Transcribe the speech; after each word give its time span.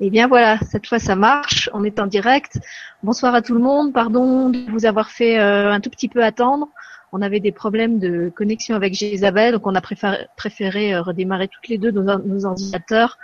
Eh 0.00 0.10
bien 0.10 0.26
voilà, 0.26 0.58
cette 0.70 0.88
fois 0.88 0.98
ça 0.98 1.14
marche, 1.14 1.70
on 1.72 1.84
est 1.84 2.00
en 2.00 2.06
direct. 2.06 2.58
Bonsoir 3.04 3.32
à 3.34 3.42
tout 3.42 3.54
le 3.54 3.60
monde, 3.60 3.92
pardon 3.92 4.50
de 4.50 4.68
vous 4.70 4.86
avoir 4.86 5.08
fait 5.08 5.38
euh, 5.38 5.72
un 5.72 5.80
tout 5.80 5.90
petit 5.90 6.08
peu 6.08 6.24
attendre. 6.24 6.68
On 7.12 7.22
avait 7.22 7.38
des 7.38 7.52
problèmes 7.52 8.00
de 8.00 8.32
connexion 8.34 8.74
avec 8.74 9.00
Isabelle, 9.00 9.52
donc 9.52 9.68
on 9.68 9.74
a 9.76 9.80
préféré, 9.80 10.94
euh, 10.94 11.02
redémarrer 11.02 11.46
toutes 11.46 11.68
les 11.68 11.78
deux 11.78 11.92
nos, 11.92 12.44
ordinateurs 12.44 13.18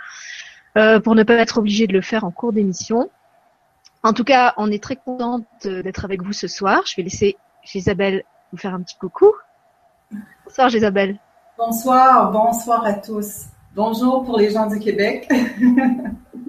euh, 0.77 1.01
pour 1.01 1.13
ne 1.13 1.23
pas 1.23 1.33
être 1.33 1.57
obligé 1.57 1.87
de 1.87 1.93
le 1.93 2.01
faire 2.01 2.23
en 2.23 2.31
cours 2.31 2.53
d'émission. 2.53 3.09
En 4.03 4.13
tout 4.13 4.23
cas, 4.23 4.53
on 4.55 4.71
est 4.71 4.81
très 4.81 4.95
contente 4.95 5.45
d'être 5.63 6.05
avec 6.05 6.23
vous 6.23 6.33
ce 6.33 6.47
soir. 6.47 6.83
Je 6.85 6.95
vais 6.95 7.03
laisser 7.03 7.35
Isabelle 7.75 8.23
vous 8.53 8.57
faire 8.57 8.73
un 8.73 8.81
petit 8.81 8.97
coucou. 8.97 9.33
Bonsoir 10.45 10.73
Isabelle. 10.73 11.19
Bonsoir, 11.57 12.31
bonsoir 12.31 12.85
à 12.85 12.93
tous. 12.93 13.47
Bonjour 13.75 14.23
pour 14.23 14.39
les 14.39 14.51
gens 14.51 14.67
du 14.67 14.79
Québec. 14.79 15.29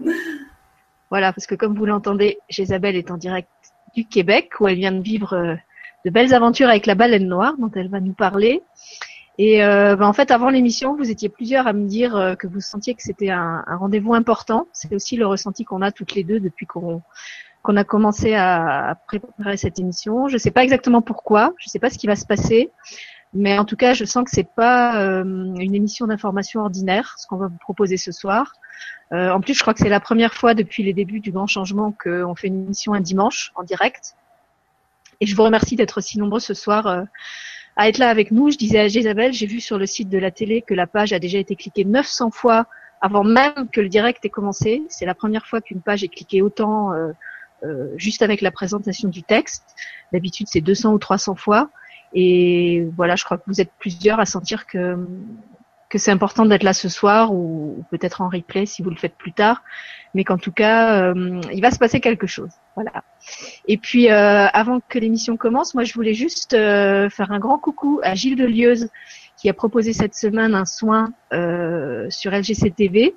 voilà, 1.11 1.33
parce 1.33 1.47
que 1.47 1.55
comme 1.55 1.77
vous 1.77 1.87
l'entendez, 1.87 2.39
Isabelle 2.57 2.97
est 2.97 3.11
en 3.11 3.17
direct 3.17 3.49
du 3.95 4.07
Québec 4.07 4.53
où 4.61 4.69
elle 4.69 4.77
vient 4.77 4.93
de 4.93 5.03
vivre 5.03 5.35
euh, 5.35 5.55
de 6.05 6.11
belles 6.11 6.35
aventures 6.35 6.69
avec 6.69 6.87
la 6.87 6.95
baleine 6.95 7.29
noire 7.29 7.55
dont 7.59 7.71
elle 7.75 7.89
va 7.89 8.01
nous 8.01 8.15
parler. 8.15 8.63
Et 9.39 9.65
euh, 9.65 9.97
ben, 9.97 10.07
en 10.07 10.13
fait, 10.13 10.31
avant 10.31 10.51
l'émission, 10.51 10.97
vous 10.97 11.11
étiez 11.11 11.29
plusieurs 11.29 11.67
à 11.67 11.73
me 11.73 11.87
dire 11.87 12.17
euh, 12.17 12.35
que 12.35 12.47
vous 12.47 12.61
sentiez 12.61 12.95
que 12.95 13.03
c'était 13.03 13.31
un, 13.31 13.65
rendez-vous 13.67 14.15
important. 14.15 14.67
C'est 14.73 14.95
aussi 14.95 15.17
le 15.17 15.27
ressenti 15.27 15.65
qu'on 15.65 15.83
a 15.83 15.91
toutes 15.91 16.15
les 16.15 16.25
deux 16.25 16.41
depuis 16.41 16.67
qu'on 16.67 17.03
qu'on 17.63 17.77
a 17.77 17.85
commencé 17.85 18.35
à, 18.35 18.99
préparer 19.07 19.57
cette 19.57 19.79
émission. 19.79 20.27
Je 20.27 20.33
ne 20.33 20.39
sais 20.39 20.51
pas 20.51 20.65
exactement 20.65 21.01
pourquoi, 21.01 21.55
je 21.59 21.69
ne 21.69 21.71
sais 21.71 21.79
pas 21.79 21.91
ce 21.91 21.99
qui 21.99 22.09
va 22.09 22.17
se 22.17 22.27
passer, 22.27 22.73
mais 23.35 23.59
en 23.59 23.65
tout 23.65 23.77
cas, 23.77 23.95
je 23.95 24.05
sens 24.05 24.25
que 24.25 24.31
c'est 24.31 24.49
pas 24.55 25.03
euh, 25.03 25.25
une 25.25 25.75
émission 25.75 26.07
d'information 26.07 26.61
ordinaire, 26.61 27.15
ce 27.19 27.27
qu'on 27.27 27.37
va 27.37 27.47
vous 27.47 27.59
proposer 27.59 27.97
ce 27.97 28.13
soir. 28.13 28.53
Euh, 29.13 29.31
en 29.31 29.41
plus, 29.41 29.55
je 29.55 29.61
crois 29.61 29.73
que 29.73 29.81
c'est 29.81 29.89
la 29.89 30.01
première 30.01 30.35
fois 30.35 30.55
depuis 30.55 30.83
les 30.83 30.93
débuts 30.93 31.21
du 31.21 31.33
grand 31.33 31.47
changement 31.47 31.93
qu'on 31.93 32.35
fait 32.35 32.49
une 32.49 32.65
émission 32.65 32.93
un 32.93 33.01
dimanche 33.01 33.53
en 33.55 33.63
direct. 33.63 34.17
Et 35.21 35.27
je 35.27 35.35
vous 35.35 35.45
remercie 35.45 35.77
d'être 35.77 35.99
aussi 35.99 36.19
nombreux 36.19 36.41
ce 36.41 36.53
soir 36.53 36.87
euh, 36.87 37.05
à 37.77 37.89
être 37.89 37.99
là 37.99 38.11
avec 38.11 38.33
nous. 38.33 38.51
Je 38.51 38.59
disais 38.59 38.81
à 38.81 38.87
Isabelle, 38.87 39.33
j'ai 39.33 39.47
vu 39.47 39.61
sur 39.61 39.79
le 39.79 39.87
site 39.87 40.11
de 40.11 40.19
la 40.19 40.31
télé 40.31 40.61
que 40.61 40.75
la 40.75 40.87
page 40.87 41.15
a 41.15 41.19
déjà 41.19 41.39
été 41.39 41.57
cliquée 41.57 41.85
900 41.85 42.33
fois 42.33 42.67
avant 43.01 43.25
même 43.25 43.69
que 43.73 43.81
le 43.81 43.89
direct 43.89 44.25
ait 44.25 44.31
commencé. 44.31 44.83
C'est 44.89 45.07
la 45.07 45.15
première 45.15 45.47
fois 45.47 45.63
qu'une 45.63 45.81
page 45.81 46.05
est 46.05 46.09
cliquée 46.09 46.43
autant 46.43 46.93
juste 47.97 48.23
avec 48.23 48.41
la 48.41 48.51
présentation 48.51 49.09
du 49.09 49.23
texte. 49.23 49.65
D'habitude, 50.13 50.47
c'est 50.49 50.61
200 50.61 50.93
ou 50.93 50.99
300 50.99 51.35
fois. 51.35 51.71
Et 52.15 52.87
voilà, 52.97 53.17
je 53.17 53.25
crois 53.25 53.39
que 53.39 53.45
vous 53.47 53.61
êtes 53.61 53.73
plusieurs 53.79 54.21
à 54.21 54.27
sentir 54.27 54.67
que 54.67 54.97
que 55.93 55.99
c'est 55.99 56.11
important 56.11 56.47
d'être 56.47 56.63
là 56.63 56.73
ce 56.73 56.89
soir 56.89 57.35
ou, 57.35 57.85
peut-être 57.91 58.23
en 58.23 58.31
replay 58.31 58.65
si 58.65 58.83
vous 58.83 58.89
le 58.89 58.97
faites 58.97 59.15
plus 59.15 59.35
tard, 59.35 59.63
mais 60.15 60.25
qu'en 60.25 60.39
tout 60.39 60.51
cas, 60.51 61.13
euh, 61.13 61.39
il 61.53 61.61
va 61.61 61.71
se 61.71 61.79
passer 61.79 62.01
quelque 62.01 62.27
chose. 62.27 62.49
Voilà. 62.77 63.05
Et 63.69 63.77
puis, 63.77 64.11
euh, 64.11 64.47
avant 64.55 64.81
que 64.89 64.99
l'émission 64.99 65.37
commence, 65.37 65.75
moi, 65.75 65.85
je 65.85 65.93
voulais 65.93 66.15
juste 66.15 66.55
euh, 66.55 67.11
faire 67.11 67.31
un 67.31 67.39
grand 67.39 67.59
coucou 67.59 68.01
à 68.03 68.15
Gilles 68.15 68.37
Delieuse 68.37 68.89
qui 69.37 69.51
a 69.51 69.53
proposé 69.53 69.93
cette 69.93 70.15
semaine 70.15 70.55
un 70.55 70.65
soin 70.65 71.13
sur 72.09 72.33
LGCTV, 72.33 73.15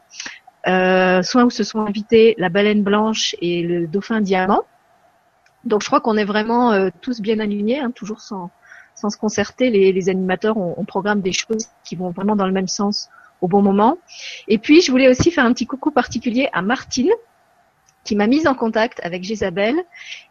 soin 0.66 1.44
où 1.46 1.50
se 1.50 1.64
sont 1.64 1.80
invités 1.80 2.36
la 2.38 2.50
baleine 2.50 2.84
blanche 2.84 3.38
et 3.40 3.62
le 3.62 3.88
dauphin 3.88 4.20
diamant. 4.20 4.64
Donc, 5.64 5.82
je 5.82 5.88
crois 5.88 6.02
qu'on 6.02 6.18
est 6.18 6.26
vraiment 6.26 6.90
tous 7.00 7.22
bien 7.22 7.40
alignés, 7.40 7.80
hein, 7.80 7.92
toujours 7.92 8.20
sans 8.20 8.50
se 9.10 9.18
concerter, 9.18 9.70
les, 9.70 10.10
animateurs, 10.10 10.58
on, 10.58 10.86
programme 10.86 11.22
des 11.22 11.32
choses 11.32 11.68
qui 11.84 11.96
vont 11.96 12.12
vraiment 12.12 12.36
dans 12.36 12.46
le 12.46 12.54
même 12.54 12.68
sens 12.68 13.10
au 13.42 13.48
bon 13.48 13.62
moment. 13.62 13.98
Et 14.48 14.58
puis, 14.58 14.82
je 14.82 14.92
voulais 14.92 15.10
aussi 15.10 15.32
faire 15.32 15.46
un 15.46 15.54
petit 15.54 15.66
coucou 15.66 15.92
particulier 15.92 16.50
à 16.54 16.62
Martine, 16.62 17.12
qui 18.06 18.16
m'a 18.16 18.28
mise 18.28 18.48
en 18.48 18.54
contact 18.54 19.02
avec 19.04 19.24
Gisabelle 19.24 19.84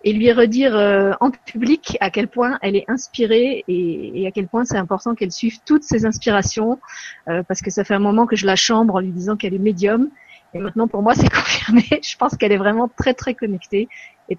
et 0.05 0.12
lui 0.12 0.33
redire 0.33 0.75
euh, 0.77 1.12
en 1.21 1.31
public 1.31 1.98
à 2.00 2.09
quel 2.09 2.28
point 2.28 2.59
elle 2.62 2.76
est 2.76 2.84
inspirée 2.88 3.65
et, 3.69 4.26
à 4.26 4.31
quel 4.31 4.47
point 4.47 4.65
c'est 4.65 4.78
important 4.78 5.15
qu'elle 5.15 5.32
suive 5.32 5.59
toutes 5.66 5.82
ses 5.82 6.06
inspirations 6.06 6.78
euh, 7.28 7.43
parce 7.43 7.60
que 7.60 7.71
ça 7.71 7.82
fait 7.82 7.94
un 7.94 7.98
moment 7.98 8.27
que 8.27 8.37
je 8.37 8.47
la 8.47 8.54
chambre 8.54 8.94
en 8.94 9.00
lui 9.00 9.10
disant 9.10 9.37
qu'elle 9.37 9.54
est 9.54 9.59
médium 9.59 10.09
et 10.54 10.60
maintenant 10.60 10.87
pour 10.87 11.03
moi 11.03 11.15
c'est 11.16 11.28
confirmé. 11.28 11.84
Je 12.00 12.16
pense 12.16 12.37
qu'elle 12.37 12.53
est 12.53 12.56
vraiment 12.56 12.88
très 12.97 13.12
très 13.12 13.34
connectée 13.34 13.88
et 14.28 14.38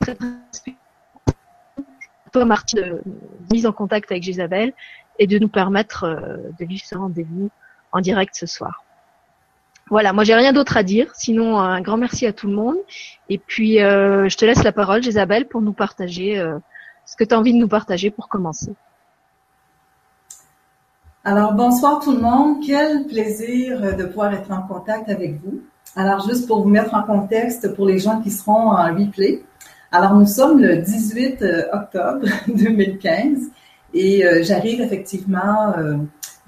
très, 0.00 0.14
très 0.14 0.76
Martine, 2.44 2.80
de 2.80 3.02
mise 3.52 3.66
en 3.66 3.72
contact 3.72 4.10
avec 4.10 4.22
Gisabelle 4.22 4.72
et 5.18 5.26
de 5.26 5.38
nous 5.38 5.48
permettre 5.48 6.04
euh, 6.04 6.36
de 6.58 6.64
vivre 6.64 6.82
ce 6.84 6.96
rendez-vous 6.96 7.50
en 7.92 8.00
direct 8.00 8.34
ce 8.34 8.46
soir. 8.46 8.84
Voilà, 9.88 10.12
moi 10.12 10.24
j'ai 10.24 10.34
rien 10.34 10.52
d'autre 10.52 10.76
à 10.76 10.82
dire, 10.82 11.14
sinon 11.14 11.58
un 11.58 11.80
grand 11.80 11.96
merci 11.96 12.26
à 12.26 12.32
tout 12.32 12.48
le 12.48 12.54
monde. 12.54 12.76
Et 13.28 13.38
puis 13.38 13.80
euh, 13.80 14.28
je 14.28 14.36
te 14.36 14.44
laisse 14.44 14.64
la 14.64 14.72
parole, 14.72 15.02
Gisabelle, 15.02 15.46
pour 15.46 15.62
nous 15.62 15.72
partager 15.72 16.38
euh, 16.38 16.58
ce 17.06 17.16
que 17.16 17.24
tu 17.24 17.34
as 17.34 17.38
envie 17.38 17.52
de 17.52 17.58
nous 17.58 17.68
partager 17.68 18.10
pour 18.10 18.28
commencer. 18.28 18.72
Alors 21.24 21.52
bonsoir 21.52 22.00
tout 22.00 22.12
le 22.12 22.20
monde, 22.20 22.58
quel 22.64 23.06
plaisir 23.06 23.96
de 23.96 24.04
pouvoir 24.04 24.32
être 24.34 24.50
en 24.50 24.62
contact 24.62 25.08
avec 25.08 25.40
vous. 25.42 25.60
Alors 25.94 26.28
juste 26.28 26.46
pour 26.46 26.62
vous 26.62 26.68
mettre 26.68 26.94
en 26.94 27.02
contexte 27.02 27.74
pour 27.74 27.86
les 27.86 27.98
gens 27.98 28.20
qui 28.20 28.30
seront 28.30 28.70
en 28.70 28.94
replay, 28.94 29.42
alors, 29.96 30.14
nous 30.14 30.26
sommes 30.26 30.60
le 30.60 30.76
18 30.76 31.40
euh, 31.40 31.62
octobre 31.72 32.26
2015 32.48 33.38
et 33.94 34.26
euh, 34.26 34.42
j'arrive 34.42 34.82
effectivement 34.82 35.72
euh, 35.78 35.96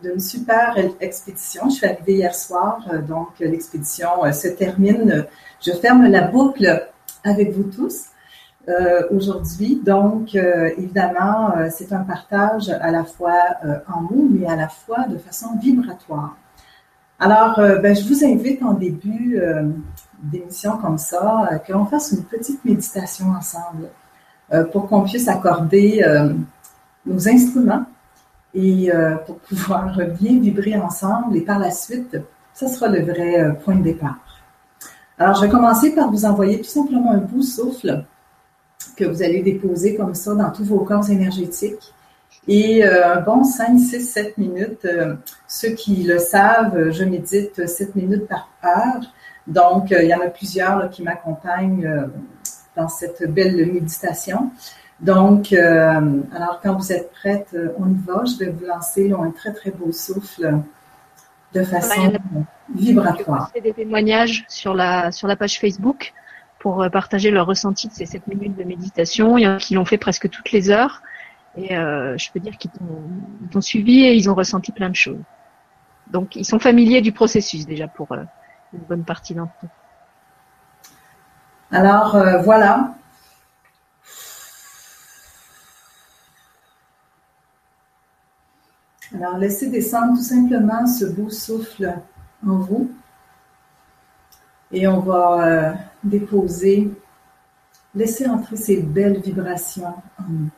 d'une 0.02 0.20
super 0.20 0.76
expédition. 1.00 1.70
Je 1.70 1.76
suis 1.76 1.86
arrivée 1.86 2.16
hier 2.16 2.34
soir, 2.34 2.86
donc 3.08 3.28
l'expédition 3.40 4.30
se 4.34 4.48
termine. 4.48 5.24
Je 5.62 5.72
ferme 5.72 6.06
la 6.08 6.26
boucle 6.28 6.88
avec 7.24 7.52
vous 7.52 7.64
tous 7.64 8.08
aujourd'hui. 9.10 9.80
Donc, 9.82 10.34
évidemment, 10.34 11.54
c'est 11.70 11.92
un 11.92 12.04
partage 12.04 12.68
à 12.68 12.90
la 12.90 13.02
fois 13.04 13.40
en 13.92 14.02
mots, 14.02 14.28
mais 14.30 14.46
à 14.46 14.56
la 14.56 14.68
fois 14.68 15.06
de 15.08 15.16
façon 15.16 15.56
vibratoire. 15.60 16.36
Alors, 17.18 17.56
ben, 17.56 17.96
je 17.96 18.06
vous 18.06 18.24
invite 18.24 18.62
en 18.62 18.74
début 18.74 19.40
d'émissions 20.22 20.76
comme 20.78 20.98
ça, 20.98 21.48
euh, 21.52 21.58
que 21.58 21.72
l'on 21.72 21.86
fasse 21.86 22.12
une 22.12 22.24
petite 22.24 22.64
méditation 22.64 23.26
ensemble 23.30 23.88
euh, 24.52 24.64
pour 24.64 24.88
qu'on 24.88 25.02
puisse 25.02 25.28
accorder 25.28 26.02
euh, 26.06 26.32
nos 27.06 27.28
instruments 27.28 27.84
et 28.54 28.90
pour 29.26 29.36
pouvoir 29.40 29.94
bien 30.20 30.40
vibrer 30.40 30.76
ensemble. 30.76 31.36
Et 31.36 31.42
par 31.42 31.58
la 31.58 31.70
suite, 31.70 32.18
ça 32.54 32.66
sera 32.66 32.88
le 32.88 33.02
vrai 33.02 33.56
point 33.62 33.76
de 33.76 33.82
départ. 33.82 34.18
Alors, 35.18 35.36
je 35.36 35.42
vais 35.42 35.48
commencer 35.48 35.94
par 35.94 36.10
vous 36.10 36.24
envoyer 36.24 36.58
tout 36.58 36.68
simplement 36.68 37.12
un 37.12 37.18
bout 37.18 37.42
souffle 37.42 38.04
que 38.96 39.04
vous 39.04 39.22
allez 39.22 39.42
déposer 39.42 39.94
comme 39.94 40.14
ça 40.14 40.34
dans 40.34 40.50
tous 40.50 40.64
vos 40.64 40.80
corps 40.80 41.08
énergétiques. 41.08 41.92
Et 42.48 42.82
un 42.84 43.20
bon 43.20 43.44
5, 43.44 43.78
6, 43.78 44.00
7 44.00 44.38
minutes. 44.38 44.88
ceux 45.46 45.70
qui 45.70 46.02
le 46.02 46.18
savent, 46.18 46.90
je 46.90 47.04
médite 47.04 47.68
7 47.68 47.94
minutes 47.94 48.26
par 48.26 48.48
heure. 48.64 49.02
Donc, 49.48 49.92
euh, 49.92 50.02
il 50.02 50.10
y 50.10 50.14
en 50.14 50.20
a 50.20 50.28
plusieurs 50.28 50.90
qui 50.90 51.02
m'accompagnent 51.02 51.86
euh, 51.86 52.06
dans 52.76 52.88
cette 52.88 53.28
belle 53.32 53.56
méditation. 53.72 54.52
Donc, 55.00 55.52
euh, 55.52 56.20
alors 56.34 56.60
quand 56.62 56.74
vous 56.74 56.92
êtes 56.92 57.10
prête, 57.12 57.56
on 57.78 57.88
y 57.88 57.96
va. 57.96 58.24
Je 58.24 58.44
vais 58.44 58.50
vous 58.50 58.66
lancer 58.66 59.10
un 59.12 59.30
très, 59.30 59.52
très 59.52 59.70
beau 59.70 59.90
souffle 59.90 60.60
de 61.54 61.62
façon 61.62 62.12
vibratoire. 62.74 63.50
des 63.62 63.72
témoignages 63.72 64.44
sur 64.48 64.74
la, 64.74 65.10
sur 65.12 65.28
la 65.28 65.36
page 65.36 65.58
Facebook 65.58 66.12
pour 66.58 66.86
partager 66.90 67.30
leur 67.30 67.46
ressenti 67.46 67.88
de 67.88 67.94
ces 67.94 68.04
7 68.04 68.26
minutes 68.26 68.56
de 68.56 68.64
méditation. 68.64 69.38
Il 69.38 69.44
y 69.44 69.46
en 69.46 69.54
a 69.54 69.58
qui 69.58 69.74
l'ont 69.74 69.84
fait 69.84 69.98
presque 69.98 70.28
toutes 70.28 70.52
les 70.52 70.68
heures. 70.70 71.00
Et 71.56 71.68
je 71.68 72.32
peux 72.32 72.40
dire 72.40 72.58
qu'ils 72.58 72.72
t'ont 73.50 73.60
suivi 73.60 74.04
et 74.04 74.14
ils 74.14 74.28
ont 74.28 74.34
ressenti 74.34 74.72
plein 74.72 74.90
de 74.90 74.96
choses. 74.96 75.22
Donc, 76.10 76.36
ils 76.36 76.44
sont 76.44 76.58
familiers 76.58 77.00
du 77.00 77.12
processus 77.12 77.66
déjà 77.66 77.86
pour, 77.86 78.08
une 78.72 78.80
bonne 78.80 79.04
partie 79.04 79.34
d'entre 79.34 79.54
eux. 79.64 79.68
Alors 81.70 82.16
euh, 82.16 82.38
voilà. 82.42 82.94
Alors 89.14 89.38
laissez 89.38 89.70
descendre 89.70 90.16
tout 90.16 90.22
simplement 90.22 90.86
ce 90.86 91.06
beau 91.06 91.30
souffle 91.30 91.94
en 92.46 92.56
vous. 92.56 92.90
Et 94.70 94.86
on 94.86 95.00
va 95.00 95.46
euh, 95.46 95.72
déposer, 96.04 96.90
laisser 97.94 98.28
entrer 98.28 98.56
ces 98.56 98.82
belles 98.82 99.20
vibrations 99.20 99.94
en 100.18 100.28
nous. 100.28 100.50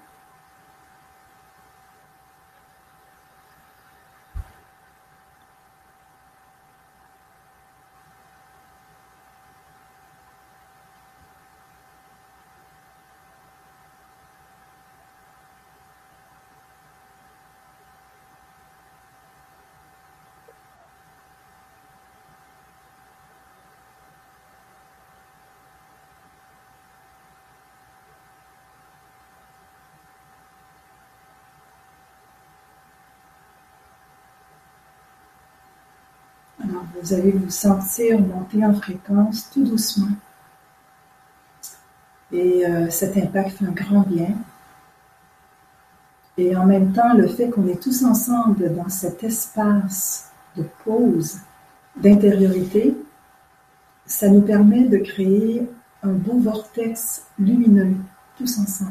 Vous 36.94 37.12
allez 37.12 37.32
vous 37.32 37.50
sentir 37.50 38.20
monter 38.20 38.64
en 38.64 38.74
fréquence 38.74 39.50
tout 39.50 39.64
doucement. 39.64 40.14
Et 42.32 42.66
euh, 42.66 42.88
cet 42.90 43.16
impact 43.16 43.58
fait 43.58 43.64
un 43.64 43.72
grand 43.72 44.02
bien. 44.02 44.34
Et 46.36 46.56
en 46.56 46.66
même 46.66 46.92
temps, 46.92 47.14
le 47.14 47.26
fait 47.26 47.50
qu'on 47.50 47.66
est 47.68 47.82
tous 47.82 48.04
ensemble 48.04 48.74
dans 48.74 48.88
cet 48.88 49.24
espace 49.24 50.30
de 50.56 50.64
pause, 50.84 51.38
d'intériorité, 51.96 52.96
ça 54.06 54.28
nous 54.28 54.42
permet 54.42 54.84
de 54.84 54.98
créer 54.98 55.68
un 56.02 56.12
beau 56.12 56.38
vortex 56.38 57.26
lumineux, 57.38 57.96
tous 58.38 58.58
ensemble. 58.58 58.90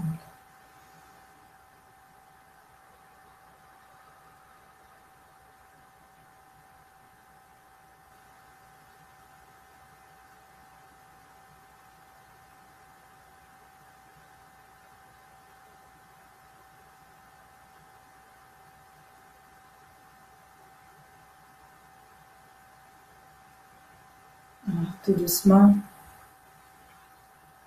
Doucement, 25.13 25.75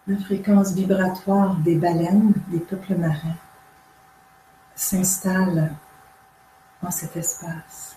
la 0.06 0.16
fréquence 0.18 0.72
vibratoire 0.72 1.56
des 1.56 1.76
baleines, 1.76 2.32
des 2.48 2.58
peuples 2.58 2.96
marins, 2.96 3.36
s'installe 4.74 5.72
dans 6.82 6.90
cet 6.90 7.16
espace. 7.16 7.96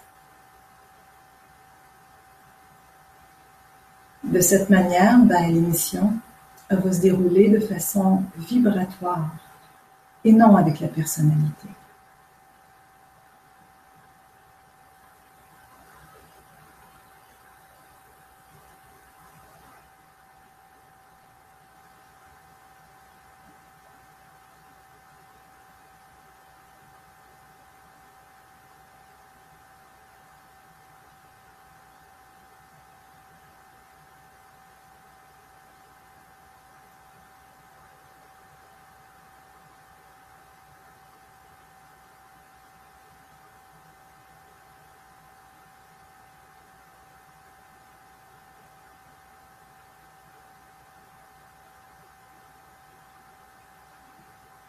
De 4.23 4.39
cette 4.39 4.69
manière, 4.69 5.19
ben, 5.19 5.51
l'émission 5.51 6.13
va 6.69 6.91
se 6.91 7.01
dérouler 7.01 7.49
de 7.49 7.59
façon 7.59 8.23
vibratoire 8.37 9.29
et 10.23 10.33
non 10.33 10.55
avec 10.55 10.79
la 10.79 10.87
personnalité. 10.87 11.67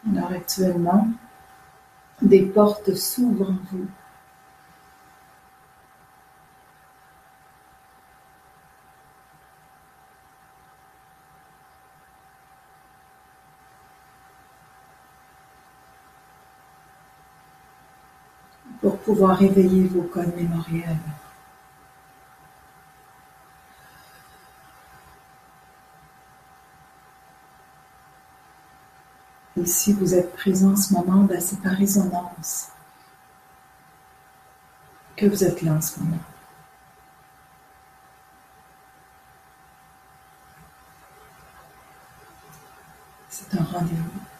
Alors 0.09 0.31
actuellement, 0.31 1.07
des 2.21 2.43
portes 2.43 2.93
s'ouvrent 2.95 3.51
en 3.51 3.57
vous. 3.71 3.87
pour 18.79 18.99
pouvoir 18.99 19.41
éveiller 19.41 19.85
vos 19.85 20.03
codes 20.03 20.35
mémoriels. 20.35 20.97
Et 29.57 29.65
si 29.65 29.91
vous 29.93 30.13
êtes 30.13 30.35
présent 30.35 30.73
en 30.73 30.75
ce 30.75 30.93
moment, 30.93 31.23
ben, 31.23 31.41
c'est 31.41 31.59
par 31.61 31.73
résonance 31.73 32.67
que 35.15 35.25
vous 35.25 35.43
êtes 35.43 35.63
là 35.63 35.73
en 35.73 35.81
ce 35.81 35.99
moment. 35.99 36.19
C'est 43.29 43.57
un 43.57 43.63
rendez-vous. 43.63 44.36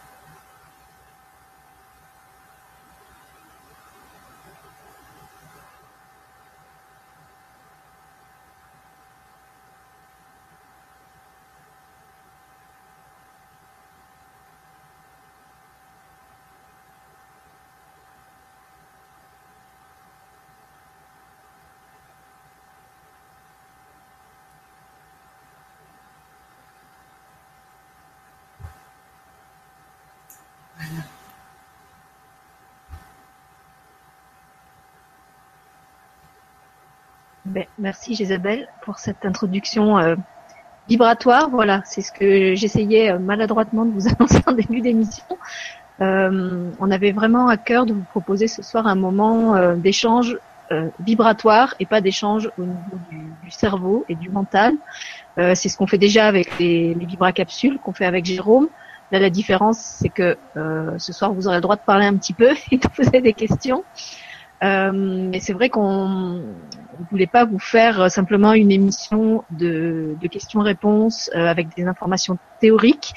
Ben, 37.48 37.66
merci 37.80 38.12
Isabelle 38.12 38.68
pour 38.82 39.00
cette 39.00 39.26
introduction 39.26 39.98
euh, 39.98 40.16
vibratoire. 40.90 41.50
Voilà, 41.50 41.82
c'est 41.86 42.02
ce 42.02 42.12
que 42.12 42.56
j'essayais 42.56 43.12
euh, 43.12 43.20
maladroitement 43.20 43.86
de 43.86 43.92
vous 43.92 44.08
annoncer 44.20 44.42
en 44.46 44.52
début 44.52 44.82
d'émission. 44.82 45.24
Euh, 46.02 46.70
on 46.80 46.92
avait 46.92 47.14
vraiment 47.14 47.48
à 47.48 47.56
cœur 47.56 47.86
de 47.86 47.94
vous 47.94 48.04
proposer 48.04 48.48
ce 48.48 48.62
soir 48.62 48.86
un 48.86 48.96
moment 48.96 49.76
d'échange 49.76 50.38
vibratoire 51.00 51.74
et 51.80 51.86
pas 51.86 52.02
d'échange 52.02 52.52
au 52.58 52.64
niveau 52.64 53.00
du, 53.10 53.50
cerveau 53.50 54.04
et 54.10 54.16
du 54.16 54.30
mental. 54.30 54.74
c'est 55.38 55.70
ce 55.70 55.78
qu'on 55.78 55.88
fait 55.88 55.98
déjà 55.98 56.28
avec 56.28 56.60
les, 56.60 56.94
les 56.94 57.06
vibracapsules 57.06 57.80
qu'on 57.80 57.94
fait 57.94 58.06
avec 58.06 58.26
Jérôme. 58.26 58.68
Là, 59.12 59.20
la 59.20 59.30
différence, 59.30 59.80
c'est 59.80 60.10
que 60.10 60.38
ce 60.56 61.14
soir, 61.14 61.34
vous 61.34 61.48
aurez 61.48 61.58
le 61.58 61.62
droit 61.62 61.76
de 61.76 61.82
parler 61.82 62.06
un 62.06 62.16
petit 62.16 62.34
peu 62.34 62.52
et 62.72 62.78
de 62.78 62.88
poser 62.90 63.22
des 63.22 63.34
questions. 63.34 63.84
Euh, 64.64 64.92
mais 64.92 65.40
c'est 65.40 65.54
vrai 65.54 65.70
qu'on 65.70 66.08
ne 66.08 67.06
voulait 67.12 67.28
pas 67.28 67.46
vous 67.46 67.60
faire 67.60 68.10
simplement 68.10 68.54
une 68.54 68.72
émission 68.72 69.44
de, 69.52 70.16
questions-réponses 70.32 71.30
euh, 71.36 71.46
avec 71.46 71.76
des 71.76 71.86
informations 71.86 72.40
théoriques, 72.60 73.14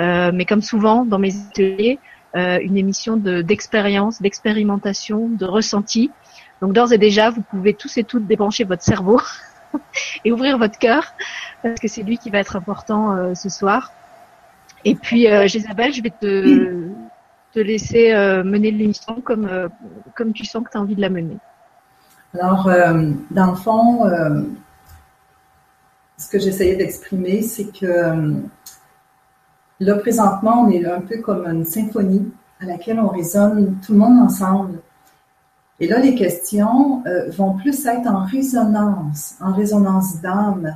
euh, 0.00 0.30
mais 0.34 0.44
comme 0.44 0.62
souvent 0.62 1.04
dans 1.04 1.18
mes 1.18 1.34
ateliers, 1.48 1.98
euh, 2.36 2.58
une 2.62 2.76
émission 2.76 3.16
d'expérience, 3.16 4.22
d'expérimentation, 4.22 5.28
de 5.28 5.44
ressenti. 5.44 6.10
Donc 6.60 6.72
d'ores 6.72 6.92
et 6.92 6.98
déjà, 6.98 7.30
vous 7.30 7.42
pouvez 7.42 7.74
tous 7.74 7.98
et 7.98 8.04
toutes 8.04 8.26
débrancher 8.26 8.64
votre 8.64 8.82
cerveau 8.82 9.20
et 10.24 10.32
ouvrir 10.32 10.58
votre 10.58 10.78
cœur, 10.78 11.14
parce 11.62 11.80
que 11.80 11.88
c'est 11.88 12.02
lui 12.02 12.18
qui 12.18 12.30
va 12.30 12.38
être 12.38 12.56
important 12.56 13.16
euh, 13.16 13.34
ce 13.34 13.48
soir. 13.48 13.92
Et 14.84 14.94
puis, 14.94 15.28
euh, 15.28 15.46
Isabelle, 15.46 15.92
je 15.92 16.02
vais 16.02 16.10
te, 16.10 16.88
te 17.52 17.60
laisser 17.60 18.12
euh, 18.12 18.42
mener 18.42 18.70
l'émission 18.70 19.20
comme, 19.20 19.46
euh, 19.46 19.68
comme 20.16 20.32
tu 20.32 20.44
sens 20.44 20.64
que 20.64 20.70
tu 20.70 20.76
as 20.76 20.80
envie 20.80 20.96
de 20.96 21.00
la 21.00 21.10
mener. 21.10 21.36
Alors, 22.34 22.66
dans 23.30 23.50
le 23.50 23.56
fond, 23.56 24.10
ce 26.16 26.30
que 26.30 26.38
j'essayais 26.38 26.76
d'exprimer, 26.76 27.42
c'est 27.42 27.66
que 27.78 28.40
là, 29.80 29.94
présentement, 29.96 30.62
on 30.62 30.70
est 30.70 30.82
un 30.86 31.02
peu 31.02 31.18
comme 31.18 31.46
une 31.46 31.66
symphonie 31.66 32.32
à 32.58 32.64
laquelle 32.64 32.98
on 33.00 33.08
résonne 33.08 33.76
tout 33.84 33.92
le 33.92 33.98
monde 33.98 34.18
ensemble. 34.18 34.78
Et 35.78 35.86
là, 35.86 35.98
les 35.98 36.14
questions 36.14 37.04
vont 37.36 37.52
plus 37.58 37.84
être 37.84 38.06
en 38.06 38.24
résonance, 38.24 39.34
en 39.38 39.52
résonance 39.52 40.22
d'âme. 40.22 40.74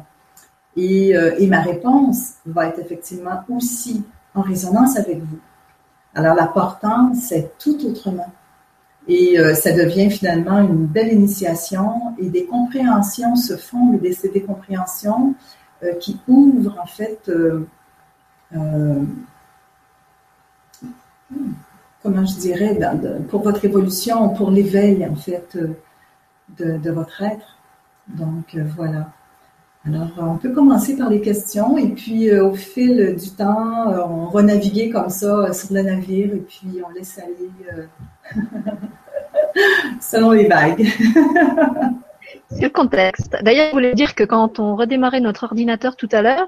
Et, 0.77 1.11
et 1.39 1.47
ma 1.47 1.63
réponse 1.63 2.35
va 2.45 2.67
être 2.67 2.79
effectivement 2.79 3.43
aussi 3.49 4.05
en 4.35 4.43
résonance 4.43 4.99
avec 4.99 5.19
vous. 5.19 5.39
Alors 6.15 6.35
la 6.35 6.47
portance, 6.47 7.19
c'est 7.29 7.59
tout 7.59 7.79
autrement. 7.87 8.33
Et 9.09 9.39
euh, 9.39 9.55
ça 9.55 9.73
devient 9.73 10.11
finalement 10.11 10.59
une 10.59 10.87
belle 10.87 11.13
initiation 11.13 12.15
et 12.19 12.29
des 12.29 12.47
compréhensions 12.47 13.37
se 13.37 13.57
font, 13.57 13.95
et 13.95 13.99
des, 13.99 14.17
des 14.33 14.43
compréhensions 14.43 15.35
euh, 15.83 15.95
qui 16.01 16.19
ouvrent 16.27 16.79
en 16.83 16.87
fait, 16.87 17.29
euh, 17.29 17.67
comment 22.03 22.25
je 22.27 22.37
dirais, 22.39 22.79
pour 23.29 23.43
votre 23.43 23.65
évolution, 23.65 24.31
pour 24.31 24.51
l'éveil 24.51 25.07
en 25.07 25.17
fait 25.17 25.57
de, 26.59 26.91
votre 26.91 27.23
être. 27.23 27.59
Donc, 28.09 28.57
voilà. 28.77 29.09
Alors, 29.87 30.09
on 30.19 30.37
peut 30.37 30.51
commencer 30.51 30.97
par 30.97 31.11
les 31.11 31.21
questions 31.21 31.79
et 31.79 31.89
puis 31.89 32.33
au 32.39 32.55
fil 32.55 33.15
du 33.15 33.31
temps, 33.31 33.87
on 34.09 34.29
va 34.31 34.43
naviguer 34.43 34.91
comme 34.91 35.11
ça 35.11 35.53
sur 35.53 35.75
le 35.75 35.83
navire 35.83 36.35
et 36.35 36.41
puis 36.41 36.83
on 36.85 36.93
laisse 36.93 37.19
aller 37.19 37.51
selon 40.01 40.33
les 40.33 40.49
vagues. 40.49 40.87
C'est 42.51 42.63
le 42.63 42.71
contexte. 42.71 43.37
D'ailleurs, 43.43 43.69
je 43.69 43.73
voulais 43.73 43.95
dire 43.95 44.15
que 44.15 44.25
quand 44.25 44.59
on 44.59 44.77
redémarrait 44.77 45.21
notre 45.21 45.45
ordinateur 45.45 45.97
tout 45.97 46.09
à 46.13 46.23
l'heure, 46.23 46.47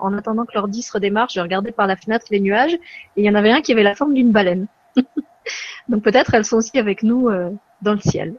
en 0.00 0.16
attendant 0.16 0.44
que 0.44 0.52
l'ordi 0.54 0.82
se 0.82 0.92
redémarre, 0.92 1.28
je 1.30 1.40
regardais 1.40 1.72
par 1.72 1.86
la 1.86 1.96
fenêtre 1.96 2.26
les 2.30 2.40
nuages 2.40 2.74
et 2.74 2.80
il 3.16 3.24
y 3.24 3.30
en 3.30 3.34
avait 3.34 3.50
un 3.50 3.60
qui 3.60 3.72
avait 3.72 3.82
la 3.82 3.94
forme 3.94 4.14
d'une 4.14 4.32
baleine. 4.32 4.66
Donc 5.88 6.02
peut-être 6.02 6.34
elles 6.34 6.44
sont 6.44 6.56
aussi 6.56 6.78
avec 6.78 7.02
nous 7.02 7.28
euh, 7.28 7.50
dans 7.82 7.92
le 7.92 8.00
ciel. 8.00 8.34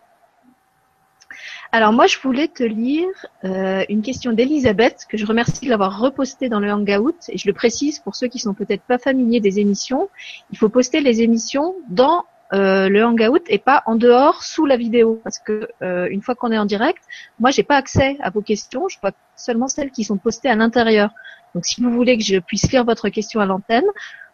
Alors 1.71 1.93
moi, 1.93 2.07
je 2.07 2.17
voulais 2.17 2.47
te 2.47 2.63
lire 2.63 3.07
euh, 3.43 3.83
une 3.89 4.01
question 4.01 4.33
d'Elisabeth 4.33 5.05
que 5.07 5.17
je 5.17 5.25
remercie 5.27 5.65
de 5.65 5.69
l'avoir 5.69 5.99
repostée 5.99 6.49
dans 6.49 6.59
le 6.59 6.71
Hangout 6.71 7.15
et 7.29 7.37
je 7.37 7.47
le 7.47 7.53
précise 7.53 7.99
pour 7.99 8.15
ceux 8.15 8.27
qui 8.27 8.39
sont 8.39 8.55
peut-être 8.55 8.81
pas 8.81 8.97
familiers 8.97 9.39
des 9.39 9.59
émissions. 9.59 10.09
Il 10.51 10.57
faut 10.57 10.69
poster 10.69 10.99
les 10.99 11.21
émissions 11.21 11.75
dans 11.87 12.25
euh, 12.53 12.89
le 12.89 13.05
hangout 13.05 13.43
et 13.47 13.59
pas 13.59 13.83
en 13.85 13.95
dehors 13.95 14.41
sous 14.41 14.65
la 14.65 14.77
vidéo 14.77 15.21
parce 15.23 15.37
que 15.37 15.69
euh, 15.83 16.07
une 16.09 16.23
fois 16.23 16.33
qu'on 16.33 16.51
est 16.51 16.57
en 16.57 16.65
direct, 16.65 17.03
moi 17.39 17.51
j'ai 17.51 17.61
pas 17.61 17.75
accès 17.75 18.17
à 18.21 18.31
vos 18.31 18.41
questions, 18.41 18.87
je 18.87 18.97
vois 18.99 19.11
seulement 19.35 19.67
celles 19.67 19.91
qui 19.91 20.03
sont 20.03 20.17
postées 20.17 20.49
à 20.49 20.55
l'intérieur. 20.55 21.11
Donc 21.53 21.67
si 21.67 21.79
vous 21.83 21.91
voulez 21.91 22.17
que 22.17 22.23
je 22.23 22.39
puisse 22.39 22.71
lire 22.71 22.83
votre 22.83 23.09
question 23.09 23.39
à 23.41 23.45
l'antenne, 23.45 23.85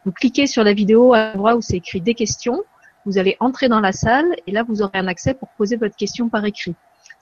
vous 0.05 0.13
cliquez 0.13 0.47
sur 0.47 0.63
la 0.63 0.71
vidéo 0.71 1.13
à 1.13 1.33
l'endroit 1.33 1.55
où 1.57 1.61
c'est 1.61 1.75
écrit 1.75 1.99
des 1.99 2.13
questions, 2.13 2.63
vous 3.05 3.17
allez 3.17 3.35
entrer 3.41 3.67
dans 3.67 3.81
la 3.81 3.91
salle 3.91 4.33
et 4.47 4.53
là 4.53 4.63
vous 4.63 4.81
aurez 4.81 4.97
un 4.97 5.07
accès 5.07 5.33
pour 5.33 5.49
poser 5.57 5.75
votre 5.75 5.97
question 5.97 6.29
par 6.29 6.45
écrit. 6.45 6.75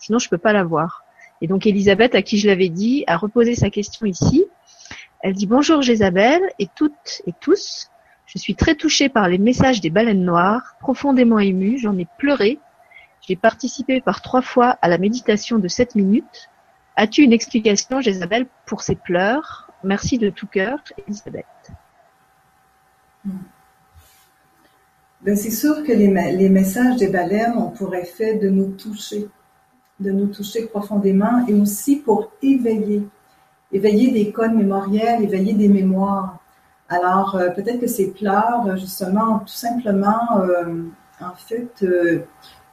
Sinon 0.04 0.20
je 0.20 0.28
peux 0.28 0.38
pas 0.38 0.52
la 0.52 0.66
voir. 0.66 1.06
Et 1.40 1.48
donc 1.48 1.66
Elisabeth, 1.66 2.14
à 2.14 2.22
qui 2.22 2.38
je 2.38 2.48
l'avais 2.48 2.68
dit, 2.68 3.06
a 3.08 3.16
reposé 3.16 3.56
sa 3.56 3.70
question 3.70 4.06
ici. 4.06 4.44
Elle 5.22 5.34
dit 5.34 5.48
bonjour 5.48 5.82
Jézabel 5.82 6.42
et 6.60 6.68
toutes 6.76 7.22
et 7.26 7.32
tous. 7.40 7.90
Je 8.26 8.38
suis 8.38 8.54
très 8.54 8.76
touchée 8.76 9.08
par 9.08 9.30
les 9.30 9.38
messages 9.38 9.80
des 9.80 9.90
baleines 9.90 10.26
noires, 10.26 10.76
profondément 10.82 11.40
émue, 11.40 11.78
j'en 11.78 11.98
ai 11.98 12.06
pleuré. 12.18 12.60
J'ai 13.22 13.38
participé 13.38 14.02
par 14.02 14.22
trois 14.22 14.42
fois 14.42 14.78
à 14.82 14.90
la 14.90 14.98
méditation 14.98 15.58
de 15.58 15.70
sept 15.70 15.96
minutes. 15.96 16.50
As-tu 16.98 17.22
une 17.22 17.32
explication, 17.32 18.02
Jézabel, 18.02 18.46
pour 18.66 18.82
ces 18.82 18.96
pleurs? 18.96 19.72
Merci 19.86 20.18
de 20.18 20.30
tout 20.30 20.48
cœur, 20.48 20.80
Elisabeth. 21.08 21.46
Ben, 25.22 25.38
c'est 25.38 25.52
sûr 25.52 25.82
que 25.84 25.94
les, 25.94 26.50
messages 26.50 26.98
des 26.98 27.08
baleines 27.08 27.58
ont 27.58 27.70
pour 27.70 27.96
effet 27.96 28.36
de 28.36 28.50
nous 28.50 28.72
toucher, 28.74 29.30
de 30.04 30.12
nous 30.12 30.28
toucher 30.28 30.66
profondément 30.66 31.46
et 31.48 31.54
aussi 31.54 31.98
pour 31.98 32.32
éveiller, 32.42 33.04
éveiller 33.72 34.12
des 34.12 34.32
codes 34.32 34.54
mémoriels, 34.54 35.24
éveiller 35.24 35.54
des 35.54 35.70
mémoires. 35.70 36.40
Alors, 36.90 37.36
euh, 37.36 37.50
peut-être 37.50 37.80
que 37.80 37.88
ces 37.88 38.12
pleurs, 38.12 38.78
justement, 38.78 39.40
tout 39.40 39.48
simplement, 39.48 40.40
euh, 40.40 40.84
en 41.20 41.36
fait, 41.36 41.72
euh, 41.84 42.20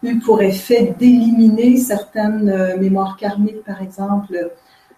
eu 0.02 0.18
pour 0.18 0.42
effet 0.42 0.94
d'éliminer 0.98 1.76
certaines 1.76 2.76
mémoires 2.78 3.16
karmiques, 3.16 3.64
par 3.64 3.80
exemple, 3.82 4.50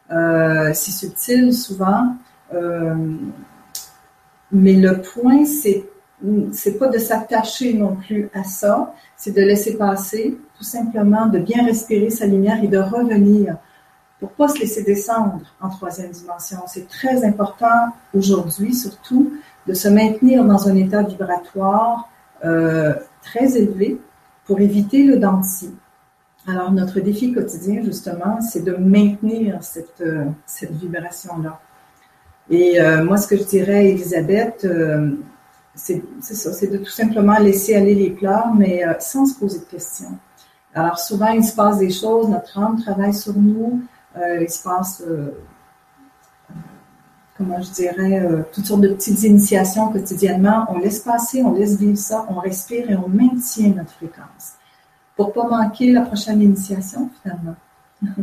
c'est 0.08 0.92
subtil 0.92 1.52
souvent. 1.52 2.16
mais 4.52 4.74
le 4.74 5.00
point, 5.00 5.44
c'est 5.44 5.86
c'est 6.52 6.78
pas 6.78 6.88
de 6.88 6.98
s'attacher 6.98 7.74
non 7.74 7.96
plus 7.96 8.30
à 8.34 8.44
ça, 8.44 8.94
c'est 9.16 9.32
de 9.32 9.42
laisser 9.42 9.76
passer, 9.76 10.38
tout 10.62 10.69
simplement 10.69 11.26
de 11.26 11.40
bien 11.40 11.66
respirer 11.66 12.11
sa 12.11 12.25
lumière 12.25 12.62
et 12.62 12.69
de 12.69 12.78
revenir 12.78 13.57
pour 14.21 14.31
pas 14.31 14.47
se 14.47 14.61
laisser 14.61 14.85
descendre 14.85 15.40
en 15.61 15.69
troisième 15.71 16.12
dimension. 16.12 16.59
C'est 16.69 16.87
très 16.87 17.25
important 17.25 17.88
aujourd'hui, 18.14 18.73
surtout, 18.73 19.33
de 19.66 19.75
se 19.75 19.88
maintenir 19.88 20.45
dans 20.45 20.69
un 20.69 20.76
état 20.76 21.02
vibratoire 21.02 22.09
euh, 22.45 22.95
très 23.23 23.57
élevé 23.57 24.00
pour 24.45 24.61
éviter 24.61 25.02
le 25.02 25.16
denti. 25.16 25.75
Alors, 26.47 26.71
notre 26.71 27.00
défi 27.00 27.33
quotidien, 27.33 27.83
justement, 27.83 28.40
c'est 28.40 28.62
de 28.62 28.76
maintenir 28.76 29.64
cette, 29.64 30.00
euh, 30.00 30.26
cette 30.47 30.73
vibration-là. 30.73 31.61
Et 32.50 32.81
euh, 32.81 33.04
moi, 33.04 33.16
ce 33.16 33.26
que 33.26 33.37
je 33.37 33.45
dirais, 33.45 33.88
Elisabeth, 33.88 34.64
c'est 35.75 36.02
c'est 36.21 36.71
de 36.71 36.78
tout 36.78 36.90
simplement 37.02 37.37
laisser 37.38 37.75
aller 37.75 37.97
les 37.97 38.11
pleurs, 38.11 38.54
mais 38.54 38.83
sans 39.00 39.26
se 39.26 39.37
poser 39.37 39.59
de 39.59 39.64
questions. 39.64 40.16
Alors, 40.74 40.98
souvent, 40.98 41.28
il 41.28 41.44
se 41.44 41.54
passe 41.54 41.78
des 41.78 41.90
choses, 41.90 42.28
notre 42.28 42.58
âme 42.58 42.80
travaille 42.80 43.12
sur 43.12 43.34
nous, 43.36 43.82
euh, 44.16 44.42
il 44.42 44.48
se 44.50 44.62
passe, 44.62 45.02
euh, 45.06 45.30
comment 47.36 47.60
je 47.60 47.70
dirais, 47.70 48.20
euh, 48.20 48.42
toutes 48.52 48.64
sortes 48.64 48.80
de 48.80 48.88
petites 48.88 49.22
initiations 49.22 49.92
quotidiennement. 49.92 50.66
On 50.70 50.78
laisse 50.78 51.00
passer, 51.00 51.42
on 51.42 51.52
laisse 51.52 51.78
vivre 51.78 51.98
ça, 51.98 52.24
on 52.28 52.38
respire 52.38 52.90
et 52.90 52.96
on 52.96 53.08
maintient 53.08 53.74
notre 53.74 53.92
fréquence 53.92 54.54
pour 55.14 55.34
pas 55.34 55.46
manquer 55.46 55.92
la 55.92 56.02
prochaine 56.02 56.40
initiation 56.40 57.10
finalement. 57.22 57.56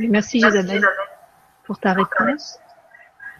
merci 0.00 0.38
Isabelle 0.38 0.84
pour 1.64 1.78
ta 1.78 1.92
réponse. 1.92 2.58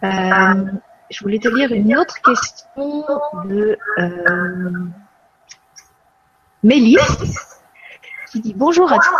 je 0.01 1.19
voulais 1.21 1.39
te 1.39 1.49
lire 1.49 1.73
une 1.73 1.97
autre 1.97 2.15
question 2.21 3.05
de 3.45 3.77
Mélisse 6.63 7.59
qui 8.31 8.39
dit 8.39 8.53
bonjour 8.53 8.91
à 8.91 8.99
tous 8.99 9.11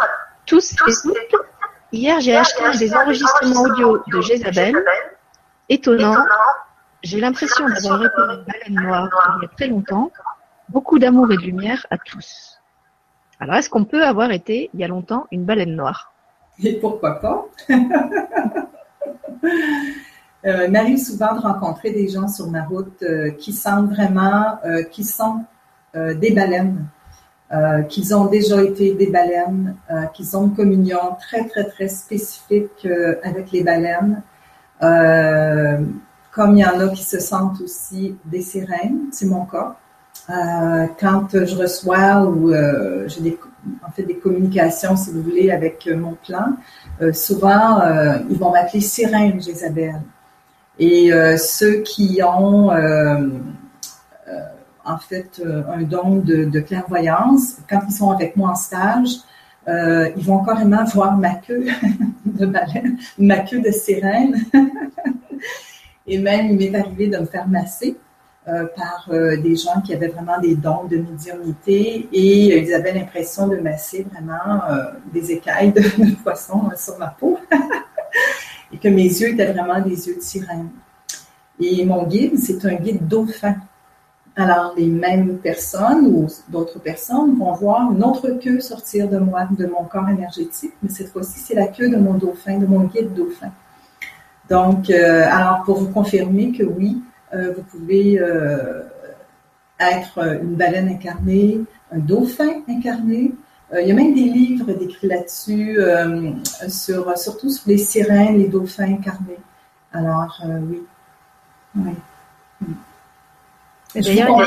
tous 0.45 0.73
et 0.73 1.27
toutes. 1.29 1.41
Hier, 1.91 2.19
j'ai 2.19 2.35
acheté 2.35 2.63
des 2.77 2.93
enregistrements 2.93 3.61
audio 3.63 4.03
de 4.11 4.21
Jézabel. 4.21 4.75
Étonnant. 5.69 6.17
J'ai 7.03 7.19
l'impression 7.19 7.67
d'avoir 7.67 8.03
été 8.03 8.13
une 8.17 8.43
baleine 8.43 8.87
noire 8.87 9.09
il 9.37 9.43
y 9.43 9.45
a 9.45 9.49
très 9.49 9.67
longtemps. 9.67 10.11
Beaucoup 10.69 10.99
d'amour 10.99 11.31
et 11.31 11.37
de 11.37 11.41
lumière 11.41 11.85
à 11.89 11.97
tous. 11.97 12.59
Alors, 13.39 13.55
est-ce 13.55 13.69
qu'on 13.69 13.85
peut 13.85 14.03
avoir 14.03 14.31
été, 14.31 14.69
il 14.73 14.79
y 14.79 14.83
a 14.83 14.87
longtemps, 14.87 15.25
une 15.31 15.45
baleine 15.45 15.75
noire? 15.75 16.13
Et 16.63 16.79
pourquoi 16.79 17.19
pas? 17.19 17.45
Euh, 20.43 20.67
m'arrive 20.69 20.97
souvent 20.97 21.35
de 21.35 21.39
rencontrer 21.39 21.91
des 21.91 22.07
gens 22.07 22.27
sur 22.27 22.49
ma 22.49 22.63
route 22.63 23.03
euh, 23.03 23.29
qui 23.29 23.53
sentent 23.53 23.91
vraiment, 23.91 24.57
euh, 24.65 24.81
qui 24.81 25.03
sont 25.03 25.45
euh, 25.95 26.15
des 26.15 26.31
baleines. 26.31 26.87
Euh, 27.53 27.81
qu'ils 27.81 28.15
ont 28.15 28.27
déjà 28.27 28.63
été 28.63 28.93
des 28.93 29.07
baleines, 29.07 29.75
euh, 29.89 30.05
qu'ils 30.13 30.37
ont 30.37 30.45
une 30.45 30.55
communion 30.55 31.17
très, 31.19 31.45
très, 31.49 31.65
très 31.65 31.89
spécifique 31.89 32.85
euh, 32.85 33.15
avec 33.23 33.51
les 33.51 33.61
baleines. 33.61 34.21
comme 36.31 36.55
il 36.55 36.59
y 36.59 36.65
en 36.65 36.79
a 36.79 36.87
qui 36.87 37.03
se 37.03 37.19
sentent 37.19 37.59
aussi 37.59 38.15
des 38.23 38.41
sirènes, 38.41 39.09
c'est 39.11 39.25
mon 39.25 39.45
cas. 39.45 39.75
quand 40.99 41.27
je 41.33 41.55
reçois 41.55 42.23
ou 42.23 42.53
j'ai 43.07 43.21
des, 43.21 43.37
en 43.85 43.91
fait 43.91 44.03
des 44.03 44.15
communications, 44.15 44.95
si 44.95 45.11
vous 45.11 45.21
voulez, 45.21 45.51
avec 45.51 45.87
mon 45.87 46.15
clan, 46.25 46.55
souvent 47.11 47.81
ils 48.29 48.37
vont 48.39 48.51
m'appeler 48.51 48.81
sirène 48.81 49.41
Jézabel. 49.41 50.01
Et 50.79 51.11
ceux 51.37 51.81
qui 51.81 52.21
ont 52.23 52.71
en 54.85 54.97
fait 54.97 55.41
euh, 55.43 55.63
un 55.71 55.83
don 55.83 56.17
de, 56.17 56.59
clairvoyance. 56.59 57.57
Quand 57.69 57.81
ils 57.87 57.93
sont 57.93 58.11
avec 58.11 58.35
moi 58.35 58.51
en 58.51 58.55
stage, 58.55 59.17
euh, 59.67 60.09
ils 60.15 60.25
vont 60.25 60.43
carrément 60.43 60.83
voir 60.85 61.17
ma 61.17 61.35
queue 61.35 61.67
de 62.25 62.45
baleine, 62.45 62.97
ma 63.17 63.39
queue 63.39 63.61
de 63.61 63.71
sirène. 63.71 64.35
Et 66.07 66.17
même, 66.17 66.47
il 66.49 66.71
m'est 66.71 66.77
arrivé 66.77 67.07
de 67.07 67.17
me 67.17 67.25
faire 67.25 67.47
masser 67.47 67.97
euh, 68.47 68.65
par 68.75 69.07
des 69.11 69.55
gens 69.55 69.81
qui 69.81 69.93
avaient 69.93 70.07
vraiment 70.07 70.39
des 70.39 70.55
dons 70.55 70.85
de 70.89 70.97
médiumnité 70.97 72.09
et 72.11 72.57
ils 72.57 72.73
avaient 72.73 72.91
l'impression 72.91 73.47
de 73.47 73.57
masser 73.57 74.05
vraiment 74.11 74.61
des 75.13 75.31
écailles 75.31 75.71
de, 75.71 75.81
de 75.81 76.15
poisson 76.15 76.69
sur 76.75 76.97
ma 76.97 77.07
peau. 77.07 77.37
et 78.73 78.77
que 78.77 78.87
mes 78.87 79.03
yeux 79.03 79.29
étaient 79.29 79.51
vraiment 79.51 79.79
des 79.79 80.07
yeux 80.07 80.15
de 80.15 80.21
sirène. 80.21 80.69
Et 81.59 81.85
mon 81.85 82.03
guide, 82.07 82.37
c'est 82.39 82.65
un 82.65 82.75
guide 82.75 83.07
dauphin. 83.07 83.55
Alors, 84.35 84.73
les 84.77 84.87
mêmes 84.87 85.39
personnes 85.39 86.05
ou 86.07 86.27
d'autres 86.47 86.79
personnes 86.79 87.37
vont 87.37 87.51
voir 87.53 87.91
une 87.91 88.01
autre 88.03 88.29
queue 88.41 88.61
sortir 88.61 89.09
de 89.09 89.17
moi, 89.17 89.47
de 89.51 89.65
mon 89.65 89.83
corps 89.83 90.07
énergétique, 90.07 90.73
mais 90.81 90.89
cette 90.89 91.09
fois-ci, 91.09 91.39
c'est 91.39 91.55
la 91.55 91.67
queue 91.67 91.89
de 91.89 91.97
mon 91.97 92.13
dauphin, 92.13 92.57
de 92.57 92.65
mon 92.65 92.85
guide 92.85 93.13
dauphin. 93.13 93.51
Donc, 94.49 94.89
euh, 94.89 95.27
alors, 95.29 95.63
pour 95.63 95.79
vous 95.79 95.89
confirmer 95.89 96.53
que 96.53 96.63
oui, 96.63 97.01
euh, 97.33 97.53
vous 97.55 97.63
pouvez 97.63 98.19
euh, 98.19 98.83
être 99.79 100.19
une 100.41 100.55
baleine 100.55 100.87
incarnée, 100.87 101.61
un 101.91 101.99
dauphin 101.99 102.61
incarné. 102.69 103.33
il 103.81 103.87
y 103.87 103.91
a 103.91 103.95
même 103.95 104.13
des 104.13 104.29
livres 104.29 104.71
décrits 104.73 105.07
là-dessus, 105.07 105.77
sur, 106.67 107.17
surtout 107.17 107.49
sur 107.49 107.63
les 107.67 107.77
sirènes, 107.77 108.37
les 108.37 108.47
dauphins 108.47 108.93
incarnés. 108.93 109.39
Alors, 109.93 110.41
oui. 110.69 110.81
oui. 111.75 111.93
D'ailleurs, 113.95 114.41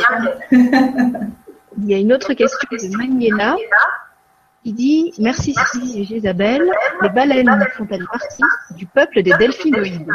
il 0.53 1.85
y 1.87 1.95
a 1.95 1.99
une 1.99 2.13
autre 2.13 2.33
question 2.35 2.69
de 2.71 2.97
Maniela 2.97 3.57
Il 4.65 4.75
dit 4.75 5.13
Merci 5.19 5.55
Sylvie 5.73 6.01
et 6.01 6.17
Isabelle. 6.17 6.71
Les 7.03 7.09
baleines 7.11 7.67
font-elles 7.77 8.07
partie 8.07 8.43
du 8.77 8.87
peuple 8.87 9.23
des 9.23 9.33
delphinoïdes. 9.39 10.07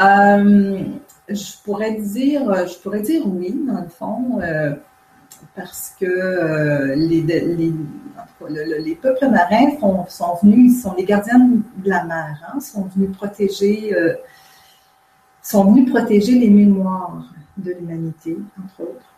Euh, 0.00 0.84
Je 1.28 1.62
pourrais 1.64 1.94
dire, 1.94 2.66
je 2.66 2.78
pourrais 2.78 3.00
dire 3.00 3.22
oui 3.26 3.54
dans 3.66 3.80
le 3.80 3.88
fond, 3.88 4.40
euh, 4.42 4.74
parce 5.56 5.94
que 5.98 6.04
euh, 6.04 6.94
les, 6.96 7.22
les, 7.22 8.94
peuples 8.96 9.28
marins 9.28 10.06
sont 10.08 10.38
venus, 10.42 10.74
ils 10.74 10.80
sont 10.80 10.94
les 10.94 11.04
gardiens 11.04 11.38
de 11.38 11.88
la 11.88 12.04
mer, 12.04 12.52
hein, 12.52 12.60
sont 12.60 12.84
venus 12.94 13.16
protéger, 13.16 13.94
sont 15.44 15.70
venus 15.70 15.90
protéger 15.90 16.38
les 16.38 16.50
mémoires 16.50 17.22
de 17.56 17.72
l'humanité, 17.72 18.36
entre 18.58 18.90
autres. 18.90 19.14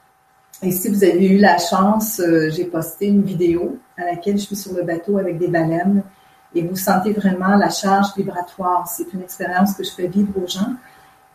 Et 0.62 0.72
si 0.72 0.88
vous 0.88 1.04
avez 1.04 1.26
eu 1.26 1.38
la 1.38 1.58
chance, 1.58 2.20
euh, 2.20 2.50
j'ai 2.50 2.64
posté 2.64 3.06
une 3.06 3.22
vidéo 3.22 3.78
à 3.96 4.04
laquelle 4.04 4.36
je 4.36 4.42
suis 4.42 4.56
sur 4.56 4.74
le 4.74 4.82
bateau 4.82 5.18
avec 5.18 5.38
des 5.38 5.48
baleines 5.48 6.02
et 6.54 6.62
vous 6.62 6.76
sentez 6.76 7.12
vraiment 7.12 7.56
la 7.56 7.70
charge 7.70 8.08
vibratoire. 8.16 8.88
C'est 8.88 9.12
une 9.12 9.22
expérience 9.22 9.74
que 9.74 9.84
je 9.84 9.90
fais 9.90 10.08
vivre 10.08 10.32
aux 10.42 10.48
gens. 10.48 10.74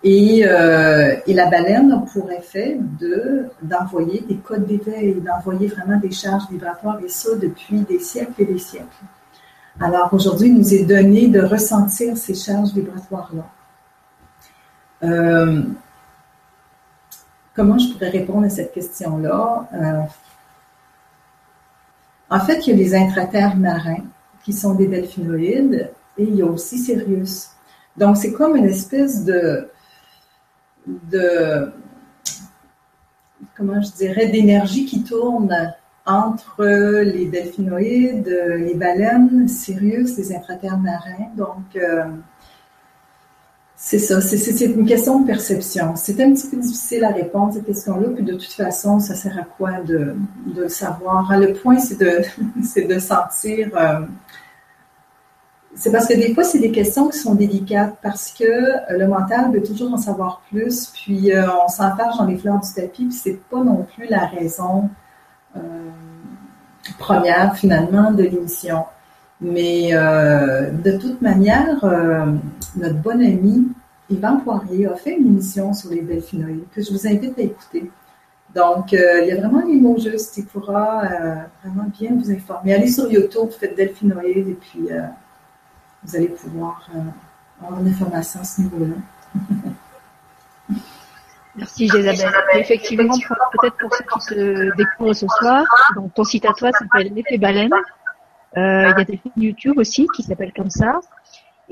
Et, 0.04 0.44
euh, 0.46 1.16
la 1.28 1.46
baleine 1.46 1.92
a 1.92 2.04
pour 2.12 2.32
effet 2.32 2.80
de, 3.00 3.46
d'envoyer 3.62 4.26
des 4.28 4.38
codes 4.38 4.66
d'éveil, 4.66 5.22
d'envoyer 5.22 5.68
vraiment 5.68 6.00
des 6.00 6.12
charges 6.12 6.50
vibratoires, 6.50 7.00
et 7.06 7.08
ça 7.08 7.30
depuis 7.40 7.82
des 7.82 8.00
siècles 8.00 8.34
et 8.40 8.46
des 8.46 8.58
siècles. 8.58 8.88
Alors 9.80 10.12
aujourd'hui, 10.12 10.50
il 10.50 10.56
nous 10.56 10.74
est 10.74 10.84
donné 10.84 11.28
de 11.28 11.42
ressentir 11.42 12.18
ces 12.18 12.34
charges 12.34 12.74
vibratoires-là. 12.74 13.46
Euh, 15.04 15.64
Comment 17.54 17.78
je 17.78 17.92
pourrais 17.92 18.10
répondre 18.10 18.46
à 18.46 18.50
cette 18.50 18.72
question-là? 18.72 19.68
Euh, 19.74 20.02
en 22.30 22.40
fait, 22.40 22.66
il 22.66 22.70
y 22.70 22.74
a 22.74 22.76
les 22.78 22.96
intraterres 22.96 23.58
marins 23.58 24.06
qui 24.44 24.54
sont 24.54 24.74
des 24.74 24.88
delphinoïdes 24.88 25.92
et 26.18 26.24
il 26.24 26.36
y 26.36 26.42
a 26.42 26.46
aussi 26.46 26.78
Sirius. 26.78 27.50
Donc, 27.98 28.16
c'est 28.16 28.32
comme 28.32 28.56
une 28.56 28.66
espèce 28.66 29.26
de, 29.26 29.70
de 30.88 31.74
comment 33.58 33.82
je 33.82 33.92
dirais, 33.92 34.28
d'énergie 34.28 34.86
qui 34.86 35.04
tourne 35.04 35.74
entre 36.06 36.64
les 37.04 37.26
delphinoïdes, 37.26 38.34
les 38.60 38.76
baleines, 38.76 39.50
Sirius, 39.50 40.18
les 40.18 40.34
intraterres 40.34 40.80
marins. 40.80 41.30
Donc, 41.36 41.76
euh, 41.76 42.06
c'est 43.84 43.98
ça, 43.98 44.22
c'est 44.22 44.66
une 44.66 44.86
question 44.86 45.22
de 45.22 45.26
perception. 45.26 45.96
C'est 45.96 46.22
un 46.22 46.32
petit 46.34 46.48
peu 46.48 46.58
difficile 46.58 47.04
à 47.04 47.10
répondre 47.10 47.52
cette 47.52 47.66
question-là, 47.66 48.10
puis 48.14 48.24
de 48.24 48.34
toute 48.34 48.54
façon, 48.54 49.00
ça 49.00 49.16
sert 49.16 49.36
à 49.40 49.42
quoi 49.42 49.82
de, 49.82 50.16
le 50.56 50.70
savoir? 50.70 51.36
Le 51.36 51.54
point, 51.54 51.80
c'est 51.80 52.88
de, 52.88 53.00
sentir. 53.00 53.72
Euh, 53.76 54.02
c'est 55.74 55.92
parce 55.92 56.06
que 56.06 56.14
des 56.14 56.32
fois, 56.36 56.44
c'est 56.44 56.60
des 56.60 56.72
questions 56.72 57.10
qui 57.10 57.18
sont 57.18 57.34
délicates 57.34 57.96
parce 58.04 58.32
que 58.32 58.44
euh, 58.44 59.00
le 59.00 59.08
mental 59.08 59.52
veut 59.52 59.64
toujours 59.64 59.92
en 59.92 59.98
savoir 59.98 60.44
plus, 60.52 60.86
puis 60.94 61.34
euh, 61.34 61.48
on 61.66 61.68
s'enfarge 61.68 62.20
dans 62.20 62.26
les 62.26 62.38
fleurs 62.38 62.60
du 62.60 62.72
tapis, 62.72 63.06
puis 63.06 63.14
c'est 63.14 63.42
pas 63.50 63.64
non 63.64 63.88
plus 63.96 64.06
la 64.08 64.28
raison 64.28 64.90
première 67.00 67.58
finalement 67.58 68.12
de 68.12 68.24
l'émission. 68.24 68.86
Mais 69.42 69.92
de 69.92 70.98
toute 70.98 71.22
manière, 71.22 71.84
notre 72.76 72.96
bon 72.96 73.20
ami 73.22 73.68
Yvan 74.12 74.38
Poirier 74.38 74.88
a 74.88 74.96
fait 74.96 75.16
une 75.18 75.28
émission 75.28 75.74
sur 75.74 75.90
les 75.90 76.02
delphinoïdes 76.02 76.66
que 76.76 76.82
je 76.82 76.92
vous 76.92 77.08
invite 77.08 77.38
à 77.40 77.42
écouter. 77.42 77.90
Donc, 78.54 78.94
euh, 78.94 79.22
il 79.22 79.30
y 79.30 79.32
a 79.32 79.38
vraiment 79.38 79.66
les 79.66 79.80
mots 79.80 79.98
justes. 79.98 80.38
Il 80.38 80.46
pourra 80.46 81.06
euh, 81.06 81.36
vraiment 81.64 81.90
bien 81.98 82.12
vous 82.14 82.30
informer. 82.30 82.74
Allez 82.74 82.92
sur 82.92 83.10
YouTube, 83.10 83.50
faites 83.58 83.76
delphinoïdes 83.76 84.50
et 84.50 84.58
puis 84.60 84.92
euh, 84.92 85.04
vous 86.04 86.16
allez 86.16 86.28
pouvoir 86.28 86.90
avoir 87.62 87.80
une 87.80 87.88
information 87.88 88.42
à 88.42 88.44
ce 88.44 88.62
niveau-là. 88.62 88.96
Merci 91.56 91.86
Isabelle. 91.86 92.18
Effectivement, 92.56 93.14
peut-être 93.14 93.78
pour 93.78 93.94
ceux 93.94 94.04
qui 94.04 94.22
se 94.22 94.76
découvrent 94.76 95.14
ce 95.14 95.28
soir, 95.40 95.64
donc 95.96 96.14
ton 96.14 96.24
site 96.24 96.46
à 96.46 96.54
toi 96.54 96.72
s'appelle 96.72 97.14
L'effet 97.14 97.38
baleine. 97.38 97.72
Il 98.56 98.62
y 98.62 99.02
a 99.02 99.04
des 99.04 99.18
films 99.18 99.34
YouTube 99.38 99.78
aussi 99.78 100.08
qui 100.16 100.24
s'appellent 100.24 100.54
comme 100.54 100.70
ça. 100.70 101.00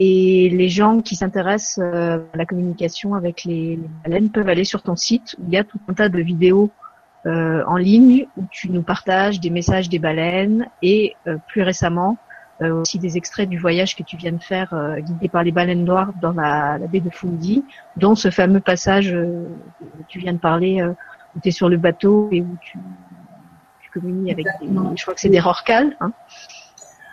Et 0.02 0.50
les 0.50 0.70
gens 0.70 1.02
qui 1.02 1.18
s'intéressent 1.18 1.80
euh, 1.84 2.20
à 2.34 2.38
la 2.38 2.46
communication 2.46 3.15
avec 3.15 3.44
les, 3.44 3.78
baleines 4.06 4.30
peuvent 4.30 4.48
aller 4.48 4.63
sur 4.63 4.82
ton 4.82 4.96
site 4.96 5.36
où 5.38 5.44
il 5.48 5.54
y 5.54 5.58
a 5.58 5.65
tout 5.65 5.78
un 5.89 5.94
tas 5.94 6.08
de 6.08 6.22
vidéos 6.22 6.72
euh, 7.26 7.65
en 7.68 7.76
ligne 7.76 8.26
où 8.38 8.44
tu 8.50 8.72
nous 8.72 8.82
partages 8.82 9.42
des 9.42 9.50
messages 9.50 9.89
des 9.89 10.00
baleines 10.00 10.68
et 10.82 11.15
euh, 11.28 11.38
plus 11.48 11.62
récemment 11.62 12.18
aussi 12.62 13.00
des 13.00 13.15
extraits 13.15 13.48
du 13.48 13.58
voyage 13.58 13.96
que 13.96 14.04
tu 14.04 14.18
viens 14.18 14.34
de 14.34 14.44
faire 14.44 14.76
guidé 15.00 15.30
par 15.30 15.46
les 15.46 15.52
baleines 15.54 15.86
noires 15.86 16.12
dans 16.22 16.34
la, 16.34 16.78
baie 16.78 17.00
de 17.00 17.10
Fundy, 17.10 17.63
dont 17.96 18.15
ce 18.15 18.32
fameux 18.32 18.60
passage 18.60 19.13
où 19.13 19.48
tu 20.10 20.20
viens 20.20 20.34
de 20.34 20.39
parler 20.39 20.84
où 20.84 21.39
tu 21.42 21.48
es 21.48 21.52
sur 21.52 21.70
le 21.70 21.78
bateau 21.78 22.28
et 22.34 22.42
où 22.42 22.58
tu, 22.60 22.78
tu 23.80 23.89
communies 23.92 24.30
avec 24.30 24.46
des, 24.60 24.68
je 24.68 25.02
crois 25.04 25.13
que 25.13 25.22
c'est 25.22 25.30
des 25.30 25.39
rorquals. 25.39 25.96
Hein. 26.02 26.12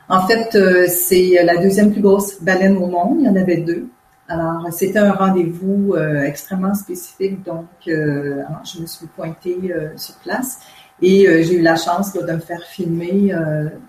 En 0.09 0.25
fait, 0.27 0.55
euh, 0.55 0.87
c'est 0.89 1.43
la 1.45 1.57
deuxième 1.57 1.93
plus 1.93 2.01
grosse 2.01 2.41
baleine 2.41 2.77
au 2.77 2.87
monde. 2.87 3.19
Il 3.21 3.27
y 3.27 3.29
en 3.29 3.37
avait 3.37 3.57
deux. 3.57 3.89
Alors, 4.29 4.67
c'était 4.73 4.99
un 4.99 5.13
rendez-vous 5.13 5.95
euh, 5.95 6.23
extrêmement 6.23 6.75
spécifique. 6.75 7.43
Donc, 7.43 7.67
euh, 7.89 8.43
je 8.65 8.81
me 8.81 8.87
suis 8.87 9.07
pointée 9.07 9.73
sur 9.97 10.15
place 10.17 10.61
et 11.03 11.27
j'ai 11.45 11.55
eu 11.55 11.63
la 11.63 11.77
chance 11.77 12.13
de 12.13 12.33
me 12.33 12.39
faire 12.39 12.63
filmer. 12.63 13.35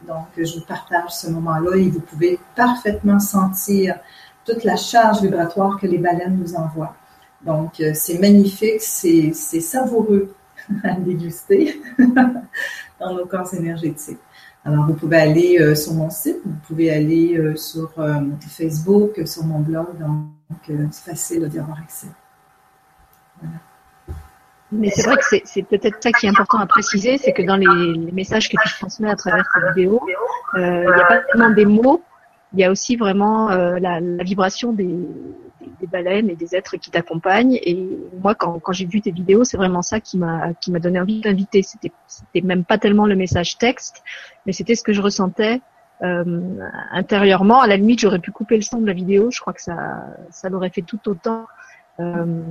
donc, 0.07 0.27
je 0.37 0.55
vous 0.55 0.65
partage 0.65 1.11
ce 1.11 1.29
moment-là 1.29 1.77
et 1.77 1.89
vous 1.89 2.01
pouvez 2.01 2.37
parfaitement 2.55 3.19
sentir 3.19 3.95
toute 4.43 4.63
la 4.63 4.75
charge 4.75 5.21
vibratoire 5.21 5.79
que 5.79 5.87
les 5.87 5.97
baleines 5.97 6.37
nous 6.37 6.55
envoient. 6.55 6.95
Donc, 7.45 7.81
c'est 7.93 8.19
magnifique, 8.19 8.81
c'est 8.81 9.31
savoureux 9.31 10.33
à 10.83 10.95
déguster 10.95 11.81
dans 12.99 13.13
nos 13.13 13.25
corps 13.25 13.53
énergétiques. 13.53 14.19
Alors, 14.67 14.85
vous 14.85 14.95
pouvez 14.95 15.15
aller 15.15 15.57
euh, 15.61 15.75
sur 15.75 15.93
mon 15.93 16.09
site, 16.09 16.39
vous 16.43 16.59
pouvez 16.67 16.91
aller 16.91 17.37
euh, 17.37 17.55
sur 17.55 17.89
euh, 17.99 18.19
Facebook, 18.49 19.25
sur 19.25 19.45
mon 19.45 19.59
blog, 19.59 19.97
donc 19.97 20.91
c'est 20.91 21.09
facile 21.11 21.47
d'y 21.47 21.57
avoir 21.57 21.79
accès. 21.79 22.07
Mais 24.73 24.89
c'est 24.89 25.03
vrai 25.03 25.15
que 25.15 25.39
c'est 25.45 25.63
peut-être 25.63 26.03
ça 26.03 26.11
qui 26.11 26.25
est 26.25 26.29
important 26.29 26.57
à 26.57 26.65
préciser, 26.65 27.17
c'est 27.17 27.31
que 27.31 27.43
dans 27.43 27.55
les, 27.55 28.11
messages 28.11 28.49
que 28.49 28.57
tu 28.61 28.73
transmets 28.77 29.09
à 29.09 29.15
travers 29.15 29.45
tes 29.53 29.67
vidéos, 29.69 30.01
il 30.57 30.61
n'y 30.61 31.01
a 31.01 31.05
pas 31.05 31.21
seulement 31.31 31.51
des 31.51 31.65
mots, 31.65 32.03
il 32.51 32.59
y 32.59 32.65
a 32.65 32.71
aussi 32.71 32.97
vraiment 32.97 33.47
la, 33.47 34.01
vibration 34.21 34.73
des, 34.73 34.97
des 35.79 35.87
baleines 35.87 36.29
et 36.29 36.35
des 36.35 36.55
êtres 36.55 36.77
qui 36.77 36.91
t'accompagnent. 36.91 37.59
Et 37.63 37.87
moi, 38.21 38.35
quand, 38.35 38.59
quand 38.59 38.71
j'ai 38.73 38.85
vu 38.85 39.01
tes 39.01 39.11
vidéos, 39.11 39.43
c'est 39.43 39.57
vraiment 39.57 39.81
ça 39.81 39.99
qui 39.99 40.17
m'a 40.17 40.53
qui 40.55 40.71
m'a 40.71 40.79
donné 40.79 40.99
envie 40.99 41.21
d'inviter. 41.21 41.61
C'était 41.61 41.91
c'était 42.07 42.41
même 42.41 42.63
pas 42.63 42.77
tellement 42.77 43.05
le 43.05 43.15
message 43.15 43.57
texte, 43.57 44.03
mais 44.47 44.53
c'était 44.53 44.73
ce 44.73 44.81
que 44.81 44.93
je 44.93 45.01
ressentais 45.01 45.61
euh, 46.01 46.59
intérieurement. 46.91 47.61
À 47.61 47.67
la 47.67 47.77
limite, 47.77 47.99
j'aurais 47.99 48.19
pu 48.19 48.31
couper 48.31 48.55
le 48.55 48.63
son 48.63 48.79
de 48.79 48.87
la 48.87 48.93
vidéo. 48.93 49.29
Je 49.29 49.39
crois 49.39 49.53
que 49.53 49.61
ça 49.61 50.03
ça 50.31 50.49
l'aurait 50.49 50.71
fait 50.71 50.81
tout 50.81 51.07
autant. 51.07 51.45
Euh, 51.99 52.41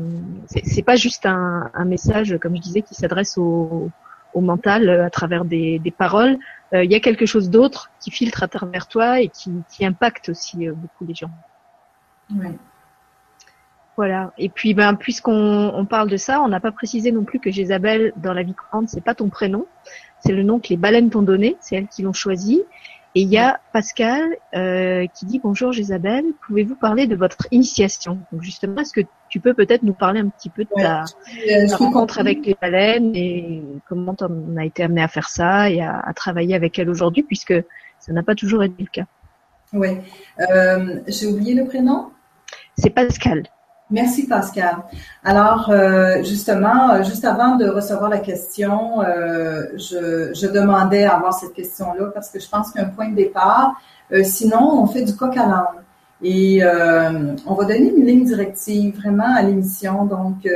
c'est 0.46 0.82
pas 0.82 0.96
juste 0.96 1.26
un, 1.26 1.70
un, 1.72 1.85
message, 1.85 2.37
comme 2.40 2.56
je 2.56 2.61
disais, 2.61 2.82
qui 2.82 2.94
s'adresse 2.94 3.38
au, 3.38 3.90
au 4.35 4.40
mental 4.40 4.88
à 4.88 5.11
travers 5.11 5.44
des, 5.44 5.78
des 5.78 5.90
paroles. 5.90 6.37
Euh, 6.72 6.85
il 6.85 6.90
y 6.90 6.94
a 6.94 7.00
quelque 7.00 7.26
chose 7.26 7.48
d'autre 7.48 7.90
qui 8.00 8.11
filtre 8.11 8.42
à 8.42 8.48
travers 8.48 8.88
toi 8.88 9.20
et 9.20 9.28
qui, 9.28 9.50
qui 9.70 9.87
impacte 9.87 10.28
aussi 10.28 10.68
euh, 10.68 10.72
beaucoup 10.74 11.06
les 11.06 11.14
gens. 11.14 11.30
Oui. 12.35 12.48
Voilà. 13.96 14.32
Et 14.37 14.50
puis, 14.50 14.74
ben, 14.74 14.94
puisqu'on 14.94 15.72
on 15.74 15.87
parle 15.87 16.11
de 16.11 16.18
ça, 16.18 16.42
on 16.42 16.48
n'a 16.48 16.61
pas 16.61 16.72
précisé 16.72 17.12
non 17.12 17.24
plus 17.24 17.40
que 17.40 17.50
Jézabel, 17.50 18.12
dans 18.16 18.35
la 18.35 18.42
vie 18.42 18.52
courante, 18.52 18.88
c'est 18.88 19.00
pas 19.00 19.14
ton 19.14 19.30
prénom, 19.30 19.64
c'est 20.27 20.33
le 20.33 20.43
nom 20.43 20.59
que 20.59 20.69
les 20.71 20.77
baleines 20.77 21.11
t'ont 21.11 21.23
donné, 21.23 21.57
c'est 21.61 21.77
elles 21.77 21.89
qui 21.89 22.03
l'ont 22.03 22.12
choisi. 22.12 22.62
Et 23.15 23.23
il 23.23 23.29
y 23.29 23.39
a 23.39 23.61
Pascal 23.73 24.37
euh, 24.55 25.07
qui 25.15 25.25
dit 25.25 25.41
bonjour 25.43 25.73
Jézabel, 25.73 26.25
pouvez-vous 26.47 26.75
parler 26.75 27.07
de 27.07 27.17
votre 27.17 27.47
initiation? 27.51 28.19
Donc 28.31 28.43
justement, 28.43 28.83
est-ce 28.83 28.93
que 28.93 29.01
tu 29.31 29.41
peux 29.41 29.55
peut-être 29.55 29.85
nous 29.85 29.95
parler 29.95 30.21
un 30.21 30.29
petit 30.29 30.51
peu 30.51 30.65
de 30.65 30.69
ta, 30.77 31.05
rencontre 31.77 32.19
avec 32.19 32.45
les 32.45 32.55
baleines 32.61 33.17
et 33.17 33.62
comment 33.89 34.15
on 34.21 34.57
a 34.59 34.67
été 34.67 34.83
amené 34.83 35.03
à 35.03 35.09
faire 35.09 35.31
ça 35.31 35.71
et 35.71 35.81
à, 35.81 36.12
travailler 36.15 36.55
avec 36.55 36.79
elles 36.79 36.91
aujourd'hui, 36.91 37.23
puisque 37.23 37.55
ça 38.01 38.12
n'a 38.12 38.23
pas 38.23 38.35
toujours 38.35 38.62
été 38.62 38.83
le 38.83 38.91
cas? 38.91 39.07
Oui. 39.73 39.89
Euh, 40.41 41.01
J'ai 41.07 41.27
oublié 41.27 41.55
le 41.55 41.65
prénom? 41.65 42.11
C'est 42.77 42.91
Pascal. 42.91 43.45
Merci 43.90 44.27
Pascal. 44.27 44.79
Alors 45.22 45.70
euh, 45.70 46.20
justement, 46.25 46.90
euh, 46.90 47.05
juste 47.05 47.25
avant 47.25 47.55
de 47.55 47.68
recevoir 47.68 48.11
la 48.11 48.18
question, 48.18 49.01
euh, 49.01 49.66
je, 49.77 50.46
demandais 50.49 51.05
à 51.05 51.14
avoir 51.14 51.33
cette 51.33 51.53
question-là 51.53 52.11
parce 52.12 52.31
que 52.31 52.40
je 52.40 52.49
pense 52.49 52.72
qu'il 52.72 52.81
y 52.81 52.85
a 52.85 52.88
un 52.88 52.90
point 52.90 53.11
de 53.11 53.14
départ. 53.14 53.81
sinon, 54.25 54.83
on 54.83 54.87
fait 54.87 55.03
du 55.03 55.14
coq 55.14 55.37
à 55.37 55.46
l'âne. 55.46 55.83
Et 56.22 56.62
on 57.46 57.55
va 57.55 57.64
donner 57.64 57.92
une 57.94 58.07
ligne 58.07 58.25
directive 58.25 58.96
vraiment 58.96 59.35
à 59.37 59.42
l'émission. 59.42 60.05
Donc, 60.05 60.49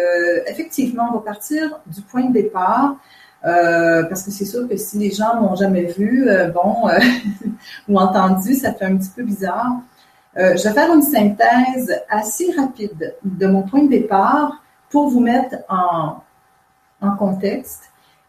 effectivement, 0.47 1.09
on 1.11 1.19
va 1.19 1.21
partir 1.21 1.81
du 1.87 2.01
point 2.03 2.25
de 2.25 2.33
départ 2.33 2.97
parce 3.43 4.23
que 4.25 4.31
c'est 4.31 4.45
sûr 4.45 4.69
que 4.69 4.77
si 4.77 4.99
les 4.99 5.11
gens 5.11 5.41
m'ont 5.41 5.55
jamais 5.55 5.85
vu, 5.85 6.29
bon, 6.55 6.89
ou 7.89 7.99
entendu, 7.99 8.55
ça 8.55 8.73
fait 8.73 8.87
un 8.87 8.97
petit 8.97 9.11
peu 9.15 9.23
bizarre. 9.23 9.83
Je 10.37 10.63
vais 10.63 10.75
faire 10.75 10.95
une 10.95 11.03
synthèse 11.03 12.01
assez 12.09 12.53
rapide 12.53 13.17
de 13.25 13.47
mon 13.47 13.63
point 13.63 13.83
de 13.83 13.89
départ 13.89 14.63
pour 14.91 15.09
vous 15.09 15.21
mettre 15.21 15.57
en, 15.69 16.23
contexte. 17.19 17.85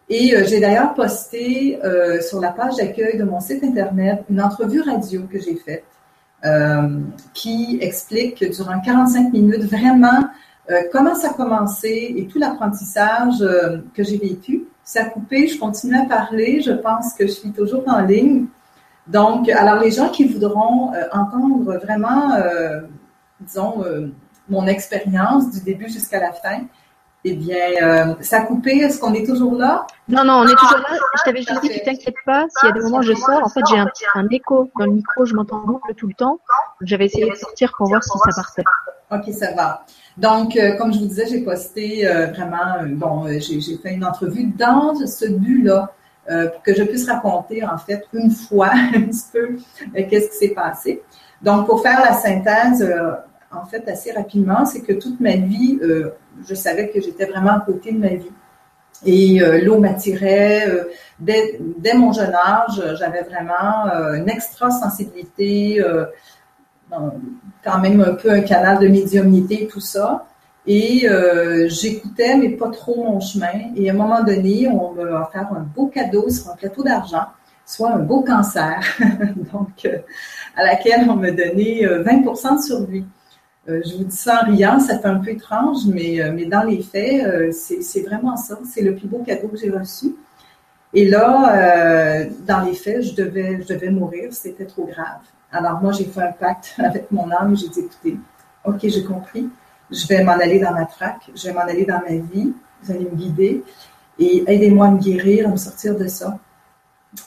Et 0.08 0.34
j'ai 0.46 0.60
d'ailleurs 0.60 0.94
posté 0.94 1.78
sur 2.22 2.40
la 2.40 2.50
page 2.50 2.76
d'accueil 2.76 3.18
de 3.18 3.24
mon 3.24 3.38
site 3.38 3.62
Internet 3.62 4.24
une 4.30 4.40
entrevue 4.42 4.80
radio 4.80 5.22
que 5.30 5.38
j'ai 5.38 5.56
faite 5.56 5.84
qui 7.34 7.78
explique 7.80 8.42
durant 8.50 8.80
45 8.80 9.32
minutes 9.32 9.64
vraiment 9.64 10.24
comment 10.90 11.14
ça 11.14 11.30
a 11.30 11.34
commencé 11.34 12.14
et 12.16 12.26
tout 12.26 12.38
l'apprentissage 12.38 13.44
que 13.94 14.02
j'ai 14.02 14.16
vécu 14.16 14.66
ça 14.84 15.02
a 15.02 15.04
coupé, 15.06 15.46
je 15.46 15.58
continue 15.58 15.96
à 15.96 16.06
parler, 16.06 16.60
je 16.60 16.72
pense 16.72 17.14
que 17.14 17.26
je 17.26 17.32
suis 17.32 17.52
toujours 17.52 17.84
en 17.86 18.00
ligne. 18.00 18.46
Donc, 19.06 19.48
alors 19.48 19.80
les 19.80 19.90
gens 19.90 20.08
qui 20.08 20.24
voudront 20.24 20.94
euh, 20.94 21.04
entendre 21.12 21.78
vraiment, 21.78 22.34
euh, 22.34 22.82
disons, 23.40 23.84
euh, 23.84 24.12
mon 24.48 24.66
expérience 24.66 25.50
du 25.50 25.60
début 25.60 25.88
jusqu'à 25.88 26.20
la 26.20 26.32
fin, 26.32 26.60
eh 27.24 27.34
bien, 27.34 28.16
ça 28.20 28.38
a 28.38 28.40
coupé. 28.42 28.78
Est-ce 28.78 28.98
qu'on 28.98 29.14
est 29.14 29.24
toujours 29.24 29.54
là? 29.54 29.86
Non, 30.08 30.24
non, 30.24 30.40
on 30.40 30.44
est 30.48 30.56
toujours 30.56 30.78
là. 30.78 30.98
Je 31.18 31.22
t'avais 31.24 31.42
juste 31.42 31.62
dit, 31.62 31.68
tu 31.68 31.80
t'inquiètes 31.84 32.16
pas. 32.26 32.46
S'il 32.48 32.68
y 32.68 32.72
a 32.72 32.74
des 32.74 32.80
moments 32.80 32.98
où 32.98 33.02
je 33.02 33.14
sors, 33.14 33.44
en 33.44 33.48
fait, 33.48 33.60
j'ai 33.70 33.78
un, 33.78 33.86
un 34.16 34.26
écho 34.30 34.68
dans 34.76 34.86
le 34.86 34.92
micro, 34.92 35.24
je 35.24 35.34
m'entends 35.34 35.60
boucle 35.60 35.94
tout 35.94 36.08
le 36.08 36.14
temps. 36.14 36.40
J'avais 36.80 37.06
essayé 37.06 37.30
de 37.30 37.36
sortir 37.36 37.72
pour 37.76 37.86
voir 37.86 38.02
si 38.02 38.10
ça 38.10 38.30
partait. 38.34 38.64
OK, 39.12 39.32
ça 39.32 39.52
va. 39.52 39.84
Donc, 40.16 40.56
euh, 40.56 40.76
comme 40.76 40.92
je 40.92 40.98
vous 40.98 41.06
disais, 41.06 41.26
j'ai 41.26 41.42
posté 41.42 42.06
euh, 42.06 42.26
vraiment, 42.28 42.76
euh, 42.80 42.86
bon, 42.86 43.26
j'ai 43.28 43.60
fait 43.76 43.94
une 43.94 44.04
entrevue 44.04 44.46
dans 44.46 44.94
ce 44.94 45.26
but-là, 45.26 45.92
pour 46.26 46.62
que 46.62 46.74
je 46.74 46.82
puisse 46.84 47.08
raconter, 47.08 47.64
en 47.64 47.78
fait, 47.78 48.04
une 48.12 48.30
fois 48.30 48.70
un 48.94 49.02
petit 49.02 49.24
peu 49.32 49.56
qu'est-ce 49.94 50.30
qui 50.30 50.36
s'est 50.36 50.54
passé. 50.54 51.02
Donc, 51.40 51.66
pour 51.66 51.82
faire 51.82 52.00
la 52.00 52.12
synthèse, 52.12 52.88
en 53.50 53.64
fait, 53.66 53.86
assez 53.88 54.12
rapidement, 54.12 54.64
c'est 54.64 54.82
que 54.82 54.92
toute 54.92 55.20
ma 55.20 55.36
vie, 55.36 55.80
je 56.48 56.54
savais 56.54 56.88
que 56.88 57.00
j'étais 57.00 57.26
vraiment 57.26 57.56
à 57.56 57.60
côté 57.60 57.92
de 57.92 57.98
ma 57.98 58.14
vie. 58.14 58.30
Et 59.04 59.40
l'eau 59.62 59.78
m'attirait. 59.78 60.68
Dès, 61.18 61.58
dès, 61.78 61.94
mon 61.94 62.12
jeune 62.12 62.34
âge, 62.34 62.80
j'avais 62.98 63.22
vraiment 63.22 63.86
une 64.14 64.28
extra 64.30 64.70
sensibilité 64.70 65.82
quand 67.64 67.78
même 67.78 68.00
un 68.00 68.14
peu 68.14 68.30
un 68.30 68.40
canal 68.40 68.78
de 68.78 68.88
médiumnité, 68.88 69.68
tout 69.70 69.80
ça. 69.80 70.26
Et 70.66 71.08
euh, 71.08 71.68
j'écoutais, 71.68 72.36
mais 72.36 72.50
pas 72.50 72.70
trop 72.70 73.02
mon 73.02 73.20
chemin. 73.20 73.72
Et 73.76 73.90
à 73.90 73.92
un 73.92 73.96
moment 73.96 74.22
donné, 74.22 74.68
on 74.68 74.92
m'a 74.92 75.22
offert 75.22 75.48
un 75.52 75.60
beau 75.60 75.88
cadeau 75.88 76.28
sur 76.30 76.50
un 76.50 76.56
plateau 76.56 76.84
d'argent, 76.84 77.26
soit 77.66 77.92
un 77.92 77.98
beau 77.98 78.22
cancer, 78.22 78.80
donc 79.52 79.84
euh, 79.84 79.98
à 80.56 80.64
laquelle 80.64 81.08
on 81.10 81.16
m'a 81.16 81.32
donné 81.32 81.84
20% 81.84 82.52
euh, 82.52 82.56
de 82.56 82.62
survie. 82.62 83.04
je 83.66 83.96
vous 83.96 84.04
dis 84.04 84.16
ça 84.16 84.42
en 84.42 84.52
riant, 84.52 84.78
ça 84.78 84.98
fait 84.98 85.08
un 85.08 85.18
peu 85.18 85.30
étrange, 85.30 85.86
mais, 85.86 86.20
mais 86.32 86.44
dans 86.44 86.62
les 86.62 86.82
faits, 86.82 87.52
c'est 87.52 88.02
vraiment 88.02 88.36
ça. 88.36 88.58
C'est 88.64 88.82
le 88.82 88.94
plus 88.94 89.08
beau 89.08 89.18
cadeau 89.26 89.48
que 89.48 89.56
j'ai 89.56 89.70
reçu. 89.70 90.14
Et 90.94 91.08
là, 91.08 92.26
dans 92.46 92.60
les 92.60 92.74
faits, 92.74 93.02
je 93.02 93.14
devais, 93.14 93.62
je 93.62 93.74
devais 93.74 93.90
mourir, 93.90 94.32
c'était 94.32 94.66
trop 94.66 94.84
grave. 94.84 95.22
Alors 95.50 95.80
moi, 95.80 95.92
j'ai 95.92 96.04
fait 96.04 96.22
un 96.22 96.32
pacte 96.32 96.74
avec 96.78 97.10
mon 97.10 97.30
âme. 97.30 97.56
J'ai 97.56 97.68
dit, 97.68 97.80
écoutez, 97.80 98.18
OK, 98.64 98.78
j'ai 98.82 99.04
compris. 99.04 99.48
Je 99.92 100.06
vais 100.08 100.24
m'en 100.24 100.32
aller 100.32 100.58
dans 100.58 100.72
ma 100.72 100.86
traque. 100.86 101.30
Je 101.34 101.48
vais 101.48 101.52
m'en 101.52 101.60
aller 101.60 101.84
dans 101.84 102.00
ma 102.00 102.16
vie. 102.16 102.52
Vous 102.82 102.90
allez 102.90 103.04
me 103.04 103.14
guider 103.14 103.62
et 104.18 104.44
aidez-moi 104.46 104.86
à 104.86 104.90
me 104.90 104.98
guérir, 104.98 105.48
à 105.48 105.50
me 105.50 105.56
sortir 105.56 105.96
de 105.96 106.06
ça. 106.06 106.38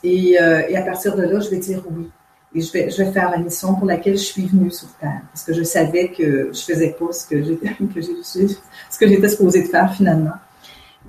Et, 0.03 0.39
euh, 0.41 0.61
à 0.75 0.81
partir 0.81 1.15
de 1.15 1.23
là, 1.23 1.39
je 1.39 1.49
vais 1.49 1.57
dire 1.57 1.83
oui. 1.91 2.09
Et 2.53 2.61
je 2.61 2.71
vais, 2.71 3.11
faire 3.11 3.31
la 3.31 3.37
mission 3.37 3.75
pour 3.75 3.85
laquelle 3.85 4.17
je 4.17 4.23
suis 4.23 4.45
venue 4.45 4.71
sur 4.71 4.87
Terre. 4.97 5.21
Parce 5.31 5.43
que 5.43 5.53
je 5.53 5.63
savais 5.63 6.07
que 6.09 6.51
je 6.53 6.61
faisais 6.61 6.95
pas 6.97 7.11
ce 7.11 7.27
que 7.27 7.43
j'étais, 7.43 7.67
ce 8.89 8.97
que 8.97 9.07
j'étais 9.07 9.29
supposée 9.29 9.63
de 9.63 9.67
faire 9.67 9.93
finalement. 9.93 10.35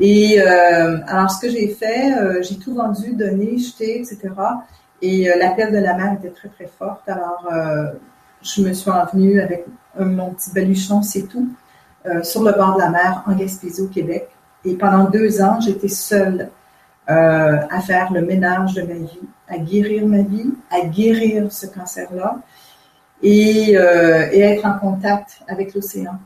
Et 0.01 0.41
euh, 0.41 0.99
alors, 1.07 1.31
ce 1.31 1.41
que 1.41 1.49
j'ai 1.49 1.69
fait, 1.69 2.19
euh, 2.19 2.43
j'ai 2.43 2.59
tout 2.59 2.75
vendu, 2.75 3.13
donné, 3.13 3.59
jeté, 3.59 4.01
etc. 4.01 4.19
Et 5.01 5.31
l'appel 5.39 5.73
de 5.73 5.79
la 5.79 5.95
mer 5.95 6.17
était 6.19 6.31
très, 6.31 6.49
très 6.49 6.67
forte. 6.67 7.09
Alors, 7.09 7.47
je 8.55 8.63
me 8.63 8.73
suis 8.73 8.91
envenue 8.91 9.41
avec 9.41 9.67
mon 9.99 10.31
petit 10.31 10.53
baluchon, 10.53 11.03
c'est 11.03 11.23
tout, 11.23 11.49
euh, 12.07 12.23
sur 12.23 12.43
le 12.43 12.53
bord 12.53 12.77
de 12.77 12.81
la 12.81 12.91
mer 12.91 13.23
en 13.27 13.35
Gaspésie, 13.35 13.81
au 13.81 13.89
Québec. 13.89 14.29
Et 14.65 14.75
pendant 14.75 15.11
deux 15.11 15.41
ans, 15.43 15.61
j'étais 15.61 15.89
seule 15.89 16.51
à 17.09 17.81
faire 17.83 18.13
le 18.13 18.21
ménage 18.21 18.75
de 18.75 18.83
ma 18.83 18.95
vie, 18.95 19.21
à 19.47 19.59
guérir 19.59 20.05
ma 20.09 20.23
vie, 20.23 20.53
à 20.73 20.85
guérir 20.87 21.53
ce 21.53 21.67
cancer-là 21.67 22.39
et, 23.23 23.75
et, 23.75 24.41
être 24.41 24.67
en 24.67 24.77
contact 24.77 25.41
avec 25.47 25.73
l'océan. 25.73 26.19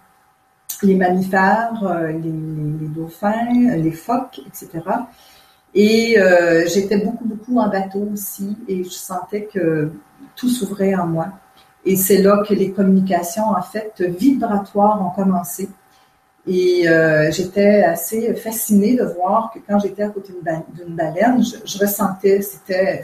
Les 0.83 0.95
mammifères, 0.95 1.85
les, 2.09 2.23
les, 2.23 2.89
dauphins, 2.89 3.77
les 3.77 3.93
phoques, 3.93 4.41
etc. 4.47 4.81
Et 5.75 6.19
euh, 6.19 6.67
j'étais 6.67 6.99
beaucoup, 6.99 7.25
beaucoup 7.25 7.59
en 7.59 7.69
bateau 7.69 8.09
aussi 8.13 8.57
et 8.67 8.83
je 8.83 8.91
sentais 8.91 9.45
que 9.53 9.93
tout 10.35 10.49
s'ouvrait 10.49 10.95
en 10.95 11.07
moi. 11.07 11.29
Et 11.85 11.97
c'est 11.97 12.19
là 12.19 12.43
que 12.47 12.55
les 12.55 12.73
communications, 12.73 13.49
en 13.49 13.63
fait, 13.63 14.01
vibratoires 14.01 15.01
ont 15.05 15.11
commencé. 15.11 15.69
Et 16.47 16.89
euh, 16.89 17.31
j'étais 17.31 17.83
assez 17.83 18.35
fascinée 18.35 18.97
de 18.97 19.05
voir 19.05 19.51
que 19.53 19.59
quand 19.67 19.79
j'étais 19.79 20.03
à 20.03 20.09
côté 20.09 20.33
d'une 20.33 20.95
baleine, 20.95 21.43
je, 21.43 21.79
ressentais, 21.79 22.41
c'était, 22.43 23.03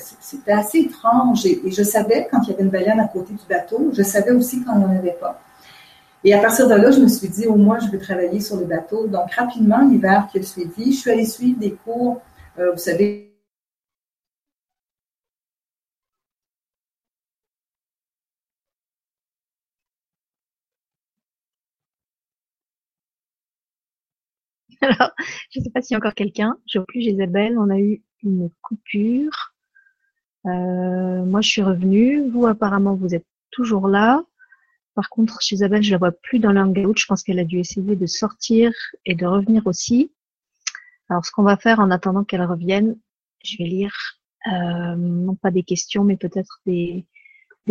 assez 0.53 0.79
étrange. 0.79 1.45
Et, 1.47 1.61
je 1.71 1.83
savais 1.83 2.29
quand 2.31 2.41
il 2.43 2.51
y 2.51 2.55
avait 2.55 2.63
une 2.63 2.71
baleine 2.71 3.01
à 3.01 3.09
côté 3.09 3.33
du 3.35 3.45
bateau, 3.49 3.91
je 3.93 4.03
savais 4.03 4.33
aussi 4.33 4.63
quand 4.65 4.73
il 4.75 4.79
n'y 4.79 4.85
en 4.85 4.99
avait 4.99 5.17
pas. 5.21 5.41
Et 6.25 6.35
à 6.35 6.39
partir 6.39 6.67
de 6.67 6.75
là, 6.75 6.91
je 6.91 7.01
me 7.01 7.09
suis 7.09 7.29
dit, 7.29 7.47
au 7.47 7.57
moins, 7.57 7.79
je 7.79 7.91
vais 7.91 7.99
travailler 7.99 8.41
sur 8.41 8.57
le 8.57 8.65
bateau. 8.65 9.07
Donc, 9.07 9.33
rapidement, 9.33 9.81
l'hiver 9.81 10.29
qui 10.33 10.39
a 10.39 10.43
suivi, 10.43 10.93
je 10.93 10.99
suis 10.99 11.11
allée 11.11 11.27
suivre 11.27 11.59
des 11.61 11.73
cours 11.73 12.21
euh, 12.59 12.73
vous 12.73 12.79
savez, 12.79 13.26
Alors, 24.87 25.11
je 25.51 25.61
ne 25.61 25.65
sais 25.65 25.71
pas 25.71 25.83
s'il 25.83 25.95
y 25.95 25.97
a 25.97 25.99
encore 25.99 26.15
quelqu'un. 26.15 26.57
Je 26.67 26.79
vois 26.79 26.87
plus 26.87 27.01
Isabelle. 27.01 27.59
On 27.59 27.71
a 27.71 27.79
eu 27.79 28.03
une 28.23 28.51
coupure. 28.63 29.55
Euh, 30.47 31.25
moi, 31.25 31.41
je 31.41 31.49
suis 31.49 31.63
revenue. 31.63 32.31
Vous, 32.31 32.47
apparemment, 32.47 32.95
vous 32.95 33.15
êtes 33.15 33.27
toujours 33.51 33.89
là. 33.89 34.23
Par 34.95 35.11
contre, 35.11 35.43
chez 35.43 35.57
Isabelle, 35.57 35.83
je 35.83 35.93
la 35.93 35.99
vois 35.99 36.13
plus 36.13 36.39
dans 36.39 36.53
l'hangout. 36.53 36.95
Je 36.97 37.07
pense 37.07 37.23
qu'elle 37.23 37.39
a 37.39 37.45
dû 37.45 37.59
essayer 37.59 37.97
de 37.97 38.07
sortir 38.07 38.73
et 39.05 39.15
de 39.15 39.27
revenir 39.27 39.67
aussi. 39.67 40.13
Alors, 41.09 41.25
ce 41.25 41.31
qu'on 41.31 41.43
va 41.43 41.57
faire 41.57 41.81
en 41.81 41.91
attendant 41.91 42.25
qu'elle 42.25 42.45
revienne, 42.45 42.97
je 43.45 43.59
vais 43.59 43.65
lire 43.65 43.95
euh, 44.47 44.97
non 44.97 45.35
pas 45.35 45.51
des 45.51 45.63
questions, 45.63 46.05
mais 46.05 46.17
peut-être 46.17 46.61
des, 46.67 47.07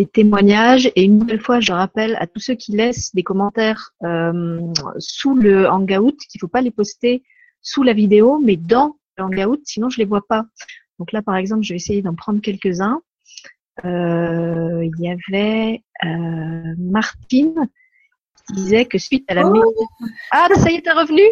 témoignages. 0.03 0.91
Et 0.95 1.03
une 1.03 1.19
nouvelle 1.19 1.41
fois, 1.41 1.59
je 1.59 1.71
rappelle 1.71 2.17
à 2.19 2.27
tous 2.27 2.39
ceux 2.39 2.55
qui 2.55 2.73
laissent 2.73 3.15
des 3.15 3.23
commentaires 3.23 3.91
euh, 4.03 4.59
sous 4.97 5.35
le 5.35 5.69
Hangout 5.69 6.17
qu'il 6.29 6.41
faut 6.41 6.47
pas 6.47 6.61
les 6.61 6.71
poster 6.71 7.23
sous 7.61 7.83
la 7.83 7.93
vidéo, 7.93 8.39
mais 8.39 8.57
dans 8.57 8.97
le 9.17 9.23
Hangout, 9.23 9.61
sinon 9.63 9.89
je 9.89 9.97
les 9.97 10.05
vois 10.05 10.25
pas. 10.27 10.45
Donc 10.99 11.11
là, 11.11 11.21
par 11.21 11.35
exemple, 11.37 11.63
je 11.63 11.73
vais 11.73 11.77
essayer 11.77 12.01
d'en 12.01 12.15
prendre 12.15 12.41
quelques-uns. 12.41 13.01
Euh, 13.85 14.85
il 14.85 15.03
y 15.03 15.09
avait 15.09 15.81
Martine 16.77 17.69
qui 18.47 18.53
disait 18.53 18.85
que 18.85 18.97
suite 18.97 19.29
à 19.29 19.33
la 19.33 19.47
oh 19.47 19.73
Ah, 20.31 20.47
ça 20.55 20.69
y 20.71 20.75
est, 20.75 20.81
t'es 20.81 20.91
revenu 20.91 21.23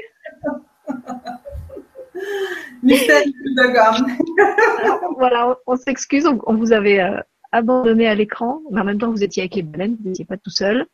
de 2.83 3.65
gomme. 3.73 5.15
voilà, 5.17 5.57
on, 5.67 5.75
s'excuse, 5.75 6.27
on, 6.27 6.55
vous 6.55 6.71
avait 6.71 6.99
euh, 6.99 7.19
abandonné 7.53 8.07
à 8.07 8.15
l'écran, 8.15 8.61
mais 8.71 8.81
en 8.81 8.83
même 8.83 8.97
temps, 8.97 9.11
vous 9.11 9.23
étiez 9.23 9.43
avec 9.43 9.55
les 9.55 9.61
baleines, 9.61 9.95
vous 10.01 10.09
n'étiez 10.09 10.25
pas 10.25 10.37
tout 10.37 10.49
seul. 10.49 10.85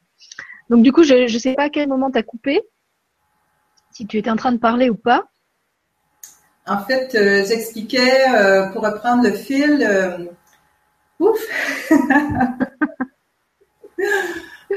Donc, 0.69 0.83
du 0.83 0.91
coup, 0.91 1.03
je 1.03 1.31
ne 1.31 1.39
sais 1.39 1.55
pas 1.55 1.63
à 1.63 1.69
quel 1.69 1.87
moment 1.87 2.11
tu 2.11 2.19
as 2.19 2.23
coupé, 2.23 2.61
si 3.91 4.05
tu 4.05 4.17
étais 4.17 4.29
en 4.29 4.35
train 4.35 4.51
de 4.51 4.57
parler 4.57 4.89
ou 4.89 4.95
pas. 4.95 5.25
En 6.67 6.79
fait, 6.79 7.15
euh, 7.15 7.43
j'expliquais, 7.47 8.29
euh, 8.35 8.67
pour 8.67 8.83
reprendre 8.83 9.23
le 9.23 9.33
fil, 9.33 10.29
ouf! 11.19 11.39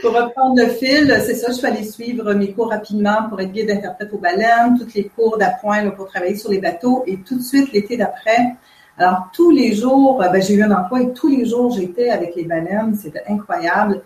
Pour 0.01 0.14
reprendre 0.14 0.57
le 0.57 0.68
fil, 0.68 1.14
c'est 1.25 1.35
ça, 1.35 1.49
je 1.49 1.59
suis 1.59 1.66
allée 1.66 1.85
suivre 1.85 2.33
mes 2.33 2.53
cours 2.53 2.71
rapidement 2.71 3.29
pour 3.29 3.38
être 3.40 3.53
guide 3.53 3.71
interprète 3.71 4.11
aux 4.12 4.18
baleines, 4.18 4.79
toutes 4.79 4.95
les 4.95 5.05
cours 5.05 5.37
d'appoint 5.37 5.90
pour 5.90 6.09
travailler 6.09 6.35
sur 6.35 6.51
les 6.51 6.61
bateaux 6.61 7.05
et 7.07 7.18
tout 7.18 7.37
de 7.37 7.42
suite 7.42 7.73
l'été 7.73 7.99
d'après. 7.99 8.57
Alors 8.98 9.28
tous 9.33 9.50
les 9.50 9.74
jours, 9.74 10.22
euh, 10.22 10.28
ben, 10.28 10.42
j'ai 10.42 10.55
eu 10.55 10.62
un 10.62 10.70
emploi 10.70 11.00
et 11.00 11.12
tous 11.12 11.28
les 11.28 11.44
jours 11.46 11.72
j'étais 11.72 12.11
avec 12.11 12.37
les 12.37 12.44
baleines, 12.44 12.94
c'était 12.94 13.24
incroyable. 13.28 14.02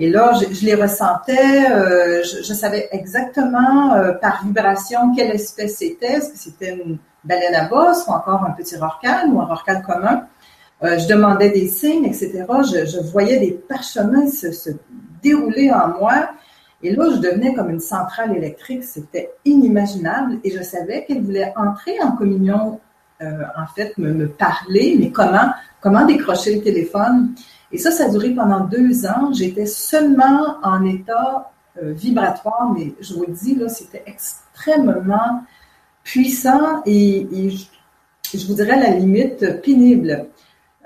Et 0.00 0.08
là, 0.08 0.32
je, 0.32 0.64
les 0.64 0.76
ressentais, 0.76 1.72
euh, 1.72 2.22
je, 2.22 2.54
savais 2.54 2.88
exactement 2.92 3.94
euh, 3.94 4.12
par 4.12 4.44
vibration 4.44 5.12
quelle 5.14 5.32
espèce 5.32 5.78
c'était. 5.78 6.06
Est-ce 6.06 6.30
que 6.30 6.38
c'était 6.38 6.80
baleine 7.24 7.54
à 7.56 7.68
bosse 7.68 8.06
ou 8.06 8.12
encore 8.12 8.44
un 8.44 8.52
petit 8.52 8.76
rorcal 8.76 9.28
ou 9.30 9.40
un 9.40 9.46
rorcal 9.46 9.82
commun? 9.82 10.26
Je 10.80 11.08
demandais 11.08 11.50
des 11.50 11.66
signes, 11.66 12.04
etc. 12.04 12.44
Je, 12.48 13.10
voyais 13.10 13.40
des 13.40 13.50
parchemins 13.50 14.28
se, 14.28 14.70
dérouler 15.20 15.72
en 15.72 15.88
moi. 15.98 16.28
Et 16.84 16.94
là, 16.94 17.10
je 17.10 17.16
devenais 17.16 17.52
comme 17.52 17.70
une 17.70 17.80
centrale 17.80 18.36
électrique. 18.36 18.84
C'était 18.84 19.32
inimaginable. 19.44 20.38
Et 20.44 20.52
je 20.56 20.62
savais 20.62 21.04
qu'elle 21.04 21.22
voulait 21.22 21.52
entrer 21.56 22.00
en 22.00 22.12
communion, 22.12 22.78
euh, 23.20 23.42
en 23.56 23.66
fait, 23.74 23.98
me, 23.98 24.28
parler, 24.28 24.96
mais 24.98 25.10
comment, 25.10 25.50
comment 25.80 26.06
décrocher 26.06 26.54
le 26.54 26.62
téléphone. 26.62 27.34
Et 27.72 27.78
ça, 27.78 27.90
ça 27.90 28.04
a 28.04 28.08
duré 28.10 28.30
pendant 28.30 28.60
deux 28.60 29.06
ans. 29.06 29.32
J'étais 29.32 29.66
seulement 29.66 30.56
en 30.62 30.84
état 30.84 31.50
euh, 31.82 31.92
vibratoire, 31.92 32.72
mais 32.76 32.94
je 33.00 33.14
vous 33.14 33.24
le 33.26 33.32
dis, 33.32 33.56
là, 33.56 33.68
c'était 33.68 34.04
extrêmement 34.06 35.42
puissant 36.04 36.80
et, 36.86 37.26
je, 38.32 38.46
vous 38.46 38.54
dirais 38.54 38.72
à 38.72 38.90
la 38.90 38.90
limite 38.90 39.62
pénible. 39.62 40.26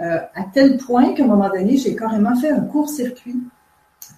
Euh, 0.01 0.19
à 0.35 0.45
tel 0.55 0.79
point 0.79 1.13
qu'à 1.13 1.25
un 1.25 1.27
moment 1.27 1.51
donné, 1.51 1.77
j'ai 1.77 1.95
carrément 1.95 2.35
fait 2.35 2.51
un 2.51 2.61
court-circuit. 2.61 3.37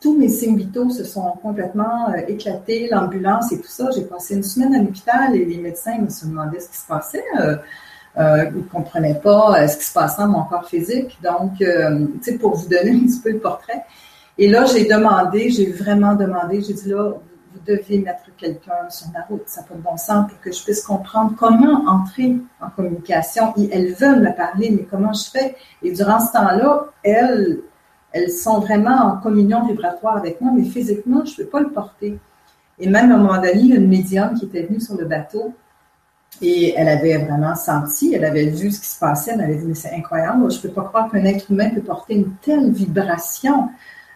Tous 0.01 0.17
mes 0.17 0.29
signes 0.29 0.57
vitaux 0.57 0.89
se 0.89 1.03
sont 1.03 1.33
complètement 1.43 2.15
éclatés, 2.29 2.89
l'ambulance 2.93 3.51
et 3.51 3.61
tout 3.61 3.67
ça. 3.67 3.91
J'ai 3.91 4.05
passé 4.05 4.37
une 4.37 4.45
semaine 4.45 4.75
à 4.77 4.79
l'hôpital 4.79 5.35
et 5.35 5.45
les 5.45 5.59
médecins 5.59 5.99
me 5.99 6.09
se 6.09 6.27
demandaient 6.27 6.61
ce 6.61 6.69
qui 6.69 6.77
se 6.77 6.87
passait. 6.87 7.25
Euh, 8.17 8.45
ils 8.51 8.59
ne 8.59 8.63
comprenaient 8.63 9.21
pas 9.21 9.67
ce 9.67 9.77
qui 9.77 9.85
se 9.85 9.93
passait 9.93 10.23
dans 10.23 10.29
mon 10.29 10.45
corps 10.45 10.67
physique. 10.67 11.19
Donc, 11.23 11.55
tu 11.59 11.67
sais, 12.23 12.39
pour 12.39 12.57
vous 12.57 12.69
donner 12.69 12.93
un 12.93 13.07
petit 13.07 13.21
peu 13.21 13.33
le 13.33 13.39
portrait. 13.39 13.85
Et 14.37 14.49
là, 14.49 14.65
j'ai 14.65 14.85
demandé, 14.85 15.51
j'ai 15.51 15.71
vraiment 15.71 16.15
demandé, 16.15 16.61
j'ai 16.61 16.75
dit 16.75 16.89
là, 16.89 17.13
vous 17.13 17.61
devez 17.65 17.99
mettre 17.99 18.25
quelqu'un 18.37 18.91
sur 18.91 19.07
ma 19.13 19.23
route, 19.23 19.43
ça 19.47 19.61
n'a 19.61 19.67
pas 19.69 19.75
de 19.77 19.81
bon 19.81 19.97
sens 19.97 20.29
pour 20.29 20.41
que 20.41 20.51
je 20.51 20.61
puisse 20.63 20.83
comprendre 20.83 21.35
comment 21.39 21.85
entrer 21.87 22.37
en 22.61 22.69
communication. 22.71 23.55
Et 23.57 23.69
elles 23.73 23.95
veulent 23.95 24.23
me 24.23 24.37
parler, 24.37 24.71
mais 24.71 24.87
comment 24.91 25.13
je 25.13 25.31
fais? 25.31 25.55
Et 25.83 25.93
durant 25.93 26.19
ce 26.19 26.33
temps-là, 26.33 26.87
elles, 27.05 27.61
elles 28.11 28.31
sont 28.31 28.59
vraiment 28.59 28.97
en 28.97 29.17
communion 29.19 29.65
vibratoire 29.67 30.17
avec 30.17 30.41
moi, 30.41 30.53
mais 30.55 30.65
physiquement, 30.65 31.25
je 31.25 31.33
ne 31.33 31.37
peux 31.37 31.51
pas 31.51 31.61
le 31.61 31.71
porter. 31.71 32.19
Et 32.81 32.89
même 32.89 33.13
à 33.13 33.15
un 33.15 33.19
moment 33.19 33.41
donné, 33.41 33.77
une 33.77 33.89
médium 33.89 34.35
qui 34.35 34.47
était 34.47 34.63
venue 34.63 34.81
sur 34.81 34.97
le 34.97 35.05
bateau 35.05 35.53
et 36.43 36.75
elle 36.77 36.89
avait 36.89 37.17
vraiment 37.19 37.55
senti, 37.55 38.15
elle 38.15 38.25
avait 38.25 38.47
vu 38.47 38.71
ce 38.71 38.81
qui 38.81 38.89
se 38.89 38.99
passait, 38.99 39.33
elle 39.33 39.39
m'avait 39.39 39.57
dit, 39.57 39.67
mais 39.67 39.75
c'est 39.75 39.95
incroyable, 39.95 40.51
je 40.51 40.57
ne 40.57 40.63
peux 40.63 40.71
pas 40.71 40.83
croire 40.83 41.11
qu'un 41.11 41.25
être 41.25 41.51
humain 41.51 41.71
peut 41.71 41.81
porter 41.81 42.15
une 42.15 42.35
telle 42.43 42.71
vibration. 42.71 43.71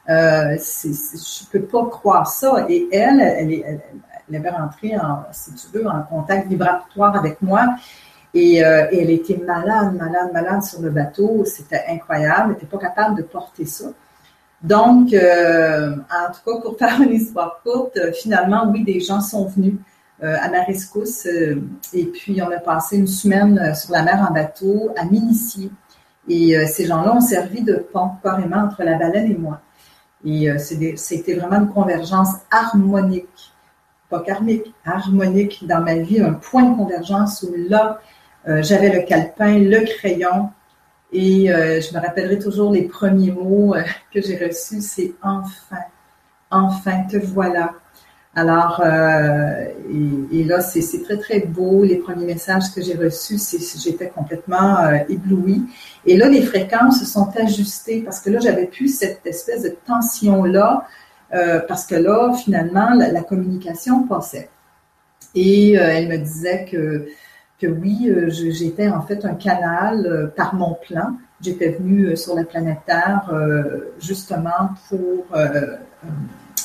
Euh, 0.09 0.57
je 0.57 0.89
ne 0.89 1.51
peux 1.51 1.67
pas 1.67 1.87
croire 1.87 2.27
ça. 2.27 2.67
Et 2.69 2.89
elle, 2.93 3.21
elle, 3.21 3.81
elle, 4.29 4.37
avait 4.37 4.51
rentré, 4.51 4.97
en, 4.97 5.25
si 5.33 5.53
tu 5.55 5.67
veux, 5.79 5.87
en 5.87 6.03
contact 6.03 6.49
vibratoire 6.49 7.15
avec 7.15 7.43
moi. 7.43 7.67
Et, 8.33 8.65
euh, 8.65 8.87
elle 8.91 9.11
était 9.11 9.37
malade, 9.37 9.95
malade, 9.95 10.31
malade 10.33 10.63
sur 10.63 10.81
le 10.81 10.91
bateau. 10.91 11.45
C'était 11.45 11.85
incroyable. 11.89 12.45
Elle 12.45 12.49
n'était 12.55 12.67
pas 12.67 12.79
capable 12.79 13.17
de 13.17 13.23
porter 13.23 13.67
ça. 13.67 13.87
Donc, 14.63 15.13
euh, 15.13 15.93
en 15.93 16.33
tout 16.33 16.41
cas, 16.53 16.61
pour 16.63 16.77
faire 16.79 17.01
une 17.03 17.13
histoire 17.13 17.61
courte, 17.63 17.99
finalement, 18.15 18.67
oui, 18.71 18.85
des 18.85 19.01
gens 19.01 19.21
sont 19.21 19.47
venus 19.47 19.75
à 20.21 20.51
ma 20.51 20.63
rescousse. 20.63 21.27
et 21.27 22.05
puis, 22.07 22.41
on 22.43 22.51
a 22.51 22.59
passé 22.59 22.97
une 22.97 23.07
semaine 23.07 23.75
sur 23.75 23.93
la 23.93 24.03
mer 24.03 24.27
en 24.29 24.33
bateau 24.33 24.91
à 24.97 25.05
m'initier. 25.05 25.71
Et 26.29 26.57
ces 26.67 26.87
gens-là 26.87 27.15
ont 27.15 27.21
servi 27.21 27.63
de 27.63 27.75
pont 27.75 28.11
carrément 28.23 28.59
entre 28.59 28.83
la 28.83 28.99
baleine 28.99 29.31
et 29.31 29.37
moi. 29.37 29.61
Et 30.25 30.51
euh, 30.51 30.59
c'était 30.59 31.35
vraiment 31.35 31.61
une 31.61 31.69
convergence 31.69 32.31
harmonique, 32.51 33.53
pas 34.11 34.21
karmique, 34.21 34.75
harmonique 34.85 35.67
dans 35.67 35.81
ma 35.81 35.97
vie, 35.97 36.21
un 36.21 36.35
point 36.35 36.65
de 36.65 36.77
convergence 36.77 37.43
où 37.45 37.55
là, 37.69 38.01
euh, 38.49 38.63
j'avais 38.63 38.91
le 38.91 39.07
calepin, 39.07 39.59
le 39.59 39.85
crayon, 39.85 40.51
et 41.13 41.53
euh, 41.53 41.81
je 41.81 41.95
me 41.95 42.01
rappellerai 42.01 42.39
toujours 42.39 42.73
les 42.73 42.83
premiers 42.83 43.31
mots 43.31 43.75
que 44.13 44.21
j'ai 44.21 44.37
reçus, 44.45 44.81
c'est 44.81 45.15
enfin, 45.23 45.85
enfin, 46.51 47.03
te 47.05 47.17
voilà. 47.17 47.75
Alors, 48.35 48.81
euh, 48.85 49.65
et, 50.31 50.45
là, 50.45 50.61
c'est 50.61 51.03
très, 51.03 51.17
très 51.17 51.41
beau. 51.41 51.83
Les 51.83 51.97
premiers 51.97 52.27
messages 52.27 52.73
que 52.75 52.83
j'ai 52.83 52.95
reçus, 52.95 53.39
j'étais 53.83 54.09
complètement 54.09 54.79
euh, 54.79 54.99
éblouie. 55.09 55.65
Et 56.07 56.17
là, 56.17 56.29
les 56.29 56.43
fréquences 56.43 57.01
se 57.01 57.07
sont 57.07 57.31
ajustées 57.37 58.03
parce 58.03 58.21
que 58.21 58.31
là, 58.31 58.39
j'avais 58.41 58.67
plus 58.67 58.97
cette 58.97 59.27
espèce 59.27 59.63
de 59.63 59.75
tension-là, 59.87 60.87
euh, 61.35 61.61
parce 61.67 61.87
que 61.87 61.95
là, 61.95 62.33
finalement, 62.35 62.91
la, 62.95 63.23
communication 63.23 64.07
passait. 64.07 64.51
Et 65.35 65.73
elle 65.73 66.09
me 66.09 66.19
disait 66.19 66.67
que, 66.71 67.07
que 67.61 67.67
oui, 67.67 68.11
j'étais 68.29 68.89
en 68.89 69.03
fait 69.03 69.25
un 69.25 69.35
canal 69.35 70.33
par 70.37 70.55
mon 70.55 70.75
plan. 70.75 71.17
J'étais 71.41 71.71
venue 71.71 72.17
sur 72.17 72.35
la 72.35 72.45
planète 72.45 72.79
Terre 72.87 73.31
justement 73.99 74.71
pour 74.89 75.27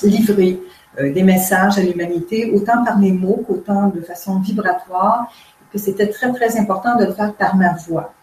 livrer 0.02 0.60
euh, 0.60 0.73
des 1.02 1.24
messages 1.24 1.78
à 1.78 1.82
l'humanité, 1.82 2.52
autant 2.54 2.84
par 2.84 3.00
les 3.00 3.12
mots 3.12 3.44
qu'autant 3.48 3.88
de 3.88 4.02
façon 4.02 4.40
vibratoire, 4.40 5.32
que 5.72 5.80
c'était 5.80 6.08
très, 6.08 6.32
très 6.32 6.58
important 6.58 6.96
de 6.98 7.06
le 7.06 7.14
faire 7.14 7.34
par 7.34 7.56
ma 7.56 7.74
voix. 7.74 8.14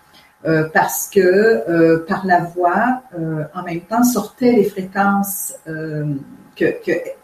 Euh, 0.46 0.70
parce 0.72 1.11
que 1.11 1.20
euh, 1.20 2.06
par 2.09 2.24
la 2.24 2.40
voix, 2.40 3.02
euh, 3.18 3.44
en 3.54 3.62
même 3.62 3.83
temps, 3.83 4.02
sortaient 4.02 4.52
les 4.52 4.64
fréquences 4.64 5.52
euh, 5.68 6.14
que, 6.56 6.64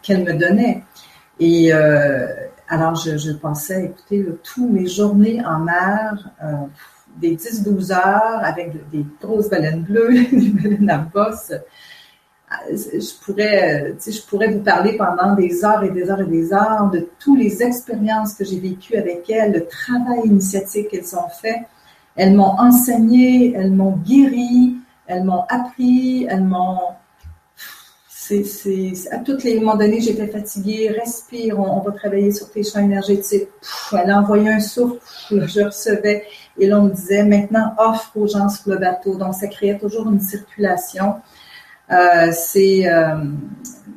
qu'elle 0.03 0.23
me 0.23 0.33
donnait. 0.33 0.83
Et 1.39 1.71
alors, 2.69 2.95
je, 2.95 3.17
je 3.17 3.31
pensais 3.31 3.85
écouter 3.85 4.25
tous 4.43 4.67
mes 4.67 4.87
journées 4.87 5.43
en 5.45 5.59
mer, 5.59 6.29
des 7.15 7.35
10-12 7.35 7.93
heures 7.93 8.43
avec 8.43 8.89
des 8.89 9.05
grosses 9.21 9.49
baleines 9.49 9.83
bleues, 9.83 10.13
des 10.31 10.49
baleines 10.49 10.89
à 10.89 10.97
bosse, 10.97 11.53
je 12.49 13.25
pourrais, 13.25 13.95
je 14.05 14.21
pourrais 14.21 14.47
vous 14.53 14.61
parler 14.61 14.95
pendant 14.97 15.35
des 15.35 15.65
heures 15.65 15.83
et 15.83 15.89
des 15.89 16.09
heures 16.09 16.21
et 16.21 16.27
des 16.27 16.53
heures 16.53 16.89
de 16.91 17.09
toutes 17.19 17.39
les 17.39 17.61
expériences 17.61 18.33
que 18.33 18.45
j'ai 18.45 18.59
vécues 18.59 18.95
avec 18.95 19.29
elles, 19.29 19.51
le 19.51 19.65
travail 19.65 20.21
initiatique 20.25 20.89
qu'elles 20.89 21.15
ont 21.15 21.29
fait. 21.41 21.67
Elles 22.15 22.33
m'ont 22.33 22.57
enseigné, 22.57 23.53
elles 23.53 23.71
m'ont 23.71 23.97
guéri, 23.97 24.77
elles 25.07 25.23
m'ont 25.23 25.43
appris, 25.49 26.25
elles 26.29 26.43
m'ont. 26.43 26.79
C'est, 28.05 28.93
à 29.11 29.19
tous 29.19 29.41
les 29.45 29.57
moments 29.57 29.77
donnés, 29.77 30.01
j'étais 30.01 30.27
fatiguée. 30.27 30.89
Respire, 30.89 31.57
on, 31.57 31.79
va 31.79 31.91
travailler 31.91 32.33
sur 32.33 32.51
tes 32.51 32.61
champs 32.61 32.81
énergétiques. 32.81 33.47
elle 33.93 34.09
a 34.09 34.19
envoyé 34.19 34.49
un 34.49 34.59
souffle, 34.59 34.99
je 35.29 35.61
recevais. 35.61 36.25
Et 36.57 36.67
là, 36.67 36.81
on 36.81 36.85
me 36.85 36.89
disait, 36.89 37.23
maintenant, 37.23 37.73
offre 37.77 38.11
aux 38.17 38.27
gens 38.27 38.49
sur 38.49 38.71
le 38.71 38.79
bateau. 38.79 39.15
Donc, 39.15 39.33
ça 39.33 39.47
créait 39.47 39.77
toujours 39.77 40.09
une 40.09 40.19
circulation. 40.19 41.15
Euh, 41.91 42.31
c'est 42.33 42.89
euh, 42.91 43.23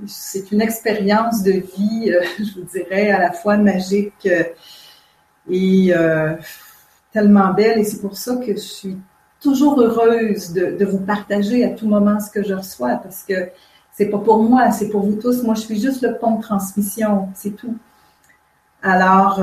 c'est 0.07 0.53
une 0.53 0.61
expérience 0.61 1.43
de 1.43 1.53
vie, 1.53 2.13
euh, 2.13 2.23
je 2.39 2.61
vous 2.61 2.67
dirais, 2.67 3.11
à 3.11 3.19
la 3.19 3.33
fois 3.33 3.57
magique 3.57 4.29
et 5.51 5.93
tellement 7.13 7.53
belle. 7.53 7.81
Et 7.81 7.85
c'est 7.85 8.01
pour 8.01 8.17
ça 8.17 8.37
que 8.37 8.53
je 8.53 8.61
suis 8.61 8.97
toujours 9.41 9.81
heureuse 9.81 10.53
de, 10.53 10.77
de, 10.79 10.85
vous 10.85 11.01
partager 11.01 11.65
à 11.65 11.71
tout 11.71 11.89
moment 11.89 12.21
ce 12.21 12.31
que 12.31 12.45
je 12.45 12.55
reçois 12.55 12.97
parce 12.97 13.25
que 13.25 13.49
c'est 13.93 14.07
pas 14.07 14.19
pour 14.19 14.43
moi, 14.43 14.71
c'est 14.71 14.89
pour 14.91 15.03
vous 15.03 15.17
tous. 15.17 15.43
Moi, 15.43 15.55
je 15.55 15.63
suis 15.63 15.81
juste 15.81 16.03
le 16.03 16.17
pont 16.19 16.37
de 16.37 16.43
transmission, 16.43 17.29
c'est 17.35 17.57
tout. 17.57 17.77
Alors, 18.83 19.43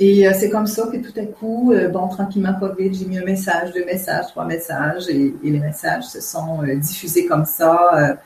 et 0.00 0.28
euh, 0.28 0.32
c'est 0.38 0.48
comme 0.48 0.68
ça 0.68 0.86
que 0.86 0.96
tout 0.98 1.18
à 1.18 1.24
coup, 1.24 1.72
euh, 1.72 1.88
bon, 1.88 2.06
tranquillement, 2.06 2.54
pas 2.54 2.72
vite, 2.78 2.94
j'ai 2.94 3.06
mis 3.06 3.18
un 3.18 3.24
message, 3.24 3.72
deux 3.72 3.84
messages, 3.84 4.26
trois 4.28 4.44
messages, 4.44 5.08
et, 5.08 5.34
les 5.42 5.58
messages 5.58 6.04
se 6.04 6.20
sont 6.20 6.62
euh, 6.62 6.76
diffusés 6.76 7.26
comme 7.26 7.44
ça 7.44 8.16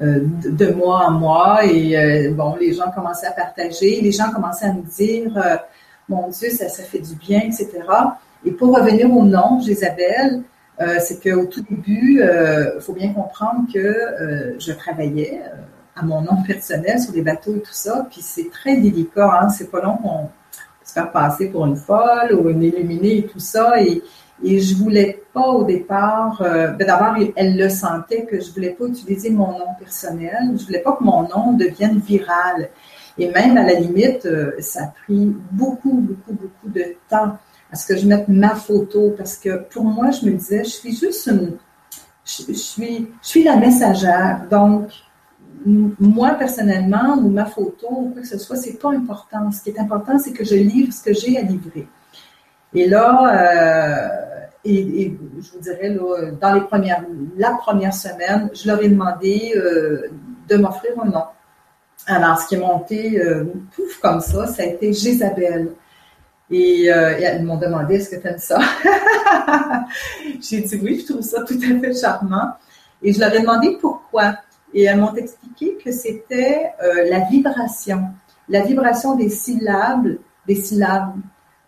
de, 0.00 0.72
mois 0.72 1.06
en 1.06 1.12
mois. 1.12 1.64
Et 1.64 2.28
bon, 2.28 2.54
les 2.56 2.72
gens 2.74 2.90
commençaient 2.92 3.26
à 3.26 3.32
partager, 3.32 4.00
les 4.00 4.12
gens 4.12 4.30
commençaient 4.30 4.66
à 4.66 4.72
me 4.72 4.82
dire, 4.82 5.32
mon 6.08 6.28
Dieu, 6.28 6.50
ça, 6.50 6.68
ça 6.68 6.84
fait 6.84 7.00
du 7.00 7.14
bien, 7.16 7.40
etc. 7.40 7.70
Et 8.44 8.52
pour 8.52 8.76
revenir 8.76 9.10
au 9.10 9.24
nom, 9.24 9.58
Isabelle, 9.60 10.42
c'est 11.00 11.20
qu'au 11.22 11.46
tout 11.46 11.64
début, 11.68 12.20
il 12.20 12.80
faut 12.80 12.92
bien 12.92 13.12
comprendre 13.12 13.66
que 13.72 14.54
je 14.58 14.72
travaillais 14.72 15.40
à 15.96 16.04
mon 16.04 16.20
nom 16.20 16.42
personnel 16.46 17.00
sur 17.00 17.12
des 17.12 17.22
bateaux 17.22 17.56
et 17.56 17.60
tout 17.60 17.72
ça, 17.72 18.06
puis 18.10 18.20
c'est 18.20 18.50
très 18.50 18.76
délicat, 18.76 19.40
hein, 19.40 19.48
c'est 19.48 19.70
pas 19.70 19.80
long 19.80 19.96
qu'on 19.96 20.28
faire 20.96 21.12
passer 21.12 21.48
pour 21.50 21.66
une 21.66 21.76
folle 21.76 22.32
ou 22.32 22.48
une 22.48 22.62
illuminée 22.62 23.18
et 23.18 23.26
tout 23.26 23.38
ça. 23.38 23.80
Et, 23.82 24.02
et 24.42 24.58
je 24.60 24.76
voulais 24.76 25.22
pas 25.32 25.48
au 25.48 25.64
départ, 25.64 26.40
euh, 26.40 26.68
ben 26.68 26.86
d'abord, 26.86 27.14
elle 27.36 27.56
le 27.56 27.68
sentait 27.68 28.24
que 28.24 28.40
je 28.40 28.50
voulais 28.52 28.70
pas 28.70 28.86
utiliser 28.86 29.30
mon 29.30 29.52
nom 29.58 29.72
personnel. 29.78 30.54
Je 30.58 30.64
voulais 30.64 30.80
pas 30.80 30.92
que 30.92 31.04
mon 31.04 31.22
nom 31.22 31.52
devienne 31.52 31.98
viral. 31.98 32.70
Et 33.18 33.28
même 33.28 33.56
à 33.56 33.62
la 33.62 33.74
limite, 33.74 34.24
euh, 34.26 34.52
ça 34.58 34.84
a 34.84 34.86
pris 35.04 35.34
beaucoup, 35.50 35.98
beaucoup, 36.08 36.32
beaucoup 36.32 36.68
de 36.68 36.84
temps 37.10 37.32
à 37.70 37.76
ce 37.76 37.86
que 37.86 37.96
je 37.98 38.06
mette 38.06 38.28
ma 38.28 38.54
photo 38.54 39.14
parce 39.16 39.36
que 39.36 39.52
pour 39.70 39.84
moi, 39.84 40.10
je 40.10 40.26
me 40.26 40.32
disais, 40.32 40.64
je 40.64 40.70
suis 40.70 40.94
juste 40.96 41.26
une, 41.26 41.56
je, 42.24 42.52
suis, 42.52 43.08
je 43.22 43.28
suis 43.28 43.44
la 43.44 43.56
messagère. 43.56 44.46
Donc, 44.50 44.88
moi, 45.66 46.30
personnellement, 46.34 47.16
ou 47.18 47.28
ma 47.28 47.44
photo, 47.44 47.88
ou 47.90 48.10
quoi 48.10 48.22
que 48.22 48.28
ce 48.28 48.38
soit, 48.38 48.56
c'est 48.56 48.78
pas 48.78 48.90
important. 48.90 49.50
Ce 49.50 49.62
qui 49.62 49.70
est 49.70 49.78
important, 49.78 50.18
c'est 50.18 50.32
que 50.32 50.44
je 50.44 50.54
livre 50.54 50.92
ce 50.92 51.02
que 51.02 51.12
j'ai 51.12 51.38
à 51.38 51.42
livrer. 51.42 51.88
Et 52.74 52.88
là, 52.88 54.10
et, 54.64 55.16
je 55.38 55.52
vous 55.52 55.60
dirais, 55.60 55.96
dans 56.40 56.54
les 56.54 56.60
premières, 56.60 57.04
la 57.36 57.52
première 57.52 57.94
semaine, 57.94 58.50
je 58.54 58.66
leur 58.68 58.82
ai 58.82 58.88
demandé 58.88 59.54
de 60.48 60.56
m'offrir 60.56 60.92
un 61.02 61.08
nom. 61.08 61.24
Alors, 62.06 62.38
ce 62.40 62.48
qui 62.48 62.54
est 62.54 62.58
monté 62.58 63.20
pouf 63.74 63.98
comme 64.00 64.20
ça, 64.20 64.46
ça 64.46 64.62
a 64.62 64.66
été 64.66 64.92
Jézabel. 64.92 65.72
Et, 66.50 66.92
euh, 66.92 67.18
elles 67.20 67.42
m'ont 67.42 67.56
demandé 67.56 67.96
est-ce 67.96 68.10
que 68.10 68.20
tu 68.20 68.28
aimes 68.28 68.38
ça? 68.38 68.58
J'ai 70.40 70.60
dit 70.60 70.80
oui, 70.82 71.00
je 71.00 71.12
trouve 71.12 71.22
ça 71.22 71.42
tout 71.42 71.54
à 71.54 71.80
fait 71.80 71.94
charmant. 71.94 72.52
Et 73.02 73.12
je 73.12 73.20
leur 73.20 73.34
ai 73.34 73.40
demandé 73.40 73.76
pourquoi. 73.80 74.36
Et 74.74 74.84
elles 74.84 74.98
m'ont 74.98 75.14
expliqué 75.14 75.78
que 75.82 75.90
c'était 75.90 76.72
euh, 76.82 77.08
la 77.08 77.20
vibration, 77.20 78.04
la 78.48 78.62
vibration 78.62 79.14
des 79.14 79.28
syllabes, 79.28 80.16
des 80.46 80.56
syllabes 80.56 81.14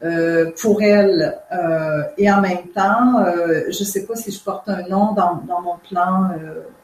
euh, 0.03 0.51
pour 0.61 0.83
elles. 0.83 1.39
Euh, 1.53 2.03
et 2.17 2.31
en 2.31 2.41
même 2.41 2.69
temps, 2.75 3.21
euh, 3.21 3.65
je 3.71 3.81
ne 3.81 3.85
sais 3.85 4.05
pas 4.07 4.15
si 4.15 4.31
je 4.31 4.41
porte 4.41 4.69
un 4.69 4.83
nom 4.89 5.13
dans, 5.13 5.43
dans 5.47 5.61
mon 5.61 5.77
plan 5.89 6.31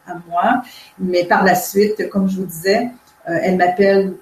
à 0.07 0.15
moi, 0.29 0.63
mais 0.99 1.25
par 1.25 1.45
la 1.45 1.55
suite, 1.55 2.09
comme 2.11 2.29
je 2.29 2.37
vous 2.37 2.47
disais, 2.47 2.91
elles 3.25 3.57
m'appellent 3.57 4.15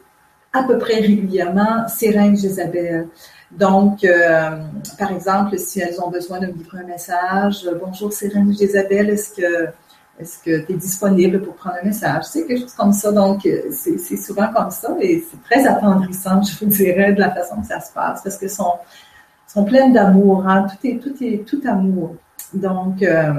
à 0.53 0.63
peu 0.63 0.79
près 0.79 0.97
régulièrement 0.97 1.89
Sérène 1.89 2.37
Jézabel. 2.37 3.09
Donc, 3.51 4.05
euh, 4.05 4.51
par 4.99 5.13
exemple, 5.13 5.59
si 5.59 5.81
elles 5.81 6.01
ont 6.01 6.11
besoin 6.11 6.41
de 6.41 6.47
me 6.47 6.53
livrer 6.53 6.81
un 6.81 6.87
message, 6.87 7.67
euh, 7.67 7.79
bonjour 7.79 8.13
Sérène 8.13 8.51
Isabelle, 8.51 9.11
est-ce 9.11 9.35
que 9.35 9.69
est-ce 10.18 10.38
que 10.38 10.64
tu 10.66 10.72
es 10.72 10.77
disponible 10.77 11.42
pour 11.42 11.55
prendre 11.55 11.77
un 11.83 11.87
message? 11.87 12.25
C'est 12.25 12.46
quelque 12.46 12.61
chose 12.61 12.75
comme 12.75 12.92
ça. 12.92 13.11
Donc, 13.12 13.44
euh, 13.46 13.70
c'est 13.70 14.16
souvent 14.16 14.53
comme 14.53 14.70
ça 14.70 14.94
et 15.01 15.25
c'est 15.29 15.42
très 15.42 15.66
attendrissant, 15.66 16.42
je 16.42 16.64
vous 16.64 16.70
dirais, 16.70 17.12
de 17.12 17.20
la 17.20 17.31
façon 17.31 17.61
que 17.61 17.66
ça 17.66 17.81
se 17.81 17.92
passe 17.92 18.22
parce 18.22 18.37
qu'elles 18.37 18.51
sont, 18.51 18.75
sont 19.46 19.64
pleines 19.64 19.92
d'amour. 19.92 20.46
Hein? 20.46 20.66
Tout 20.68 20.87
est 20.87 20.98
tout 20.98 21.14
est 21.22 21.44
tout 21.46 21.61
amour. 21.66 22.16
Donc, 22.53 23.03
euh, 23.03 23.33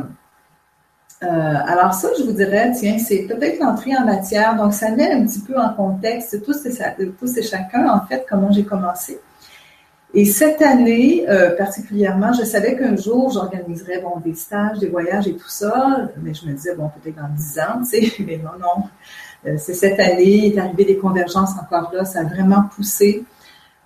alors 1.21 1.93
ça, 1.93 2.09
je 2.17 2.23
vous 2.23 2.33
dirais, 2.33 2.71
tiens, 2.77 2.97
c'est 2.97 3.27
peut-être 3.27 3.59
l'entrée 3.59 3.95
en 3.95 4.05
matière. 4.05 4.55
Donc, 4.55 4.73
ça 4.73 4.91
met 4.91 5.11
un 5.11 5.25
petit 5.25 5.39
peu 5.39 5.57
en 5.57 5.73
contexte 5.73 6.43
tous 6.43 6.65
et, 6.65 6.73
tous 7.19 7.37
et 7.37 7.43
chacun, 7.43 7.87
en 7.89 8.05
fait, 8.05 8.25
comment 8.27 8.51
j'ai 8.51 8.65
commencé. 8.65 9.19
Et 10.15 10.25
cette 10.25 10.61
année, 10.61 11.25
euh, 11.27 11.55
particulièrement, 11.55 12.33
je 12.33 12.43
savais 12.43 12.75
qu'un 12.77 12.95
jour, 12.95 13.31
j'organiserais 13.31 13.99
bon, 13.99 14.19
des 14.19 14.35
stages, 14.35 14.77
des 14.77 14.87
voyages 14.87 15.27
et 15.27 15.35
tout 15.35 15.49
ça, 15.49 16.09
mais 16.21 16.35
je 16.35 16.45
me 16.45 16.53
disais, 16.53 16.75
bon, 16.75 16.89
peut-être 16.89 17.15
dans 17.15 17.29
dix 17.35 17.59
ans, 17.59 17.79
tu 17.79 18.09
sais, 18.09 18.23
mais 18.23 18.37
non, 18.37 18.51
non. 18.59 18.83
Euh, 19.45 19.55
c'est 19.57 19.73
cette 19.73 19.99
année, 19.99 20.47
est 20.47 20.57
arrivé 20.59 20.85
des 20.85 20.97
convergences 20.97 21.53
encore 21.59 21.91
là, 21.93 22.05
ça 22.05 22.19
a 22.19 22.23
vraiment 22.23 22.63
poussé. 22.75 23.23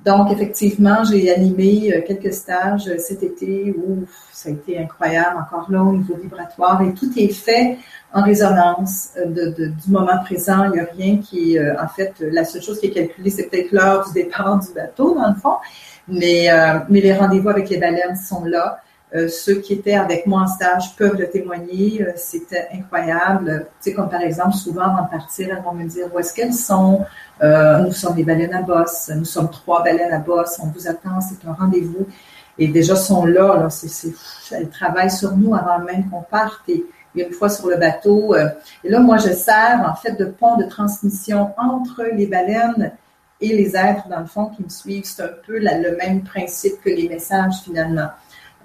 Donc, 0.09 0.31
effectivement, 0.31 1.03
j'ai 1.03 1.33
animé 1.33 1.91
euh, 1.93 2.01
quelques 2.07 2.33
stages 2.33 2.89
cet 2.97 3.21
été 3.23 3.75
où 3.77 4.05
ça 4.31 4.49
a 4.49 4.51
été 4.53 4.79
incroyable, 4.79 5.37
encore 5.37 5.69
là, 5.69 5.83
au 5.83 5.93
niveau 5.93 6.15
vibratoire, 6.15 6.81
et 6.81 6.93
tout 6.93 7.11
est 7.17 7.33
fait 7.47 7.77
en 8.13 8.23
résonance 8.23 9.09
de, 9.25 9.67
du 9.67 9.91
moment 9.91 10.17
présent. 10.23 10.65
Il 10.65 10.71
n'y 10.71 10.79
a 10.79 10.87
rien 10.97 11.17
qui, 11.17 11.57
en 11.59 11.89
fait, 11.89 12.13
la 12.19 12.45
seule 12.45 12.61
chose 12.61 12.79
qui 12.79 12.87
est 12.87 12.91
calculée, 12.91 13.29
c'est 13.29 13.49
peut-être 13.49 13.71
l'heure 13.71 14.05
du 14.07 14.13
départ 14.13 14.59
du 14.59 14.73
bateau, 14.73 15.13
dans 15.13 15.27
le 15.27 15.35
fond. 15.35 15.57
Mais, 16.07 16.49
euh, 16.49 16.79
mais 16.89 17.01
les 17.01 17.13
rendez-vous 17.13 17.49
avec 17.49 17.69
les 17.69 17.77
baleines 17.77 18.15
sont 18.15 18.45
là. 18.45 18.79
Euh, 19.15 19.29
ceux 19.29 19.61
qui 19.61 19.73
étaient 19.73 19.95
avec 19.95 20.27
moi 20.27 20.41
en 20.41 20.47
stage 20.47 20.95
peuvent 20.97 21.15
le 21.17 21.29
témoigner. 21.29 22.01
Euh, 22.01 22.11
c'était 22.17 22.67
incroyable. 22.73 23.67
Tu 23.81 23.89
sais, 23.89 23.93
comme 23.93 24.09
par 24.09 24.21
exemple, 24.21 24.53
souvent 24.53 24.81
avant 24.81 25.03
de 25.03 25.09
partir, 25.09 25.47
elles 25.49 25.63
vont 25.63 25.71
me 25.71 25.85
dire 25.87 26.07
où 26.13 26.19
est-ce 26.19 26.33
qu'elles 26.33 26.53
sont? 26.53 27.05
nous 27.39 27.91
sommes 27.91 28.15
des 28.15 28.23
baleines 28.23 28.53
à 28.53 28.63
bosse. 28.63 29.11
Nous 29.15 29.25
sommes 29.25 29.49
trois 29.49 29.83
baleines 29.83 30.11
à 30.11 30.19
bosse. 30.19 30.59
On 30.61 30.67
vous 30.67 30.87
attend. 30.87 31.21
C'est 31.21 31.47
un 31.47 31.53
rendez-vous. 31.53 32.07
Et 32.57 32.67
déjà, 32.67 32.95
sont 32.95 33.25
là. 33.25 33.57
là 33.57 33.69
c'est, 33.69 34.11
elles 34.51 34.69
travaillent 34.69 35.11
sur 35.11 35.37
nous 35.37 35.53
avant 35.55 35.79
même 35.79 36.09
qu'on 36.09 36.21
parte. 36.21 36.67
Et, 36.67 36.85
une 37.15 37.31
fois 37.31 37.49
sur 37.49 37.67
le 37.67 37.77
bateau. 37.77 38.35
et 38.35 38.89
là, 38.89 38.99
moi, 38.99 39.17
je 39.17 39.33
sers 39.33 39.83
en 39.89 39.95
fait 39.95 40.11
de 40.19 40.25
pont 40.25 40.55
de 40.55 40.65
transmission 40.65 41.51
entre 41.57 42.03
les 42.13 42.27
baleines 42.27 42.91
et 43.41 43.55
les 43.55 43.75
êtres, 43.75 44.07
dans 44.07 44.19
le 44.19 44.27
fond, 44.27 44.47
qui 44.47 44.63
me 44.63 44.69
suivent. 44.69 45.05
C'est 45.05 45.23
un 45.23 45.29
peu 45.45 45.57
le 45.57 45.97
même 45.97 46.21
principe 46.21 46.79
que 46.83 46.89
les 46.89 47.09
messages, 47.09 47.55
finalement. 47.63 48.09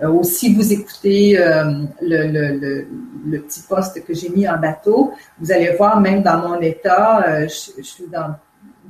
Euh, 0.03 0.09
aussi, 0.09 0.53
vous 0.55 0.73
écoutez 0.73 1.39
euh, 1.39 1.85
le, 2.01 3.39
petit 3.39 3.63
poste 3.69 4.05
que 4.05 4.13
j'ai 4.13 4.31
mis 4.31 4.49
en 4.49 4.59
bateau, 4.59 5.13
vous 5.39 5.53
allez 5.53 5.77
voir, 5.77 6.01
même 6.01 6.23
dans 6.23 6.39
mon 6.39 6.61
état, 6.61 7.25
euh, 7.29 7.43
je, 7.43 7.83
suis 7.83 8.05
un 8.13 8.37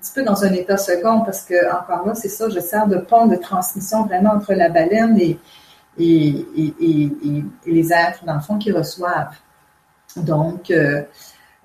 petit 0.00 0.12
peu 0.14 0.22
dans 0.22 0.42
un 0.42 0.52
état 0.52 0.78
second 0.78 1.20
parce 1.20 1.44
que, 1.44 1.70
encore 1.70 2.06
là, 2.06 2.14
c'est 2.14 2.28
ça, 2.28 2.48
je 2.48 2.60
sers 2.60 2.86
de 2.86 2.96
pont 2.96 3.26
de 3.26 3.36
transmission 3.36 4.04
vraiment 4.06 4.30
entre 4.30 4.54
la 4.54 4.70
baleine 4.70 5.18
et, 5.18 5.38
les 5.98 7.92
êtres, 7.92 8.24
dans 8.24 8.34
le 8.34 8.40
fond, 8.40 8.56
qui 8.56 8.72
reçoivent. 8.72 9.36
Donc, 10.16 10.72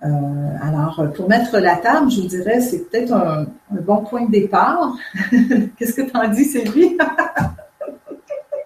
alors, 0.02 1.08
pour 1.16 1.30
mettre 1.30 1.58
la 1.58 1.78
table, 1.78 2.12
je 2.12 2.22
vous 2.22 2.28
dirais, 2.28 2.60
c'est 2.60 2.90
peut-être 2.90 3.14
un, 3.14 3.46
bon 3.72 4.04
point 4.04 4.26
de 4.26 4.32
départ. 4.32 4.94
Qu'est-ce 5.78 5.94
que 5.94 6.02
tu 6.02 6.18
en 6.18 6.28
dis, 6.28 6.44
Sylvie? 6.44 6.98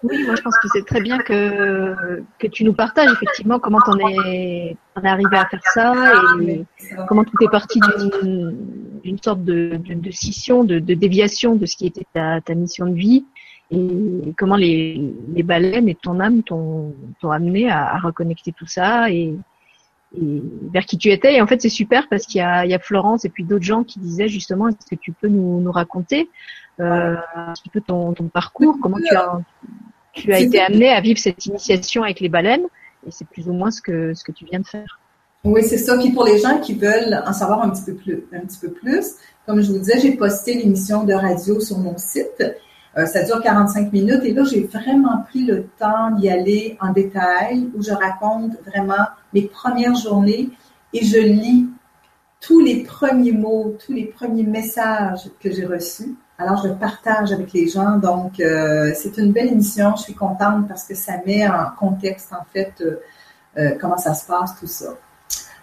oui, 0.02 0.24
moi 0.24 0.34
je 0.34 0.42
pense 0.42 0.56
que 0.58 0.68
c'est 0.72 0.84
très 0.84 1.00
bien 1.00 1.18
que, 1.18 2.22
que 2.38 2.46
tu 2.48 2.64
nous 2.64 2.72
partages 2.72 3.10
effectivement 3.12 3.58
comment 3.58 3.78
tu 3.80 3.92
es, 4.10 4.76
es 5.02 5.06
arrivé 5.06 5.36
à 5.36 5.46
faire 5.46 5.62
ça 5.74 5.94
et 6.42 6.64
comment 7.08 7.24
tout 7.24 7.36
est 7.40 7.50
parti 7.50 7.78
d'une 9.04 9.18
sorte 9.22 9.44
de, 9.44 9.78
de, 9.84 10.10
scission, 10.10 10.64
de, 10.64 10.78
de, 10.78 10.94
déviation 10.94 11.54
de 11.54 11.66
ce 11.66 11.76
qui 11.76 11.86
était 11.86 12.06
ta, 12.12 12.40
ta 12.40 12.54
mission 12.54 12.86
de 12.86 12.94
vie 12.94 13.24
et 13.70 14.34
comment 14.36 14.56
les, 14.56 15.14
les 15.34 15.42
baleines 15.42 15.88
et 15.88 15.94
ton 15.94 16.20
âme 16.20 16.42
t'ont 16.42 16.94
amené 17.22 17.70
à, 17.70 17.96
reconnecter 17.98 18.52
tout 18.52 18.66
ça 18.66 19.10
et, 19.10 19.34
et 20.20 20.42
vers 20.72 20.84
qui 20.84 20.98
tu 20.98 21.10
étais. 21.10 21.36
Et 21.36 21.40
en 21.40 21.46
fait, 21.46 21.62
c'est 21.62 21.70
super 21.70 22.08
parce 22.08 22.26
qu'il 22.26 22.40
y 22.40 22.68
y 22.68 22.74
a 22.74 22.78
Florence 22.78 23.24
et 23.24 23.30
puis 23.30 23.44
d'autres 23.44 23.64
gens 23.64 23.82
qui 23.82 23.98
disaient 23.98 24.28
justement, 24.28 24.68
est-ce 24.68 24.86
que 24.90 25.00
tu 25.00 25.12
peux 25.12 25.28
nous, 25.28 25.60
nous 25.60 25.72
raconter 25.72 26.28
euh, 26.80 27.16
un 27.34 27.52
petit 27.52 27.70
peu 27.70 27.80
ton, 27.80 28.12
ton 28.12 28.28
parcours, 28.28 28.76
comment 28.82 28.98
tu 28.98 29.14
as, 29.14 29.40
tu 30.12 30.32
as 30.32 30.40
été 30.40 30.60
amené 30.60 30.88
à 30.90 31.00
vivre 31.00 31.18
cette 31.18 31.44
initiation 31.46 32.02
avec 32.02 32.20
les 32.20 32.28
baleines 32.28 32.66
Et 33.06 33.10
c'est 33.10 33.26
plus 33.26 33.48
ou 33.48 33.52
moins 33.52 33.70
ce 33.70 33.80
que, 33.80 34.14
ce 34.14 34.24
que 34.24 34.32
tu 34.32 34.44
viens 34.44 34.60
de 34.60 34.66
faire. 34.66 35.00
Oui, 35.44 35.62
c'est 35.64 35.78
ça. 35.78 35.98
Puis 35.98 36.12
pour 36.12 36.24
les 36.24 36.38
gens 36.38 36.58
qui 36.60 36.74
veulent 36.74 37.22
en 37.26 37.32
savoir 37.32 37.62
un 37.62 37.70
petit 37.70 37.82
peu 37.84 37.94
plus, 37.94 38.24
un 38.32 38.40
petit 38.40 38.58
peu 38.60 38.70
plus, 38.70 39.16
comme 39.46 39.60
je 39.60 39.72
vous 39.72 39.78
disais, 39.78 39.98
j'ai 40.00 40.12
posté 40.12 40.54
l'émission 40.54 41.04
de 41.04 41.12
radio 41.12 41.58
sur 41.58 41.78
mon 41.78 41.98
site. 41.98 42.44
Euh, 42.96 43.06
ça 43.06 43.24
dure 43.24 43.40
45 43.42 43.92
minutes 43.92 44.22
et 44.22 44.32
là, 44.32 44.44
j'ai 44.44 44.64
vraiment 44.64 45.22
pris 45.28 45.44
le 45.44 45.66
temps 45.78 46.10
d'y 46.12 46.28
aller 46.28 46.76
en 46.80 46.92
détail 46.92 47.70
où 47.74 47.82
je 47.82 47.90
raconte 47.90 48.52
vraiment 48.66 49.06
mes 49.32 49.42
premières 49.42 49.94
journées 49.94 50.50
et 50.92 51.04
je 51.04 51.18
lis 51.18 51.66
tous 52.40 52.60
les 52.60 52.82
premiers 52.82 53.32
mots, 53.32 53.76
tous 53.84 53.92
les 53.92 54.04
premiers 54.04 54.42
messages 54.42 55.30
que 55.40 55.50
j'ai 55.50 55.64
reçus. 55.64 56.14
Alors, 56.42 56.62
je 56.64 56.72
partage 56.72 57.32
avec 57.32 57.52
les 57.52 57.68
gens. 57.68 57.98
Donc, 57.98 58.40
euh, 58.40 58.92
c'est 58.94 59.16
une 59.18 59.32
belle 59.32 59.48
émission. 59.48 59.94
Je 59.96 60.02
suis 60.02 60.14
contente 60.14 60.68
parce 60.68 60.84
que 60.84 60.94
ça 60.94 61.14
met 61.26 61.46
en 61.46 61.70
contexte, 61.78 62.32
en 62.32 62.44
fait, 62.52 62.72
euh, 63.56 63.70
comment 63.80 63.98
ça 63.98 64.14
se 64.14 64.26
passe, 64.26 64.58
tout 64.58 64.66
ça. 64.66 64.94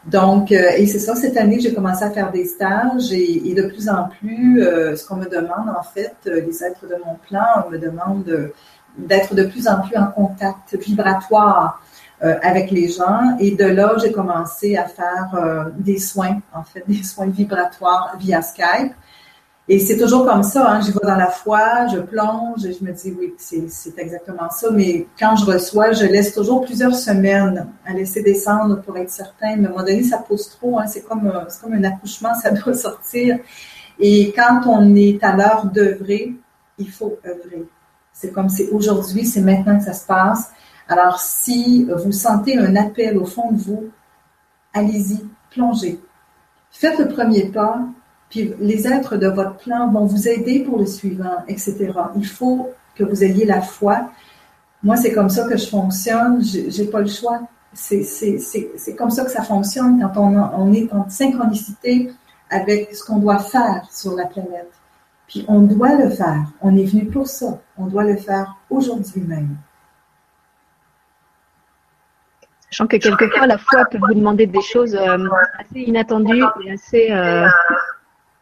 Donc, 0.06 0.52
euh, 0.52 0.72
et 0.78 0.86
c'est 0.88 1.00
ça, 1.00 1.15
cette 1.15 1.38
année, 1.38 1.60
j'ai 1.60 1.74
commencé 1.74 2.04
à 2.04 2.12
faire 2.12 2.32
des 2.32 2.46
stages 2.46 3.12
et, 3.12 3.54
de 3.54 3.63
plus 3.63 3.89
en 3.89 4.08
plus, 4.08 4.63
euh, 4.63 4.96
ce 4.96 5.06
qu'on 5.06 5.17
me 5.17 5.30
demande, 5.30 5.69
en 5.77 5.84
fait, 5.84 6.15
euh, 6.27 6.42
les 6.42 6.63
êtres 6.63 6.88
de 6.88 6.96
mon 7.06 7.15
plan, 7.15 7.65
on 7.65 7.69
me 7.69 7.77
demande 7.77 8.52
d'être 8.98 9.36
de 9.36 9.44
plus 9.44 9.67
en 9.67 9.82
plus 9.82 9.98
en 9.98 10.08
contact 10.08 10.75
vibratoire 10.75 11.82
avec 12.21 12.69
les 12.71 12.90
gens. 12.90 13.38
Et 13.40 13.52
de 13.52 13.63
là, 13.63 13.96
j'ai 14.02 14.12
commencé 14.12 14.75
à 14.75 14.86
faire 14.86 15.69
des 15.77 16.00
soins, 16.00 16.42
en 16.54 16.63
fait, 16.63 16.84
des 16.88 17.04
soins 17.04 17.27
vibratoires 17.27 18.15
via 18.19 18.42
Skype. 18.42 18.94
Et 19.72 19.78
c'est 19.78 19.98
toujours 19.98 20.26
comme 20.26 20.42
ça, 20.42 20.67
hein, 20.67 20.82
je 20.82 20.92
vais 20.92 21.00
dans 21.04 21.15
la 21.15 21.28
foi, 21.28 21.86
je 21.94 22.00
plonge 22.00 22.65
et 22.65 22.74
je 22.74 22.84
me 22.84 22.92
dis 22.92 23.15
oui, 23.20 23.36
c'est 23.38 24.00
exactement 24.00 24.50
ça. 24.50 24.72
Mais 24.72 25.06
quand 25.20 25.36
je 25.36 25.46
reçois, 25.46 25.92
je 25.92 26.06
laisse 26.06 26.34
toujours 26.34 26.65
plusieurs 26.65 26.96
semaines 26.96 27.67
à 27.86 27.94
laisser 27.94 28.24
descendre 28.24 28.82
pour 28.82 28.98
être 28.98 29.12
certain. 29.12 29.58
Mais 29.58 29.67
à 29.67 29.70
un 29.70 29.72
moment 29.74 29.84
donné, 29.84 30.02
ça 30.02 30.17
pose 30.17 30.50
trop. 30.50 30.80
Hein, 30.80 30.88
c'est 30.88 31.04
comme, 31.04 31.28
euh, 31.28 31.46
comme 31.62 31.74
un 31.74 31.84
accouchement, 31.84 32.34
ça 32.34 32.50
doit 32.65 32.74
sortir. 32.74 33.38
Et 34.00 34.34
quand 34.36 34.62
on 34.65 34.96
est 34.96 35.24
à 35.24 35.36
l'heure 35.36 35.65
d'œuvrer, 35.67 36.34
il 36.80 36.90
faut 36.90 37.20
œuvrer. 37.24 37.67
C'est 38.12 38.32
comme 38.34 38.50
c'est 38.50 38.70
aujourd'hui, 38.70 39.24
c'est 39.24 39.42
maintenant 39.42 39.78
que 39.78 39.86
ça 39.86 39.94
se 39.94 40.08
passe. 40.08 40.50
Alors 40.88 41.20
si 41.20 41.86
vous 41.86 42.12
sentez 42.12 42.58
un 42.58 42.76
appel 42.76 43.20
au 43.20 43.26
fond 43.26 43.52
de 43.52 43.58
vous, 43.62 43.92
allez-y, 44.74 45.24
plongez. 45.52 46.00
Faites 46.72 46.98
le 46.98 47.08
premier 47.08 47.52
pas, 47.52 47.82
puis 48.30 48.54
les 48.60 48.88
êtres 48.88 49.17
de 49.17 49.27
votre 49.27 49.56
plan 49.58 49.90
vont 49.92 50.06
vous 50.06 50.27
aider 50.27 50.60
pour 50.60 50.80
le 50.80 50.86
suivant, 50.86 51.44
etc. 51.48 51.92
Il 52.15 52.27
faut 52.27 52.69
que 52.96 53.04
vous 53.04 53.23
ayez 53.23 53.46
la 53.46 53.62
foi. 53.62 54.12
Moi, 54.84 54.96
c'est 54.98 55.12
comme 55.12 55.30
ça 55.30 55.48
que 55.48 55.58
je 55.58 55.67
fonctionne. 55.67 56.42
J'ai 56.44 56.86
pas 56.86 57.02
le 57.02 57.08
choix. 57.08 57.42
C'est 57.73 58.96
comme 58.98 59.10
ça 59.10 59.25
que 59.25 59.32
ça 59.32 59.44
fonctionne 59.44 60.00
quand 60.00 60.21
on, 60.21 60.38
on 60.38 60.73
est 60.73 60.92
en 60.94 61.10
synchronicité 61.10 62.12
avec 62.50 62.96
ce 62.96 63.04
qu'on 63.04 63.17
doit 63.17 63.40
faire 63.40 63.88
sur 63.92 64.15
la 64.15 64.25
planète. 64.25 64.71
Puis 65.27 65.46
on 65.48 65.62
doit 65.62 65.96
le 65.96 66.10
faire. 66.10 66.44
On 66.62 66.75
est 66.75 66.86
venu 66.86 67.06
pour 67.06 67.27
ça. 67.27 67.60
On 67.77 67.86
doit 67.86 68.04
le 68.04 68.17
faire 68.17 68.56
aujourd'hui 68.69 69.21
même. 69.21 69.58
Sachant 72.71 72.88
que 72.88 72.98
quelquefois, 72.98 73.48
la 73.48 73.58
foi 73.58 73.86
peut 73.86 73.98
vous 73.98 74.13
demander 74.13 74.46
des 74.46 74.62
choses 74.62 74.96
euh, 74.96 75.17
assez 75.58 75.82
inattendues 75.82 76.44
et 76.63 76.71
assez, 76.71 77.12
euh, 77.12 77.48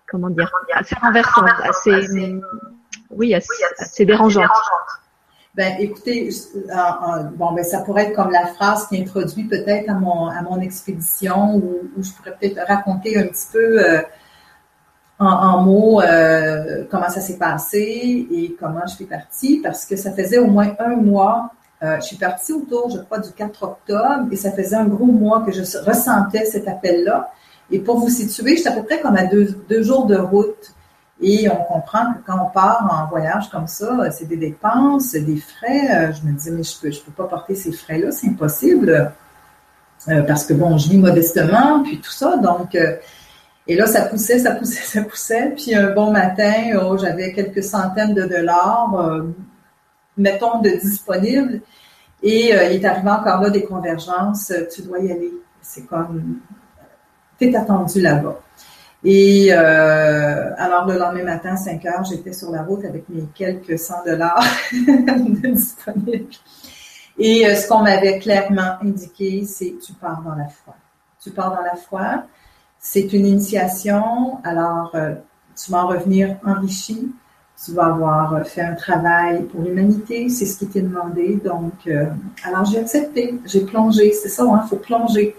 comment 0.07 0.29
dire, 0.29 0.51
assez 0.73 0.95
renversantes, 0.95 1.49
assez, 1.63 2.07
oui, 3.09 3.35
assez, 3.35 4.05
dérangeantes. 4.05 4.49
Ben, 5.55 5.75
écoutez, 5.79 6.29
euh, 6.55 7.23
bon, 7.35 7.53
ben, 7.53 7.63
ça 7.63 7.81
pourrait 7.81 8.07
être 8.07 8.15
comme 8.15 8.31
la 8.31 8.45
phrase 8.47 8.87
qui 8.87 9.01
introduit 9.01 9.45
peut-être 9.45 9.89
à 9.89 9.93
mon, 9.93 10.27
à 10.27 10.41
mon 10.43 10.59
expédition 10.61 11.55
où, 11.55 11.89
je 11.97 12.11
pourrais 12.11 12.37
peut-être 12.39 12.59
raconter 12.67 13.17
un 13.17 13.27
petit 13.27 13.47
peu 13.51 13.79
en, 15.19 15.61
mots 15.61 16.01
comment 16.91 17.09
ça 17.09 17.21
s'est 17.21 17.39
passé 17.39 18.27
et 18.31 18.55
comment 18.59 18.85
je 18.85 18.95
suis 18.95 19.05
partie 19.05 19.59
parce 19.63 19.85
que 19.85 19.95
ça 19.95 20.11
faisait 20.11 20.37
au 20.37 20.45
moins 20.45 20.73
un 20.79 20.95
mois 20.95 21.51
euh, 21.83 21.97
je 21.97 22.07
suis 22.07 22.15
partie 22.17 22.53
autour, 22.53 22.89
je 22.89 22.97
crois, 22.97 23.19
du 23.19 23.31
4 23.31 23.63
octobre 23.63 24.27
et 24.31 24.35
ça 24.35 24.51
faisait 24.51 24.75
un 24.75 24.85
gros 24.85 25.05
mois 25.05 25.43
que 25.45 25.51
je 25.51 25.61
ressentais 25.61 26.45
cet 26.45 26.67
appel-là. 26.67 27.31
Et 27.71 27.79
pour 27.79 27.99
vous 27.99 28.09
situer, 28.09 28.55
j'étais 28.55 28.69
à 28.69 28.73
peu 28.73 28.83
près 28.83 29.01
comme 29.01 29.15
à 29.15 29.25
deux, 29.25 29.83
jours 29.83 30.05
de 30.05 30.15
route. 30.15 30.73
Et 31.19 31.49
on 31.49 31.63
comprend 31.63 32.13
que 32.13 32.19
quand 32.25 32.39
on 32.39 32.49
part 32.51 32.87
en 32.91 33.09
voyage 33.09 33.49
comme 33.49 33.67
ça, 33.67 34.11
c'est 34.11 34.27
des 34.27 34.37
dépenses, 34.37 35.09
c'est 35.11 35.21
des 35.21 35.37
frais. 35.37 35.89
Euh, 35.91 36.13
je 36.13 36.27
me 36.27 36.33
disais, 36.33 36.51
mais 36.51 36.63
je 36.63 36.79
peux, 36.79 36.91
je 36.91 37.01
peux 37.01 37.11
pas 37.11 37.25
porter 37.25 37.55
ces 37.55 37.71
frais-là, 37.71 38.11
c'est 38.11 38.27
impossible. 38.27 39.11
Euh, 40.09 40.21
parce 40.23 40.45
que 40.45 40.53
bon, 40.53 40.77
je 40.77 40.89
vis 40.89 40.97
modestement, 40.97 41.81
puis 41.83 41.99
tout 41.99 42.11
ça. 42.11 42.37
Donc, 42.37 42.77
et 43.69 43.75
là, 43.75 43.87
ça 43.87 44.01
poussait, 44.01 44.39
ça 44.39 44.51
poussait, 44.51 44.83
ça 44.83 45.01
poussait. 45.01 45.53
Puis 45.55 45.73
un 45.73 45.93
bon 45.93 46.11
matin, 46.11 46.79
oh, 46.81 46.97
j'avais 46.97 47.33
quelques 47.33 47.63
centaines 47.63 48.13
de 48.13 48.25
dollars 48.25 49.23
mettons, 50.17 50.61
de 50.61 50.69
disponible. 50.69 51.61
Et 52.23 52.55
euh, 52.55 52.71
il 52.71 52.81
est 52.81 52.85
arrivé 52.85 53.09
encore 53.09 53.41
là 53.41 53.49
des 53.49 53.63
convergences, 53.63 54.51
euh, 54.51 54.67
tu 54.73 54.81
dois 54.81 54.99
y 54.99 55.11
aller. 55.11 55.31
C'est 55.61 55.85
comme, 55.85 56.39
t'es 57.37 57.55
attendu 57.55 58.01
là-bas. 58.01 58.39
Et 59.03 59.49
euh, 59.51 60.51
alors 60.57 60.87
le 60.87 60.97
lendemain 60.97 61.23
matin, 61.23 61.55
5 61.55 61.85
heures, 61.85 62.03
j'étais 62.03 62.33
sur 62.33 62.51
la 62.51 62.63
route 62.63 62.83
avec 62.83 63.07
mes 63.09 63.23
quelques 63.35 63.77
100 63.77 64.05
dollars 64.05 64.43
disponibles. 64.71 66.27
Et 67.19 67.55
ce 67.55 67.67
qu'on 67.67 67.83
m'avait 67.83 68.19
clairement 68.19 68.77
indiqué, 68.81 69.45
c'est 69.45 69.75
tu 69.83 69.93
pars 69.93 70.21
dans 70.21 70.35
la 70.35 70.47
foi. 70.47 70.75
Tu 71.21 71.31
pars 71.31 71.55
dans 71.55 71.63
la 71.63 71.75
foi. 71.75 72.23
C'est 72.79 73.11
une 73.13 73.25
initiation. 73.25 74.39
Alors, 74.43 74.95
tu 75.55 75.71
vas 75.71 75.83
en 75.83 75.87
revenir 75.87 76.37
enrichi 76.45 77.11
tu 77.63 77.71
vas 77.73 77.87
avoir 77.87 78.45
fait 78.45 78.61
un 78.61 78.75
travail 78.75 79.43
pour 79.45 79.61
l'humanité, 79.61 80.29
c'est 80.29 80.45
ce 80.45 80.59
qui 80.59 80.67
t'est 80.67 80.81
demandé. 80.81 81.39
Donc, 81.43 81.73
euh, 81.87 82.05
alors 82.43 82.65
j'ai 82.65 82.79
accepté, 82.79 83.39
j'ai 83.45 83.61
plongé, 83.61 84.11
c'est 84.11 84.29
ça, 84.29 84.43
il 84.45 84.53
hein, 84.53 84.65
faut 84.69 84.75
plonger. 84.75 85.35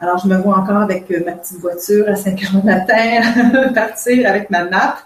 Alors, 0.00 0.18
je 0.18 0.28
me 0.28 0.36
vois 0.38 0.58
encore 0.58 0.78
avec 0.78 1.10
euh, 1.10 1.22
ma 1.24 1.32
petite 1.32 1.58
voiture 1.58 2.08
à 2.08 2.16
5 2.16 2.42
heures 2.42 2.60
du 2.60 2.66
matin, 2.66 3.72
partir 3.74 4.28
avec 4.28 4.50
ma 4.50 4.64
map 4.64 4.96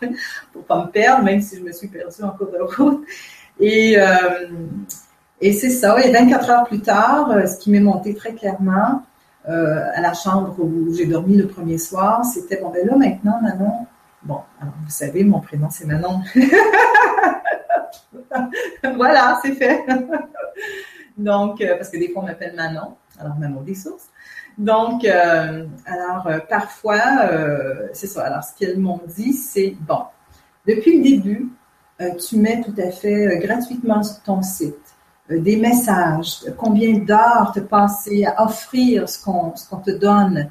pour 0.52 0.64
pas 0.64 0.84
me 0.84 0.90
perdre, 0.90 1.24
même 1.24 1.40
si 1.40 1.56
je 1.56 1.62
me 1.62 1.72
suis 1.72 1.88
perdue 1.88 2.22
en 2.22 2.30
cours 2.30 2.52
de 2.52 2.62
route. 2.62 3.04
Et, 3.58 3.98
euh, 3.98 4.48
et 5.40 5.52
c'est 5.52 5.70
ça. 5.70 5.98
Et 6.00 6.12
24 6.12 6.50
heures 6.50 6.64
plus 6.64 6.80
tard, 6.80 7.28
ce 7.46 7.58
qui 7.58 7.70
m'est 7.70 7.80
monté 7.80 8.14
très 8.14 8.34
clairement 8.34 9.02
à 9.46 10.00
la 10.00 10.14
chambre 10.14 10.56
où 10.58 10.94
j'ai 10.94 11.04
dormi 11.04 11.36
le 11.36 11.46
premier 11.46 11.76
soir, 11.76 12.24
c'était 12.24 12.58
bon, 12.62 12.70
ben 12.70 12.86
là 12.86 12.96
maintenant, 12.96 13.42
Manon, 13.42 13.86
Bon, 14.24 14.40
alors 14.58 14.72
vous 14.82 14.90
savez, 14.90 15.22
mon 15.22 15.40
prénom 15.40 15.68
c'est 15.70 15.84
Manon. 15.84 16.22
voilà, 18.96 19.38
c'est 19.42 19.52
fait. 19.52 19.84
Donc, 21.18 21.60
euh, 21.60 21.76
parce 21.76 21.90
que 21.90 21.98
des 21.98 22.08
fois 22.08 22.22
on 22.22 22.26
m'appelle 22.26 22.56
Manon, 22.56 22.96
alors 23.20 23.36
Manon 23.36 23.60
des 23.60 23.74
sources. 23.74 24.08
Donc, 24.56 25.04
euh, 25.04 25.66
alors 25.84 26.26
euh, 26.26 26.38
parfois, 26.48 27.28
c'est 27.92 28.06
ça. 28.06 28.26
Alors, 28.26 28.44
ce 28.44 28.56
qu'elles 28.56 28.78
m'ont 28.78 29.00
dit, 29.06 29.32
c'est 29.32 29.76
bon, 29.80 30.02
depuis 30.66 30.98
le 30.98 31.02
début, 31.02 31.52
tu 32.26 32.36
mets 32.36 32.60
tout 32.60 32.74
à 32.78 32.90
fait 32.90 33.38
gratuitement 33.38 34.02
sur 34.02 34.22
ton 34.22 34.42
site 34.42 34.94
des 35.30 35.56
messages, 35.56 36.44
combien 36.58 36.98
d'heures 36.98 37.52
te 37.54 37.60
passer 37.60 38.26
à 38.26 38.44
offrir 38.44 39.08
ce 39.08 39.24
qu'on 39.24 39.52
te 39.52 39.90
donne, 39.90 40.50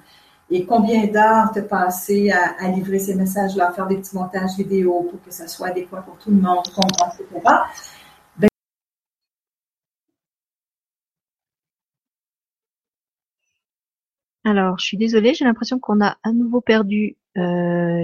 et 0.50 0.66
combien 0.66 1.08
d'heures 1.08 1.52
te 1.52 1.60
passer 1.62 2.32
à, 2.32 2.68
livrer 2.70 3.00
ces 3.00 3.16
messages-là, 3.16 3.70
à 3.70 3.74
faire 3.74 3.88
des 3.88 3.98
petits 3.98 4.16
montages 4.16 4.56
vidéo 4.58 5.08
pour 5.10 5.22
que 5.24 5.32
ça 5.32 5.48
soit 5.48 5.70
adéquat 5.70 6.02
pour 6.02 6.18
tout 6.18 6.30
le 6.30 6.38
monde, 6.38 6.64
etc. 6.68 7.26
Ben, 8.38 8.48
Alors, 14.46 14.78
je 14.78 14.86
suis 14.86 14.98
désolée, 14.98 15.34
j'ai 15.34 15.46
l'impression 15.46 15.80
qu'on 15.80 16.02
a 16.02 16.18
à 16.24 16.32
nouveau 16.34 16.60
perdu 16.60 17.16
euh, 17.38 18.04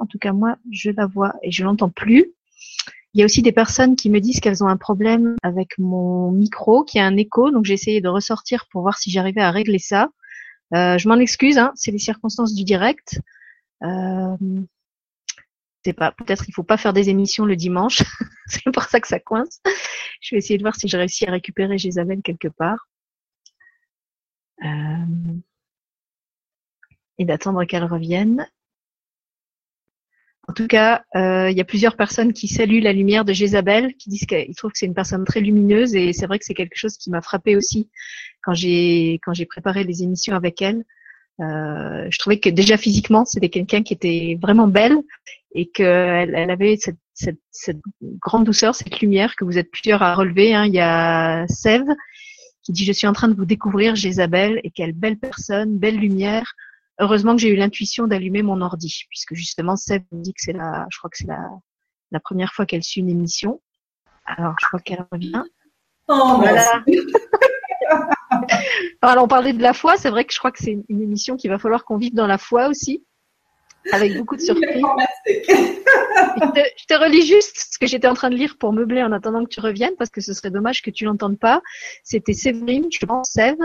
En 0.00 0.06
tout 0.06 0.18
cas, 0.18 0.32
moi, 0.32 0.56
je 0.70 0.90
la 0.90 1.06
vois 1.06 1.34
et 1.42 1.50
je 1.50 1.62
l'entends 1.64 1.90
plus. 1.90 2.32
Il 3.14 3.20
y 3.20 3.22
a 3.22 3.26
aussi 3.26 3.42
des 3.42 3.52
personnes 3.52 3.94
qui 3.94 4.08
me 4.08 4.20
disent 4.20 4.40
qu'elles 4.40 4.64
ont 4.64 4.68
un 4.68 4.78
problème 4.78 5.36
avec 5.42 5.76
mon 5.78 6.30
micro, 6.30 6.84
qui 6.84 6.98
a 6.98 7.04
un 7.04 7.16
écho. 7.18 7.50
Donc, 7.50 7.66
j'ai 7.66 7.74
essayé 7.74 8.00
de 8.00 8.08
ressortir 8.08 8.66
pour 8.70 8.80
voir 8.80 8.96
si 8.98 9.10
j'arrivais 9.10 9.42
à 9.42 9.50
régler 9.50 9.78
ça. 9.78 10.08
Euh, 10.74 10.96
je 10.96 11.06
m'en 11.08 11.16
excuse, 11.16 11.58
hein, 11.58 11.72
c'est 11.74 11.90
les 11.90 11.98
circonstances 11.98 12.54
du 12.54 12.64
direct. 12.64 13.20
Euh, 13.82 14.36
c'est 15.84 15.92
pas, 15.92 16.12
peut-être 16.12 16.48
il 16.48 16.52
faut 16.52 16.62
pas 16.62 16.78
faire 16.78 16.94
des 16.94 17.10
émissions 17.10 17.44
le 17.44 17.56
dimanche. 17.56 18.02
c'est 18.46 18.72
pour 18.72 18.84
ça 18.84 19.00
que 19.00 19.08
ça 19.08 19.18
coince. 19.18 19.60
Je 20.22 20.34
vais 20.34 20.38
essayer 20.38 20.56
de 20.56 20.62
voir 20.62 20.76
si 20.76 20.88
je 20.88 20.96
réussis 20.96 21.26
à 21.26 21.30
récupérer 21.30 21.76
Isabelle 21.76 22.22
quelque 22.22 22.48
part. 22.48 22.88
Euh, 24.64 25.34
et 27.18 27.24
d'attendre 27.24 27.64
qu'elle 27.64 27.84
revienne. 27.84 28.46
En 30.48 30.54
tout 30.54 30.66
cas, 30.66 31.04
euh, 31.14 31.50
il 31.50 31.56
y 31.56 31.60
a 31.60 31.64
plusieurs 31.64 31.96
personnes 31.96 32.32
qui 32.32 32.48
saluent 32.48 32.80
la 32.80 32.92
lumière 32.92 33.24
de 33.24 33.32
Jézabel, 33.32 33.94
qui 33.94 34.10
disent 34.10 34.26
qu'ils 34.26 34.54
trouvent 34.56 34.72
que 34.72 34.78
c'est 34.78 34.86
une 34.86 34.94
personne 34.94 35.24
très 35.24 35.40
lumineuse, 35.40 35.94
et 35.94 36.12
c'est 36.12 36.26
vrai 36.26 36.38
que 36.38 36.44
c'est 36.44 36.54
quelque 36.54 36.76
chose 36.76 36.96
qui 36.96 37.10
m'a 37.10 37.22
frappé 37.22 37.54
aussi 37.54 37.88
quand 38.42 38.54
j'ai 38.54 39.20
quand 39.24 39.34
j'ai 39.34 39.46
préparé 39.46 39.84
les 39.84 40.02
émissions 40.02 40.34
avec 40.34 40.60
elle. 40.60 40.84
Euh, 41.40 42.06
je 42.10 42.18
trouvais 42.18 42.40
que 42.40 42.48
déjà 42.48 42.76
physiquement, 42.76 43.24
c'était 43.24 43.48
quelqu'un 43.48 43.82
qui 43.82 43.94
était 43.94 44.38
vraiment 44.40 44.66
belle 44.66 44.96
et 45.54 45.66
qu'elle 45.70 46.34
elle 46.34 46.50
avait 46.50 46.76
cette, 46.76 47.78
grande 48.20 48.44
douceur, 48.44 48.74
cette 48.74 49.00
lumière 49.00 49.36
que 49.36 49.44
vous 49.44 49.58
êtes 49.58 49.70
plusieurs 49.70 50.02
à 50.02 50.14
relever. 50.14 50.54
Hein. 50.54 50.66
Il 50.66 50.74
y 50.74 50.80
a 50.80 51.46
Sève 51.48 51.86
qui 52.62 52.72
dit 52.72 52.84
je 52.84 52.92
suis 52.92 53.06
en 53.06 53.12
train 53.12 53.28
de 53.28 53.34
vous 53.34 53.44
découvrir, 53.44 53.94
Jézabel, 53.94 54.60
et 54.64 54.70
quelle 54.70 54.92
belle 54.92 55.18
personne, 55.18 55.78
belle 55.78 55.98
lumière. 55.98 56.54
Heureusement 57.00 57.34
que 57.34 57.42
j'ai 57.42 57.48
eu 57.48 57.56
l'intuition 57.56 58.06
d'allumer 58.06 58.42
mon 58.42 58.60
ordi, 58.60 59.04
puisque 59.08 59.34
justement 59.34 59.76
Seb 59.76 60.04
me 60.12 60.22
dit 60.22 60.32
que 60.32 60.42
c'est 60.42 60.52
la, 60.52 60.86
je 60.90 60.98
crois 60.98 61.10
que 61.10 61.16
c'est 61.16 61.26
la, 61.26 61.48
la 62.10 62.20
première 62.20 62.52
fois 62.52 62.66
qu'elle 62.66 62.84
suit 62.84 63.00
une 63.00 63.10
émission. 63.10 63.60
Alors 64.24 64.54
je 64.60 64.66
crois 64.66 64.80
qu'elle 64.80 65.04
revient. 65.10 65.42
Oh, 66.08 66.36
voilà. 66.38 66.84
Alors 69.02 69.24
on 69.24 69.28
parlait 69.28 69.52
de 69.52 69.62
la 69.62 69.72
foi, 69.72 69.96
c'est 69.96 70.10
vrai 70.10 70.24
que 70.24 70.32
je 70.32 70.38
crois 70.38 70.52
que 70.52 70.62
c'est 70.62 70.78
une, 70.88 71.02
émission 71.02 71.36
qu'il 71.36 71.50
va 71.50 71.58
falloir 71.58 71.84
qu'on 71.84 71.96
vive 71.96 72.14
dans 72.14 72.26
la 72.26 72.38
foi 72.38 72.68
aussi, 72.68 73.04
avec 73.90 74.16
beaucoup 74.16 74.36
de 74.36 74.40
surprises. 74.40 74.82
je, 75.26 76.52
te, 76.52 76.60
je 76.76 76.86
te 76.86 76.94
relis 76.94 77.26
juste 77.26 77.68
ce 77.72 77.78
que 77.78 77.86
j'étais 77.86 78.06
en 78.06 78.14
train 78.14 78.30
de 78.30 78.36
lire 78.36 78.56
pour 78.58 78.72
meubler 78.72 79.02
en 79.02 79.12
attendant 79.12 79.44
que 79.44 79.48
tu 79.48 79.60
reviennes, 79.60 79.94
parce 79.98 80.10
que 80.10 80.20
ce 80.20 80.32
serait 80.34 80.50
dommage 80.50 80.82
que 80.82 80.90
tu 80.90 81.04
l'entendes 81.04 81.38
pas. 81.38 81.62
C'était 82.04 82.32
Séverine, 82.32 82.86
je 82.90 83.04
pense, 83.04 83.30
Sève, 83.30 83.56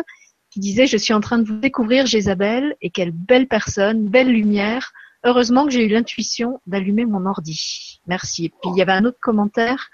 qui 0.49 0.59
disait 0.59 0.87
Je 0.87 0.97
suis 0.97 1.13
en 1.13 1.21
train 1.21 1.37
de 1.37 1.47
vous 1.47 1.59
découvrir, 1.59 2.05
Jézabel, 2.05 2.75
et 2.81 2.89
quelle 2.89 3.11
belle 3.11 3.47
personne, 3.47 4.07
belle 4.07 4.31
lumière. 4.31 4.91
Heureusement 5.23 5.65
que 5.65 5.71
j'ai 5.71 5.85
eu 5.85 5.89
l'intuition 5.89 6.61
d'allumer 6.67 7.05
mon 7.05 7.25
ordi. 7.25 8.01
Merci. 8.07 8.45
Et 8.45 8.49
puis 8.49 8.69
il 8.73 8.77
y 8.77 8.81
avait 8.81 8.93
un 8.93 9.05
autre 9.05 9.19
commentaire 9.19 9.89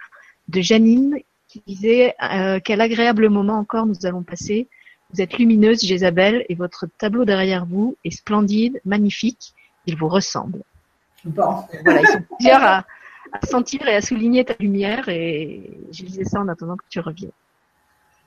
de 0.48 0.62
Janine 0.62 1.20
qui 1.48 1.62
disait 1.66 2.16
euh, 2.22 2.60
Quel 2.64 2.82
agréable 2.82 3.30
moment 3.30 3.58
encore 3.58 3.86
nous 3.86 4.06
allons 4.06 4.24
passer. 4.24 4.68
Vous 5.14 5.22
êtes 5.22 5.38
lumineuse, 5.38 5.86
Jézabel, 5.86 6.44
et 6.50 6.56
votre 6.56 6.88
tableau 6.98 7.24
derrière 7.24 7.66
vous 7.66 7.96
est 8.04 8.10
splendide, 8.10 8.82
magnifique. 8.84 9.54
Il 9.86 9.98
vous 9.98 10.08
ressemble. 10.08 10.62
Bon. 11.26 11.64
Voilà, 11.84 12.02
ils 12.02 12.08
sont 12.08 12.22
plusieurs 12.38 12.64
à, 12.64 12.86
à 13.32 13.46
sentir 13.46 13.88
et 13.88 13.96
à 13.96 14.02
souligner 14.02 14.46
ta 14.46 14.56
lumière, 14.60 15.10
et 15.10 15.72
je 15.92 16.04
disais 16.04 16.26
ça 16.26 16.40
en 16.40 16.48
attendant 16.48 16.76
que 16.76 16.86
tu 16.90 17.00
reviennes. 17.00 17.32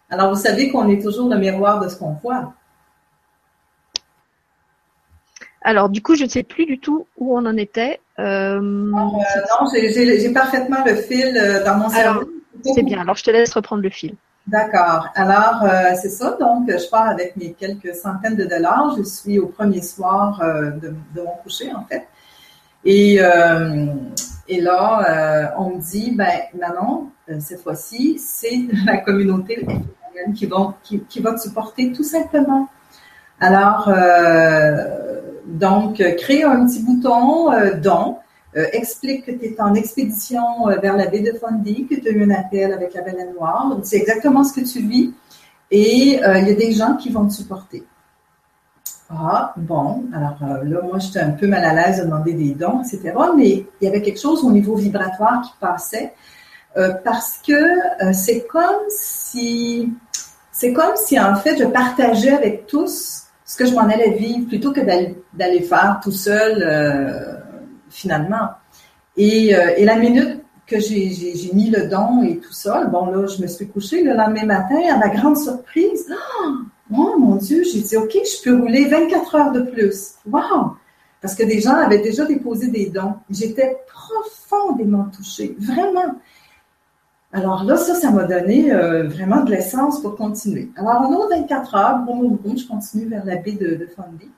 Alors, 0.09 0.35
vous 0.35 0.41
savez 0.41 0.71
qu'on 0.71 0.89
est 0.89 1.03
toujours 1.03 1.29
le 1.29 1.39
miroir 1.39 1.81
de 1.81 1.89
ce 1.89 1.97
qu'on 1.97 2.13
voit. 2.13 2.55
Alors, 5.63 5.89
du 5.89 6.01
coup, 6.01 6.15
je 6.15 6.25
ne 6.25 6.29
sais 6.29 6.45
plus 6.45 6.65
du 6.65 6.79
tout 6.79 7.09
où 7.17 7.37
on 7.37 7.45
en 7.45 7.57
était. 7.57 8.01
Euh... 8.21 8.61
non, 8.61 9.19
euh, 9.19 9.89
j'ai 9.93 10.33
parfaitement 10.33 10.85
le 10.85 10.95
fil 10.95 11.37
euh, 11.37 11.65
dans 11.65 11.77
mon 11.77 11.89
cerveau. 11.89 12.31
C'est 12.63 12.85
bien. 12.85 13.01
Alors, 13.01 13.17
je 13.17 13.25
te 13.25 13.31
laisse 13.31 13.53
reprendre 13.53 13.83
le 13.83 13.91
fil. 13.91 14.15
D'accord. 14.47 15.09
Alors, 15.15 15.65
euh, 15.65 15.95
c'est 16.01 16.09
ça. 16.09 16.37
Donc, 16.39 16.71
je 16.71 16.89
pars 16.89 17.09
avec 17.09 17.37
mes 17.37 17.53
quelques 17.53 17.95
centaines 17.95 18.37
de 18.37 18.45
dollars. 18.45 18.95
Je 18.97 19.03
suis 19.03 19.39
au 19.41 19.49
premier 19.49 19.83
soir 19.83 20.41
de, 20.41 20.95
de, 21.15 21.21
mon 21.23 21.35
coucher, 21.43 21.73
en 21.75 21.85
fait. 21.85 22.07
Et 22.85 23.21
Et 24.49 24.61
là, 24.61 25.53
on 25.59 25.71
me 25.71 25.81
dit, 25.81 26.13
ben 26.13 26.31
Manon, 26.57 27.11
cette 27.41 27.61
fois-ci, 27.61 28.21
c'est 28.21 28.61
la 28.85 28.99
communauté 28.99 29.67
qui, 30.37 30.49
qui, 30.85 31.01
qui 31.01 31.21
va 31.21 31.33
te 31.33 31.41
supporter 31.41 31.91
tout 31.91 32.05
simplement. 32.05 32.69
Alors, 33.41 33.91
donc, 35.47 36.01
crée 36.19 36.45
un 36.45 36.65
petit 36.65 36.85
bouton 36.85 37.51
don 37.83 38.19
euh, 38.57 38.65
explique 38.73 39.27
que 39.27 39.33
tu 39.33 39.47
es 39.47 39.61
en 39.61 39.75
expédition 39.75 40.69
euh, 40.69 40.77
vers 40.77 40.97
la 40.97 41.09
baie 41.09 41.21
de 41.21 41.33
Fundy, 41.39 41.87
que 41.87 41.97
tu 41.97 42.09
as 42.09 42.11
eu 42.11 42.25
un 42.25 42.31
appel 42.31 42.73
avec 42.73 42.95
la 42.95 43.03
baleine 43.03 43.35
noire. 43.35 43.77
C'est 43.83 43.97
exactement 43.97 44.45
ce 44.45 44.55
que 44.55 44.65
tu 44.65 44.81
vis. 44.81 45.13
Et 45.71 46.21
euh, 46.25 46.39
il 46.39 46.49
y 46.49 46.53
a 46.53 46.55
des 46.55 46.73
gens 46.73 46.97
qui 46.97 47.11
vont 47.11 47.27
te 47.27 47.35
supporter. 47.35 47.85
Ah, 49.11 49.53
bon, 49.57 50.05
alors 50.15 50.37
là, 50.65 50.81
moi, 50.83 50.99
j'étais 50.99 51.21
un 51.21 51.33
peu 51.33 51.47
mal 51.47 51.65
à 51.65 51.75
l'aise 51.75 51.99
de 51.99 52.05
demander 52.05 52.33
des 52.33 52.55
dons, 52.55 52.81
etc. 52.83 53.13
Mais 53.37 53.67
il 53.81 53.85
y 53.85 53.87
avait 53.87 54.03
quelque 54.03 54.21
chose 54.21 54.43
au 54.43 54.51
niveau 54.51 54.75
vibratoire 54.75 55.43
qui 55.43 55.53
passait 55.61 56.13
parce 57.05 57.41
que 57.47 58.13
c'est 58.13 58.47
comme 58.49 58.83
si, 58.89 59.93
c'est 60.51 60.73
comme 60.73 60.97
si, 60.97 61.19
en 61.21 61.37
fait, 61.37 61.57
je 61.57 61.65
partageais 61.65 62.33
avec 62.33 62.67
tous 62.67 63.27
ce 63.45 63.57
que 63.57 63.65
je 63.65 63.75
m'en 63.75 63.89
allais 63.89 64.11
vivre 64.11 64.49
plutôt 64.49 64.73
que 64.73 64.81
d'aller 64.81 65.63
faire 65.63 66.01
tout 66.03 66.11
seul 66.11 67.36
finalement. 67.97 68.51
Et, 69.17 69.57
euh, 69.57 69.75
et 69.77 69.85
la 69.85 69.97
minute 69.97 70.43
que 70.67 70.79
j'ai 70.79 71.51
mis 71.55 71.71
le 71.71 71.89
don 71.89 72.23
et 72.23 72.39
tout 72.39 72.53
ça, 72.53 72.85
bon 72.85 73.07
là, 73.07 73.27
je 73.27 73.41
me 73.41 73.47
suis 73.47 73.69
couchée 73.69 74.03
le 74.03 74.13
lendemain 74.13 74.45
matin 74.45 74.81
à 74.93 74.99
ma 74.99 75.09
grande 75.09 75.39
surprise. 75.39 76.07
Oh, 76.97 77.17
mon 77.19 77.35
Dieu, 77.35 77.65
j'ai 77.65 77.81
dit, 77.81 77.97
OK, 77.97 78.13
je 78.13 78.45
peux 78.45 78.57
rouler 78.57 78.85
24 78.85 79.35
heures 79.35 79.51
de 79.51 79.63
plus. 79.63 80.13
Wow! 80.25 80.77
Parce 81.21 81.35
que 81.35 81.43
des 81.43 81.61
gens 81.61 81.75
avaient 81.75 81.99
déjà 81.99 82.25
déposé 82.25 82.69
des 82.69 82.91
dons. 82.91 83.15
J'étais 83.29 83.77
profondément 83.89 85.07
touchée, 85.07 85.57
vraiment. 85.59 86.15
Alors 87.33 87.65
là, 87.65 87.77
ça, 87.77 87.97
ça 87.97 88.13
m'a 88.13 88.23
donné 88.23 88.73
euh, 88.73 89.09
vraiment 89.09 89.43
de 89.43 89.51
l'essence 89.51 90.01
pour 90.01 90.15
continuer. 90.15 90.71
Alors, 90.77 91.01
en 91.01 91.13
autre 91.13 91.31
24 91.31 91.75
heures, 91.75 91.99
bon, 92.07 92.19
bon, 92.19 92.39
bon, 92.41 92.57
je 92.57 92.69
continue 92.69 93.07
vers 93.07 93.25
la 93.25 93.35
baie 93.35 93.59
de, 93.61 93.75
de 93.75 93.87
Fundy. 93.87 94.31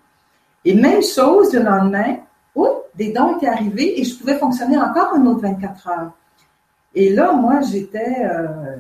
Et 0.64 0.72
même 0.72 1.02
chose 1.02 1.52
le 1.52 1.60
lendemain, 1.60 2.16
des 2.98 3.12
dons 3.12 3.36
étaient 3.36 3.46
arrivés 3.46 4.00
et 4.00 4.04
je 4.04 4.18
pouvais 4.18 4.36
fonctionner 4.36 4.76
encore 4.76 5.14
un 5.14 5.24
autre 5.26 5.40
24 5.40 5.88
heures. 5.88 6.12
Et 6.94 7.10
là, 7.10 7.32
moi, 7.32 7.60
j'étais, 7.60 8.24
euh, 8.24 8.76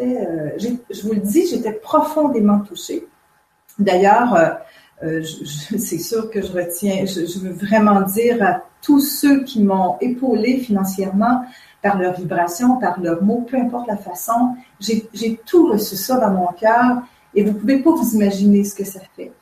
euh, 0.00 0.58
je 0.58 1.02
vous 1.06 1.12
le 1.12 1.20
dis, 1.20 1.46
j'étais 1.46 1.72
profondément 1.72 2.60
touchée. 2.60 3.06
D'ailleurs, 3.78 4.58
euh, 5.04 5.22
c'est 5.78 5.98
sûr 5.98 6.30
que 6.30 6.42
je 6.42 6.52
retiens, 6.52 7.04
je, 7.06 7.38
veux 7.38 7.52
vraiment 7.52 8.00
dire 8.02 8.42
à 8.42 8.62
tous 8.82 9.00
ceux 9.00 9.44
qui 9.44 9.62
m'ont 9.62 9.96
épaulé 10.00 10.58
financièrement 10.58 11.44
par 11.80 11.98
leur 11.98 12.14
vibration, 12.14 12.78
par 12.78 13.00
leurs 13.00 13.22
mots, 13.22 13.44
peu 13.48 13.56
importe 13.56 13.88
la 13.88 13.96
façon, 13.96 14.54
j'ai 14.80 15.40
tout 15.46 15.68
reçu 15.68 15.96
ça 15.96 16.18
dans 16.18 16.30
mon 16.30 16.48
cœur 16.48 17.02
et 17.34 17.44
vous 17.44 17.54
pouvez 17.54 17.78
pas 17.82 17.90
vous 17.90 18.14
imaginer 18.14 18.64
ce 18.64 18.74
que 18.74 18.84
ça 18.84 19.00
fait. 19.16 19.32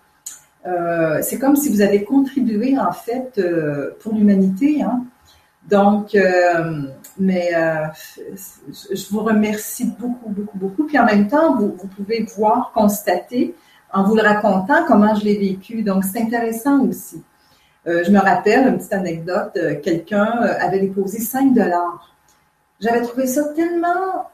Euh, 0.66 1.20
c'est 1.22 1.38
comme 1.38 1.56
si 1.56 1.70
vous 1.70 1.80
avez 1.80 2.04
contribué 2.04 2.78
en 2.78 2.92
fait 2.92 3.32
euh, 3.38 3.96
pour 4.00 4.14
l'humanité. 4.14 4.82
Hein. 4.82 5.04
Donc, 5.68 6.14
euh, 6.14 6.82
mais 7.18 7.50
je 8.90 9.10
vous 9.10 9.20
remercie 9.20 9.86
beaucoup, 9.98 10.30
beaucoup, 10.30 10.58
beaucoup. 10.58 10.84
Puis 10.84 10.98
en 10.98 11.04
même 11.04 11.28
temps, 11.28 11.56
vous, 11.56 11.76
vous, 11.78 11.88
pouvez 11.88 12.26
voir, 12.36 12.72
constater 12.74 13.54
en 13.92 14.04
vous 14.04 14.16
le 14.16 14.22
racontant 14.22 14.84
comment 14.86 15.14
je 15.14 15.24
l'ai 15.24 15.38
vécu. 15.38 15.82
Donc, 15.82 16.04
c'est 16.04 16.20
intéressant 16.20 16.80
aussi. 16.86 17.22
je 17.84 18.10
me 18.10 18.18
rappelle 18.18 18.68
une 18.68 18.78
petite 18.78 18.92
anecdote. 18.92 19.58
Quelqu'un 19.82 20.24
avait 20.60 20.80
déposé 20.80 21.20
5 21.20 21.52
dollars. 21.54 22.16
J'avais 22.80 23.02
trouvé 23.02 23.26
ça 23.26 23.44
tellement 23.54 24.30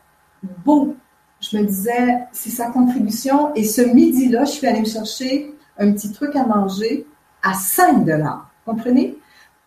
beau. 0.64 0.94
Je 1.40 1.58
me 1.58 1.64
disais, 1.64 2.26
c'est 2.32 2.50
sa 2.50 2.70
contribution. 2.70 3.52
Et 3.54 3.64
ce 3.64 3.82
midi-là, 3.82 4.44
je 4.44 4.52
suis 4.52 4.66
allée 4.66 4.80
me 4.80 4.86
chercher 4.86 5.55
un 5.78 5.92
petit 5.92 6.12
truc 6.12 6.34
à 6.36 6.44
manger 6.44 7.06
à 7.42 7.54
5 7.54 8.04
dollars. 8.04 8.50
Comprenez? 8.64 9.16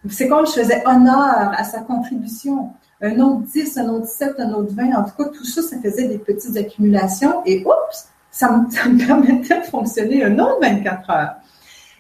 C'est 0.10 0.28
comme 0.28 0.46
je 0.46 0.52
faisais 0.52 0.82
honneur 0.86 1.52
à 1.58 1.64
sa 1.64 1.82
contribution. 1.82 2.72
Un 3.02 3.20
autre 3.20 3.44
10, 3.44 3.78
un 3.78 3.90
autre 3.90 4.08
7, 4.08 4.36
un 4.40 4.54
autre 4.54 4.74
20. 4.74 4.94
En 4.94 5.04
tout 5.04 5.16
cas, 5.18 5.30
tout 5.30 5.46
ça, 5.46 5.62
ça 5.62 5.78
faisait 5.82 6.08
des 6.08 6.18
petites 6.18 6.56
accumulations 6.58 7.42
et 7.46 7.64
oups, 7.66 8.10
ça 8.32 8.52
me, 8.52 8.98
permettait 9.06 9.62
de 9.62 9.66
fonctionner 9.66 10.24
un 10.24 10.38
autre 10.40 10.60
24 10.62 11.10
heures. 11.10 11.36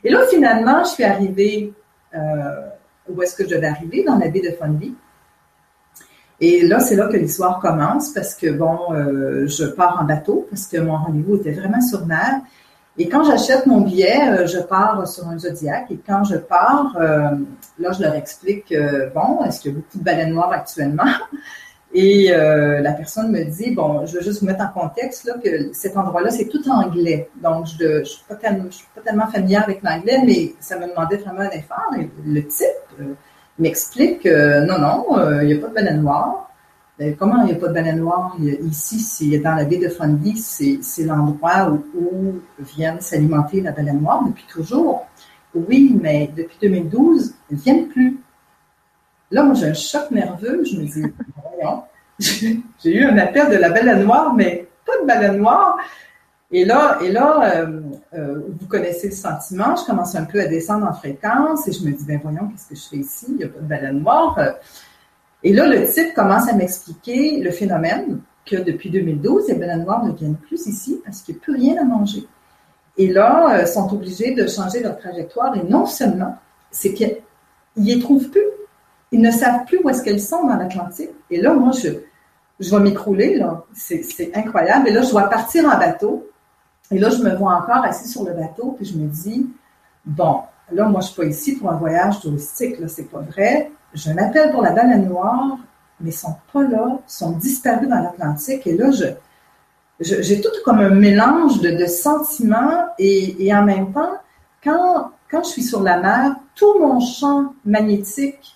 Et 0.03 0.11
là, 0.11 0.21
finalement, 0.29 0.83
je 0.83 0.89
suis 0.89 1.03
arrivée 1.03 1.73
euh, 2.13 2.69
où 3.09 3.21
est-ce 3.21 3.35
que 3.35 3.43
je 3.43 3.55
devais 3.55 3.67
arriver? 3.67 4.03
Dans 4.03 4.17
la 4.17 4.29
baie 4.29 4.41
de 4.41 4.51
Fundy. 4.51 4.95
Et 6.41 6.65
là, 6.65 6.79
c'est 6.79 6.95
là 6.95 7.07
que 7.07 7.17
l'histoire 7.17 7.59
commence 7.59 8.13
parce 8.13 8.33
que, 8.33 8.49
bon, 8.51 8.93
euh, 8.93 9.45
je 9.47 9.65
pars 9.65 9.99
en 10.01 10.05
bateau 10.05 10.47
parce 10.49 10.67
que 10.67 10.77
mon 10.77 10.95
rendez-vous 10.95 11.35
était 11.35 11.51
vraiment 11.51 11.81
sur 11.81 12.05
mer. 12.05 12.41
Et 13.01 13.07
quand 13.07 13.23
j'achète 13.23 13.65
mon 13.65 13.79
billet, 13.79 14.19
euh, 14.27 14.45
je 14.45 14.59
pars 14.59 15.07
sur 15.07 15.25
un 15.29 15.39
Zodiac. 15.39 15.89
Et 15.89 15.97
quand 16.05 16.25
je 16.25 16.35
pars, 16.35 16.97
euh, 16.99 17.29
là, 17.79 17.93
je 17.93 18.01
leur 18.01 18.13
explique, 18.13 18.75
bon, 19.15 19.41
est-ce 19.45 19.61
qu'il 19.61 19.71
y 19.71 19.73
a 19.73 19.77
beaucoup 19.77 19.97
de 19.97 20.03
baleines 20.03 20.33
noires 20.33 20.51
actuellement? 20.51 21.05
Et 21.93 22.31
euh, 22.31 22.81
la 22.81 22.91
personne 22.91 23.31
me 23.31 23.43
dit, 23.45 23.71
bon, 23.71 24.05
je 24.05 24.17
veux 24.17 24.21
juste 24.21 24.41
vous 24.41 24.45
mettre 24.45 24.63
en 24.63 24.67
contexte 24.67 25.25
là, 25.25 25.33
que 25.43 25.73
cet 25.73 25.97
endroit-là, 25.97 26.29
c'est 26.29 26.47
tout 26.47 26.61
anglais. 26.69 27.29
Donc, 27.41 27.65
je 27.79 27.99
ne 27.99 28.03
suis, 28.03 28.23
pas 28.27 28.35
tellement, 28.35 28.69
suis 28.69 28.85
pas 28.93 29.01
tellement 29.01 29.27
familière 29.27 29.63
avec 29.63 29.81
l'anglais, 29.81 30.21
mais 30.23 30.53
ça 30.59 30.77
me 30.77 30.87
demandait 30.87 31.17
vraiment 31.17 31.39
un 31.39 31.49
effort. 31.49 31.91
Et 31.97 32.07
le 32.23 32.45
type 32.45 33.07
m'explique, 33.57 34.25
non, 34.25 34.77
non, 34.77 35.05
il 35.41 35.47
n'y 35.47 35.53
a 35.53 35.57
pas 35.57 35.69
de 35.69 35.73
baleines 35.73 36.01
noires. 36.01 36.48
Ben, 36.99 37.15
comment 37.15 37.43
il 37.43 37.45
n'y 37.45 37.51
a 37.53 37.55
pas 37.55 37.69
de 37.69 37.73
baleine 37.73 37.99
noire? 37.99 38.35
Ici, 38.37 38.99
c'est 38.99 39.39
dans 39.39 39.55
la 39.55 39.63
baie 39.63 39.77
de 39.77 39.87
Fundy, 39.87 40.35
c'est 40.35 41.03
l'endroit 41.05 41.71
où, 41.95 42.41
viennent 42.59 42.99
s'alimenter 42.99 43.61
la 43.61 43.71
baleine 43.71 44.01
noire 44.01 44.25
depuis 44.27 44.45
toujours. 44.49 45.07
Oui, 45.55 45.97
mais 45.99 46.29
depuis 46.35 46.57
2012, 46.61 47.33
elles 47.49 47.57
ne 47.57 47.61
viennent 47.61 47.87
plus. 47.87 48.19
Là, 49.31 49.43
moi, 49.43 49.53
j'ai 49.53 49.67
un 49.67 49.73
choc 49.73 50.11
nerveux. 50.11 50.61
Je 50.65 50.77
me 50.77 50.85
dis, 50.85 51.03
voyons, 51.57 51.83
j'ai 52.19 52.93
eu 52.93 53.05
un 53.05 53.17
appel 53.17 53.49
de 53.49 53.55
la 53.55 53.69
baleine 53.69 54.03
noire, 54.03 54.33
mais 54.33 54.67
pas 54.85 55.01
de 55.01 55.07
baleine 55.07 55.37
noire. 55.37 55.77
Et 56.51 56.65
là, 56.65 56.97
et 57.01 57.13
là 57.13 57.61
euh, 57.61 57.81
euh, 58.13 58.41
vous 58.59 58.67
connaissez 58.67 59.07
le 59.07 59.15
sentiment, 59.15 59.75
je 59.75 59.85
commence 59.85 60.15
un 60.15 60.25
peu 60.25 60.41
à 60.41 60.47
descendre 60.47 60.85
en 60.85 60.93
fréquence 60.93 61.65
et 61.67 61.71
je 61.71 61.85
me 61.85 61.91
dis, 61.91 62.03
ben 62.03 62.19
voyons, 62.21 62.49
qu'est-ce 62.49 62.67
que 62.67 62.75
je 62.75 62.89
fais 62.89 62.97
ici? 62.97 63.27
Il 63.29 63.35
n'y 63.35 63.43
a 63.45 63.47
pas 63.47 63.59
de 63.59 63.67
baleine 63.67 63.99
noire. 63.99 64.37
Et 65.43 65.53
là, 65.53 65.67
le 65.67 65.87
type 65.87 66.13
commence 66.13 66.49
à 66.49 66.53
m'expliquer 66.53 67.39
le 67.39 67.51
phénomène 67.51 68.19
que 68.45 68.57
depuis 68.57 68.89
2012, 68.89 69.47
les 69.47 69.55
baleines 69.55 69.83
noires 69.83 70.03
ne 70.03 70.11
viennent 70.11 70.35
plus 70.35 70.65
ici 70.67 71.01
parce 71.05 71.21
qu'il 71.21 71.35
n'y 71.35 71.39
a 71.39 71.43
plus 71.43 71.55
rien 71.55 71.81
à 71.81 71.85
manger. 71.85 72.27
Et 72.97 73.07
là, 73.07 73.59
euh, 73.59 73.65
sont 73.65 73.93
obligés 73.93 74.33
de 74.33 74.45
changer 74.47 74.81
leur 74.81 74.97
trajectoire. 74.97 75.55
Et 75.55 75.63
non 75.63 75.85
seulement, 75.85 76.35
c'est 76.71 76.93
qu'ils 76.93 77.17
n'y 77.77 77.99
trouvent 77.99 78.29
plus. 78.29 78.41
Ils 79.11 79.21
ne 79.21 79.31
savent 79.31 79.65
plus 79.65 79.79
où 79.83 79.89
est-ce 79.89 80.03
qu'elles 80.03 80.21
sont 80.21 80.45
dans 80.45 80.55
l'Atlantique. 80.55 81.11
Et 81.29 81.39
là, 81.39 81.53
moi, 81.53 81.71
je, 81.71 81.89
je 82.59 82.75
vais 82.75 82.81
m'écrouler, 82.81 83.37
là. 83.37 83.63
C'est 83.73 84.35
incroyable. 84.35 84.89
Et 84.89 84.91
là, 84.91 85.01
je 85.01 85.11
dois 85.11 85.29
partir 85.29 85.65
en 85.65 85.77
bateau. 85.77 86.27
Et 86.91 86.99
là, 86.99 87.09
je 87.09 87.23
me 87.23 87.33
vois 87.35 87.53
encore 87.53 87.83
assis 87.85 88.09
sur 88.09 88.25
le 88.25 88.33
bateau, 88.33 88.73
puis 88.75 88.85
je 88.85 88.97
me 88.97 89.07
dis, 89.07 89.47
bon, 90.05 90.41
là, 90.71 90.85
moi, 90.89 91.01
je 91.01 91.05
ne 91.05 91.11
suis 91.11 91.21
pas 91.21 91.27
ici 91.27 91.55
pour 91.55 91.71
un 91.71 91.77
voyage 91.77 92.19
touristique, 92.19 92.79
là, 92.79 92.87
c'est 92.87 93.03
pas 93.03 93.19
vrai 93.19 93.71
je 93.93 94.11
m'appelle 94.11 94.51
pour 94.51 94.61
la 94.61 94.71
baleine 94.71 95.07
noire, 95.07 95.57
mais 95.99 96.11
ils 96.11 96.13
sont 96.13 96.35
pas 96.53 96.63
là, 96.63 96.99
ils 97.07 97.11
sont 97.11 97.31
disparus 97.31 97.89
dans 97.89 97.99
l'Atlantique. 97.99 98.65
Et 98.67 98.77
là, 98.77 98.89
j'ai 99.99 100.41
tout 100.41 100.49
comme 100.63 100.79
un 100.79 100.89
mélange 100.89 101.59
de, 101.61 101.85
sentiments 101.85 102.87
et, 102.97 103.53
en 103.53 103.63
même 103.63 103.91
temps, 103.93 104.13
quand, 104.63 105.11
je 105.31 105.49
suis 105.49 105.63
sur 105.63 105.81
la 105.81 105.99
mer, 105.99 106.35
tout 106.55 106.79
mon 106.79 106.99
champ 106.99 107.53
magnétique 107.65 108.55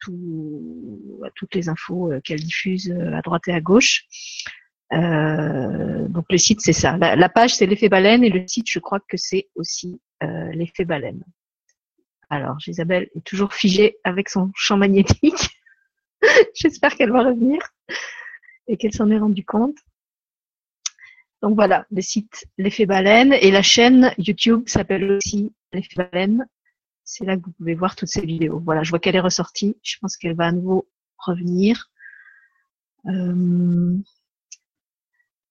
toutes 1.36 1.56
les 1.56 1.70
infos 1.70 2.12
euh, 2.12 2.20
qu'elle 2.24 2.42
diffuse 2.42 2.92
à 2.92 3.22
droite 3.22 3.48
et 3.48 3.54
à 3.54 3.62
gauche. 3.62 4.06
Donc 4.92 6.26
le 6.30 6.38
site 6.38 6.62
c'est 6.62 6.74
ça. 6.74 6.98
La, 6.98 7.16
la 7.16 7.30
page 7.30 7.56
c'est 7.56 7.66
l'effet 7.66 7.90
baleine 7.90 8.24
et 8.24 8.30
le 8.30 8.48
site 8.48 8.70
je 8.70 8.80
crois 8.80 9.00
que 9.00 9.18
c'est 9.18 9.50
aussi 9.56 10.00
euh, 10.24 10.52
l'effet 10.52 10.86
baleine. 10.86 11.24
Alors, 12.30 12.58
Isabelle 12.68 13.10
est 13.16 13.24
toujours 13.24 13.54
figée 13.54 13.98
avec 14.04 14.30
son 14.30 14.52
champ 14.56 14.78
magnétique. 14.78 15.62
J'espère 16.56 16.96
qu'elle 16.96 17.12
va 17.12 17.24
revenir 17.24 17.60
et 18.68 18.78
qu'elle 18.78 18.94
s'en 18.94 19.10
est 19.12 19.20
rendue 19.20 19.46
compte. 19.46 19.78
Donc 21.42 21.56
voilà, 21.56 21.86
le 21.92 22.02
site 22.02 22.48
L'effet 22.58 22.88
baleine 22.88 23.34
et 23.34 23.52
la 23.52 23.62
chaîne 23.62 24.12
YouTube 24.18 24.68
s'appelle 24.68 25.12
aussi 25.12 25.54
L'effet 25.72 25.96
baleine. 25.96 26.48
C'est 27.04 27.24
là 27.24 27.38
que 27.38 27.44
vous 27.44 27.52
pouvez 27.52 27.76
voir 27.76 27.96
toutes 27.96 28.10
ces 28.10 28.26
vidéos. 28.26 28.60
Voilà, 28.60 28.84
je 28.84 28.90
vois 28.90 29.00
qu'elle 29.00 29.16
est 29.16 29.22
ressortie. 29.22 29.78
Je 29.84 29.98
pense 30.02 30.18
qu'elle 30.18 30.36
va 30.36 30.48
à 30.48 30.52
nouveau 30.52 30.90
revenir. 31.18 31.92
Euh, 33.06 33.96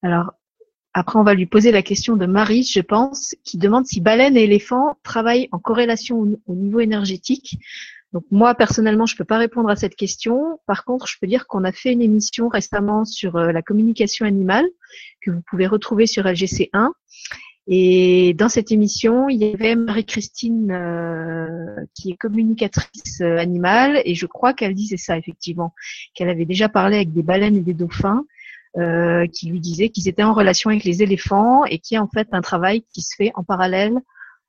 alors, 0.02 0.32
après, 0.98 1.18
on 1.18 1.24
va 1.24 1.34
lui 1.34 1.44
poser 1.44 1.72
la 1.72 1.82
question 1.82 2.16
de 2.16 2.24
Marie, 2.24 2.62
je 2.62 2.80
pense, 2.80 3.34
qui 3.44 3.58
demande 3.58 3.84
si 3.84 4.00
baleine 4.00 4.34
et 4.34 4.44
éléphant 4.44 4.96
travaillent 5.02 5.46
en 5.52 5.58
corrélation 5.58 6.26
au, 6.46 6.54
niveau 6.54 6.80
énergétique. 6.80 7.58
Donc 8.14 8.24
moi, 8.30 8.54
personnellement, 8.54 9.04
je 9.04 9.14
ne 9.14 9.18
peux 9.18 9.26
pas 9.26 9.36
répondre 9.36 9.68
à 9.68 9.76
cette 9.76 9.94
question. 9.94 10.58
Par 10.66 10.86
contre, 10.86 11.06
je 11.06 11.16
peux 11.20 11.26
dire 11.26 11.46
qu'on 11.46 11.64
a 11.64 11.72
fait 11.72 11.92
une 11.92 12.00
émission 12.00 12.48
récemment 12.48 13.04
sur 13.04 13.36
euh, 13.36 13.52
la 13.52 13.60
communication 13.60 14.24
animale 14.24 14.64
que 15.20 15.30
vous 15.30 15.42
pouvez 15.50 15.66
retrouver 15.66 16.06
sur 16.06 16.24
LGC1. 16.24 16.88
Et 17.66 18.32
dans 18.32 18.48
cette 18.48 18.72
émission, 18.72 19.28
il 19.28 19.42
y 19.42 19.52
avait 19.52 19.74
Marie-Christine 19.74 20.70
euh, 20.70 21.84
qui 21.94 22.12
est 22.12 22.16
communicatrice 22.16 23.20
euh, 23.20 23.36
animale 23.36 24.00
et 24.06 24.14
je 24.14 24.24
crois 24.24 24.54
qu'elle 24.54 24.72
disait 24.72 24.96
ça 24.96 25.18
effectivement, 25.18 25.74
qu'elle 26.14 26.30
avait 26.30 26.46
déjà 26.46 26.70
parlé 26.70 26.96
avec 26.96 27.12
des 27.12 27.22
baleines 27.22 27.56
et 27.56 27.60
des 27.60 27.74
dauphins 27.74 28.24
euh, 28.76 29.26
qui 29.26 29.48
lui 29.48 29.58
disait 29.58 29.88
qu'ils 29.88 30.06
étaient 30.06 30.22
en 30.22 30.34
relation 30.34 30.68
avec 30.68 30.84
les 30.84 31.02
éléphants 31.02 31.64
et 31.64 31.78
qui 31.78 31.94
est 31.94 31.98
en 31.98 32.08
fait 32.08 32.28
un 32.32 32.42
travail 32.42 32.82
qui 32.92 33.00
se 33.00 33.14
fait 33.16 33.32
en 33.34 33.42
parallèle 33.42 33.98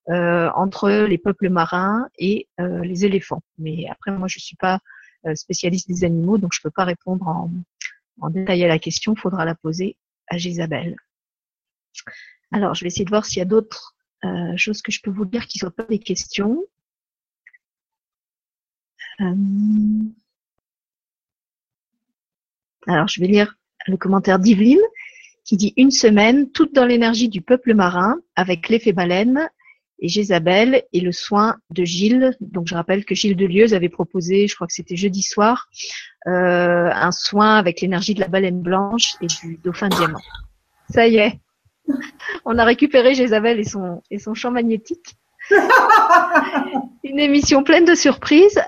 euh, 0.09 0.49
entre 0.53 0.89
les 0.89 1.17
peuples 1.17 1.47
marins 1.49 2.09
et 2.17 2.49
euh, 2.59 2.83
les 2.83 3.05
éléphants. 3.05 3.41
Mais 3.57 3.87
après, 3.89 4.11
moi, 4.11 4.27
je 4.27 4.39
suis 4.39 4.57
pas 4.57 4.79
spécialiste 5.33 5.87
des 5.87 6.03
animaux, 6.03 6.37
donc 6.37 6.53
je 6.53 6.61
peux 6.61 6.71
pas 6.71 6.85
répondre 6.85 7.27
en, 7.27 7.49
en 8.21 8.29
détail 8.29 8.63
à 8.63 8.67
la 8.67 8.79
question. 8.79 9.13
Il 9.13 9.19
faudra 9.19 9.45
la 9.45 9.55
poser 9.55 9.97
à 10.27 10.37
Gisabelle. 10.37 10.95
Alors, 12.51 12.75
je 12.75 12.83
vais 12.83 12.87
essayer 12.87 13.05
de 13.05 13.09
voir 13.09 13.25
s'il 13.25 13.39
y 13.39 13.41
a 13.41 13.45
d'autres 13.45 13.95
choses 14.55 14.81
que 14.81 14.91
je 14.91 15.01
peux 15.01 15.11
vous 15.11 15.25
dire 15.25 15.47
qui 15.47 15.57
ne 15.57 15.59
soient 15.59 15.71
pas 15.75 15.83
des 15.83 15.99
questions. 15.99 16.63
Alors, 22.87 23.07
je 23.07 23.19
vais 23.19 23.27
lire 23.27 23.57
le 23.87 23.97
commentaire 23.97 24.39
d'Yveline 24.39 24.81
qui 25.47 25.55
dit 25.55 25.73
une 25.77 25.91
semaine, 25.91 26.51
toute 26.51 26.75
dans 26.75 26.85
l'énergie 26.85 27.29
du 27.29 27.41
peuple 27.41 27.73
marin, 27.73 28.17
avec 28.35 28.67
l'effet 28.67 28.91
baleine 28.91 29.49
et 29.99 30.09
Jézabel 30.09 30.83
et 30.91 30.99
le 30.99 31.13
soin 31.13 31.55
de 31.69 31.85
Gilles. 31.85 32.35
Donc 32.41 32.67
je 32.67 32.75
rappelle 32.75 33.05
que 33.05 33.15
Gilles 33.15 33.37
Delieuse 33.37 33.73
avait 33.73 33.89
proposé, 33.89 34.47
je 34.47 34.55
crois 34.55 34.67
que 34.67 34.73
c'était 34.73 34.97
jeudi 34.97 35.23
soir, 35.23 35.69
euh, 36.27 36.89
un 36.93 37.11
soin 37.13 37.55
avec 37.55 37.79
l'énergie 37.79 38.13
de 38.13 38.19
la 38.19 38.27
baleine 38.27 38.61
blanche 38.61 39.15
et 39.21 39.27
du 39.27 39.57
dauphin 39.63 39.87
diamant. 39.87 40.19
Ça 40.89 41.07
y 41.07 41.15
est, 41.15 41.39
on 42.45 42.57
a 42.57 42.65
récupéré 42.65 43.15
Jézabel 43.15 43.59
et 43.59 43.63
son, 43.63 44.03
et 44.11 44.19
son 44.19 44.33
champ 44.33 44.51
magnétique. 44.51 45.15
Une 47.03 47.19
émission 47.19 47.63
pleine 47.63 47.85
de 47.85 47.95
surprises. 47.95 48.59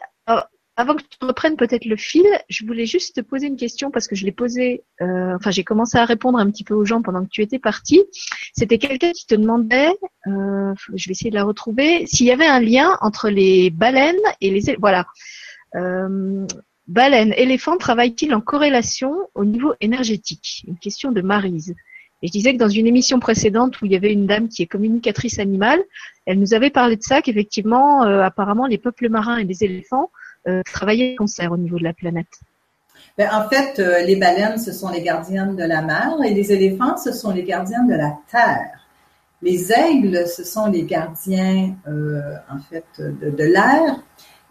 Avant 0.80 0.96
que 0.96 1.02
tu 1.02 1.18
reprennes 1.28 1.58
peut-être 1.58 1.84
le 1.84 1.98
fil, 1.98 2.24
je 2.48 2.66
voulais 2.66 2.86
juste 2.86 3.18
te 3.18 3.20
poser 3.20 3.48
une 3.48 3.58
question 3.58 3.92
parce 3.92 4.08
que 4.08 4.16
je 4.16 4.24
l'ai 4.24 4.32
posé, 4.32 4.86
euh, 5.02 5.36
enfin 5.36 5.52
j'ai 5.52 5.66
commencé 5.66 5.98
à 5.98 6.06
répondre 6.06 6.40
un 6.40 6.50
petit 6.50 6.64
peu 6.64 6.74
aux 6.74 6.86
gens 6.86 7.02
pendant 7.02 7.22
que 7.26 7.30
tu 7.30 7.42
étais 7.42 7.60
parti. 7.60 8.02
C'était 8.54 8.78
quelqu'un 8.78 9.12
qui 9.12 9.28
te 9.28 9.36
demandait, 9.36 9.92
euh, 10.28 10.74
je 10.96 11.10
vais 11.10 11.12
essayer 11.12 11.32
de 11.32 11.36
la 11.36 11.44
retrouver, 11.44 12.06
s'il 12.06 12.28
y 12.28 12.32
avait 12.32 12.48
un 12.48 12.62
lien 12.62 12.98
entre 13.02 13.30
les 13.30 13.72
baleines 13.72 14.16
et 14.40 14.52
les 14.52 14.78
voilà. 14.78 15.06
Euh, 15.76 16.48
baleines, 16.88 17.34
éléphants 17.36 17.76
travaillent-ils 17.76 18.34
en 18.34 18.40
corrélation 18.40 19.14
au 19.36 19.44
niveau 19.44 19.74
énergétique? 19.82 20.64
Une 20.66 20.78
question 20.78 21.12
de 21.12 21.20
Marise. 21.20 21.76
Et 22.22 22.28
je 22.28 22.32
disais 22.32 22.54
que 22.54 22.58
dans 22.58 22.70
une 22.70 22.88
émission 22.88 23.20
précédente 23.20 23.82
où 23.82 23.86
il 23.86 23.92
y 23.92 23.98
avait 23.98 24.14
une 24.14 24.28
dame 24.28 24.48
qui 24.48 24.62
est 24.62 24.68
communicatrice 24.68 25.40
animale, 25.40 25.84
elle 26.26 26.40
nous 26.40 26.54
avait 26.54 26.70
parlé 26.70 26.96
de 26.96 27.04
ça, 27.04 27.22
qu'effectivement, 27.22 28.06
euh, 28.06 28.22
apparemment, 28.22 28.66
les 28.66 28.78
peuples 28.78 29.10
marins 29.10 29.40
et 29.40 29.44
les 29.44 29.66
éléphants 29.66 30.10
euh, 30.48 30.62
travailler 30.64 31.16
concert 31.16 31.52
au 31.52 31.58
niveau 31.58 31.78
de 31.78 31.84
la 31.84 31.94
planète? 31.94 32.40
Ben, 33.18 33.30
En 33.34 33.50
fait, 33.50 33.80
euh, 33.80 34.02
les 34.04 34.16
baleines, 34.16 34.58
ce 34.58 34.72
sont 34.72 34.90
les 34.90 35.02
gardiennes 35.02 35.56
de 35.56 35.64
la 35.64 35.82
mer 35.82 36.16
et 36.26 36.34
les 36.34 36.54
éléphants, 36.54 36.96
ce 36.98 37.12
sont 37.12 37.32
les 37.32 37.44
gardiens 37.44 37.84
de 37.84 37.94
la 37.94 38.18
terre. 38.32 38.88
Les 39.42 39.72
aigles, 39.72 40.28
ce 40.28 40.44
sont 40.44 40.68
les 40.68 40.84
gardiens, 40.84 41.76
euh, 41.88 42.36
en 42.50 42.60
fait, 42.60 42.86
de, 43.00 43.44
l'air. 43.44 44.02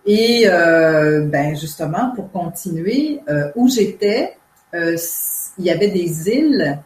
Et 0.06 0.46
ben, 0.46 1.54
justement, 1.54 2.12
pour 2.14 2.30
continuer, 2.32 3.20
où 3.54 3.68
j'étais, 3.68 4.38
il 4.72 5.64
y 5.64 5.70
avait 5.70 5.90
des 5.90 6.30
îles 6.30 6.78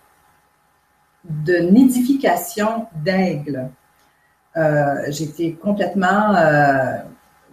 de 1.25 1.59
nidification 1.59 2.87
d'aigles. 3.05 3.71
J'étais 5.09 5.53
complètement 5.53 6.35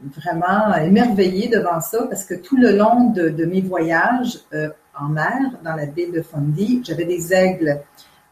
vraiment 0.04 0.76
émerveillée 0.76 1.48
devant 1.48 1.82
ça 1.82 2.04
parce 2.04 2.26
que 2.26 2.36
tout 2.36 2.58
le 2.58 2.76
long 2.76 3.12
de, 3.12 3.46
mes 3.46 3.62
voyages 3.62 4.40
euh, 4.54 4.70
en 5.00 5.10
mer, 5.10 5.38
dans 5.64 5.76
la 5.76 5.86
baie 5.86 6.08
de 6.08 6.22
Fundy, 6.22 6.82
j'avais 6.86 7.06
des 7.06 7.34
aigles 7.34 7.82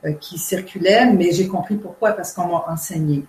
euh, 0.06 0.14
qui 0.14 0.38
circulaient, 0.38 1.12
mais 1.12 1.32
j'ai 1.32 1.48
compris 1.48 1.76
pourquoi, 1.76 2.12
parce 2.12 2.34
qu'on 2.34 2.48
m'a 2.48 2.66
enseigné. 2.68 3.26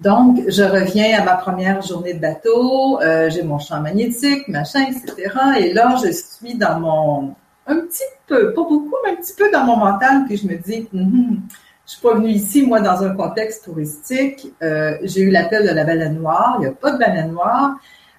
Donc, 0.00 0.40
je 0.48 0.62
reviens 0.62 1.18
à 1.20 1.24
ma 1.24 1.34
première 1.34 1.80
journée 1.82 2.14
de 2.14 2.20
bateau, 2.20 3.00
euh, 3.00 3.30
j'ai 3.30 3.42
mon 3.42 3.58
champ 3.58 3.80
magnétique, 3.80 4.46
machin, 4.48 4.86
etc. 4.88 5.32
Et 5.58 5.72
là, 5.72 5.96
je 6.04 6.12
suis 6.12 6.54
dans 6.54 6.78
mon, 6.78 7.34
un 7.66 7.80
petit 7.80 8.04
peu, 8.26 8.52
pas 8.52 8.62
beaucoup, 8.62 8.94
mais 9.04 9.12
un 9.12 9.16
petit 9.16 9.34
peu 9.34 9.50
dans 9.50 9.64
mon 9.64 9.76
mental, 9.76 10.24
puis 10.26 10.36
je 10.36 10.46
me 10.46 10.56
dis, 10.56 10.86
mm 10.92 11.38
je 11.86 11.92
suis 11.92 12.02
pas 12.02 12.14
venue 12.14 12.30
ici, 12.30 12.66
moi, 12.66 12.80
dans 12.80 13.04
un 13.04 13.14
contexte 13.14 13.64
touristique. 13.64 14.52
Euh, 14.60 14.98
j'ai 15.02 15.20
eu 15.20 15.30
l'appel 15.30 15.68
de 15.68 15.72
la 15.72 15.84
baleine 15.84 16.18
noire. 16.18 16.56
Il 16.58 16.62
n'y 16.62 16.66
a 16.66 16.72
pas 16.72 16.90
de 16.90 16.98
baleine 16.98 17.30
noire. 17.30 17.76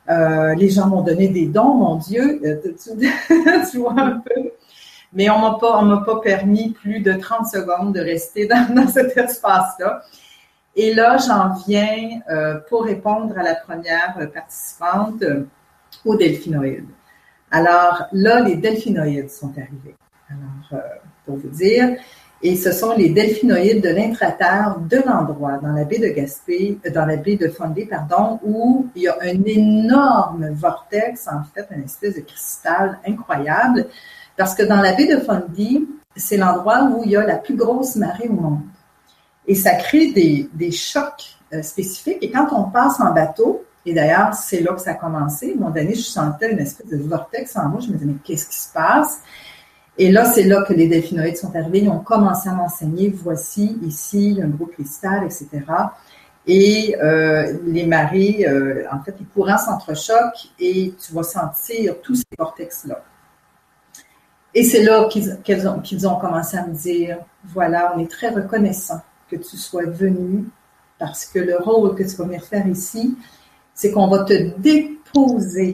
Euh, 0.09 0.55
les 0.55 0.69
gens 0.69 0.87
m'ont 0.87 1.01
donné 1.01 1.27
des 1.27 1.47
dons, 1.47 1.73
mon 1.73 1.95
Dieu. 1.97 2.39
Euh, 2.45 2.61
tu, 3.69 3.77
vois 3.79 3.99
un 3.99 4.19
peu. 4.19 4.51
Mais 5.11 5.29
on 5.29 5.39
m'a 5.39 5.57
pas, 5.59 5.79
on 5.79 5.81
m'a 5.81 5.97
pas 5.97 6.21
permis 6.21 6.69
plus 6.69 7.01
de 7.01 7.11
30 7.11 7.45
secondes 7.45 7.93
de 7.93 7.99
rester 7.99 8.47
dans, 8.73 8.87
cet 8.87 9.17
espace-là. 9.17 10.01
Et 10.77 10.93
là, 10.93 11.17
j'en 11.17 11.55
viens 11.67 12.21
pour 12.69 12.85
répondre 12.85 13.35
à 13.37 13.41
la 13.41 13.55
première 13.55 14.15
participante 14.31 15.23
aux 16.05 16.15
delphinoïdes. 16.15 16.85
Alors 17.49 18.05
là, 18.11 18.41
les 18.41 18.57
delphinoïdes 18.57 19.31
sont 19.31 19.51
arrivés. 19.57 19.95
Alors, 20.29 20.83
pour 21.25 21.37
vous 21.37 21.49
dire, 21.49 21.97
et 22.41 22.55
ce 22.55 22.71
sont 22.71 22.93
les 22.95 23.09
delphinoïdes 23.09 23.81
de 23.81 23.89
l'intraterre 23.89 24.77
de 24.79 24.97
l'endroit, 25.05 25.57
dans 25.57 25.71
la 25.71 25.85
baie 25.85 25.99
de 25.99 26.09
Gaspé, 26.09 26.77
euh, 26.85 26.91
dans 26.91 27.05
la 27.05 27.17
baie 27.17 27.35
de 27.35 27.47
Fondé, 27.49 27.85
pardon, 27.85 28.39
où 28.43 28.87
il 28.95 29.03
y 29.03 29.07
a 29.07 29.17
un 29.21 29.43
énorme 29.43 30.49
vortex, 30.53 31.27
en 31.27 31.43
fait, 31.53 31.67
une 31.75 31.83
espèce 31.83 32.15
de 32.15 32.21
cristal 32.21 32.99
incroyable, 33.07 33.87
parce 34.35 34.53
que 34.53 34.63
dans 34.63 34.81
la 34.81 34.93
baie 34.93 35.07
de 35.07 35.19
Fundy, 35.19 35.87
c'est 36.15 36.37
l'endroit 36.37 36.83
où 36.83 37.01
il 37.03 37.11
y 37.11 37.15
a 37.15 37.25
la 37.25 37.37
plus 37.37 37.55
grosse 37.55 37.95
marée 37.95 38.27
au 38.29 38.33
monde. 38.33 38.61
Et 39.47 39.55
ça 39.55 39.75
crée 39.75 40.11
des, 40.11 40.49
des 40.53 40.71
chocs 40.71 41.37
euh, 41.53 41.63
spécifiques. 41.63 42.17
Et 42.21 42.29
quand 42.29 42.47
on 42.51 42.65
passe 42.65 42.99
en 42.99 43.13
bateau, 43.13 43.65
et 43.85 43.93
d'ailleurs, 43.93 44.33
c'est 44.33 44.59
là 44.59 44.73
que 44.73 44.81
ça 44.81 44.91
a 44.91 44.95
commencé, 44.95 45.55
moment 45.55 45.71
donné, 45.71 45.95
je 45.95 46.01
sentais 46.01 46.51
une 46.51 46.59
espèce 46.59 46.87
de 46.87 46.97
vortex 46.97 47.55
en 47.55 47.69
moi, 47.69 47.79
je 47.79 47.87
me 47.87 47.93
disais, 47.93 48.05
mais 48.05 48.17
qu'est-ce 48.23 48.47
qui 48.47 48.59
se 48.59 48.71
passe? 48.73 49.21
Et 49.97 50.11
là, 50.11 50.25
c'est 50.25 50.43
là 50.43 50.63
que 50.63 50.73
les 50.73 50.87
delphinoïdes 50.87 51.37
sont 51.37 51.55
arrivés. 51.55 51.79
Ils 51.79 51.89
ont 51.89 51.99
commencé 51.99 52.49
à 52.49 52.53
m'enseigner, 52.53 53.09
voici 53.09 53.77
ici 53.83 54.39
un 54.43 54.47
gros 54.47 54.67
cristal, 54.67 55.25
etc. 55.25 55.49
Et 56.45 56.95
euh, 57.01 57.57
les 57.65 57.85
marées, 57.85 58.45
euh, 58.47 58.85
en 58.91 59.01
fait, 59.03 59.15
les 59.19 59.25
courants 59.25 59.57
s'entrechoquent 59.57 60.51
et 60.59 60.93
tu 61.03 61.13
vas 61.13 61.23
sentir 61.23 61.95
tous 62.01 62.15
ces 62.15 62.37
vortex-là. 62.37 63.03
Et 64.53 64.63
c'est 64.63 64.83
là 64.83 65.07
qu'ils 65.09 65.67
ont, 65.67 65.81
ont, 66.11 66.19
commencé 66.19 66.57
à 66.57 66.65
me 66.65 66.73
dire, 66.73 67.17
voilà, 67.43 67.93
on 67.95 67.99
est 67.99 68.09
très 68.09 68.29
reconnaissant 68.29 69.01
que 69.29 69.35
tu 69.35 69.57
sois 69.57 69.85
venu 69.85 70.45
parce 70.97 71.25
que 71.25 71.39
le 71.39 71.57
rôle 71.57 71.95
que 71.95 72.03
tu 72.03 72.15
vas 72.15 72.25
venir 72.25 72.43
faire 72.43 72.65
ici, 72.67 73.17
c'est 73.73 73.91
qu'on 73.91 74.07
va 74.07 74.23
te 74.23 74.57
déposer 74.57 75.73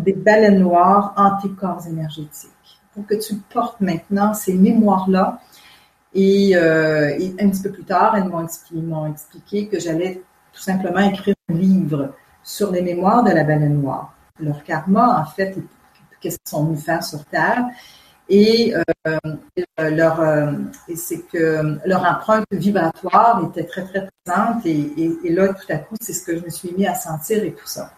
des 0.00 0.12
baleines 0.12 0.60
noires 0.60 1.14
anticorps 1.16 1.86
énergétiques 1.86 2.50
pour 2.94 3.06
que 3.06 3.14
tu 3.14 3.36
portes 3.36 3.80
maintenant 3.80 4.34
ces 4.34 4.54
mémoires-là. 4.54 5.40
Et, 6.14 6.52
euh, 6.56 7.16
un 7.40 7.48
petit 7.48 7.62
peu 7.62 7.72
plus 7.72 7.84
tard, 7.84 8.16
elles 8.16 8.24
m'ont 8.24 9.08
expliqué, 9.08 9.68
que 9.68 9.80
j'allais 9.80 10.22
tout 10.52 10.60
simplement 10.60 11.00
écrire 11.00 11.34
un 11.48 11.54
livre 11.54 12.14
sur 12.42 12.70
les 12.70 12.82
mémoires 12.82 13.22
de 13.24 13.30
la 13.30 13.44
baleine 13.44 13.80
noire. 13.80 14.12
Leur 14.38 14.62
karma, 14.62 15.20
en 15.20 15.24
fait, 15.24 15.56
qu'est-ce 16.20 16.36
qu'ils 16.38 16.50
sont 16.50 16.66
venus 16.66 16.84
faire 16.84 17.02
sur 17.02 17.24
Terre. 17.24 17.64
Et, 18.28 18.74
euh, 19.06 19.18
leur, 19.78 20.20
euh, 20.20 20.52
et 20.88 20.96
c'est 20.96 21.20
que 21.20 21.78
leur 21.84 22.04
empreinte 22.04 22.44
vibratoire 22.50 23.42
était 23.48 23.64
très, 23.64 23.84
très 23.84 24.08
présente. 24.24 24.64
Et, 24.66 25.18
là, 25.30 25.48
tout 25.48 25.70
à 25.70 25.76
coup, 25.76 25.94
c'est 26.00 26.12
ce 26.12 26.24
que 26.24 26.36
je 26.36 26.44
me 26.44 26.50
suis 26.50 26.72
mis 26.72 26.86
à 26.86 26.94
sentir 26.94 27.42
et 27.42 27.52
tout 27.52 27.66
ça. 27.66 27.92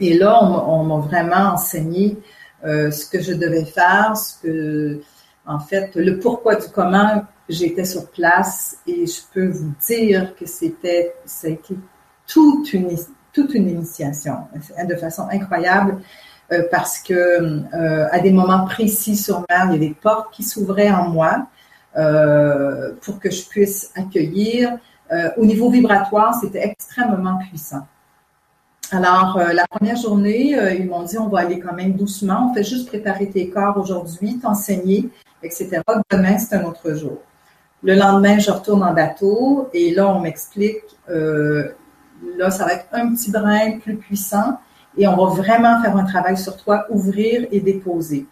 Et 0.00 0.18
là, 0.18 0.42
on, 0.42 0.84
m'a 0.84 0.98
vraiment 0.98 1.54
enseigné 1.54 2.18
euh, 2.64 2.90
ce 2.90 3.06
que 3.06 3.20
je 3.20 3.32
devais 3.32 3.64
faire, 3.64 4.16
ce 4.16 4.42
que, 4.42 5.00
en 5.46 5.58
fait, 5.58 5.94
le 5.94 6.18
pourquoi 6.18 6.56
du 6.56 6.68
comment 6.68 7.22
j'étais 7.48 7.84
sur 7.84 8.10
place. 8.10 8.76
Et 8.86 9.06
je 9.06 9.20
peux 9.32 9.48
vous 9.48 9.72
dire 9.86 10.34
que 10.36 10.46
c'était, 10.46 11.14
ça 11.24 11.48
a 11.48 11.50
été 11.50 11.76
toute 12.26 12.72
une, 12.72 12.96
toute 13.32 13.54
une 13.54 13.68
initiation, 13.68 14.36
de 14.86 14.96
façon 14.96 15.28
incroyable. 15.30 16.00
Euh, 16.52 16.62
parce 16.70 17.00
que 17.00 17.12
euh, 17.14 18.06
à 18.12 18.20
des 18.20 18.30
moments 18.30 18.64
précis 18.66 19.16
sur 19.16 19.44
mer, 19.48 19.66
il 19.66 19.72
y 19.72 19.76
a 19.76 19.88
des 19.88 19.94
portes 20.00 20.32
qui 20.32 20.44
s'ouvraient 20.44 20.92
en 20.92 21.08
moi 21.08 21.48
euh, 21.96 22.92
pour 23.00 23.18
que 23.18 23.30
je 23.30 23.44
puisse 23.48 23.90
accueillir. 23.96 24.78
Euh, 25.10 25.30
au 25.36 25.46
niveau 25.46 25.70
vibratoire, 25.70 26.34
c'était 26.40 26.62
extrêmement 26.64 27.38
puissant. 27.38 27.86
Alors, 28.92 29.36
euh, 29.36 29.52
la 29.52 29.66
première 29.66 29.96
journée, 29.96 30.56
euh, 30.56 30.72
ils 30.72 30.86
m'ont 30.86 31.02
dit, 31.02 31.18
on 31.18 31.28
va 31.28 31.40
aller 31.40 31.58
quand 31.58 31.74
même 31.74 31.94
doucement, 31.94 32.50
on 32.50 32.54
fait 32.54 32.62
juste 32.62 32.86
préparer 32.86 33.28
tes 33.28 33.50
corps 33.50 33.76
aujourd'hui, 33.78 34.38
t'enseigner, 34.38 35.08
etc. 35.42 35.80
Demain, 36.10 36.38
c'est 36.38 36.54
un 36.54 36.64
autre 36.64 36.94
jour. 36.94 37.18
Le 37.82 37.94
lendemain, 37.94 38.38
je 38.38 38.50
retourne 38.50 38.84
en 38.84 38.92
bateau 38.92 39.68
et 39.72 39.92
là, 39.92 40.08
on 40.08 40.20
m'explique, 40.20 40.84
euh, 41.10 41.68
là, 42.36 42.50
ça 42.50 42.64
va 42.64 42.74
être 42.74 42.86
un 42.92 43.12
petit 43.12 43.30
brin 43.30 43.78
plus 43.78 43.96
puissant 43.96 44.58
et 44.96 45.06
on 45.08 45.16
va 45.16 45.34
vraiment 45.34 45.82
faire 45.82 45.96
un 45.96 46.04
travail 46.04 46.36
sur 46.36 46.56
toi, 46.56 46.86
ouvrir 46.90 47.46
et 47.50 47.60
déposer. 47.60 48.26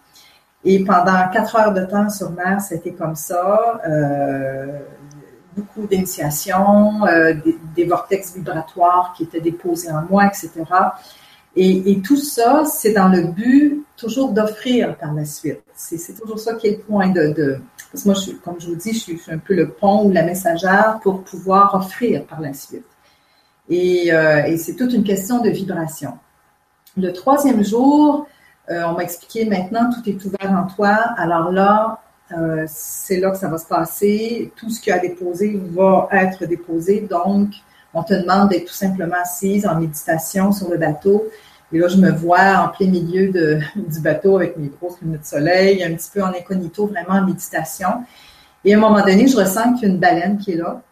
Et 0.65 0.83
pendant 0.83 1.29
quatre 1.33 1.57
heures 1.57 1.75
de 1.75 1.85
temps 1.85 2.09
sur 2.09 2.31
mer, 2.31 2.61
c'était 2.61 2.93
comme 2.93 3.17
ça. 3.17 3.81
Euh, 3.87 4.79
beaucoup 5.57 5.87
d'initiations, 5.87 7.07
euh, 7.07 7.35
des, 7.75 7.85
vortex 7.85 8.35
vibratoires 8.35 9.15
qui 9.17 9.25
étaient 9.25 9.41
déposés 9.41 9.91
en 9.91 10.03
moi, 10.09 10.27
etc. 10.27 10.51
Et, 11.57 12.01
tout 12.03 12.17
ça, 12.17 12.65
c'est 12.65 12.93
dans 12.93 13.09
le 13.09 13.23
but 13.23 13.85
toujours 13.97 14.33
d'offrir 14.33 14.97
par 14.97 15.15
la 15.15 15.25
suite. 15.25 15.63
C'est 15.75 16.19
toujours 16.19 16.39
ça 16.39 16.55
qui 16.55 16.67
est 16.67 16.79
le 16.79 16.79
point 16.79 17.09
de, 17.09 17.61
Parce 17.93 18.03
que 18.03 18.09
moi, 18.09 18.19
comme 18.45 18.61
je 18.61 18.69
vous 18.69 18.75
dis, 18.75 18.93
je 18.93 18.99
suis, 18.99 19.21
un 19.29 19.39
peu 19.39 19.55
le 19.55 19.69
pont 19.69 20.07
ou 20.07 20.13
la 20.13 20.25
messagère 20.25 20.99
pour 21.03 21.23
pouvoir 21.23 21.75
offrir 21.75 22.25
par 22.25 22.41
la 22.41 22.53
suite. 22.53 22.85
Et, 23.69 24.13
euh, 24.13 24.57
c'est 24.59 24.75
toute 24.75 24.93
une 24.93 25.05
question 25.05 25.41
de 25.41 25.51
vibration. 25.51 26.19
Le 26.97 27.13
troisième 27.13 27.65
jour, 27.65 28.27
euh, 28.71 28.83
on 28.87 28.93
m'a 28.93 29.03
expliqué 29.05 29.45
maintenant, 29.45 29.91
tout 29.93 30.09
est 30.09 30.25
ouvert 30.25 30.51
en 30.51 30.67
toi. 30.67 30.95
Alors 31.17 31.53
là, 31.53 32.01
euh, 32.39 32.65
c'est 32.67 33.19
là 33.19 33.31
que 33.31 33.37
ça 33.37 33.49
va 33.49 33.59
se 33.59 33.67
passer. 33.67 34.53
Tout 34.57 34.71
ce 34.71 34.81
qui 34.81 34.91
a 34.91 34.99
déposé 34.99 35.61
va 35.73 36.09
être 36.13 36.47
déposé. 36.47 37.01
Donc, 37.01 37.51
on 37.93 38.03
te 38.03 38.15
demande 38.15 38.51
d'être 38.51 38.67
tout 38.67 38.75
simplement 38.75 39.17
assise 39.21 39.67
en 39.67 39.79
méditation 39.79 40.53
sur 40.53 40.71
le 40.71 40.79
bateau. 40.79 41.25
Et 41.73 41.79
là, 41.79 41.89
je 41.89 41.97
me 41.97 42.11
vois 42.11 42.59
en 42.59 42.69
plein 42.69 42.89
milieu 42.89 43.29
du 43.77 44.01
bateau 44.01 44.37
avec 44.37 44.57
mes 44.57 44.69
grosses 44.69 45.01
lunettes 45.01 45.23
de 45.23 45.27
soleil, 45.27 45.85
un 45.85 45.95
petit 45.95 46.11
peu 46.13 46.23
en 46.23 46.29
incognito, 46.29 46.87
vraiment 46.87 47.21
en 47.21 47.27
méditation. 47.27 47.89
Et 48.65 48.75
à 48.75 48.79
un 48.79 48.81
moment 48.81 49.05
donné, 49.05 49.27
je 49.27 49.37
ressens 49.37 49.75
qu'il 49.75 49.89
y 49.89 49.91
a 49.91 49.95
une 49.95 50.01
baleine 50.01 50.39
qui 50.39 50.53
est 50.53 50.57
là. 50.57 50.83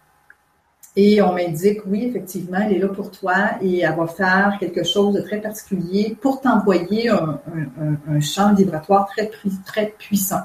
Et 0.94 1.22
on 1.22 1.32
m'indique, 1.32 1.80
oui, 1.86 2.04
effectivement, 2.04 2.58
elle 2.58 2.74
est 2.74 2.78
là 2.78 2.88
pour 2.88 3.10
toi 3.10 3.52
et 3.62 3.80
elle 3.80 3.96
va 3.96 4.06
faire 4.06 4.58
quelque 4.60 4.84
chose 4.84 5.14
de 5.14 5.22
très 5.22 5.40
particulier 5.40 6.18
pour 6.20 6.42
t'envoyer 6.42 7.08
un, 7.08 8.20
champ 8.20 8.52
vibratoire 8.54 9.08
très 9.64 9.94
puissant. 9.98 10.42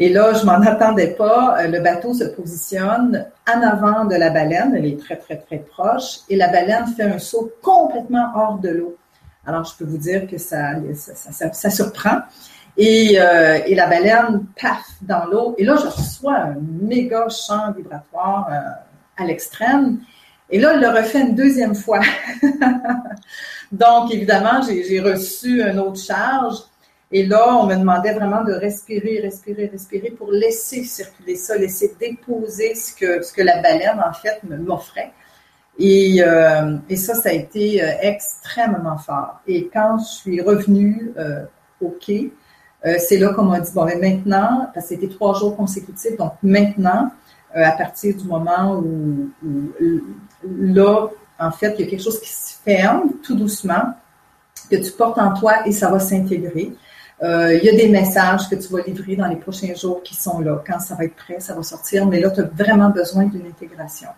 Et 0.00 0.08
là, 0.08 0.32
je 0.34 0.44
m'en 0.44 0.60
attendais 0.60 1.14
pas. 1.14 1.56
Euh, 1.60 1.68
le 1.68 1.80
bateau 1.80 2.14
se 2.14 2.24
positionne 2.24 3.26
en 3.48 3.62
avant 3.62 4.04
de 4.04 4.16
la 4.16 4.30
baleine. 4.30 4.74
Elle 4.76 4.86
est 4.86 4.98
très, 4.98 5.16
très, 5.16 5.36
très 5.36 5.58
proche. 5.58 6.20
Et 6.28 6.36
la 6.36 6.48
baleine 6.48 6.86
fait 6.96 7.04
un 7.04 7.18
saut 7.18 7.52
complètement 7.62 8.32
hors 8.34 8.58
de 8.58 8.70
l'eau. 8.70 8.96
Alors, 9.46 9.64
je 9.64 9.76
peux 9.76 9.84
vous 9.84 9.98
dire 9.98 10.26
que 10.26 10.38
ça, 10.38 10.72
ça, 10.94 11.52
ça, 11.52 11.70
surprend. 11.70 12.22
Et, 12.76 13.20
euh, 13.20 13.58
et, 13.66 13.74
la 13.74 13.86
baleine, 13.86 14.46
paf, 14.60 14.84
dans 15.02 15.26
l'eau. 15.26 15.54
Et 15.58 15.64
là, 15.64 15.76
je 15.76 15.86
reçois 15.86 16.38
un 16.38 16.56
méga 16.82 17.28
champ 17.28 17.70
vibratoire 17.72 18.48
euh, 18.50 19.22
à 19.22 19.26
l'extrême. 19.26 20.00
Et 20.50 20.58
là, 20.58 20.72
elle 20.74 20.80
le 20.80 20.88
refait 20.88 21.20
une 21.20 21.36
deuxième 21.36 21.74
fois. 21.74 22.00
Donc, 23.72 24.12
évidemment, 24.12 24.60
j'ai 24.62 25.00
reçu 25.00 25.62
une 25.62 25.78
autre 25.78 26.00
charge. 26.00 26.56
Et 27.12 27.26
là, 27.26 27.56
on 27.56 27.66
me 27.66 27.76
demandait 27.76 28.14
vraiment 28.14 28.42
de 28.42 28.52
respirer, 28.52 29.20
respirer, 29.20 29.66
respirer 29.66 30.10
pour 30.10 30.32
laisser 30.32 30.84
circuler 30.84 31.36
ça, 31.36 31.56
laisser 31.56 31.94
déposer 32.00 32.74
ce 32.74 32.94
que, 32.94 33.22
ce 33.22 33.32
que 33.32 33.42
la 33.42 33.60
baleine, 33.60 34.02
en 34.04 34.12
fait, 34.12 34.40
m'offrait. 34.42 35.12
Et, 35.78 36.22
euh, 36.22 36.76
et 36.88 36.96
ça, 36.96 37.14
ça 37.14 37.30
a 37.30 37.32
été 37.32 37.82
euh, 37.82 37.88
extrêmement 38.00 38.96
fort. 38.96 39.40
Et 39.46 39.68
quand 39.72 39.98
je 39.98 40.04
suis 40.04 40.40
revenue 40.40 41.12
euh, 41.18 41.44
au 41.80 41.90
quai, 41.90 42.32
c'est 42.98 43.16
là 43.16 43.32
qu'on 43.32 43.44
m'a 43.44 43.60
dit, 43.60 43.72
bon, 43.72 43.86
mais 43.86 43.96
maintenant, 43.96 44.68
parce 44.74 44.88
que 44.88 44.94
c'était 44.94 45.08
trois 45.08 45.32
jours 45.38 45.56
consécutifs, 45.56 46.18
donc 46.18 46.34
maintenant, 46.42 47.10
à 47.54 47.72
partir 47.72 48.14
du 48.14 48.24
moment 48.24 48.76
où, 48.76 49.30
là, 50.44 51.08
en 51.38 51.50
fait, 51.50 51.74
il 51.78 51.84
y 51.86 51.88
a 51.88 51.90
quelque 51.90 52.02
chose 52.02 52.20
qui 52.20 52.28
se 52.28 52.56
ferme 52.62 53.12
tout 53.22 53.36
doucement, 53.36 53.94
que 54.70 54.76
tu 54.76 54.92
portes 54.92 55.18
en 55.18 55.32
toi 55.32 55.66
et 55.66 55.72
ça 55.72 55.90
va 55.90 55.98
s'intégrer. 55.98 56.72
Euh, 57.24 57.54
il 57.54 57.64
y 57.64 57.70
a 57.70 57.74
des 57.74 57.88
messages 57.88 58.50
que 58.50 58.54
tu 58.54 58.68
vas 58.68 58.82
livrer 58.82 59.16
dans 59.16 59.26
les 59.26 59.36
prochains 59.36 59.74
jours 59.74 60.02
qui 60.02 60.14
sont 60.14 60.40
là. 60.40 60.62
Quand 60.66 60.78
ça 60.78 60.94
va 60.94 61.04
être 61.04 61.16
prêt, 61.16 61.40
ça 61.40 61.54
va 61.54 61.62
sortir, 61.62 62.06
mais 62.06 62.20
là, 62.20 62.30
tu 62.30 62.40
as 62.40 62.44
vraiment 62.44 62.90
besoin 62.90 63.24
d'une 63.24 63.46
intégration. 63.46 64.10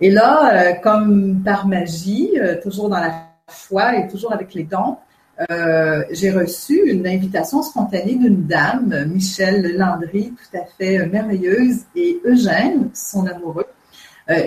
Et 0.00 0.10
là, 0.10 0.52
euh, 0.52 0.72
comme 0.74 1.42
par 1.44 1.66
magie, 1.66 2.38
euh, 2.38 2.60
toujours 2.62 2.88
dans 2.88 3.00
la 3.00 3.24
foi 3.48 3.96
et 3.96 4.06
toujours 4.06 4.32
avec 4.32 4.54
les 4.54 4.62
dons, 4.62 4.96
j'ai 6.10 6.32
reçu 6.32 6.90
une 6.90 7.06
invitation 7.06 7.62
spontanée 7.62 8.16
d'une 8.16 8.44
dame, 8.44 9.04
Michelle 9.06 9.76
Landry, 9.76 10.34
tout 10.34 10.58
à 10.58 10.64
fait 10.64 11.06
merveilleuse, 11.06 11.82
et 11.94 12.20
Eugène, 12.24 12.90
son 12.92 13.24
amoureux. 13.24 13.68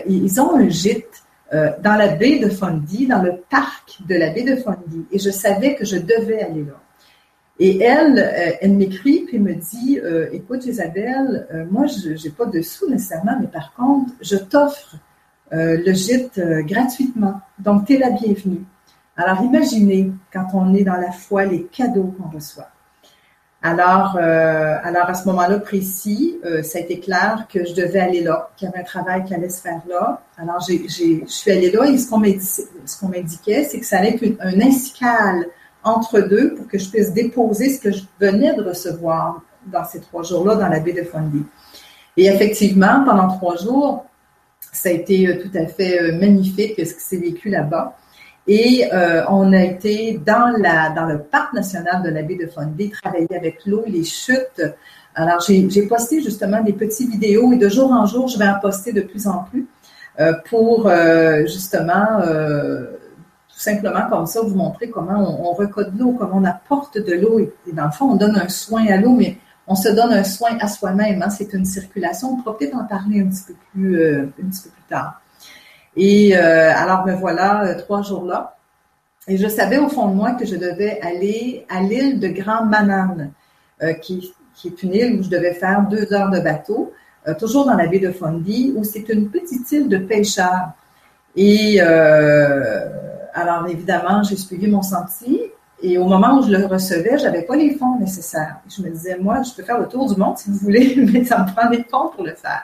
ils 0.05 0.41
ont 0.41 0.53
un 0.53 0.67
gîte 0.67 1.23
dans 1.53 1.95
la 1.95 2.09
baie 2.09 2.39
de 2.39 2.49
Fundy, 2.49 3.07
dans 3.07 3.21
le 3.21 3.35
parc 3.49 3.99
de 4.05 4.15
la 4.15 4.31
baie 4.31 4.43
de 4.43 4.57
Fundy, 4.57 5.05
et 5.13 5.17
je 5.17 5.29
savais 5.29 5.75
que 5.75 5.85
je 5.85 5.95
devais 5.95 6.41
aller 6.41 6.65
là. 6.65 6.77
Et 7.63 7.79
elle, 7.79 8.17
euh, 8.17 8.55
elle 8.59 8.73
m'écrit 8.73 9.19
puis 9.27 9.37
me 9.37 9.53
dit, 9.53 9.99
euh, 10.03 10.29
écoute 10.31 10.65
Isabelle, 10.65 11.47
euh, 11.53 11.63
moi 11.69 11.85
je 11.85 12.09
n'ai 12.09 12.31
pas 12.31 12.45
de 12.45 12.59
sous 12.63 12.89
nécessairement, 12.89 13.37
mais 13.39 13.45
par 13.45 13.75
contre, 13.75 14.11
je 14.19 14.35
t'offre 14.35 14.95
le 15.53 15.91
gîte 15.91 16.39
gratuitement. 16.65 17.41
Donc, 17.59 17.85
tu 17.85 17.95
es 17.95 17.97
la 17.97 18.11
bienvenue. 18.11 18.63
Alors, 19.17 19.41
imaginez 19.43 20.09
quand 20.31 20.47
on 20.53 20.73
est 20.73 20.85
dans 20.85 20.95
la 20.95 21.11
foi 21.11 21.43
les 21.43 21.65
cadeaux 21.65 22.15
qu'on 22.17 22.33
reçoit. 22.33 22.69
Alors, 23.61 24.15
alors 24.15 25.09
à 25.09 25.13
ce 25.13 25.27
moment-là 25.27 25.59
précis, 25.59 26.39
ça 26.63 26.77
a 26.77 26.81
été 26.81 27.01
clair 27.01 27.47
que 27.51 27.65
je 27.65 27.73
devais 27.73 27.99
aller 27.99 28.21
là, 28.21 28.49
qu'il 28.55 28.69
y 28.69 28.71
avait 28.71 28.79
un 28.79 28.85
travail 28.85 29.25
qui 29.25 29.35
allait 29.35 29.49
se 29.49 29.59
faire 29.59 29.81
là. 29.89 30.21
Alors, 30.37 30.65
j'ai, 30.65 30.87
je 30.87 31.25
suis 31.29 31.51
allée 31.51 31.69
là 31.69 31.83
et 31.83 31.97
ce 31.97 32.09
qu'on 32.09 33.09
m'indiquait, 33.09 33.65
c'est 33.65 33.81
que 33.81 33.85
ça 33.85 33.97
allait 33.97 34.15
être 34.15 34.37
un 34.39 34.57
escale 34.57 35.47
entre 35.83 36.19
deux 36.21 36.53
pour 36.55 36.67
que 36.67 36.77
je 36.77 36.89
puisse 36.89 37.13
déposer 37.13 37.69
ce 37.69 37.81
que 37.81 37.91
je 37.91 38.03
venais 38.19 38.53
de 38.55 38.63
recevoir 38.63 39.41
dans 39.65 39.85
ces 39.85 39.99
trois 39.99 40.23
jours-là 40.23 40.55
dans 40.55 40.67
la 40.67 40.79
baie 40.79 40.93
de 40.93 41.03
Fundy. 41.03 41.43
Et 42.17 42.25
effectivement, 42.25 43.03
pendant 43.05 43.27
trois 43.27 43.55
jours, 43.57 44.05
ça 44.71 44.89
a 44.89 44.91
été 44.91 45.27
euh, 45.27 45.41
tout 45.41 45.55
à 45.57 45.65
fait 45.67 46.01
euh, 46.01 46.17
magnifique 46.17 46.75
ce 46.77 46.93
qui 46.93 47.01
s'est 47.01 47.17
vécu 47.17 47.49
là-bas. 47.49 47.95
Et 48.47 48.89
euh, 48.91 49.23
on 49.29 49.53
a 49.53 49.63
été 49.63 50.19
dans, 50.25 50.53
la, 50.57 50.89
dans 50.89 51.05
le 51.05 51.19
parc 51.19 51.53
national 51.53 52.01
de 52.03 52.09
la 52.09 52.23
baie 52.23 52.35
de 52.35 52.47
Fundy, 52.47 52.89
travailler 52.89 53.35
avec 53.35 53.65
l'eau, 53.65 53.83
les 53.85 54.03
chutes. 54.03 54.61
Alors, 55.13 55.41
j'ai 55.41 55.87
posté 55.87 56.21
justement 56.21 56.61
des 56.63 56.73
petites 56.73 57.09
vidéos 57.09 57.53
et 57.53 57.57
de 57.57 57.69
jour 57.69 57.91
en 57.91 58.05
jour, 58.05 58.27
je 58.27 58.39
vais 58.39 58.47
en 58.47 58.59
poster 58.59 58.93
de 58.93 59.01
plus 59.01 59.27
en 59.27 59.43
plus 59.43 59.67
euh, 60.19 60.33
pour 60.49 60.87
euh, 60.87 61.41
justement 61.41 62.19
simplement 63.61 64.09
comme 64.09 64.25
ça, 64.25 64.41
vous 64.41 64.55
montrer 64.55 64.89
comment 64.89 65.19
on, 65.19 65.55
on 65.55 65.63
de 65.63 65.97
l'eau, 65.97 66.15
comment 66.17 66.37
on 66.37 66.45
apporte 66.45 66.97
de 66.97 67.13
l'eau. 67.13 67.39
Et, 67.39 67.53
dans 67.73 67.85
le 67.85 67.91
fond, 67.91 68.11
on 68.11 68.15
donne 68.15 68.35
un 68.35 68.49
soin 68.49 68.85
à 68.87 68.97
l'eau, 68.97 69.13
mais 69.13 69.37
on 69.67 69.75
se 69.75 69.89
donne 69.89 70.11
un 70.13 70.23
soin 70.23 70.57
à 70.59 70.67
soi-même. 70.67 71.21
Hein, 71.21 71.29
c'est 71.29 71.53
une 71.53 71.65
circulation. 71.65 72.29
On 72.33 72.37
pourra 72.37 72.57
peut-être 72.57 72.75
en 72.75 72.85
parler 72.85 73.21
un 73.21 73.27
petit 73.27 73.43
peu 73.47 73.53
plus, 73.71 74.01
euh, 74.01 74.23
un 74.23 74.49
petit 74.49 74.63
peu 74.63 74.69
plus 74.69 74.83
tard. 74.89 75.21
Et 75.95 76.35
euh, 76.35 76.73
alors, 76.75 77.05
me 77.05 77.13
voilà 77.13 77.63
euh, 77.63 77.77
trois 77.77 78.01
jours 78.01 78.25
là. 78.25 78.57
Et 79.27 79.37
je 79.37 79.47
savais 79.47 79.77
au 79.77 79.87
fond 79.87 80.07
de 80.07 80.15
moi 80.15 80.31
que 80.31 80.45
je 80.45 80.55
devais 80.55 80.99
aller 81.01 81.65
à 81.69 81.81
l'île 81.81 82.19
de 82.19 82.29
Grand 82.29 82.65
Manan, 82.65 83.31
qui, 84.01 84.33
qui, 84.55 84.67
est 84.67 84.83
une 84.83 84.95
île 84.95 85.19
où 85.19 85.23
je 85.23 85.29
devais 85.29 85.53
faire 85.53 85.87
deux 85.87 86.11
heures 86.11 86.31
de 86.31 86.39
bateau, 86.39 86.91
toujours 87.37 87.67
dans 87.67 87.75
la 87.75 87.85
baie 87.85 87.99
de 87.99 88.11
Fundy, 88.11 88.73
où 88.75 88.83
c'est 88.83 89.07
une 89.09 89.29
petite 89.29 89.71
île 89.71 89.87
de 89.87 89.97
pêcheurs. 89.97 90.71
Et 91.35 91.79
alors, 93.33 93.67
évidemment, 93.67 94.23
j'ai 94.23 94.35
suivi 94.35 94.67
mon 94.67 94.81
sentier 94.81 95.53
et 95.83 95.97
au 95.97 96.05
moment 96.05 96.37
où 96.37 96.43
je 96.43 96.51
le 96.51 96.65
recevais, 96.65 97.17
j'avais 97.17 97.41
pas 97.41 97.55
les 97.55 97.75
fonds 97.75 97.97
nécessaires. 97.99 98.57
Je 98.69 98.81
me 98.83 98.89
disais, 98.89 99.17
moi, 99.17 99.41
je 99.41 99.51
peux 99.53 99.63
faire 99.63 99.79
le 99.79 99.87
tour 99.87 100.13
du 100.13 100.19
monde 100.19 100.37
si 100.37 100.49
vous 100.49 100.57
voulez, 100.57 100.95
mais 101.11 101.25
ça 101.25 101.39
me 101.39 101.51
prend 101.51 101.69
des 101.69 101.83
fonds 101.83 102.09
pour 102.09 102.23
le 102.23 102.35
faire. 102.35 102.63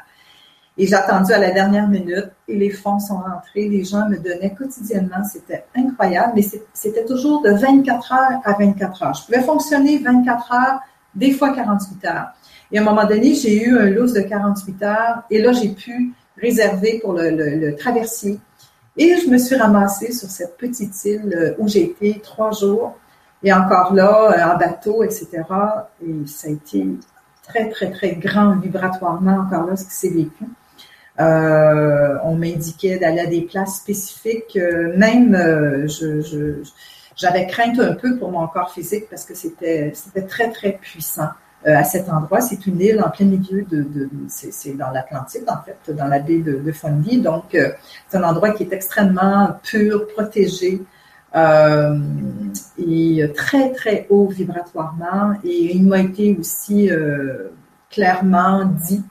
Et 0.78 0.86
j'ai 0.86 0.94
attendu 0.94 1.34
à 1.34 1.40
la 1.40 1.50
dernière 1.50 1.88
minute 1.88 2.30
et 2.48 2.56
les 2.56 2.70
fonds 2.70 3.00
sont 3.00 3.18
rentrés. 3.18 3.68
Les 3.68 3.84
gens 3.84 4.08
me 4.08 4.18
donnaient 4.18 4.54
quotidiennement. 4.54 5.24
C'était 5.24 5.66
incroyable, 5.76 6.34
mais 6.36 6.46
c'était 6.72 7.04
toujours 7.06 7.42
de 7.42 7.50
24 7.50 8.14
heures 8.14 8.40
à 8.46 8.54
24 8.54 9.04
heures. 9.04 9.14
Je 9.16 9.26
pouvais 9.26 9.42
fonctionner 9.42 9.98
24 9.98 10.54
heures, 10.54 10.80
des 11.16 11.32
fois 11.32 11.50
48 11.56 12.06
heures. 12.06 12.28
Et 12.72 12.78
à 12.78 12.82
un 12.82 12.86
moment 12.86 13.06
donné, 13.06 13.34
j'ai 13.34 13.64
eu 13.64 13.76
un 13.80 13.90
loose 13.90 14.14
de 14.14 14.22
48 14.22 14.84
heures 14.84 15.24
et 15.32 15.42
là, 15.42 15.52
j'ai 15.54 15.70
pu 15.70 16.14
réserver 16.40 17.00
pour 17.00 17.14
le 17.14 17.76
traversier. 17.76 18.40
Et 18.98 19.16
je 19.18 19.30
me 19.30 19.38
suis 19.38 19.56
ramassée 19.56 20.12
sur 20.12 20.30
cette 20.30 20.58
petite 20.58 21.06
île 21.06 21.34
euh, 21.36 21.54
où 21.60 21.68
j'ai 21.68 21.84
été 21.84 22.20
trois 22.24 22.52
jours 22.52 22.98
et 23.44 23.54
encore 23.54 23.94
là, 23.94 24.32
euh, 24.32 24.54
en 24.54 24.58
bateau, 24.58 25.04
etc. 25.04 25.28
Et 26.04 26.26
ça 26.26 26.48
a 26.48 26.52
été 26.52 26.88
très, 27.48 27.70
très, 27.70 27.92
très 27.92 28.14
grand 28.14 28.56
vibratoirement, 28.56 29.46
encore 29.46 29.68
là, 29.68 29.76
ce 29.76 29.86
qui 29.86 29.94
s'est 29.94 30.10
vécu. 30.10 30.46
Euh, 31.20 32.18
on 32.24 32.36
m'indiquait 32.36 32.98
d'aller 32.98 33.22
à 33.22 33.28
des 33.28 33.42
places 33.42 33.78
spécifiques. 33.78 34.58
Même, 34.96 35.36
je, 35.88 36.62
j'avais 37.16 37.48
crainte 37.48 37.80
un 37.80 37.94
peu 37.94 38.18
pour 38.18 38.32
mon 38.32 38.48
corps 38.48 38.72
physique 38.72 39.10
parce 39.10 39.26
que 39.26 39.36
c'était, 39.36 39.92
c'était 39.96 40.26
très, 40.26 40.52
très 40.52 40.74
puissant 40.74 41.30
à 41.66 41.84
cet 41.84 42.10
endroit. 42.10 42.40
C'est 42.40 42.66
une 42.68 42.80
île 42.80 43.02
en 43.02 43.10
plein 43.10 43.26
milieu 43.26 43.64
de, 43.64 44.10
c'est, 44.30 44.78
dans 44.78 44.92
l'Atlantique, 44.92 45.44
en 45.48 45.62
fait, 45.64 45.94
dans 45.94 46.08
la 46.08 46.20
baie 46.20 46.40
de, 46.40 46.60
de 46.60 46.72
Fundy. 46.72 47.22
Donc, 47.22 47.58
c'est 48.08 48.18
un 48.18 48.24
endroit 48.24 48.52
qui 48.52 48.64
est 48.64 48.74
extrêmement 48.74 49.58
pur, 49.64 50.08
protégé. 50.08 50.82
Euh, 51.36 52.00
et 52.78 53.32
très, 53.36 53.72
très 53.74 54.08
haut 54.10 54.28
vibratoirement. 54.28 55.34
Et 55.44 55.76
il 55.76 55.86
m'a 55.86 56.00
été 56.00 56.36
aussi 56.40 56.90
euh, 56.90 57.50
clairement 57.90 58.66
dit 58.66 59.04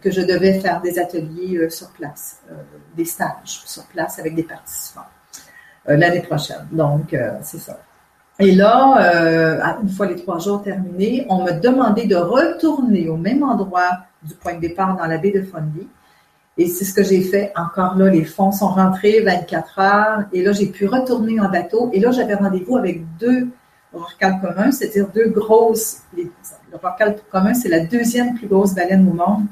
que 0.00 0.10
je 0.10 0.20
devais 0.20 0.60
faire 0.60 0.80
des 0.80 0.98
ateliers 0.98 1.56
euh, 1.56 1.70
sur 1.70 1.90
place, 1.90 2.40
des 2.96 3.04
stages 3.04 3.62
sur 3.66 3.84
place 3.86 4.18
avec 4.18 4.34
des 4.34 4.42
participants 4.42 5.06
l'année 5.84 6.22
prochaine. 6.22 6.68
Donc, 6.70 7.16
c'est 7.42 7.58
ça. 7.58 7.80
Et 8.38 8.52
là, 8.52 9.76
une 9.82 9.88
fois 9.88 10.06
les 10.06 10.16
trois 10.16 10.38
jours 10.38 10.62
terminés, 10.62 11.26
on 11.28 11.44
m'a 11.44 11.52
demandé 11.52 12.06
de 12.06 12.16
retourner 12.16 13.08
au 13.08 13.16
même 13.16 13.42
endroit 13.42 13.98
du 14.22 14.34
point 14.34 14.54
de 14.54 14.60
départ 14.60 14.96
dans 14.96 15.06
la 15.06 15.18
baie 15.18 15.32
de 15.32 15.42
Fundy 15.42 15.86
et 16.58 16.66
c'est 16.66 16.84
ce 16.84 16.92
que 16.92 17.02
j'ai 17.02 17.22
fait. 17.22 17.52
Encore 17.56 17.96
là, 17.96 18.10
les 18.10 18.24
fonds 18.24 18.52
sont 18.52 18.68
rentrés 18.68 19.20
24 19.20 19.78
heures. 19.78 20.24
Et 20.32 20.42
là, 20.42 20.52
j'ai 20.52 20.66
pu 20.66 20.86
retourner 20.86 21.40
en 21.40 21.50
bateau. 21.50 21.90
Et 21.92 22.00
là, 22.00 22.10
j'avais 22.10 22.34
rendez-vous 22.34 22.76
avec 22.76 23.02
deux 23.16 23.48
rorquals 23.92 24.40
communs, 24.40 24.70
c'est-à-dire 24.70 25.08
deux 25.14 25.28
grosses. 25.28 26.02
le 26.16 26.30
rorcal 26.80 27.16
commun, 27.30 27.54
c'est 27.54 27.68
la 27.68 27.80
deuxième 27.80 28.34
plus 28.34 28.46
grosse 28.46 28.74
baleine 28.74 29.08
au 29.08 29.14
monde. 29.14 29.46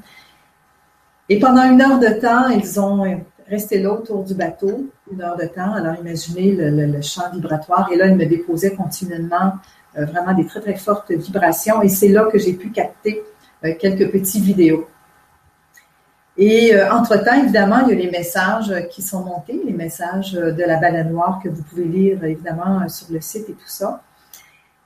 Et 1.29 1.39
pendant 1.39 1.63
une 1.63 1.81
heure 1.81 1.99
de 1.99 2.19
temps, 2.19 2.49
ils 2.49 2.79
ont 2.79 3.03
resté 3.47 3.79
là 3.79 3.93
autour 3.93 4.23
du 4.23 4.35
bateau, 4.35 4.85
une 5.11 5.21
heure 5.21 5.37
de 5.37 5.45
temps. 5.45 5.73
Alors, 5.73 5.95
imaginez 5.95 6.53
le, 6.53 7.01
champ 7.01 7.29
vibratoire. 7.33 7.89
Et 7.91 7.97
là, 7.97 8.07
ils 8.07 8.15
me 8.15 8.25
déposaient 8.25 8.75
continuellement 8.75 9.53
euh, 9.97 10.05
vraiment 10.05 10.33
des 10.33 10.45
très, 10.45 10.61
très 10.61 10.75
fortes 10.75 11.11
vibrations. 11.11 11.81
Et 11.81 11.89
c'est 11.89 12.07
là 12.07 12.27
que 12.31 12.37
j'ai 12.37 12.53
pu 12.53 12.69
capter 12.69 13.21
euh, 13.65 13.73
quelques 13.77 14.11
petites 14.11 14.43
vidéos. 14.43 14.87
Et 16.37 16.73
euh, 16.73 16.89
entre-temps, 16.91 17.43
évidemment, 17.43 17.79
il 17.85 17.89
y 17.89 17.91
a 17.91 18.03
les 18.05 18.09
messages 18.09 18.73
qui 18.89 19.01
sont 19.01 19.23
montés, 19.23 19.61
les 19.65 19.73
messages 19.73 20.31
de 20.31 20.63
la 20.63 20.77
baleine 20.77 21.11
noire 21.11 21.41
que 21.43 21.49
vous 21.49 21.61
pouvez 21.63 21.85
lire, 21.85 22.23
évidemment, 22.23 22.87
sur 22.87 23.07
le 23.11 23.19
site 23.19 23.49
et 23.49 23.53
tout 23.53 23.67
ça. 23.67 24.01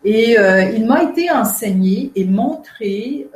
Et 0.04 0.38
il 0.76 0.86
m'a 0.86 1.02
été 1.02 1.32
enseigné 1.32 2.12
et 2.16 2.26
montré, 2.26 3.28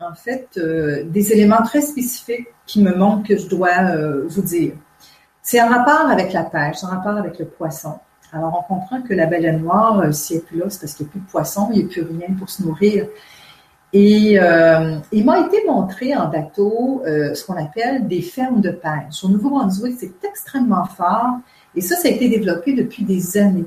en 0.00 0.14
fait, 0.14 0.58
des 0.58 1.32
éléments 1.32 1.62
très 1.62 1.82
spécifiques 1.82 2.48
qui 2.66 2.82
me 2.82 2.92
montrent 2.96 3.28
que 3.28 3.36
je 3.36 3.46
dois 3.46 3.96
vous 4.26 4.42
dire. 4.42 4.72
C'est 5.46 5.60
un 5.60 5.68
rapport 5.68 6.10
avec 6.10 6.32
la 6.32 6.42
pêche, 6.42 6.82
un 6.84 6.88
rapport 6.88 7.18
avec 7.18 7.38
le 7.38 7.44
poisson. 7.44 7.98
Alors, 8.32 8.64
on 8.68 8.74
comprend 8.74 9.02
que 9.02 9.12
la 9.12 9.26
baleine 9.26 9.60
noire, 9.60 10.02
si 10.12 10.32
elle 10.32 10.38
n'est 10.40 10.44
plus 10.46 10.58
là, 10.58 10.64
c'est 10.70 10.80
parce 10.80 10.94
qu'il 10.94 11.04
n'y 11.04 11.10
a 11.10 11.12
plus 11.12 11.20
de 11.20 11.26
poisson, 11.26 11.68
il 11.70 11.78
n'y 11.78 11.84
a 11.84 11.86
plus 11.86 12.02
rien 12.02 12.34
pour 12.38 12.48
se 12.48 12.62
nourrir. 12.62 13.06
Et 13.92 14.40
euh, 14.40 14.96
il 15.12 15.24
m'a 15.24 15.40
été 15.40 15.58
montré 15.66 16.16
en 16.16 16.28
bateau 16.28 17.02
euh, 17.06 17.34
ce 17.34 17.44
qu'on 17.44 17.62
appelle 17.62 18.08
des 18.08 18.22
fermes 18.22 18.62
de 18.62 18.70
pêche. 18.70 19.22
Au 19.22 19.28
Nouveau-Brunswick, 19.28 19.96
c'est 20.00 20.24
extrêmement 20.26 20.86
fort 20.86 21.38
et 21.76 21.82
ça, 21.82 21.94
ça 21.96 22.08
a 22.08 22.10
été 22.10 22.28
développé 22.30 22.72
depuis 22.72 23.04
des 23.04 23.36
années. 23.36 23.66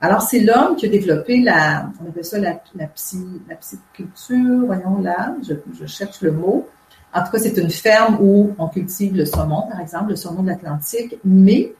Alors, 0.00 0.22
c'est 0.22 0.40
l'homme 0.40 0.76
qui 0.76 0.86
a 0.86 0.88
développé 0.88 1.42
la, 1.42 1.90
on 2.02 2.08
appelle 2.08 2.24
ça 2.24 2.38
la, 2.38 2.58
la, 2.74 2.86
psy, 2.86 3.22
psychiculture, 3.60 4.64
voyons 4.64 4.98
là, 5.02 5.36
je, 5.46 5.86
cherche 5.86 6.22
le 6.22 6.32
mot. 6.32 6.66
En 7.12 7.24
tout 7.24 7.32
cas, 7.32 7.38
c'est 7.38 7.56
une 7.56 7.70
ferme 7.70 8.18
où 8.20 8.54
on 8.58 8.68
cultive 8.68 9.16
le 9.16 9.24
saumon, 9.24 9.62
par 9.68 9.80
exemple, 9.80 10.10
le 10.10 10.16
saumon 10.16 10.42
de 10.42 10.48
l'Atlantique, 10.48 11.18
mais 11.24 11.74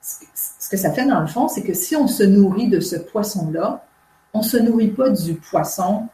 ce 0.00 0.68
que 0.68 0.76
ça 0.76 0.92
fait 0.92 1.06
dans 1.06 1.20
le 1.20 1.26
fond, 1.26 1.48
c'est 1.48 1.62
que 1.62 1.74
si 1.74 1.96
on 1.96 2.06
se 2.06 2.22
nourrit 2.22 2.68
de 2.68 2.80
ce 2.80 2.96
poisson-là, 2.96 3.84
on 4.32 4.38
ne 4.38 4.44
se 4.44 4.56
nourrit 4.56 4.88
pas 4.88 5.10
du 5.10 5.34
poisson 5.34 6.08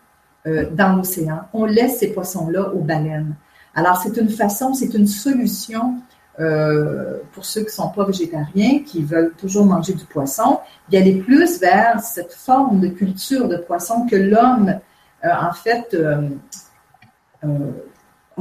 euh, 0.46 0.68
dans 0.70 0.96
l'océan. 0.96 1.42
On 1.52 1.64
laisse 1.64 1.98
ces 1.98 2.12
poissons-là 2.12 2.72
aux 2.74 2.80
baleines. 2.80 3.34
Alors, 3.74 3.96
c'est 3.96 4.16
une 4.16 4.28
façon, 4.28 4.74
c'est 4.74 4.94
une 4.94 5.06
solution 5.06 5.96
euh, 6.38 7.18
pour 7.32 7.44
ceux 7.44 7.60
qui 7.60 7.68
ne 7.68 7.72
sont 7.72 7.90
pas 7.90 8.04
végétariens, 8.04 8.80
qui 8.84 9.02
veulent 9.02 9.32
toujours 9.34 9.64
manger 9.64 9.94
du 9.94 10.04
poisson, 10.04 10.60
d'y 10.88 10.96
aller 10.96 11.16
plus 11.16 11.60
vers 11.60 12.00
cette 12.00 12.32
forme 12.32 12.80
de 12.80 12.88
culture 12.88 13.48
de 13.48 13.56
poisson 13.56 14.06
que 14.06 14.16
l'homme, 14.16 14.78
euh, 15.24 15.28
en 15.28 15.52
fait, 15.52 15.96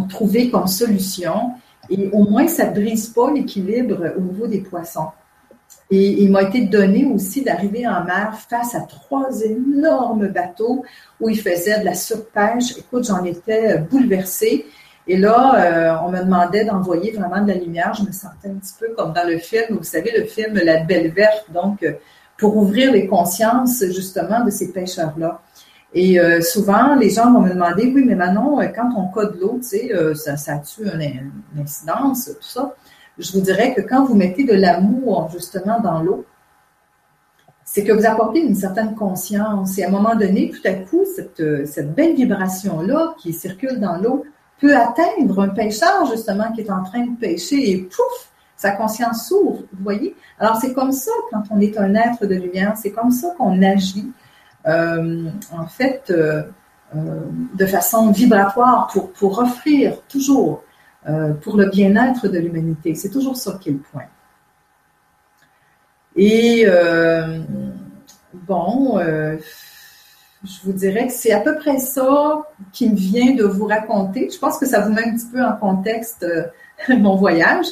a 0.04 0.08
trouvé 0.08 0.50
comme 0.50 0.68
solution. 0.68 1.52
Et 1.90 2.10
au 2.12 2.24
moins, 2.24 2.48
ça 2.48 2.70
ne 2.70 2.74
brise 2.74 3.08
pas 3.10 3.32
l'équilibre 3.32 4.14
au 4.18 4.22
niveau 4.22 4.48
des 4.48 4.62
poissons. 4.62 5.08
Et 5.92 6.24
il 6.24 6.32
m'a 6.32 6.44
été 6.44 6.62
donné 6.62 7.06
aussi 7.06 7.44
d'arriver 7.44 7.88
en 7.88 8.04
mer 8.04 8.38
face 8.48 8.76
à 8.76 8.82
trois 8.82 9.30
énormes 9.42 10.28
bateaux 10.28 10.84
où 11.20 11.30
ils 11.30 11.40
faisaient 11.40 11.80
de 11.80 11.86
la 11.86 11.96
surpêche. 11.96 12.78
Écoute, 12.78 13.06
j'en 13.06 13.24
étais 13.24 13.80
bouleversée. 13.80 14.66
Et 15.08 15.18
là, 15.18 15.56
euh, 15.56 16.06
on 16.06 16.12
me 16.12 16.20
demandait 16.20 16.66
d'envoyer 16.66 17.12
vraiment 17.12 17.42
de 17.42 17.48
la 17.48 17.58
lumière. 17.58 17.96
Je 17.96 18.04
me 18.04 18.12
sentais 18.12 18.50
un 18.50 18.60
petit 18.60 18.76
peu 18.80 18.94
comme 18.96 19.14
dans 19.14 19.28
le 19.28 19.40
film, 19.40 19.78
vous 19.78 19.84
savez, 19.84 20.12
le 20.16 20.26
film 20.26 20.54
La 20.54 20.84
Belle 20.84 21.12
Verte, 21.12 21.46
donc 21.52 21.82
euh, 21.82 21.94
pour 22.38 22.56
ouvrir 22.56 22.92
les 22.92 23.08
consciences 23.08 23.84
justement 23.88 24.46
de 24.46 24.52
ces 24.52 24.72
pêcheurs-là. 24.72 25.42
Et 25.94 26.20
euh, 26.20 26.42
souvent, 26.42 26.96
les 26.96 27.10
gens 27.10 27.32
vont 27.32 27.42
me 27.42 27.50
demander, 27.50 27.92
oui, 27.94 28.04
mais 28.06 28.16
maintenant, 28.16 28.60
quand 28.76 28.90
on 28.96 29.08
code 29.08 29.38
l'eau, 29.40 29.60
tu 29.62 29.70
sais, 29.70 29.92
ça, 30.16 30.38
ça 30.38 30.54
a-tu 30.54 30.84
une 30.84 31.32
incidence, 31.60 32.26
tout 32.26 32.48
ça? 32.48 32.76
je 33.20 33.34
vous 33.34 33.42
dirais 33.42 33.74
que 33.74 33.82
quand 33.82 34.06
vous 34.06 34.16
mettez 34.16 34.46
de 34.46 34.54
l'amour 34.54 35.30
justement 35.32 35.80
dans 35.82 36.02
l'eau, 36.02 36.26
c'est 37.66 37.84
que 37.84 37.92
vous 37.92 38.06
apportez 38.06 38.40
une 38.40 38.56
certaine 38.56 38.96
conscience. 38.96 39.78
Et 39.78 39.84
à 39.84 39.90
un 39.90 39.92
moment 39.92 40.16
donné, 40.16 40.50
tout 40.50 40.66
à 40.66 40.74
coup, 40.74 41.04
cette, 41.16 41.68
cette 41.68 41.94
belle 41.94 42.16
vibration-là 42.16 43.14
qui 43.20 43.34
circule 43.34 43.80
dans 43.80 43.98
l'eau 43.98 44.24
peut 44.60 44.76
atteindre 44.76 45.42
un 45.42 45.50
pêcheur 45.50 46.06
justement 46.10 46.52
qui 46.52 46.62
est 46.62 46.72
en 46.72 46.84
train 46.84 47.06
de 47.06 47.16
pêcher 47.18 47.72
et 47.72 47.78
pouf, 47.84 48.32
sa 48.56 48.72
conscience 48.72 49.28
s'ouvre. 49.28 49.64
Vous 49.72 49.84
voyez? 49.84 50.16
Alors 50.40 50.58
c'est 50.58 50.74
comme 50.74 50.92
ça 50.92 51.12
quand 51.32 51.44
on 51.52 51.60
est 51.60 51.78
un 51.78 51.94
être 51.96 52.26
de 52.26 52.36
lumière, 52.36 52.76
c'est 52.76 52.92
comme 52.92 53.12
ça 53.12 53.34
qu'on 53.38 53.62
agit. 53.62 54.12
Euh, 54.70 55.30
en 55.52 55.66
fait, 55.66 56.04
euh, 56.12 56.44
euh, 56.96 57.22
de 57.56 57.66
façon 57.66 58.12
vibratoire 58.12 58.90
pour, 58.94 59.12
pour 59.12 59.40
offrir 59.40 60.02
toujours 60.08 60.64
pour 61.42 61.56
le 61.58 61.70
bien-être 61.70 62.28
de 62.28 62.38
l'humanité. 62.38 62.94
C'est 62.94 63.10
toujours 63.10 63.36
ça 63.36 63.58
qui 63.60 63.70
est 63.70 63.72
le 63.72 63.80
point. 63.80 64.04
Et 66.16 66.68
bon, 68.34 69.00
je 69.00 70.60
vous 70.66 70.74
dirais 70.74 71.08
que 71.08 71.14
c'est 71.14 71.32
à 71.32 71.40
peu 71.40 71.56
près 71.56 71.80
ça 71.80 72.44
qui 72.74 72.90
me 72.90 72.96
vient 72.96 73.34
de 73.34 73.46
vous 73.46 73.66
raconter. 73.66 74.30
Je 74.30 74.38
pense 74.38 74.60
que 74.60 74.68
ça 74.68 74.82
vous 74.82 74.92
met 74.92 75.04
un 75.04 75.16
petit 75.16 75.26
peu 75.32 75.42
en 75.42 75.56
contexte 75.56 76.28
mon 76.90 77.16
voyage. 77.16 77.66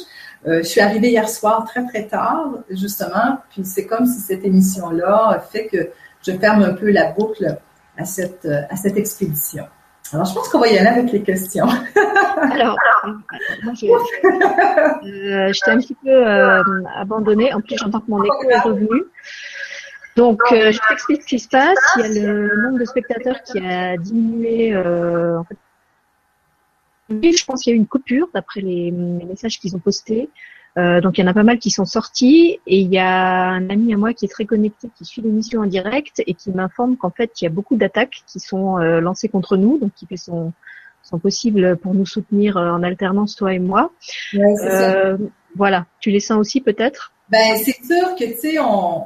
je 0.44 0.62
suis 0.62 0.80
arrivée 0.80 1.10
hier 1.10 1.28
soir 1.28 1.64
très 1.64 1.84
très 1.86 2.08
tard, 2.08 2.54
justement, 2.70 3.38
puis 3.50 3.64
c'est 3.64 3.86
comme 3.86 4.06
si 4.06 4.20
cette 4.20 4.44
émission-là 4.44 5.44
fait 5.52 5.66
que 5.66 5.90
je 6.26 6.32
ferme 6.32 6.62
un 6.62 6.74
peu 6.74 6.90
la 6.90 7.12
boucle 7.12 7.58
à 7.96 8.04
cette, 8.04 8.46
à 8.46 8.76
cette 8.76 8.96
expédition. 8.96 9.64
Alors, 10.12 10.24
je 10.24 10.34
pense 10.34 10.48
qu'on 10.48 10.60
va 10.60 10.68
y 10.68 10.78
aller 10.78 10.88
avec 10.88 11.12
les 11.12 11.22
questions. 11.22 11.66
Alors, 12.52 12.76
je, 13.74 13.86
euh, 13.86 15.52
j'étais 15.52 15.70
un 15.70 15.78
petit 15.78 15.94
peu 15.94 16.10
euh, 16.10 16.62
abandonnée. 16.96 17.52
En 17.52 17.60
plus, 17.60 17.76
j'entends 17.76 18.00
que 18.00 18.10
mon 18.10 18.22
écho 18.24 18.48
est 18.48 18.60
revenu. 18.60 19.04
Donc, 20.16 20.40
euh, 20.50 20.72
je 20.72 20.78
t'explique 20.88 21.22
ce 21.22 21.26
qui 21.28 21.38
se 21.38 21.48
passe. 21.48 21.78
Il 21.98 22.00
y 22.00 22.26
a 22.26 22.26
le 22.26 22.62
nombre 22.62 22.78
de 22.78 22.84
spectateurs 22.84 23.42
qui 23.42 23.58
a 23.58 23.96
diminué. 23.96 24.72
Euh, 24.74 25.38
en 25.38 25.46
je 27.10 27.44
pense 27.44 27.62
qu'il 27.62 27.70
y 27.70 27.74
a 27.74 27.76
eu 27.76 27.78
une 27.80 27.86
coupure 27.86 28.28
d'après 28.34 28.60
les 28.60 28.90
messages 28.90 29.58
qu'ils 29.58 29.76
ont 29.76 29.78
postés. 29.78 30.28
Euh, 30.76 31.00
donc 31.00 31.18
il 31.18 31.22
y 31.22 31.24
en 31.24 31.30
a 31.30 31.34
pas 31.34 31.42
mal 31.42 31.58
qui 31.58 31.70
sont 31.70 31.84
sortis 31.84 32.60
et 32.66 32.78
il 32.78 32.92
y 32.92 32.98
a 32.98 33.48
un 33.48 33.68
ami 33.70 33.92
à 33.94 33.96
moi 33.96 34.12
qui 34.12 34.26
est 34.26 34.28
très 34.28 34.44
connecté, 34.44 34.88
qui 34.96 35.04
suit 35.04 35.22
l'émission 35.22 35.62
en 35.62 35.66
direct 35.66 36.22
et 36.26 36.34
qui 36.34 36.50
m'informe 36.50 36.96
qu'en 36.96 37.10
fait 37.10 37.32
il 37.40 37.44
y 37.44 37.46
a 37.46 37.50
beaucoup 37.50 37.76
d'attaques 37.76 38.22
qui 38.26 38.38
sont 38.38 38.78
euh, 38.78 39.00
lancées 39.00 39.28
contre 39.28 39.56
nous, 39.56 39.78
donc 39.78 39.92
qui 39.94 40.06
fait 40.06 40.16
son, 40.16 40.52
son 41.02 41.18
possible 41.18 41.76
pour 41.78 41.94
nous 41.94 42.06
soutenir 42.06 42.56
euh, 42.56 42.70
en 42.70 42.82
alternance 42.82 43.34
toi 43.34 43.52
et 43.54 43.58
moi. 43.58 43.90
voilà, 45.56 45.86
tu 46.00 46.10
les 46.10 46.20
sens 46.20 46.38
aussi 46.38 46.60
peut-être? 46.60 47.12
Ben 47.30 47.56
c'est 47.56 47.84
sûr 47.84 48.14
que 48.16 48.24
tu 48.24 48.38
sais 48.38 48.58
on 48.60 49.04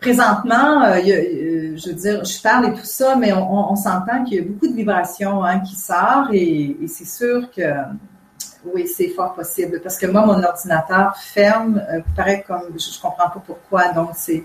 présentement, 0.00 0.82
je 0.96 1.88
veux 1.88 1.94
dire, 1.94 2.24
je 2.26 2.42
parle 2.42 2.66
et 2.66 2.72
tout 2.74 2.84
ça, 2.84 3.16
mais 3.16 3.32
on, 3.32 3.74
s'entend 3.74 4.22
qu'il 4.24 4.36
y 4.36 4.40
a 4.40 4.42
beaucoup 4.42 4.68
de 4.68 4.74
vibrations 4.74 5.42
hein, 5.42 5.60
qui 5.60 5.76
sortent 5.76 6.34
et, 6.34 6.76
et 6.82 6.88
c'est 6.88 7.06
sûr 7.06 7.50
que 7.50 7.62
oui, 8.72 8.86
c'est 8.86 9.08
fort 9.08 9.34
possible. 9.34 9.80
Parce 9.82 9.98
que 9.98 10.06
moi, 10.06 10.24
mon 10.24 10.42
ordinateur 10.42 11.16
ferme, 11.16 11.82
euh, 11.92 12.00
paraît 12.16 12.44
comme, 12.46 12.70
je, 12.78 12.96
ne 12.96 13.02
comprends 13.02 13.28
pas 13.28 13.42
pourquoi. 13.44 13.92
Donc, 13.92 14.10
c'est, 14.14 14.44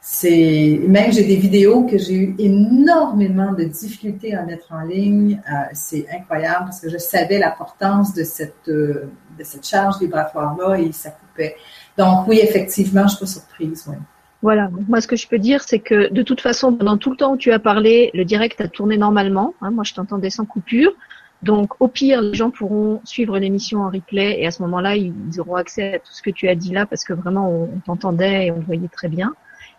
c'est, 0.00 0.80
même 0.86 1.12
j'ai 1.12 1.24
des 1.24 1.36
vidéos 1.36 1.84
que 1.84 1.98
j'ai 1.98 2.14
eu 2.14 2.36
énormément 2.38 3.52
de 3.52 3.64
difficultés 3.64 4.34
à 4.34 4.42
mettre 4.42 4.72
en 4.72 4.82
ligne. 4.82 5.40
Euh, 5.48 5.52
c'est 5.72 6.06
incroyable 6.10 6.66
parce 6.66 6.80
que 6.80 6.88
je 6.88 6.98
savais 6.98 7.38
l'importance 7.38 8.14
de 8.14 8.24
cette, 8.24 8.68
euh, 8.68 9.10
de 9.38 9.44
cette 9.44 9.66
charge 9.66 9.98
vibratoire-là 10.00 10.78
et 10.78 10.92
ça 10.92 11.10
coupait. 11.10 11.56
Donc, 11.98 12.28
oui, 12.28 12.40
effectivement, 12.42 13.02
je 13.04 13.16
suis 13.16 13.20
pas 13.20 13.26
surprise, 13.26 13.84
oui. 13.88 13.96
Voilà. 14.42 14.68
moi, 14.86 15.00
ce 15.00 15.08
que 15.08 15.16
je 15.16 15.26
peux 15.26 15.38
dire, 15.38 15.62
c'est 15.62 15.80
que 15.80 16.12
de 16.12 16.22
toute 16.22 16.40
façon, 16.40 16.72
pendant 16.72 16.98
tout 16.98 17.10
le 17.10 17.16
temps 17.16 17.32
où 17.32 17.36
tu 17.36 17.50
as 17.50 17.58
parlé, 17.58 18.10
le 18.14 18.24
direct 18.24 18.60
a 18.60 18.68
tourné 18.68 18.96
normalement. 18.96 19.54
Hein, 19.60 19.70
moi, 19.70 19.82
je 19.82 19.94
t'entendais 19.94 20.30
sans 20.30 20.44
coupure. 20.44 20.92
Donc, 21.42 21.80
au 21.80 21.88
pire, 21.88 22.22
les 22.22 22.34
gens 22.34 22.50
pourront 22.50 23.00
suivre 23.04 23.38
l'émission 23.38 23.82
en 23.82 23.90
replay 23.90 24.40
et 24.40 24.46
à 24.46 24.50
ce 24.50 24.62
moment-là, 24.62 24.96
ils 24.96 25.38
auront 25.38 25.56
accès 25.56 25.94
à 25.94 25.98
tout 25.98 26.12
ce 26.12 26.22
que 26.22 26.30
tu 26.30 26.48
as 26.48 26.54
dit 26.54 26.72
là 26.72 26.86
parce 26.86 27.04
que 27.04 27.12
vraiment, 27.12 27.50
on, 27.50 27.78
t'entendait 27.80 28.46
et 28.46 28.50
on 28.50 28.60
voyait 28.60 28.88
très 28.88 29.08
bien. 29.08 29.34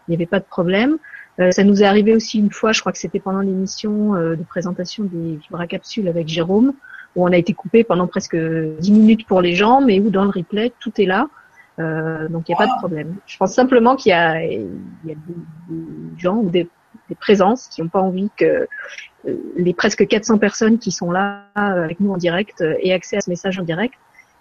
Il 0.08 0.12
n'y 0.12 0.16
avait 0.16 0.28
pas 0.28 0.40
de 0.40 0.46
problème. 0.46 0.98
Euh, 1.40 1.52
ça 1.52 1.64
nous 1.64 1.82
est 1.82 1.86
arrivé 1.86 2.16
aussi 2.16 2.40
une 2.40 2.52
fois, 2.52 2.72
je 2.72 2.80
crois 2.80 2.92
que 2.92 2.98
c'était 2.98 3.20
pendant 3.20 3.42
l'émission 3.42 4.16
euh, 4.16 4.36
de 4.36 4.44
présentation 4.44 5.04
des 5.04 5.36
vibracapsules 5.36 6.08
avec 6.08 6.28
Jérôme, 6.28 6.74
où 7.16 7.28
on 7.28 7.32
a 7.32 7.38
été 7.38 7.54
coupé 7.54 7.84
pendant 7.84 8.08
presque 8.08 8.36
10 8.36 8.92
minutes 8.92 9.28
pour 9.28 9.42
les 9.42 9.56
gens, 9.56 9.82
mais 9.82 10.00
où 10.00 10.10
dans 10.10 10.24
le 10.24 10.30
replay, 10.30 10.72
tout 10.80 10.94
est 11.02 11.06
là. 11.06 11.28
Euh, 11.80 12.28
donc, 12.30 12.50
il 12.50 12.52
n'y 12.52 12.56
a 12.56 12.58
pas 12.58 12.68
de 12.68 12.78
problème. 12.80 13.16
Je 13.28 13.38
pense 13.38 13.54
simplement 13.54 13.96
qu'il 13.96 14.12
y 14.12 14.14
a, 14.14 14.44
il 14.44 14.68
y 15.06 15.12
a 15.12 15.16
des, 15.16 15.76
des 15.76 16.20
gens 16.20 16.38
ou 16.38 16.50
des 16.50 16.68
des 17.10 17.16
présences 17.16 17.68
qui 17.68 17.82
n'ont 17.82 17.90
pas 17.90 18.02
envie 18.02 18.30
que 18.38 18.68
euh, 19.28 19.36
les 19.56 19.74
presque 19.74 20.08
400 20.08 20.38
personnes 20.38 20.80
qui 20.80 20.92
sont 20.92 21.12
là 21.12 21.46
euh, 21.58 21.84
avec 21.84 22.00
nous 22.00 22.12
en 22.12 22.18
direct 22.18 22.62
euh, 22.62 22.76
aient 22.82 22.94
accès 22.94 23.18
à 23.18 23.22
ce 23.22 23.30
message 23.30 23.60
en 23.60 23.64
direct 23.64 23.96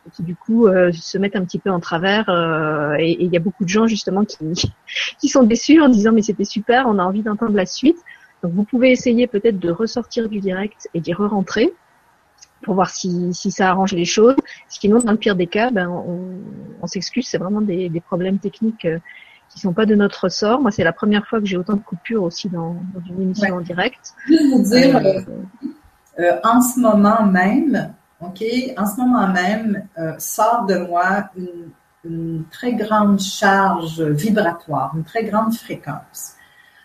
et 0.07 0.11
qui 0.11 0.23
du 0.23 0.37
coup 0.37 0.69
se 0.93 1.19
mettent 1.19 1.35
un 1.35 1.45
petit 1.45 1.59
peu 1.59 1.69
en 1.69 1.81
travers 1.81 2.29
et 2.97 3.17
il 3.19 3.33
y 3.33 3.37
a 3.37 3.41
beaucoup 3.41 3.65
de 3.65 3.69
gens 3.69 3.89
justement 3.89 4.25
qui, 4.25 4.39
qui 5.21 5.29
sont 5.29 5.43
déçus 5.43 5.81
en 5.81 5.89
disant 5.89 6.13
mais 6.13 6.23
c'était 6.23 6.45
super, 6.45 6.87
on 6.87 7.01
a 7.01 7.03
envie 7.03 7.23
d'entendre 7.23 7.57
la 7.57 7.67
suite. 7.67 7.99
Donc 8.45 8.53
vous 8.53 8.63
pouvez 8.63 8.93
essayer 8.93 9.27
peut-être 9.27 9.59
de 9.59 9.69
ressortir 9.69 10.29
du 10.29 10.39
direct 10.39 10.89
et 10.95 11.01
d'y 11.01 11.13
re-rentrer 11.13 11.73
pour 12.63 12.77
voir 12.77 12.89
si, 12.89 13.35
si 13.35 13.51
ça 13.51 13.69
arrange 13.69 13.95
les 13.95 14.05
choses. 14.05 14.37
Sinon, 14.69 15.01
dans 15.01 15.11
le 15.11 15.19
pire 15.19 15.35
des 15.35 15.49
cas, 15.49 15.73
ben, 15.73 15.89
on, 15.89 16.87
s'excuse, 16.87 17.27
c'est 17.27 17.39
vraiment 17.39 17.61
des 17.61 18.03
problèmes 18.07 18.39
techniques 18.39 18.87
qui 19.51 19.61
sont 19.61 19.73
pas 19.73 19.87
de 19.87 19.95
notre 19.95 20.25
ressort. 20.25 20.61
Moi, 20.61 20.71
c'est 20.71 20.85
la 20.85 20.93
première 20.93 21.27
fois 21.27 21.41
que 21.41 21.47
j'ai 21.47 21.57
autant 21.57 21.75
de 21.75 21.83
coupures 21.83 22.23
aussi 22.23 22.49
dans, 22.49 22.77
une 23.09 23.23
émission 23.23 23.57
en 23.57 23.61
direct. 23.61 24.15
Juste 24.27 24.53
vous 24.53 24.63
dire, 24.63 24.97
euh, 24.97 25.21
euh, 26.19 26.33
en 26.45 26.61
ce 26.61 26.81
moment 26.81 27.25
même, 27.25 27.95
ok, 28.21 28.43
en 28.77 28.87
ce 28.87 29.01
moment 29.01 29.29
même, 29.29 29.87
euh, 29.99 30.13
sort 30.19 30.67
de 30.67 30.77
moi 30.77 31.31
une, 31.37 31.71
une, 32.05 32.45
très 32.51 32.75
grande 32.75 33.21
charge 33.21 34.01
vibratoire, 34.03 34.93
une 34.97 35.05
très 35.05 35.25
grande 35.25 35.55
fréquence. 35.55 36.35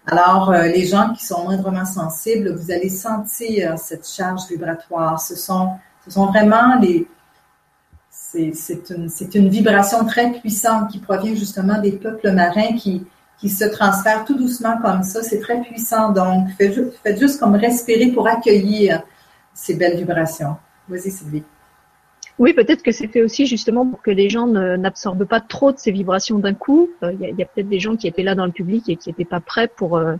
Alors, 0.07 0.51
les 0.51 0.85
gens 0.85 1.13
qui 1.13 1.23
sont 1.23 1.43
moindrement 1.43 1.85
sensibles, 1.85 2.55
vous 2.55 2.71
allez 2.71 2.89
sentir 2.89 3.77
cette 3.77 4.07
charge 4.07 4.47
vibratoire. 4.49 5.21
Ce 5.21 5.35
sont, 5.35 5.75
ce 6.03 6.09
sont 6.09 6.25
vraiment 6.25 6.79
les, 6.81 7.07
c'est 8.31 9.35
une, 9.35 9.49
vibration 9.49 10.05
très 10.05 10.31
puissante 10.31 10.89
qui 10.91 10.99
provient 10.99 11.35
justement 11.35 11.81
des 11.81 11.91
peuples 11.91 12.31
marins 12.31 12.75
qui, 12.77 13.05
qui 13.37 13.49
se 13.49 13.65
transfèrent 13.65 14.23
tout 14.23 14.37
doucement 14.37 14.77
comme 14.81 15.03
ça. 15.03 15.21
C'est 15.21 15.39
très 15.39 15.61
puissant. 15.61 16.11
Donc, 16.11 16.47
faites, 16.57 17.19
juste 17.19 17.39
comme 17.39 17.55
respirer 17.55 18.07
pour 18.07 18.27
accueillir 18.27 19.03
ces 19.53 19.75
belles 19.75 19.97
vibrations. 19.97 20.55
Vas-y, 20.87 21.11
Sylvie. 21.11 21.43
Oui, 22.39 22.53
peut-être 22.53 22.81
que 22.81 22.91
c'est 22.91 23.07
fait 23.07 23.21
aussi 23.21 23.45
justement 23.45 23.85
pour 23.85 24.01
que 24.01 24.11
les 24.11 24.29
gens 24.29 24.47
n'absorbent 24.47 25.25
pas 25.25 25.41
trop 25.41 25.71
de 25.71 25.77
ces 25.77 25.91
vibrations 25.91 26.39
d'un 26.39 26.53
coup. 26.53 26.89
Euh, 27.03 27.11
il 27.13 27.35
y 27.37 27.43
a, 27.43 27.45
peut-être 27.45 27.69
des 27.69 27.79
gens 27.79 27.95
qui 27.95 28.07
étaient 28.07 28.23
là 28.23 28.35
dans 28.35 28.45
le 28.45 28.51
public 28.51 28.87
et 28.89 28.95
qui 28.95 29.09
n'étaient 29.09 29.25
pas 29.25 29.41
prêts 29.41 29.67
pour, 29.67 29.97
euh, 29.97 30.15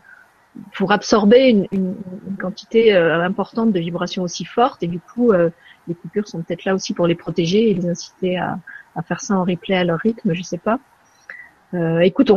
pour 0.76 0.92
absorber 0.92 1.50
une, 1.50 1.68
une, 1.72 1.96
quantité 2.40 2.94
euh, 2.94 3.24
importante 3.24 3.72
de 3.72 3.80
vibrations 3.80 4.24
aussi 4.24 4.46
fortes. 4.46 4.84
Et 4.84 4.88
du 4.88 5.00
coup, 5.00 5.32
les 5.92 5.96
coupures 5.96 6.28
sont 6.28 6.42
peut-être 6.42 6.64
là 6.66 6.74
aussi 6.74 6.94
pour 6.94 7.06
les 7.06 7.16
protéger 7.16 7.70
et 7.70 7.74
les 7.74 7.88
inciter 7.88 8.38
à, 8.38 8.60
faire 9.08 9.22
ça 9.22 9.36
en 9.36 9.44
replay 9.44 9.76
à 9.76 9.84
leur 9.84 10.00
rythme, 10.00 10.34
je 10.34 10.42
sais 10.42 10.58
pas. 10.58 10.80
Euh, 11.74 12.00
écoute, 12.00 12.32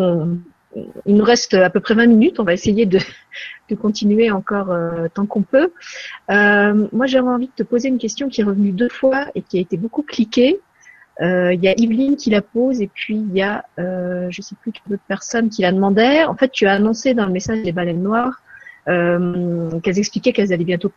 il 1.06 1.16
nous 1.16 1.24
reste 1.24 1.54
à 1.54 1.70
peu 1.70 1.80
près 1.80 1.94
20 1.94 2.06
minutes. 2.06 2.40
On 2.40 2.44
va 2.44 2.52
essayer 2.52 2.86
de, 2.86 2.98
continuer 3.76 4.30
encore 4.30 4.70
euh, 4.70 5.08
tant 5.12 5.26
qu'on 5.26 5.42
peut. 5.42 5.72
Euh, 6.30 6.88
moi, 6.92 7.06
j'avais 7.06 7.28
envie 7.28 7.46
de 7.46 7.52
te 7.52 7.62
poser 7.62 7.88
une 7.88 7.98
question 7.98 8.28
qui 8.28 8.40
est 8.40 8.44
revenue 8.44 8.72
deux 8.72 8.88
fois 8.88 9.26
et 9.34 9.42
qui 9.42 9.58
a 9.58 9.60
été 9.60 9.76
beaucoup 9.76 10.02
cliquée. 10.02 10.60
Il 11.20 11.60
y 11.62 11.68
a 11.68 11.74
Yveline 11.76 12.16
qui 12.16 12.30
la 12.30 12.42
pose 12.42 12.82
et 12.82 12.88
puis 12.92 13.14
il 13.14 13.36
y 13.36 13.42
a, 13.42 13.64
je 13.78 14.42
sais 14.42 14.56
plus 14.60 14.72
d'autres 14.88 15.02
personnes 15.06 15.48
qui 15.48 15.62
la 15.62 15.70
demandaient. 15.70 16.24
En 16.24 16.34
fait, 16.34 16.50
tu 16.50 16.66
as 16.66 16.72
annoncé 16.72 17.14
dans 17.14 17.26
le 17.26 17.32
message 17.32 17.62
des 17.62 17.70
baleines 17.70 18.02
noires 18.02 18.42
qu'elles 18.86 19.98
expliquaient 19.98 20.32
qu'elles 20.32 20.52
allaient 20.52 20.64
bientôt 20.64 20.92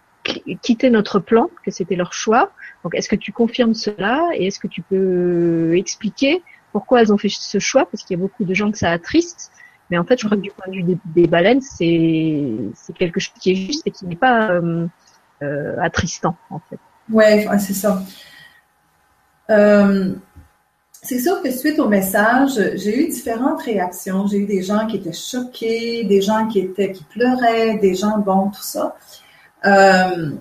quitter 0.62 0.90
notre 0.90 1.20
plan, 1.20 1.50
que 1.64 1.72
c'était 1.72 1.96
leur 1.96 2.14
choix. 2.14 2.52
Donc, 2.84 2.96
est-ce 2.96 3.10
que 3.10 3.16
tu 3.16 3.32
confirmes 3.32 3.74
cela 3.74 4.28
et 4.34 4.48
est-ce 4.48 4.60
que 4.60 4.68
tu 4.68 4.82
peux 4.82 5.76
expliquer 5.78 6.44
pourquoi 6.72 7.02
elles 7.02 7.14
ont 7.14 7.18
fait 7.18 7.30
ce 7.30 7.60
choix? 7.60 7.86
Parce 7.86 8.04
qu'il 8.04 8.18
y 8.18 8.20
a 8.20 8.22
beaucoup 8.22 8.44
de 8.44 8.54
gens 8.54 8.72
que 8.72 8.78
ça 8.78 8.92
attriste. 8.92 9.52
Mais 9.90 9.98
en 9.98 10.04
fait, 10.04 10.20
je 10.20 10.26
crois 10.26 10.38
que 10.38 10.42
du 10.42 10.52
point 10.52 10.68
de 10.68 10.78
vue 10.78 11.00
des, 11.06 11.28
baleines, 11.28 11.62
c'est 11.62 12.94
quelque 12.98 13.20
chose 13.20 13.34
qui 13.40 13.52
est 13.52 13.56
juste 13.56 13.88
et 13.88 13.92
qui 13.92 14.06
n'est 14.06 14.18
pas 14.18 14.52
euh, 14.52 14.86
euh, 15.42 15.76
attristant, 15.82 16.36
en 16.50 16.60
fait. 16.60 16.80
Ouais, 17.10 17.48
c'est 17.60 17.74
ça. 17.74 18.04
Euh, 19.50 20.14
c'est 21.08 21.20
sûr 21.20 21.42
que 21.42 21.50
suite 21.52 21.80
au 21.80 21.88
message, 21.88 22.60
j'ai 22.76 23.02
eu 23.02 23.08
différentes 23.08 23.62
réactions. 23.62 24.28
J'ai 24.28 24.40
eu 24.40 24.46
des 24.46 24.62
gens 24.62 24.88
qui 24.88 24.98
étaient 24.98 25.14
choqués, 25.14 26.04
des 26.04 26.22
gens 26.22 26.48
qui 26.48 26.60
étaient 26.60 26.92
qui 26.92 27.06
pleuraient, 27.06 27.78
des 27.78 27.96
gens 27.96 28.18
bon 28.18 28.50
tout 28.50 28.62
ça. 28.62 28.94
Euh, 29.66 30.32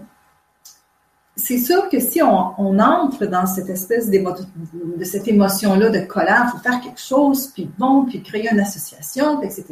c'est 1.37 1.59
sûr 1.59 1.89
que 1.89 2.01
si 2.01 2.21
on, 2.21 2.79
entre 2.81 3.27
dans 3.27 3.47
cette 3.47 3.69
espèce 3.69 4.11
de 4.11 5.05
cette 5.05 5.29
émotion-là 5.29 5.91
de 5.91 6.01
colère, 6.01 6.51
faut 6.51 6.59
faire 6.59 6.81
quelque 6.81 7.01
chose, 7.01 7.49
puis 7.55 7.71
bon, 7.79 8.07
puis 8.07 8.23
créer 8.23 8.51
une 8.51 8.59
association, 8.59 9.41
etc., 9.43 9.65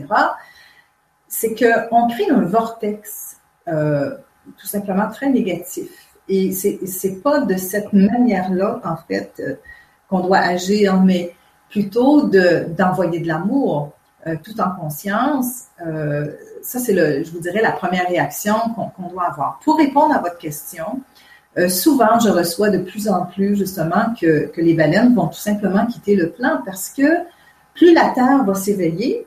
c'est 1.26 1.54
qu'on 1.56 2.06
crée 2.08 2.30
un 2.30 2.42
vortex 2.42 3.38
euh, 3.66 4.16
tout 4.58 4.66
simplement 4.66 5.08
très 5.10 5.28
négatif. 5.28 5.90
Et 6.28 6.52
c'est 6.52 7.22
pas 7.22 7.40
de 7.40 7.56
cette 7.56 7.92
manière-là, 7.92 8.80
en 8.84 8.96
fait, 9.08 9.32
euh, 9.40 9.56
qu'on 10.14 10.26
doit 10.26 10.38
agir, 10.38 11.00
mais 11.00 11.34
plutôt 11.68 12.28
d'envoyer 12.28 13.20
de, 13.20 13.26
l'amour 13.26 13.92
tout 14.42 14.60
en 14.60 14.70
conscience 14.80 15.64
ça, 16.64 16.78
c'est, 16.78 16.94
le, 16.94 17.22
je 17.22 17.30
vous 17.30 17.40
dirais, 17.40 17.60
la 17.60 17.72
première 17.72 18.08
réaction 18.08 18.54
qu'on, 18.74 19.08
doit 19.08 19.24
avoir. 19.24 19.60
Pour 19.62 19.76
répondre 19.76 20.14
à 20.14 20.18
votre 20.18 20.38
question, 20.38 21.00
euh, 21.58 21.68
souvent, 21.68 22.18
je 22.18 22.30
reçois 22.30 22.70
de 22.70 22.78
plus 22.78 23.06
en 23.08 23.26
plus, 23.26 23.54
justement, 23.54 24.14
que, 24.18 24.46
que 24.46 24.60
les 24.60 24.74
baleines 24.74 25.14
vont 25.14 25.28
tout 25.28 25.38
simplement 25.38 25.86
quitter 25.86 26.16
le 26.16 26.30
plan 26.30 26.62
parce 26.64 26.88
que 26.88 27.02
plus 27.74 27.92
la 27.92 28.10
Terre 28.10 28.44
va 28.44 28.54
s'éveiller, 28.54 29.26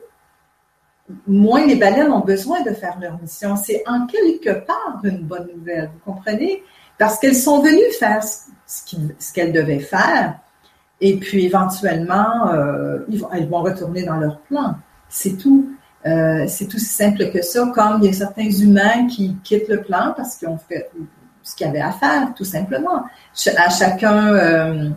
moins 1.26 1.64
les 1.64 1.76
baleines 1.76 2.12
ont 2.12 2.20
besoin 2.20 2.62
de 2.62 2.70
faire 2.72 2.98
leur 3.00 3.20
mission. 3.20 3.56
C'est 3.56 3.82
en 3.86 4.06
quelque 4.06 4.50
part 4.66 5.00
une 5.04 5.22
bonne 5.22 5.48
nouvelle, 5.54 5.90
vous 5.94 6.12
comprenez? 6.12 6.62
Parce 6.98 7.18
qu'elles 7.18 7.36
sont 7.36 7.62
venues 7.62 7.92
faire 7.98 8.22
ce, 8.24 9.32
qu'elles 9.32 9.52
devaient 9.52 9.78
faire, 9.78 10.40
et 11.00 11.16
puis 11.16 11.46
éventuellement, 11.46 12.48
euh, 12.52 12.98
elles 13.32 13.48
vont 13.48 13.62
retourner 13.62 14.04
dans 14.04 14.16
leur 14.16 14.38
plan. 14.40 14.74
C'est 15.08 15.36
tout. 15.36 15.70
Euh, 16.06 16.44
c'est 16.48 16.72
aussi 16.74 16.84
simple 16.86 17.30
que 17.30 17.42
ça, 17.42 17.70
comme 17.74 18.00
il 18.02 18.06
y 18.06 18.08
a 18.08 18.12
certains 18.12 18.50
humains 18.50 19.06
qui 19.08 19.36
quittent 19.42 19.68
le 19.68 19.80
plan 19.80 20.14
parce 20.16 20.36
qu'ils 20.36 20.48
ont 20.48 20.58
fait 20.58 20.90
ce 21.42 21.56
qu'il 21.56 21.66
y 21.66 21.70
avait 21.70 21.80
à 21.80 21.92
faire, 21.92 22.34
tout 22.34 22.44
simplement. 22.44 23.04
À 23.56 23.70
chacun, 23.70 24.34
euh, 24.34 24.90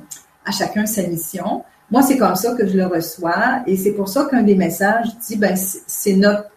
à 0.45 0.51
chacun 0.51 0.85
sa 0.85 1.03
mission. 1.03 1.63
Moi, 1.89 2.01
c'est 2.01 2.17
comme 2.17 2.35
ça 2.35 2.53
que 2.55 2.65
je 2.67 2.77
le 2.77 2.85
reçois, 2.85 3.63
et 3.67 3.75
c'est 3.75 3.91
pour 3.91 4.07
ça 4.07 4.25
qu'un 4.25 4.43
des 4.43 4.55
messages 4.55 5.07
dit, 5.27 5.35
ben, 5.35 5.55
c'est 5.57 6.15
notre, 6.15 6.49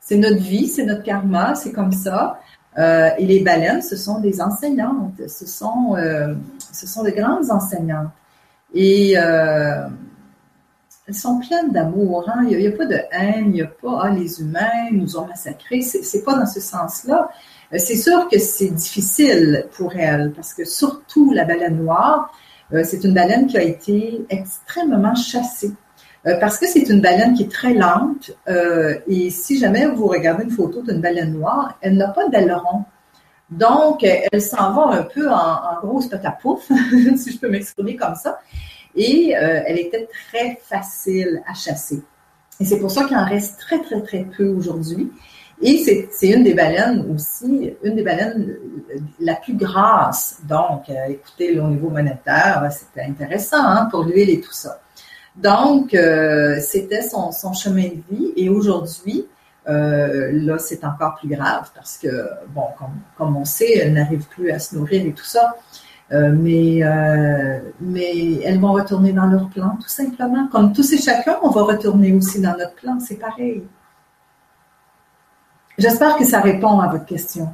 c'est 0.00 0.16
notre 0.16 0.42
vie, 0.42 0.68
c'est 0.68 0.84
notre 0.84 1.02
karma, 1.02 1.54
c'est 1.54 1.72
comme 1.72 1.92
ça. 1.92 2.38
Euh, 2.76 3.10
et 3.18 3.24
les 3.24 3.40
baleines, 3.40 3.80
ce 3.80 3.96
sont 3.96 4.20
des 4.20 4.40
enseignantes, 4.40 5.20
ce 5.28 5.46
sont, 5.46 5.94
euh, 5.96 6.34
ce 6.72 6.86
sont 6.86 7.02
de 7.02 7.10
grandes 7.10 7.50
enseignantes. 7.50 8.10
Et 8.74 9.14
euh, 9.16 9.86
elles 11.06 11.14
sont 11.14 11.38
pleines 11.38 11.70
d'amour. 11.70 12.28
Hein? 12.28 12.44
Il 12.50 12.58
n'y 12.58 12.66
a, 12.66 12.72
pas 12.72 12.86
de 12.86 12.98
haine, 13.12 13.46
il 13.46 13.52
n'y 13.52 13.62
a 13.62 13.66
pas 13.66 14.00
ah, 14.02 14.10
les 14.10 14.40
humains 14.40 14.90
nous 14.90 15.16
ont 15.16 15.26
massacrés. 15.26 15.80
C'est 15.80 16.24
pas 16.24 16.34
dans 16.34 16.46
ce 16.46 16.60
sens-là. 16.60 17.28
Euh, 17.72 17.78
c'est 17.78 17.96
sûr 17.96 18.28
que 18.28 18.38
c'est 18.38 18.70
difficile 18.70 19.66
pour 19.76 19.94
elles 19.96 20.32
parce 20.34 20.52
que 20.52 20.64
surtout 20.64 21.32
la 21.32 21.44
baleine 21.44 21.76
noire, 21.76 22.32
euh, 22.72 22.82
c'est 22.84 23.04
une 23.04 23.14
baleine 23.14 23.46
qui 23.46 23.56
a 23.56 23.62
été 23.62 24.26
extrêmement 24.28 25.14
chassée. 25.14 25.72
Parce 26.40 26.56
que 26.56 26.66
c'est 26.66 26.88
une 26.88 27.02
baleine 27.02 27.34
qui 27.34 27.42
est 27.42 27.50
très 27.50 27.74
lente 27.74 28.30
et 29.06 29.28
si 29.28 29.58
jamais 29.58 29.84
vous 29.88 30.06
regardez 30.06 30.44
une 30.44 30.50
photo 30.50 30.80
d'une 30.80 31.02
baleine 31.02 31.34
noire, 31.34 31.76
elle 31.82 31.98
n'a 31.98 32.08
pas 32.08 32.26
d'aileron. 32.30 32.86
Donc, 33.50 34.02
elle 34.02 34.40
s'en 34.40 34.72
va 34.72 34.98
un 34.98 35.02
peu 35.02 35.30
en, 35.30 35.34
en 35.34 35.80
grosse 35.80 36.08
pouf, 36.40 36.68
si 37.16 37.32
je 37.32 37.38
peux 37.38 37.48
m'exprimer 37.48 37.96
comme 37.96 38.14
ça 38.14 38.40
et 38.96 39.36
euh, 39.36 39.62
elle 39.66 39.78
était 39.78 40.08
très 40.28 40.58
facile 40.62 41.42
à 41.46 41.54
chasser. 41.54 42.02
Et 42.60 42.64
c'est 42.64 42.78
pour 42.78 42.90
ça 42.90 43.04
qu'il 43.04 43.16
en 43.16 43.24
reste 43.24 43.58
très, 43.58 43.80
très, 43.82 44.00
très 44.02 44.24
peu 44.24 44.48
aujourd'hui. 44.48 45.10
Et 45.60 45.78
c'est 46.10 46.28
une 46.28 46.42
des 46.42 46.54
baleines 46.54 47.06
aussi, 47.14 47.72
une 47.82 47.96
des 47.96 48.02
baleines 48.02 48.56
la 49.20 49.34
plus 49.36 49.54
grasse. 49.54 50.40
Donc, 50.44 50.88
euh, 50.88 50.94
écoutez, 51.08 51.58
au 51.58 51.68
niveau 51.68 51.90
monétaire, 51.90 52.68
c'était 52.70 53.06
intéressant 53.08 53.64
hein, 53.64 53.88
pour 53.90 54.04
l'huile 54.04 54.30
et 54.30 54.40
tout 54.40 54.52
ça. 54.52 54.80
Donc, 55.36 55.94
euh, 55.94 56.60
c'était 56.60 57.02
son, 57.02 57.30
chemin 57.52 57.88
de 57.88 58.14
vie. 58.14 58.32
Et 58.36 58.48
aujourd'hui, 58.48 59.26
là, 59.66 60.58
c'est 60.58 60.84
encore 60.84 61.16
plus 61.16 61.28
grave 61.28 61.70
parce 61.74 61.96
que, 61.98 62.08
bon, 62.48 62.66
comme, 62.78 63.00
comme 63.16 63.36
on 63.36 63.44
sait, 63.44 63.78
elle 63.78 63.94
n'arrive 63.94 64.26
plus 64.28 64.50
à 64.50 64.58
se 64.58 64.76
nourrir 64.76 65.04
et 65.06 65.12
tout 65.12 65.24
ça. 65.24 65.54
Euh, 66.12 66.32
mais, 66.32 66.84
euh, 66.84 67.60
mais 67.80 68.40
elles 68.42 68.60
vont 68.60 68.72
retourner 68.72 69.12
dans 69.12 69.26
leur 69.26 69.48
plan, 69.48 69.76
tout 69.80 69.88
simplement. 69.88 70.46
Comme 70.48 70.72
tous 70.72 70.92
et 70.92 70.98
chacun, 70.98 71.38
on 71.42 71.50
va 71.50 71.62
retourner 71.62 72.12
aussi 72.12 72.40
dans 72.40 72.56
notre 72.56 72.74
plan, 72.74 73.00
c'est 73.00 73.16
pareil. 73.16 73.66
J'espère 75.78 76.16
que 76.16 76.24
ça 76.24 76.40
répond 76.40 76.78
à 76.80 76.88
votre 76.88 77.06
question. 77.06 77.52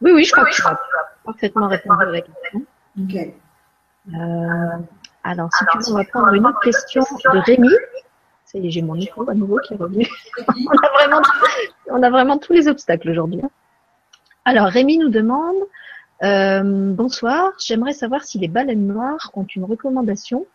Oui, 0.00 0.12
oui, 0.12 0.24
je 0.24 0.32
crois 0.32 0.44
que 0.44 0.62
as 0.68 0.78
parfaitement 1.24 1.68
répondu 1.68 2.02
à 2.02 2.06
la 2.06 2.20
question. 2.20 2.62
OK. 3.00 3.34
Euh, 4.08 4.78
alors, 5.24 5.48
si 5.52 5.64
tu 5.72 5.78
veux, 5.78 5.92
on 5.92 5.96
va 5.96 6.04
prendre 6.04 6.32
une 6.34 6.46
autre 6.46 6.60
question 6.60 7.02
de 7.02 7.38
Rémi. 7.38 7.68
Ça 8.50 8.58
y 8.58 8.66
est, 8.66 8.70
j'ai 8.70 8.82
mon 8.82 8.94
micro 8.94 9.28
à 9.30 9.34
nouveau 9.34 9.58
qui 9.58 9.74
est 9.74 9.76
revenu. 9.76 10.04
on, 11.88 12.02
a 12.02 12.10
vraiment, 12.10 12.36
tous 12.36 12.52
les 12.52 12.66
obstacles 12.66 13.10
aujourd'hui. 13.10 13.40
Hein. 13.44 13.50
Alors, 14.44 14.66
Rémi 14.66 14.98
nous 14.98 15.08
demande 15.08 15.54
euh, 16.24 16.92
bonsoir, 16.92 17.52
j'aimerais 17.64 17.92
savoir 17.92 18.24
si 18.24 18.40
les 18.40 18.48
baleines 18.48 18.88
noires 18.88 19.30
ont 19.34 19.44
une 19.44 19.64
recommandation 19.64 20.46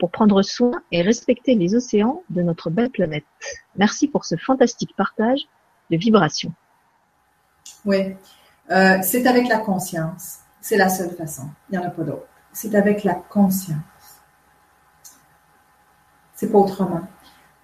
pour 0.00 0.10
prendre 0.10 0.42
soin 0.42 0.82
et 0.90 1.02
respecter 1.02 1.54
les 1.54 1.76
océans 1.76 2.24
de 2.30 2.42
notre 2.42 2.68
belle 2.68 2.90
planète. 2.90 3.24
Merci 3.76 4.08
pour 4.08 4.24
ce 4.24 4.34
fantastique 4.36 4.96
partage 4.96 5.42
de 5.90 5.96
vibrations. 5.96 6.52
Oui, 7.84 8.16
euh, 8.72 8.98
c'est 9.02 9.24
avec 9.24 9.46
la 9.46 9.58
conscience. 9.58 10.38
C'est 10.60 10.76
la 10.76 10.88
seule 10.88 11.10
façon. 11.10 11.48
Il 11.70 11.78
n'y 11.78 11.84
en 11.84 11.86
a 11.86 11.90
pas 11.90 12.02
d'autre. 12.02 12.26
C'est 12.52 12.74
avec 12.74 13.04
la 13.04 13.14
conscience. 13.14 13.78
C'est 16.34 16.50
pas 16.50 16.58
autrement. 16.58 17.06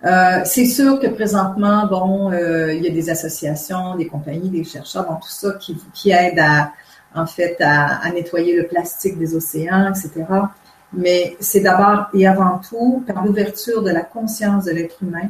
Euh, 0.04 0.40
c'est 0.44 0.66
sûr 0.66 0.98
que 0.98 1.06
présentement, 1.06 1.86
bon, 1.86 2.32
il 2.32 2.82
y 2.82 2.88
a 2.88 2.90
des 2.90 3.10
associations, 3.10 3.96
des 3.96 4.06
compagnies, 4.08 4.50
des 4.50 4.64
chercheurs, 4.64 5.06
bon, 5.06 5.14
tout 5.14 5.28
ça 5.28 5.52
qui, 5.60 5.76
qui 5.94 6.10
aident 6.10 6.40
à, 6.40 6.72
en 7.14 7.26
fait, 7.26 7.56
à, 7.60 8.10
nettoyer 8.10 8.56
le 8.56 8.66
plastique 8.66 9.18
des 9.18 9.34
océans, 9.34 9.90
etc. 9.90 10.24
Mais 10.92 11.36
c'est 11.40 11.60
d'abord 11.60 12.06
et 12.14 12.26
avant 12.26 12.58
tout 12.58 13.02
par 13.06 13.24
l'ouverture 13.24 13.82
de 13.82 13.90
la 13.90 14.02
conscience 14.02 14.64
de 14.64 14.72
l'être 14.72 15.02
humain 15.02 15.28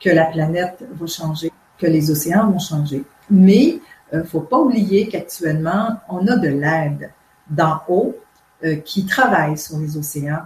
que 0.00 0.10
la 0.10 0.26
planète 0.26 0.84
va 0.92 1.06
changer, 1.06 1.52
que 1.78 1.86
les 1.86 2.10
océans 2.10 2.50
vont 2.50 2.58
changer. 2.58 3.04
Mais 3.30 3.80
il 4.12 4.18
euh, 4.18 4.24
faut 4.24 4.40
pas 4.40 4.58
oublier 4.58 5.08
qu'actuellement, 5.08 5.96
on 6.08 6.26
a 6.26 6.36
de 6.36 6.48
l'aide 6.48 7.10
d'en 7.48 7.80
haut 7.88 8.16
euh, 8.64 8.76
qui 8.76 9.06
travaille 9.06 9.56
sur 9.56 9.78
les 9.78 9.96
océans. 9.96 10.42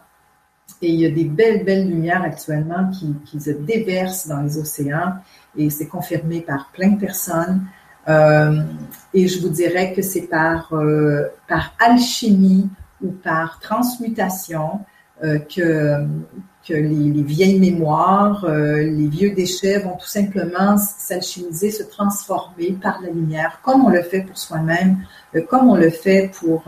Et 0.83 0.89
il 0.89 1.01
y 1.01 1.07
a 1.07 1.11
des 1.11 1.25
belles, 1.25 1.65
belles 1.65 1.89
lumières 1.89 2.23
actuellement 2.23 2.91
qui, 2.91 3.15
qui 3.27 3.41
se 3.41 3.51
déversent 3.51 4.29
dans 4.29 4.41
les 4.41 4.59
océans 4.59 5.15
et 5.57 5.71
c'est 5.71 5.87
confirmé 5.87 6.41
par 6.41 6.71
plein 6.73 6.91
de 6.91 7.01
personnes. 7.01 7.67
Euh, 8.09 8.63
et 9.13 9.29
je 9.29 9.41
vous 9.41 9.49
dirais 9.49 9.93
que 9.93 10.03
c'est 10.03 10.23
par, 10.23 10.73
euh, 10.73 11.29
par 11.49 11.75
alchimie 11.79 12.69
ou 13.03 13.11
par 13.11 13.61
transmutation 13.61 14.81
euh, 15.23 15.39
que, 15.39 16.07
que 16.67 16.75
les, 16.75 17.23
vieilles 17.23 17.61
mémoires, 17.61 18.47
les 18.49 19.07
vieux 19.09 19.35
déchets 19.35 19.81
vont 19.81 19.97
tout 19.97 20.07
simplement 20.07 20.77
s'alchimiser, 20.79 21.71
se 21.71 21.83
transformer 21.83 22.73
par 22.83 23.01
la 23.03 23.11
lumière, 23.11 23.61
comme 23.63 23.85
on 23.85 23.91
le 23.91 24.03
fait 24.03 24.23
pour 24.23 24.39
soi-même, 24.39 24.99
comme 25.49 25.69
on 25.69 25.77
le 25.77 25.91
fait 25.91 26.31
pour 26.39 26.65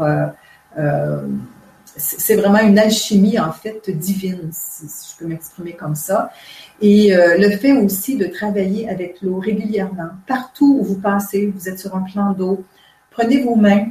c'est 1.96 2.36
vraiment 2.36 2.60
une 2.60 2.78
alchimie 2.78 3.38
en 3.38 3.52
fait 3.52 3.90
divine, 3.90 4.50
si, 4.52 4.86
je 4.86 5.18
peux 5.18 5.26
m'exprimer 5.26 5.74
comme 5.74 5.94
ça. 5.94 6.30
Et 6.80 7.14
euh, 7.14 7.36
le 7.38 7.50
fait 7.56 7.72
aussi 7.72 8.16
de 8.16 8.26
travailler 8.26 8.88
avec 8.88 9.20
l'eau 9.22 9.38
régulièrement, 9.38 10.10
partout 10.26 10.78
où 10.80 10.84
vous 10.84 11.00
passez, 11.00 11.46
vous 11.46 11.68
êtes 11.68 11.78
sur 11.78 11.94
un 11.94 12.02
plan 12.02 12.32
d'eau, 12.32 12.64
prenez 13.10 13.42
vos 13.42 13.56
mains. 13.56 13.88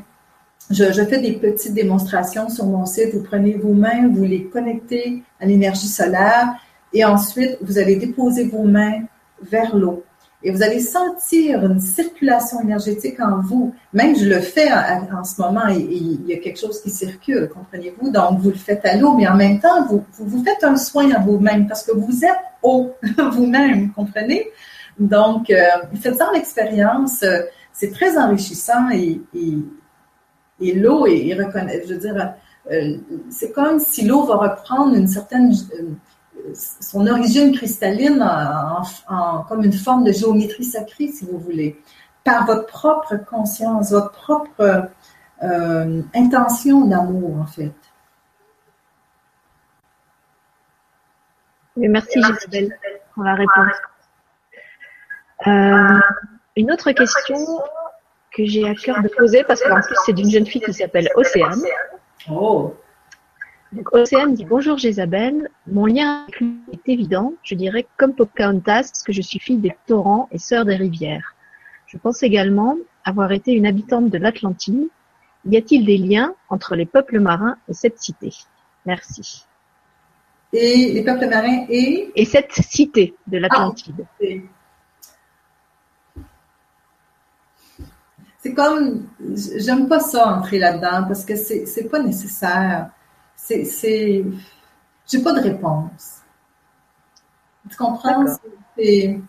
Je, 0.69 0.91
je, 0.91 1.03
fais 1.03 1.19
des 1.19 1.33
petites 1.33 1.73
démonstrations 1.73 2.49
sur 2.49 2.65
mon 2.65 2.85
site. 2.85 3.13
Vous 3.13 3.23
prenez 3.23 3.53
vos 3.53 3.73
mains, 3.73 4.07
vous 4.09 4.23
les 4.23 4.45
connectez 4.45 5.23
à 5.39 5.45
l'énergie 5.45 5.87
solaire 5.87 6.53
et 6.93 7.03
ensuite 7.03 7.57
vous 7.61 7.77
allez 7.77 7.95
déposer 7.95 8.45
vos 8.45 8.63
mains 8.63 9.01
vers 9.41 9.75
l'eau 9.75 10.03
et 10.43 10.51
vous 10.51 10.63
allez 10.63 10.79
sentir 10.79 11.63
une 11.65 11.79
circulation 11.79 12.61
énergétique 12.61 13.19
en 13.19 13.41
vous. 13.41 13.73
Même 13.93 14.15
je 14.15 14.25
le 14.25 14.39
fais 14.39 14.71
en, 14.71 15.23
ce 15.23 15.41
moment 15.41 15.67
et, 15.69 15.79
il 15.79 16.25
y 16.27 16.33
a 16.33 16.37
quelque 16.37 16.59
chose 16.59 16.81
qui 16.81 16.89
circule, 16.89 17.49
comprenez-vous? 17.49 18.11
Donc, 18.11 18.39
vous 18.39 18.49
le 18.49 18.55
faites 18.55 18.85
à 18.85 18.95
l'eau, 18.97 19.13
mais 19.13 19.27
en 19.27 19.35
même 19.35 19.59
temps, 19.59 19.85
vous, 19.87 20.03
vous, 20.19 20.43
faites 20.43 20.63
un 20.63 20.77
soin 20.77 21.11
à 21.11 21.19
vous-même 21.19 21.67
parce 21.67 21.83
que 21.83 21.91
vous 21.91 22.25
êtes 22.25 22.31
eau 22.63 22.91
vous-même, 23.31 23.91
comprenez? 23.91 24.47
Donc, 24.99 25.49
euh, 25.49 25.63
faites-en 26.01 26.31
l'expérience. 26.31 27.23
C'est 27.73 27.91
très 27.91 28.17
enrichissant 28.17 28.89
et, 28.91 29.21
et, 29.33 29.57
et 30.59 30.73
l'eau 30.73 31.05
est, 31.07 31.29
je 31.87 31.93
veux 31.93 31.99
dire, 31.99 32.33
euh, 32.71 32.97
c'est 33.29 33.51
comme 33.51 33.79
si 33.79 34.05
l'eau 34.05 34.23
va 34.23 34.35
reprendre 34.35 34.95
une 34.95 35.07
certaine 35.07 35.51
son 36.53 37.07
origine 37.07 37.53
cristalline 37.53 38.21
en, 39.07 39.43
comme 39.43 39.63
une 39.63 39.73
forme 39.73 40.03
de 40.03 40.11
géométrie 40.11 40.63
sacrée, 40.63 41.07
si 41.07 41.25
vous 41.25 41.39
voulez, 41.39 41.79
par 42.23 42.45
votre 42.45 42.65
propre 42.67 43.15
conscience, 43.17 43.91
votre 43.91 44.11
propre 44.11 44.89
euh, 45.43 46.01
intention 46.13 46.85
d'amour, 46.85 47.39
en 47.41 47.45
fait. 47.45 47.71
merci 51.77 52.19
Isabelle 52.19 52.77
pour 53.13 53.23
la 53.23 53.33
réponse. 53.33 53.75
Euh, 55.47 55.99
une 56.55 56.71
autre 56.71 56.91
question 56.91 57.37
que 58.35 58.45
j'ai 58.45 58.67
à 58.67 58.75
cœur 58.75 59.01
de 59.01 59.07
poser, 59.07 59.43
parce 59.43 59.61
qu'en 59.61 59.81
plus 59.81 59.95
c'est 60.05 60.13
d'une 60.13 60.29
jeune 60.29 60.45
fille 60.45 60.61
qui 60.61 60.73
s'appelle 60.73 61.09
Océane. 61.15 61.63
Oh. 62.29 62.75
Donc, 63.73 63.93
Océane 63.93 64.33
dit 64.33 64.43
bonjour 64.43 64.77
Jézabel. 64.77 65.49
Mon 65.65 65.85
lien 65.85 66.23
avec 66.23 66.41
lui 66.41 66.59
est 66.73 66.89
évident. 66.91 67.33
Je 67.41 67.55
dirais 67.55 67.87
comme 67.97 68.13
Pocahontas 68.13 69.03
que 69.05 69.13
je 69.13 69.21
suis 69.21 69.39
fille 69.39 69.59
des 69.59 69.73
torrents 69.87 70.27
et 70.31 70.39
sœur 70.39 70.65
des 70.65 70.75
rivières. 70.75 71.35
Je 71.87 71.97
pense 71.97 72.21
également 72.21 72.75
avoir 73.05 73.31
été 73.31 73.53
une 73.53 73.65
habitante 73.65 74.09
de 74.09 74.17
l'Atlantide. 74.17 74.89
Y 75.45 75.57
a-t-il 75.57 75.85
des 75.85 75.97
liens 75.97 76.35
entre 76.49 76.75
les 76.75 76.85
peuples 76.85 77.19
marins 77.19 77.55
et 77.69 77.73
cette 77.73 77.97
cité? 77.97 78.31
Merci. 78.85 79.45
Et 80.51 80.91
les 80.91 81.03
peuples 81.03 81.29
marins 81.29 81.65
et 81.69 82.11
Et 82.13 82.25
cette 82.25 82.51
cité 82.51 83.15
de 83.27 83.37
l'Atlantide. 83.37 84.05
Ah, 84.21 84.25
c'est 88.39 88.53
comme, 88.53 89.07
j'aime 89.33 89.87
pas 89.87 89.99
ça 89.99 90.27
entrer 90.35 90.59
là-dedans 90.59 91.05
parce 91.07 91.23
que 91.23 91.35
c'est, 91.35 91.65
c'est 91.67 91.87
pas 91.89 92.01
nécessaire 92.01 92.89
c'est, 93.43 93.65
c'est, 93.65 94.23
j'ai 95.07 95.21
pas 95.21 95.33
de 95.33 95.41
réponse. 95.41 96.21
Tu 97.69 97.75
comprends? 97.75 98.25
C'est, 98.77 99.19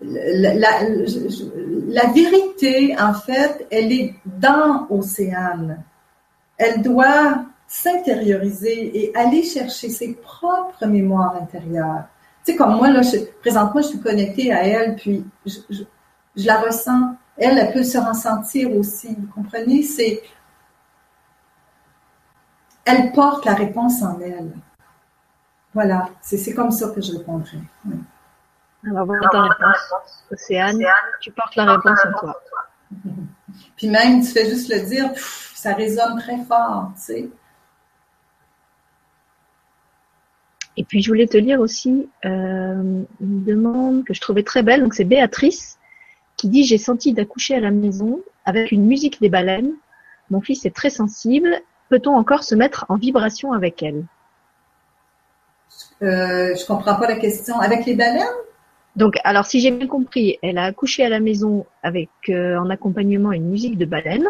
la, 0.00 0.80
vérité, 2.12 2.94
en 2.98 3.14
fait, 3.14 3.66
elle 3.70 3.92
est 3.92 4.14
dans 4.24 4.86
Océane. 4.90 5.82
Elle 6.56 6.82
doit 6.82 7.46
s'intérioriser 7.66 9.04
et 9.04 9.16
aller 9.16 9.42
chercher 9.42 9.88
ses 9.88 10.14
propres 10.14 10.86
mémoires 10.86 11.36
intérieures. 11.36 12.04
Tu 12.44 12.52
sais, 12.52 12.58
comme 12.58 12.76
moi, 12.76 12.90
là, 12.90 13.00
présentement, 13.40 13.80
je 13.80 13.88
suis 13.88 14.00
connectée 14.00 14.52
à 14.52 14.66
elle, 14.66 14.96
puis 14.96 15.24
je, 15.46 15.58
je 16.36 16.46
la 16.46 16.60
ressens. 16.60 17.16
Elle, 17.36 17.58
elle 17.58 17.72
peut 17.72 17.82
se 17.82 17.98
ressentir 17.98 18.70
aussi. 18.76 19.16
Vous 19.18 19.32
comprenez? 19.34 19.82
C'est, 19.82 20.22
elle 22.84 23.12
porte 23.12 23.44
la 23.44 23.54
réponse 23.54 24.02
en 24.02 24.20
elle. 24.20 24.52
Voilà, 25.72 26.08
c'est 26.20 26.54
comme 26.54 26.70
ça 26.70 26.90
que 26.90 27.00
je 27.00 27.12
répondrai. 27.12 27.58
Alors 28.86 29.06
voilà 29.06 29.28
ta 29.28 29.42
réponse, 29.42 30.24
Océane. 30.30 30.84
Tu 31.20 31.32
portes 31.32 31.56
la 31.56 31.72
réponse 31.72 31.98
en 32.06 32.18
toi. 32.18 32.40
Puis 33.76 33.88
même, 33.88 34.20
tu 34.20 34.28
fais 34.28 34.48
juste 34.48 34.72
le 34.72 34.86
dire, 34.86 35.10
ça 35.16 35.74
résonne 35.74 36.18
très 36.18 36.38
fort, 36.44 36.92
tu 36.94 37.02
sais. 37.02 37.30
Et 40.76 40.84
puis 40.84 41.02
je 41.02 41.08
voulais 41.08 41.26
te 41.26 41.36
lire 41.36 41.60
aussi 41.60 42.08
euh, 42.24 43.04
une 43.20 43.44
demande 43.44 44.04
que 44.04 44.12
je 44.12 44.20
trouvais 44.20 44.42
très 44.42 44.62
belle. 44.62 44.82
Donc 44.82 44.94
c'est 44.94 45.04
Béatrice 45.04 45.78
qui 46.36 46.48
dit 46.48 46.64
j'ai 46.64 46.78
senti 46.78 47.12
d'accoucher 47.12 47.54
à 47.54 47.60
la 47.60 47.70
maison 47.70 48.20
avec 48.44 48.72
une 48.72 48.84
musique 48.84 49.20
des 49.20 49.28
baleines. 49.28 49.72
Mon 50.30 50.40
fils 50.40 50.66
est 50.66 50.74
très 50.74 50.90
sensible. 50.90 51.60
Peut-on 51.94 52.16
encore 52.16 52.42
se 52.42 52.56
mettre 52.56 52.86
en 52.88 52.96
vibration 52.96 53.52
avec 53.52 53.80
elle? 53.80 54.02
Euh, 56.02 56.56
Je 56.56 56.66
comprends 56.66 56.96
pas 56.96 57.06
la 57.06 57.14
question. 57.14 57.60
Avec 57.60 57.86
les 57.86 57.94
baleines? 57.94 58.26
Donc, 58.96 59.14
alors 59.22 59.46
si 59.46 59.60
j'ai 59.60 59.70
bien 59.70 59.86
compris, 59.86 60.38
elle 60.42 60.58
a 60.58 60.64
accouché 60.64 61.04
à 61.04 61.08
la 61.08 61.20
maison 61.20 61.66
avec 61.84 62.08
euh, 62.30 62.58
en 62.58 62.68
accompagnement 62.68 63.30
une 63.30 63.48
musique 63.48 63.78
de 63.78 63.84
baleine. 63.84 64.28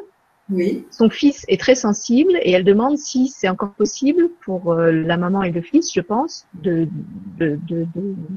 Oui. 0.51 0.85
Son 0.91 1.09
fils 1.09 1.47
est 1.49 1.59
très 1.59 1.75
sensible 1.75 2.33
et 2.43 2.51
elle 2.51 2.65
demande 2.65 2.99
si 2.99 3.29
c'est 3.29 3.49
encore 3.49 3.73
possible 3.73 4.29
pour 4.45 4.75
euh, 4.75 4.93
la 4.93 5.17
maman 5.17 5.43
et 5.43 5.51
le 5.51 5.63
fils, 5.63 5.91
je 5.91 6.03
pense, 6.03 6.47
de 6.53 6.87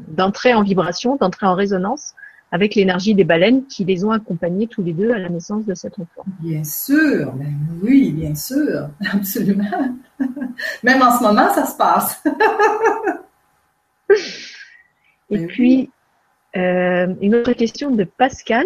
d'entrer 0.07 0.53
en 0.53 0.63
vibration, 0.63 1.17
d'entrer 1.17 1.47
en 1.47 1.55
résonance 1.55 2.13
avec 2.52 2.76
l'énergie 2.76 3.14
des 3.14 3.24
baleines 3.24 3.65
qui 3.68 3.84
les 3.86 4.06
ont 4.06 4.11
accompagnés 4.11 4.68
tous 4.68 4.84
les 4.84 4.94
deux 4.94 5.11
à 5.11 5.19
la 5.19 5.30
naissance 5.30 5.65
de 5.65 5.74
cet 5.74 5.99
enfant. 5.99 6.24
Bien 6.40 6.64
sûr, 6.64 7.34
ben 7.34 7.53
oui, 7.82 8.11
bien 8.11 8.36
sûr, 8.36 8.90
absolument. 9.14 9.95
Même 10.84 11.02
en 11.02 11.18
ce 11.18 11.24
moment, 11.24 11.53
ça 11.53 11.65
se 11.65 11.76
passe. 11.76 12.24
et 15.30 15.38
ben 15.38 15.48
puis, 15.48 15.90
euh, 16.56 17.14
une 17.22 17.36
autre 17.36 17.53
question 17.53 17.91
de 17.91 18.06
Pascal 18.06 18.65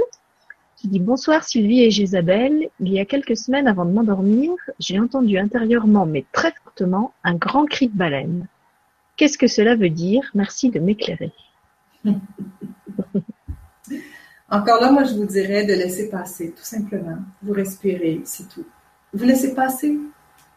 qui 0.75 0.87
dit 0.87 0.99
Bonsoir 0.99 1.43
Sylvie 1.43 1.81
et 1.81 1.91
Jésabelle. 1.91 2.69
Il 2.79 2.91
y 2.91 2.99
a 2.99 3.05
quelques 3.05 3.37
semaines 3.37 3.67
avant 3.67 3.85
de 3.85 3.91
m'endormir, 3.91 4.51
j'ai 4.79 4.99
entendu 4.99 5.37
intérieurement, 5.37 6.05
mais 6.05 6.25
très 6.31 6.51
fortement, 6.63 7.13
un 7.23 7.35
grand 7.35 7.65
cri 7.65 7.87
de 7.87 7.97
baleine. 7.97 8.47
Qu'est-ce 9.15 9.37
que 9.37 9.47
cela 9.47 9.75
veut 9.75 9.89
dire? 9.89 10.23
Merci 10.33 10.69
de 10.69 10.79
m'éclairer. 10.79 11.31
Encore 14.51 14.81
là, 14.81 14.91
moi, 14.91 15.05
je 15.05 15.13
vous 15.13 15.25
dirais 15.25 15.63
de 15.63 15.73
laisser 15.73 16.09
passer, 16.09 16.51
tout 16.51 16.63
simplement. 16.63 17.17
Vous 17.41 17.53
respirez, 17.53 18.21
c'est 18.25 18.49
tout. 18.49 18.65
Vous 19.13 19.23
laissez 19.23 19.55
passer. 19.55 19.97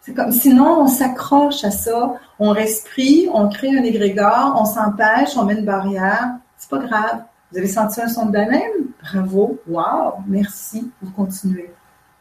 C'est 0.00 0.12
comme, 0.14 0.32
sinon, 0.32 0.80
on 0.80 0.88
s'accroche 0.88 1.62
à 1.62 1.70
ça, 1.70 2.14
on 2.40 2.50
respire, 2.50 3.30
on 3.34 3.48
crée 3.48 3.70
un 3.78 3.84
égrégore, 3.84 4.56
on 4.60 4.64
s'empêche, 4.64 5.36
on 5.36 5.44
met 5.44 5.54
une 5.54 5.64
barrière. 5.64 6.34
C'est 6.56 6.68
pas 6.68 6.78
grave. 6.78 7.22
Vous 7.52 7.58
avez 7.58 7.68
senti 7.68 8.02
un 8.02 8.08
son 8.08 8.26
de 8.26 8.32
baleine? 8.32 8.88
Bravo. 9.00 9.60
Wow. 9.68 10.24
Merci. 10.26 10.90
Vous 11.00 11.12
continuez. 11.12 11.72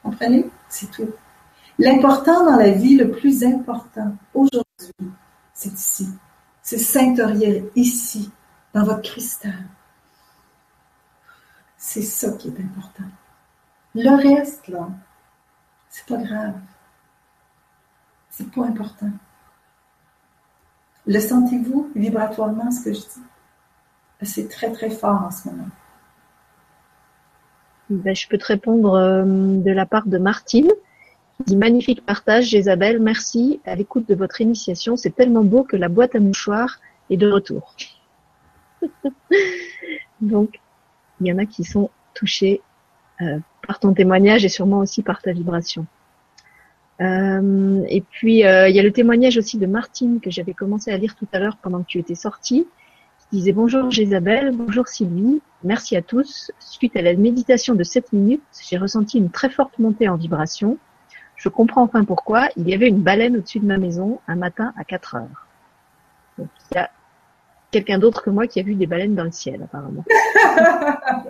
Comprenez? 0.03 0.47
C'est 0.69 0.91
tout. 0.91 1.09
L'important 1.79 2.45
dans 2.45 2.55
la 2.55 2.69
vie, 2.69 2.95
le 2.97 3.09
plus 3.09 3.43
important 3.43 4.15
aujourd'hui, 4.33 5.11
c'est 5.53 5.73
ici. 5.73 6.07
C'est 6.61 6.77
s'intérieur 6.77 7.63
ici, 7.75 8.31
dans 8.73 8.83
votre 8.83 9.01
cristal. 9.01 9.65
C'est 11.85 12.01
ça 12.01 12.31
qui 12.37 12.47
est 12.47 12.59
important. 12.61 13.03
Le 13.93 14.15
reste, 14.15 14.69
là, 14.69 14.87
c'est 15.89 16.05
pas 16.05 16.15
grave. 16.15 16.55
C'est 18.29 18.49
pas 18.51 18.63
important. 18.63 19.11
Le 21.05 21.19
sentez-vous 21.19 21.91
vibratoirement, 21.93 22.71
ce 22.71 22.85
que 22.85 22.93
je 22.93 22.99
dis? 22.99 23.23
C'est 24.21 24.47
très, 24.47 24.71
très 24.71 24.89
fort 24.91 25.23
en 25.23 25.29
ce 25.29 25.49
moment. 25.49 25.67
Ben, 27.89 28.15
je 28.15 28.29
peux 28.29 28.37
te 28.37 28.45
répondre 28.45 28.93
euh, 28.93 29.25
de 29.25 29.71
la 29.71 29.85
part 29.85 30.07
de 30.07 30.17
Martine, 30.17 30.71
dit 31.45 31.57
magnifique 31.57 32.05
partage, 32.05 32.53
Isabelle, 32.53 33.01
merci 33.01 33.59
à 33.65 33.75
l'écoute 33.75 34.07
de 34.07 34.15
votre 34.15 34.39
initiation. 34.39 34.95
C'est 34.95 35.13
tellement 35.13 35.43
beau 35.43 35.63
que 35.63 35.75
la 35.75 35.89
boîte 35.89 36.15
à 36.15 36.21
mouchoirs 36.21 36.79
est 37.09 37.17
de 37.17 37.29
retour. 37.29 37.75
Donc, 40.21 40.61
il 41.25 41.29
y 41.29 41.33
en 41.33 41.37
a 41.37 41.45
qui 41.45 41.63
sont 41.63 41.89
touchés 42.13 42.61
euh, 43.21 43.39
par 43.65 43.79
ton 43.79 43.93
témoignage 43.93 44.45
et 44.45 44.49
sûrement 44.49 44.79
aussi 44.79 45.03
par 45.03 45.21
ta 45.21 45.31
vibration. 45.31 45.85
Euh, 47.01 47.83
et 47.87 48.01
puis, 48.01 48.45
euh, 48.45 48.69
il 48.69 48.75
y 48.75 48.79
a 48.79 48.83
le 48.83 48.91
témoignage 48.91 49.37
aussi 49.37 49.57
de 49.57 49.65
Martine 49.65 50.19
que 50.19 50.29
j'avais 50.29 50.53
commencé 50.53 50.91
à 50.91 50.97
lire 50.97 51.15
tout 51.15 51.27
à 51.31 51.39
l'heure 51.39 51.57
pendant 51.57 51.81
que 51.81 51.87
tu 51.87 51.99
étais 51.99 52.15
sortie, 52.15 52.67
qui 53.19 53.37
disait 53.37 53.51
Bonjour 53.51 53.91
Isabelle, 53.91 54.51
bonjour 54.53 54.87
Sylvie, 54.87 55.41
merci 55.63 55.95
à 55.95 56.01
tous. 56.01 56.51
Suite 56.59 56.95
à 56.95 57.01
la 57.01 57.13
méditation 57.13 57.75
de 57.75 57.83
7 57.83 58.13
minutes, 58.13 58.43
j'ai 58.67 58.77
ressenti 58.77 59.17
une 59.17 59.29
très 59.29 59.49
forte 59.49 59.79
montée 59.79 60.07
en 60.07 60.17
vibration. 60.17 60.77
Je 61.35 61.49
comprends 61.49 61.83
enfin 61.83 62.05
pourquoi 62.05 62.49
il 62.57 62.69
y 62.69 62.73
avait 62.73 62.87
une 62.87 63.01
baleine 63.01 63.37
au-dessus 63.37 63.59
de 63.59 63.65
ma 63.65 63.77
maison 63.77 64.19
un 64.27 64.35
matin 64.35 64.73
à 64.77 64.83
4 64.83 65.15
heures. 65.15 65.47
Donc, 66.37 66.47
il 66.71 66.75
y 66.75 66.77
a 66.77 66.89
quelqu'un 67.73 67.97
d'autre 67.97 68.21
que 68.21 68.29
moi 68.29 68.47
qui 68.47 68.59
a 68.59 68.63
vu 68.63 68.75
des 68.75 68.87
baleines 68.87 69.15
dans 69.15 69.23
le 69.25 69.31
ciel, 69.31 69.61
apparemment. 69.63 70.05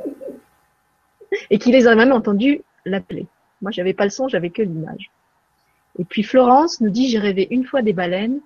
et 1.50 1.58
qui 1.58 1.72
les 1.72 1.88
a 1.88 1.96
même 1.96 2.12
entendus 2.12 2.62
l'appeler. 2.86 3.26
Moi, 3.62 3.72
j'avais 3.72 3.94
pas 3.94 4.04
le 4.04 4.10
son, 4.10 4.28
j'avais 4.28 4.50
que 4.50 4.62
l'image. 4.62 5.10
Et 5.98 6.06
puis 6.06 6.24
Florence 6.24 6.82
nous 6.82 6.90
dit, 6.90 7.08
j'ai 7.10 7.20
rêvé 7.20 7.48
une 7.50 7.66
fois 7.66 7.82
des 7.82 7.94
baleines. 7.94 8.40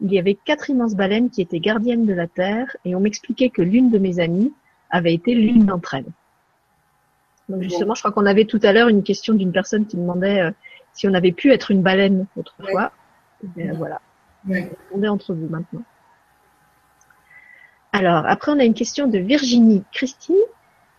Il 0.00 0.12
y 0.12 0.18
avait 0.18 0.34
quatre 0.34 0.70
immenses 0.70 0.94
baleines 0.94 1.28
qui 1.28 1.42
étaient 1.42 1.60
gardiennes 1.60 2.06
de 2.06 2.14
la 2.14 2.26
Terre 2.26 2.76
et 2.84 2.94
on 2.94 3.00
m'expliquait 3.00 3.50
que 3.50 3.62
l'une 3.62 3.90
de 3.90 3.98
mes 3.98 4.20
amies 4.20 4.52
avait 4.90 5.12
été 5.12 5.34
l'une 5.34 5.66
d'entre 5.66 5.94
elles. 5.94 6.12
Donc 7.48 7.62
justement, 7.62 7.94
je 7.94 8.00
crois 8.00 8.12
qu'on 8.12 8.26
avait 8.26 8.44
tout 8.44 8.60
à 8.62 8.72
l'heure 8.72 8.88
une 8.88 9.02
question 9.02 9.34
d'une 9.34 9.52
personne 9.52 9.86
qui 9.86 9.96
demandait 9.96 10.40
euh, 10.40 10.50
si 10.92 11.08
on 11.08 11.14
avait 11.14 11.32
pu 11.32 11.52
être 11.52 11.70
une 11.70 11.82
baleine 11.82 12.26
autrefois. 12.36 12.92
Et 13.56 13.70
voilà. 13.72 14.00
On 14.92 15.02
est 15.02 15.08
entre 15.08 15.34
vous 15.34 15.48
maintenant. 15.48 15.82
Alors, 17.92 18.24
après, 18.26 18.52
on 18.52 18.58
a 18.58 18.64
une 18.64 18.74
question 18.74 19.08
de 19.08 19.18
Virginie 19.18 19.82
Christine 19.92 20.36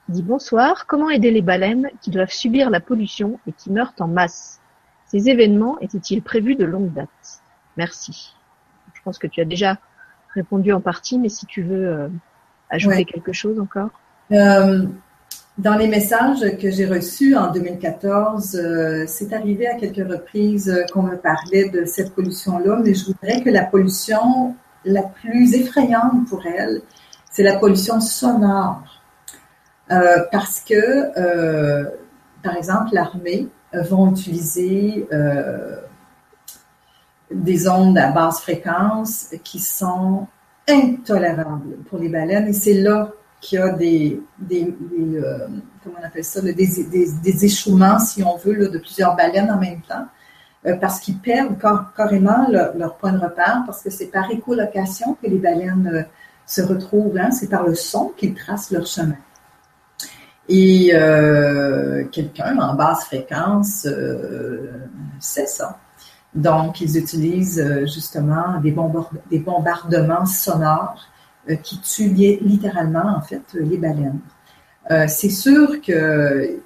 qui 0.06 0.12
dit 0.12 0.24
bonsoir. 0.24 0.86
Comment 0.88 1.10
aider 1.10 1.32
les 1.32 1.42
baleines 1.42 1.90
qui 2.02 2.10
doivent 2.10 2.32
subir 2.32 2.70
la 2.70 2.80
pollution 2.80 3.40
et 3.48 3.54
qui 3.54 3.72
meurent 3.72 3.94
en 4.00 4.08
masse? 4.08 4.60
Ces 5.06 5.30
événements 5.30 5.80
étaient-ils 5.80 6.22
prévus 6.22 6.56
de 6.56 6.66
longue 6.66 6.94
date? 6.94 7.42
Merci. 7.78 8.36
Je 8.94 9.02
pense 9.04 9.18
que 9.18 9.28
tu 9.28 9.42
as 9.42 9.46
déjà 9.46 9.78
répondu 10.34 10.72
en 10.74 10.82
partie, 10.82 11.18
mais 11.18 11.30
si 11.30 11.46
tu 11.46 11.64
veux 11.64 11.88
euh, 11.88 12.08
ajouter 12.70 13.06
quelque 13.06 13.34
chose 13.34 13.60
encore. 13.60 13.90
Euh, 14.32 14.86
dans 15.58 15.76
les 15.76 15.88
messages 15.88 16.58
que 16.58 16.72
j'ai 16.72 16.86
reçus 16.86 17.36
en 17.36 17.52
2014, 17.52 18.56
euh, 18.56 19.04
c'est 19.08 19.34
arrivé 19.34 19.68
à 19.68 19.76
quelques 19.76 20.10
reprises 20.10 20.86
qu'on 20.94 21.04
me 21.04 21.16
parlait 21.16 21.70
de 21.70 21.86
cette 21.86 22.14
pollution-là, 22.14 22.80
mais 22.84 22.94
je 22.94 23.06
voudrais 23.06 23.42
que 23.42 23.50
la 23.50 23.64
pollution 23.64 24.56
la 24.86 25.04
plus 25.04 25.54
effrayante 25.54 26.28
pour 26.28 26.46
elle, 26.46 26.82
c'est 27.30 27.44
la 27.44 27.58
pollution 27.58 28.00
sonore. 28.00 28.84
Euh, 29.92 30.24
parce 30.32 30.62
que, 30.62 31.20
euh, 31.20 31.90
par 32.42 32.56
exemple, 32.56 32.90
l'armée 32.94 33.50
euh, 33.74 33.82
vont 33.84 34.12
utiliser 34.12 35.08
des 37.30 37.70
ondes 37.70 37.98
à 37.98 38.12
basse 38.12 38.42
fréquence 38.42 39.34
qui 39.44 39.60
sont 39.60 40.28
intolérables 40.68 41.78
pour 41.90 41.98
les 42.00 42.10
baleines. 42.10 42.48
Et 42.48 42.54
c'est 42.54 42.74
là 42.74 43.10
qu'il 43.40 43.60
y 43.60 43.62
a 43.62 43.70
des, 43.70 44.22
des, 44.38 44.76
comment 45.84 45.96
on 46.02 46.06
appelle 46.06 46.26
ça, 46.26 46.42
des, 46.42 46.54
des, 46.54 47.46
échouements, 47.46 48.00
si 48.00 48.22
on 48.22 48.36
veut, 48.38 48.68
de 48.68 48.78
plusieurs 48.78 49.16
baleines 49.16 49.50
en 49.50 49.58
même 49.58 49.82
temps. 49.82 50.06
Euh, 50.68 50.76
parce 50.76 51.00
qu'ils 51.00 51.18
perdent 51.18 51.58
carrément 51.98 52.48
leur, 52.50 52.96
point 52.98 53.14
de 53.14 53.18
repère, 53.20 53.64
parce 53.66 53.82
que 53.82 53.90
c'est 53.90 54.08
par 54.08 54.30
écolocation 54.30 55.18
que 55.22 55.28
les 55.28 55.40
baleines 55.40 55.90
euh, 55.92 56.04
se 56.46 56.62
retrouvent, 56.62 57.18
hein, 57.18 57.32
c'est 57.32 57.50
par 57.50 57.66
le 57.66 57.74
son 57.74 58.10
qu'ils 58.16 58.36
tracent 58.36 58.70
leur 58.70 58.86
chemin. 58.86 59.16
Et 60.48 60.92
euh, 60.94 62.06
quelqu'un 62.12 62.58
en 62.60 62.76
basse 62.76 63.06
fréquence 63.06 63.88
c'est 65.20 65.48
ça. 65.48 65.80
Donc, 66.34 66.82
ils 66.82 66.98
utilisent 66.98 67.64
justement 67.84 68.60
des, 68.60 68.72
bombardements 69.40 70.26
sonores 70.26 71.08
qui 71.64 71.80
tuent 71.80 72.40
littéralement, 72.42 73.16
en 73.18 73.22
fait, 73.22 73.44
les 73.54 73.78
baleines. 73.78 74.20
C'est 75.08 75.30
sûr 75.30 75.80
que 75.82 76.60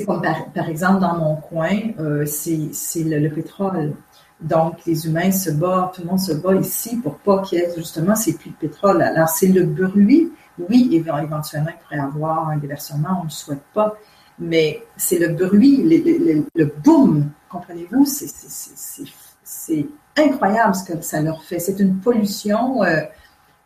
c'est 0.00 0.04
comme 0.06 0.22
par, 0.54 0.68
exemple 0.68 1.00
dans 1.00 1.16
mon 1.16 1.36
coin, 1.36 1.78
euh, 1.98 2.24
c'est 2.26 3.02
le, 3.04 3.28
pétrole. 3.28 3.94
Donc, 4.40 4.84
les 4.86 5.06
humains 5.06 5.32
se 5.32 5.50
battent, 5.50 5.94
tout 5.94 6.02
le 6.02 6.08
monde 6.08 6.20
se 6.20 6.32
bat 6.32 6.54
ici 6.54 6.96
pour 6.96 7.18
pas 7.18 7.42
qu'il 7.42 7.58
y 7.58 7.62
ait 7.62 7.72
justement 7.76 8.14
ces 8.14 8.34
puits 8.34 8.50
de 8.50 8.56
pétrole. 8.56 9.02
Alors, 9.02 9.28
c'est 9.28 9.48
le 9.48 9.64
bruit. 9.64 10.32
Oui, 10.68 10.88
éventuellement, 10.92 11.70
il 11.70 11.82
pourrait 11.82 11.98
avoir 11.98 12.48
un 12.48 12.56
déversement, 12.56 13.18
on 13.18 13.20
ne 13.20 13.24
le 13.24 13.30
souhaite 13.30 13.62
pas, 13.72 13.94
mais 14.38 14.82
c'est 14.96 15.18
le 15.18 15.28
bruit, 15.34 15.82
le, 15.84 16.44
le, 16.54 16.72
boom, 16.84 17.30
comprenez-vous? 17.48 18.04
C'est 18.06 19.86
incroyable 20.16 20.74
ce 20.74 20.84
que 20.84 21.00
ça 21.00 21.20
leur 21.20 21.42
fait. 21.44 21.58
C'est 21.60 21.78
une 21.78 21.98
pollution, 22.00 22.82
euh, 22.82 23.02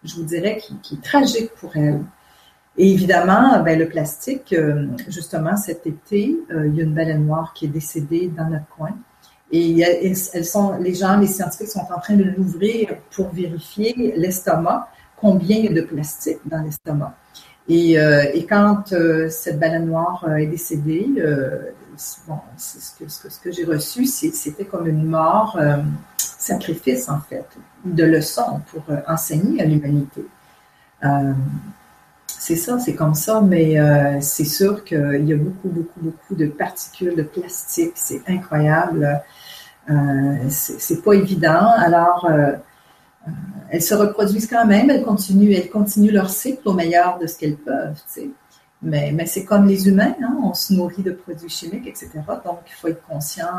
je 0.04 0.16
vous 0.16 0.24
dirais, 0.24 0.58
qui, 0.58 0.76
qui, 0.82 0.94
est 0.96 1.02
tragique 1.02 1.50
pour 1.60 1.76
elles. 1.76 2.02
Et 2.76 2.90
évidemment, 2.90 3.62
ben, 3.62 3.78
le 3.78 3.86
plastique, 3.86 4.54
euh, 4.54 4.86
justement, 5.08 5.56
cet 5.56 5.86
été, 5.86 6.38
euh, 6.50 6.66
il 6.66 6.76
y 6.76 6.80
a 6.80 6.84
une 6.84 6.94
baleine 6.94 7.26
noire 7.26 7.52
qui 7.54 7.66
est 7.66 7.68
décédée 7.68 8.32
dans 8.34 8.48
notre 8.48 8.68
coin. 8.68 8.96
Et 9.54 9.80
elles 9.80 10.46
sont, 10.46 10.78
les 10.78 10.94
gens, 10.94 11.18
les 11.18 11.26
scientifiques 11.26 11.68
sont 11.68 11.86
en 11.94 12.00
train 12.00 12.14
de 12.14 12.24
l'ouvrir 12.24 12.88
pour 13.14 13.28
vérifier 13.28 14.14
l'estomac, 14.16 14.88
combien 15.14 15.58
il 15.58 15.64
y 15.66 15.68
a 15.68 15.72
de 15.72 15.82
plastique 15.82 16.38
dans 16.46 16.62
l'estomac. 16.62 17.14
Et, 17.68 17.98
euh, 17.98 18.24
quand 18.48 18.94
cette 19.28 19.60
baleine 19.60 19.86
noire 19.86 20.26
est 20.38 20.46
décédée, 20.46 21.06
bon, 22.26 22.38
ce 22.56 22.98
que, 22.98 23.10
ce 23.10 23.40
que, 23.40 23.52
j'ai 23.52 23.64
reçu, 23.64 24.06
c'était 24.06 24.64
comme 24.64 24.86
une 24.86 25.04
mort, 25.04 25.60
sacrifice 26.16 27.10
en 27.10 27.20
fait, 27.20 27.46
de 27.84 28.04
leçon 28.04 28.62
pour 28.70 28.84
enseigner 29.06 29.60
à 29.60 29.66
l'humanité 29.66 30.24
c'est 32.44 32.56
ça, 32.56 32.76
c'est 32.80 32.96
comme 32.96 33.14
ça, 33.14 33.40
mais 33.40 33.78
euh, 33.78 34.18
c'est 34.20 34.44
sûr 34.44 34.82
qu'il 34.82 35.24
y 35.28 35.32
a 35.32 35.36
beaucoup, 35.36 35.68
beaucoup, 35.68 36.00
beaucoup 36.00 36.34
de 36.34 36.46
particules 36.46 37.14
de 37.14 37.22
plastique. 37.22 37.92
C'est 37.94 38.20
incroyable. 38.26 39.22
Euh, 39.88 40.48
c'est 40.48 41.04
pas 41.04 41.12
évident. 41.12 41.70
Alors, 41.76 42.26
euh, 42.28 42.54
elles 43.70 43.80
se 43.80 43.94
reproduisent 43.94 44.48
quand 44.48 44.66
même. 44.66 44.90
Elles 44.90 45.04
continuent, 45.04 45.52
elles 45.52 45.70
continuent 45.70 46.10
leur 46.10 46.30
cycle 46.30 46.68
au 46.68 46.72
meilleur 46.72 47.20
de 47.20 47.28
ce 47.28 47.38
qu'elles 47.38 47.58
peuvent. 47.58 48.02
Mais, 48.82 49.24
c'est 49.26 49.44
comme 49.44 49.66
les 49.68 49.86
humains, 49.86 50.16
hein, 50.20 50.36
on 50.42 50.52
se 50.52 50.72
nourrit 50.74 51.04
de 51.04 51.12
produits 51.12 51.48
chimiques, 51.48 51.86
etc. 51.86 52.10
Donc, 52.44 52.58
il 52.66 52.74
faut 52.74 52.88
être 52.88 53.06
conscient. 53.06 53.54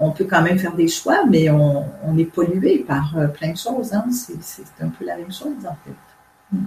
on 0.00 0.10
peut 0.10 0.24
quand 0.24 0.42
même 0.42 0.58
faire 0.58 0.74
des 0.74 0.88
choix, 0.88 1.24
mais 1.24 1.50
on, 1.50 2.18
est 2.18 2.24
pollué 2.24 2.80
par 2.80 3.14
plein 3.32 3.52
de 3.52 3.56
choses. 3.56 3.94
Hein. 3.94 4.06
C'est 4.10 4.64
un 4.80 4.88
peu 4.88 5.04
la 5.04 5.16
même 5.16 5.30
chose, 5.30 5.64
en 5.64 5.76
fait. 5.84 6.58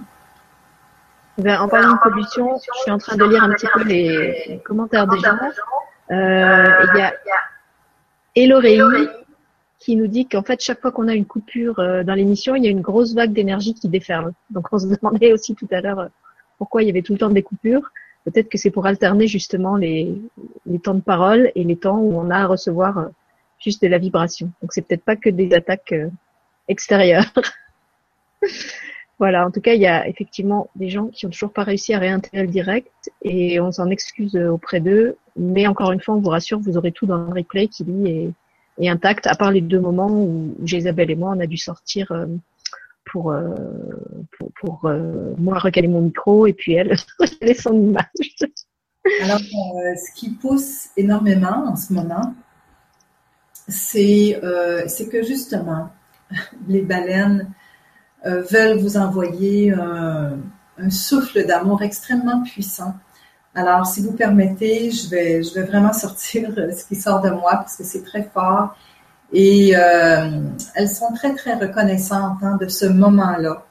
Ben, 1.42 1.58
en 1.58 1.68
parlant 1.68 1.94
de 1.94 1.98
pollution, 1.98 2.56
je 2.56 2.80
suis 2.82 2.90
en 2.90 2.98
train 2.98 3.16
de 3.16 3.24
lire 3.24 3.42
un 3.42 3.50
petit 3.50 3.66
peu 3.72 3.82
les 3.84 4.60
commentaires 4.64 5.06
des 5.06 5.18
gens. 5.18 5.38
Euh, 6.10 6.66
il 6.94 6.98
y 6.98 7.02
a 7.02 7.14
Elorei 8.34 8.78
qui 9.78 9.96
nous 9.96 10.06
dit 10.06 10.26
qu'en 10.26 10.42
fait, 10.42 10.60
chaque 10.60 10.80
fois 10.80 10.92
qu'on 10.92 11.08
a 11.08 11.14
une 11.14 11.24
coupure 11.24 11.78
euh, 11.78 12.04
dans 12.04 12.14
l'émission, 12.14 12.54
il 12.54 12.64
y 12.64 12.66
a 12.66 12.70
une 12.70 12.82
grosse 12.82 13.14
vague 13.14 13.32
d'énergie 13.32 13.74
qui 13.74 13.88
déferle. 13.88 14.32
Donc, 14.50 14.66
on 14.72 14.78
se 14.78 14.86
demandait 14.86 15.32
aussi 15.32 15.54
tout 15.54 15.68
à 15.70 15.80
l'heure 15.80 16.00
euh, 16.00 16.08
pourquoi 16.58 16.82
il 16.82 16.88
y 16.88 16.90
avait 16.90 17.02
tout 17.02 17.14
le 17.14 17.18
temps 17.18 17.30
des 17.30 17.42
coupures. 17.42 17.90
Peut-être 18.24 18.50
que 18.50 18.58
c'est 18.58 18.70
pour 18.70 18.84
alterner 18.84 19.26
justement 19.26 19.76
les, 19.76 20.14
les 20.66 20.78
temps 20.78 20.94
de 20.94 21.00
parole 21.00 21.50
et 21.54 21.64
les 21.64 21.76
temps 21.76 21.98
où 21.98 22.20
on 22.20 22.28
a 22.30 22.36
à 22.36 22.46
recevoir 22.46 23.08
juste 23.58 23.80
de 23.82 23.88
la 23.88 23.96
vibration. 23.96 24.50
Donc, 24.60 24.74
c'est 24.74 24.82
peut-être 24.82 25.04
pas 25.04 25.16
que 25.16 25.30
des 25.30 25.54
attaques 25.54 25.94
extérieures. 26.68 27.32
Voilà, 29.20 29.46
en 29.46 29.50
tout 29.50 29.60
cas, 29.60 29.74
il 29.74 29.82
y 29.82 29.86
a 29.86 30.08
effectivement 30.08 30.70
des 30.76 30.88
gens 30.88 31.08
qui 31.08 31.26
ont 31.26 31.30
toujours 31.30 31.52
pas 31.52 31.62
réussi 31.62 31.92
à 31.92 31.98
réintégrer 31.98 32.46
le 32.46 32.48
direct 32.48 33.12
et 33.20 33.60
on 33.60 33.70
s'en 33.70 33.90
excuse 33.90 34.34
auprès 34.34 34.80
d'eux. 34.80 35.18
Mais 35.36 35.66
encore 35.66 35.92
une 35.92 36.00
fois, 36.00 36.14
on 36.14 36.20
vous 36.20 36.30
rassure, 36.30 36.58
vous 36.58 36.78
aurez 36.78 36.90
tout 36.90 37.04
dans 37.04 37.18
le 37.18 37.34
replay 37.34 37.68
qui 37.68 37.84
lui 37.84 38.34
est, 38.78 38.88
intact, 38.88 39.26
à 39.26 39.34
part 39.34 39.50
les 39.50 39.60
deux 39.60 39.78
moments 39.78 40.10
où, 40.10 40.56
Isabelle 40.66 41.10
et 41.10 41.16
moi, 41.16 41.34
on 41.36 41.40
a 41.40 41.46
dû 41.46 41.58
sortir 41.58 42.10
euh, 42.12 42.24
pour, 43.04 43.30
euh, 43.32 43.54
euh, 44.86 45.34
moi 45.36 45.58
recaler 45.58 45.88
mon 45.88 46.00
micro 46.00 46.46
et 46.46 46.54
puis 46.54 46.72
elle 46.72 46.96
recaler 47.18 47.52
son 47.52 47.74
image. 47.74 48.06
Alors, 49.22 49.38
ce 49.38 50.18
qui 50.18 50.30
pousse 50.30 50.88
énormément 50.96 51.66
en 51.68 51.76
ce 51.76 51.92
moment, 51.92 52.34
c'est 53.68 54.40
que 55.12 55.22
justement, 55.22 55.90
les 56.68 56.80
baleines 56.80 57.42
euh, 57.42 57.59
veulent 58.24 58.78
vous 58.78 58.96
envoyer 58.96 59.72
un, 59.72 60.38
souffle 60.90 61.46
d'amour 61.46 61.82
extrêmement 61.82 62.42
puissant. 62.42 62.94
Alors, 63.54 63.84
si 63.86 64.00
vous 64.02 64.12
permettez, 64.12 64.90
je 64.90 65.10
vais, 65.10 65.42
je 65.42 65.54
vais 65.54 65.62
vraiment 65.62 65.92
sortir 66.04 66.50
ce 66.54 66.84
qui 66.84 66.96
sort 66.96 67.20
de 67.20 67.30
moi 67.30 67.56
parce 67.56 67.76
que 67.76 67.84
c'est 67.84 68.02
très 68.02 68.22
fort. 68.22 68.74
Et 69.32 69.76
euh, 69.76 70.40
elles 70.74 70.88
sont 70.88 71.12
très, 71.14 71.34
très 71.34 71.54
reconnaissantes 71.54 72.38
hein, 72.42 72.58
de 72.60 72.68
ce 72.68 72.86
moment-là. 72.86 73.64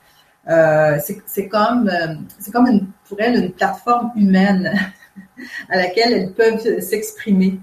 Euh, 0.48 0.98
c'est 1.26 1.48
comme, 1.48 1.92
comme 2.52 2.68
une, 2.68 2.88
pour 3.08 3.20
elles 3.20 3.44
une 3.44 3.52
plateforme 3.52 4.12
humaine 4.16 4.72
à 5.70 5.78
laquelle 5.78 6.14
elles 6.14 6.34
peuvent 6.34 6.80
s'exprimer. 6.80 7.60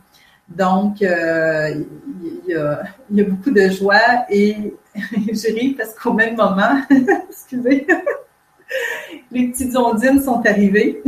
Donc, 0.49 1.01
il 1.01 1.07
y, 2.47 2.55
a, 2.55 2.83
y, 3.11 3.21
a, 3.21 3.25
beaucoup 3.25 3.51
de 3.51 3.69
joie 3.69 4.27
et 4.31 4.75
je 5.33 5.55
ris 5.55 5.75
parce 5.75 5.95
qu'au 5.95 6.13
même 6.13 6.37
moment, 6.37 6.81
excusez, 7.29 7.87
les 9.31 9.49
petites 9.49 9.77
ondines 9.77 10.23
sont 10.23 10.45
arrivées. 10.47 11.03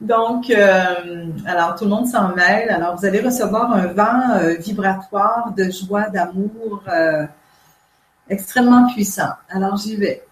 Donc, 0.00 0.48
euh, 0.48 1.26
alors 1.44 1.74
tout 1.74 1.84
le 1.84 1.90
monde 1.90 2.06
s'en 2.06 2.34
mêle. 2.34 2.70
Alors, 2.70 2.96
vous 2.96 3.04
allez 3.04 3.20
recevoir 3.20 3.72
un 3.72 3.88
vent 3.88 4.30
euh, 4.34 4.54
vibratoire 4.54 5.52
de 5.54 5.70
joie, 5.70 6.08
d'amour 6.08 6.82
euh, 6.88 7.26
extrêmement 8.28 8.90
puissant. 8.92 9.32
Alors, 9.50 9.76
j'y 9.76 9.96
vais. 9.96 10.22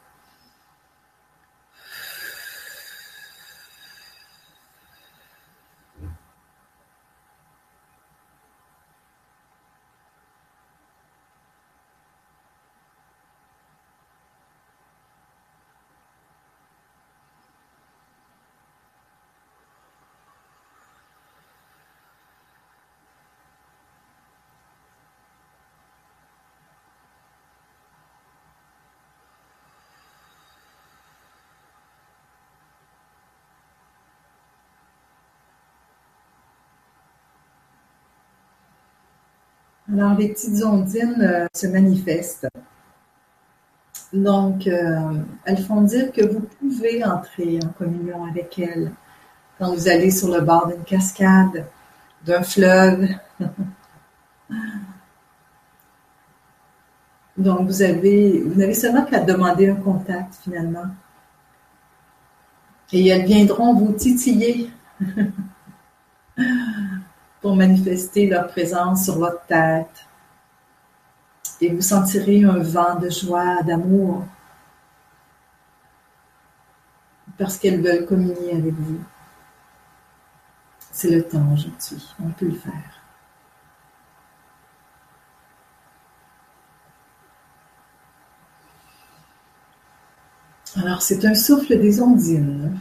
Alors, 39.99 40.15
les 40.17 40.29
petites 40.29 40.63
ondines 40.65 41.21
euh, 41.23 41.49
se 41.53 41.67
manifestent. 41.67 42.47
Donc, 44.13 44.69
euh, 44.69 45.15
elles 45.45 45.59
font 45.59 45.81
dire 45.81 46.13
que 46.13 46.25
vous 46.25 46.39
pouvez 46.61 47.05
entrer 47.05 47.59
en 47.65 47.71
communion 47.71 48.25
avec 48.27 48.61
elles 48.61 48.93
quand 49.59 49.75
vous 49.75 49.89
allez 49.89 50.13
sur 50.13 50.29
le 50.29 50.41
bord 50.43 50.69
d'une 50.69 50.85
cascade, 50.85 51.67
d'un 52.25 52.45
fleuve. 52.45 53.09
Donc, 57.37 57.69
vous 57.69 57.73
vous 57.73 58.55
n'avez 58.55 58.75
seulement 58.75 59.05
qu'à 59.05 59.19
demander 59.19 59.69
un 59.71 59.75
contact 59.75 60.37
finalement. 60.45 60.87
Et 62.93 63.09
elles 63.09 63.27
viendront 63.27 63.75
vous 63.75 63.95
titiller. 63.95 64.71
pour 67.41 67.57
manifester 67.57 68.29
leur 68.29 68.49
présence 68.49 69.05
sur 69.05 69.19
votre 69.19 69.45
tête. 69.47 70.07
Et 71.61 71.73
vous 71.73 71.83
sentirez 71.83 72.45
un 72.45 72.59
vent 72.59 72.97
de 72.97 73.11
joie, 73.11 73.63
d'amour, 73.63 74.25
parce 77.37 77.57
qu'elles 77.57 77.83
veulent 77.83 78.07
communier 78.07 78.53
avec 78.53 78.75
vous. 78.75 79.01
C'est 80.93 81.11
le 81.11 81.23
temps 81.23 81.53
aujourd'hui, 81.53 82.15
on 82.25 82.31
peut 82.31 82.47
le 82.47 82.55
faire. 82.55 82.99
Alors, 90.77 91.03
c'est 91.03 91.25
un 91.25 91.35
souffle 91.35 91.79
des 91.81 92.01
ondines. 92.01 92.79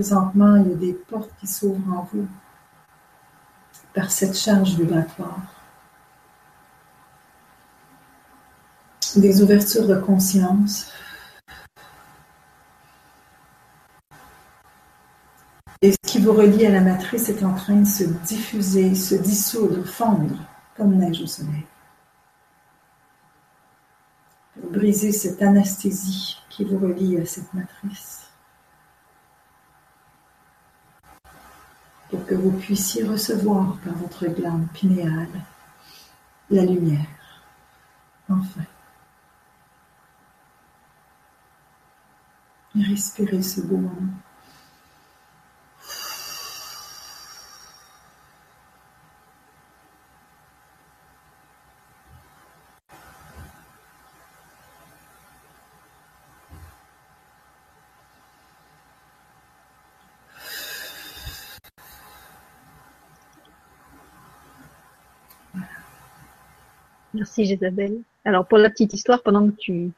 Présentement, 0.00 0.56
il 0.56 0.70
y 0.70 0.72
a 0.72 0.76
des 0.76 0.94
portes 0.94 1.30
qui 1.38 1.46
s'ouvrent 1.46 1.92
en 1.92 2.08
vous 2.10 2.26
par 3.92 4.10
cette 4.10 4.34
charge 4.34 4.76
vibratoire. 4.76 5.42
Des 9.14 9.42
ouvertures 9.42 9.86
de 9.86 9.96
conscience. 9.96 10.90
Et 15.82 15.92
ce 15.92 15.98
qui 16.02 16.18
vous 16.18 16.32
relie 16.32 16.64
à 16.64 16.70
la 16.70 16.80
matrice 16.80 17.28
est 17.28 17.44
en 17.44 17.52
train 17.54 17.76
de 17.76 17.86
se 17.86 18.04
diffuser, 18.04 18.94
se 18.94 19.16
dissoudre, 19.16 19.86
fondre 19.86 20.36
comme 20.78 20.94
neige 20.94 21.20
au 21.20 21.26
soleil. 21.26 21.66
Pour 24.58 24.70
briser 24.70 25.12
cette 25.12 25.42
anesthésie 25.42 26.38
qui 26.48 26.64
vous 26.64 26.78
relie 26.78 27.18
à 27.18 27.26
cette 27.26 27.52
matrice. 27.52 28.29
Pour 32.10 32.26
que 32.26 32.34
vous 32.34 32.50
puissiez 32.52 33.04
recevoir 33.04 33.78
par 33.84 33.94
votre 33.94 34.26
glande 34.26 34.66
pinéale 34.72 35.28
la 36.50 36.64
lumière. 36.64 37.06
Enfin. 38.28 38.62
respirez 42.74 43.42
ce 43.42 43.60
beau 43.60 43.76
moment. 43.76 44.12
Merci 67.20 67.42
Isabelle. 67.42 67.98
Alors 68.24 68.46
pour 68.46 68.56
la 68.56 68.70
petite 68.70 68.94
histoire, 68.94 69.22
pendant 69.22 69.46
que 69.46 69.54
tu, 69.58 69.90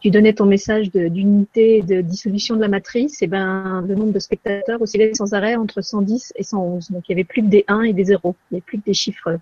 tu 0.00 0.10
donnais 0.10 0.34
ton 0.34 0.44
message 0.44 0.90
d'unité 0.90 1.78
et 1.78 1.82
de 1.82 2.02
dissolution 2.02 2.54
de 2.54 2.60
la 2.60 2.68
matrice, 2.68 3.22
et 3.22 3.24
eh 3.24 3.28
ben 3.28 3.82
le 3.88 3.94
nombre 3.94 4.12
de 4.12 4.18
spectateurs 4.18 4.82
oscillait 4.82 5.14
sans 5.14 5.32
arrêt 5.32 5.56
entre 5.56 5.80
110 5.80 6.34
et 6.36 6.42
111. 6.42 6.90
Donc 6.90 7.08
il 7.08 7.12
y 7.12 7.14
avait 7.14 7.24
plus 7.24 7.40
que 7.40 7.46
des 7.48 7.64
1 7.66 7.80
et 7.84 7.94
des 7.94 8.04
0. 8.04 8.36
Il 8.50 8.54
n'y 8.54 8.58
avait 8.58 8.60
plus 8.60 8.78
que 8.78 8.84
des 8.84 8.92
chiffres 8.92 9.38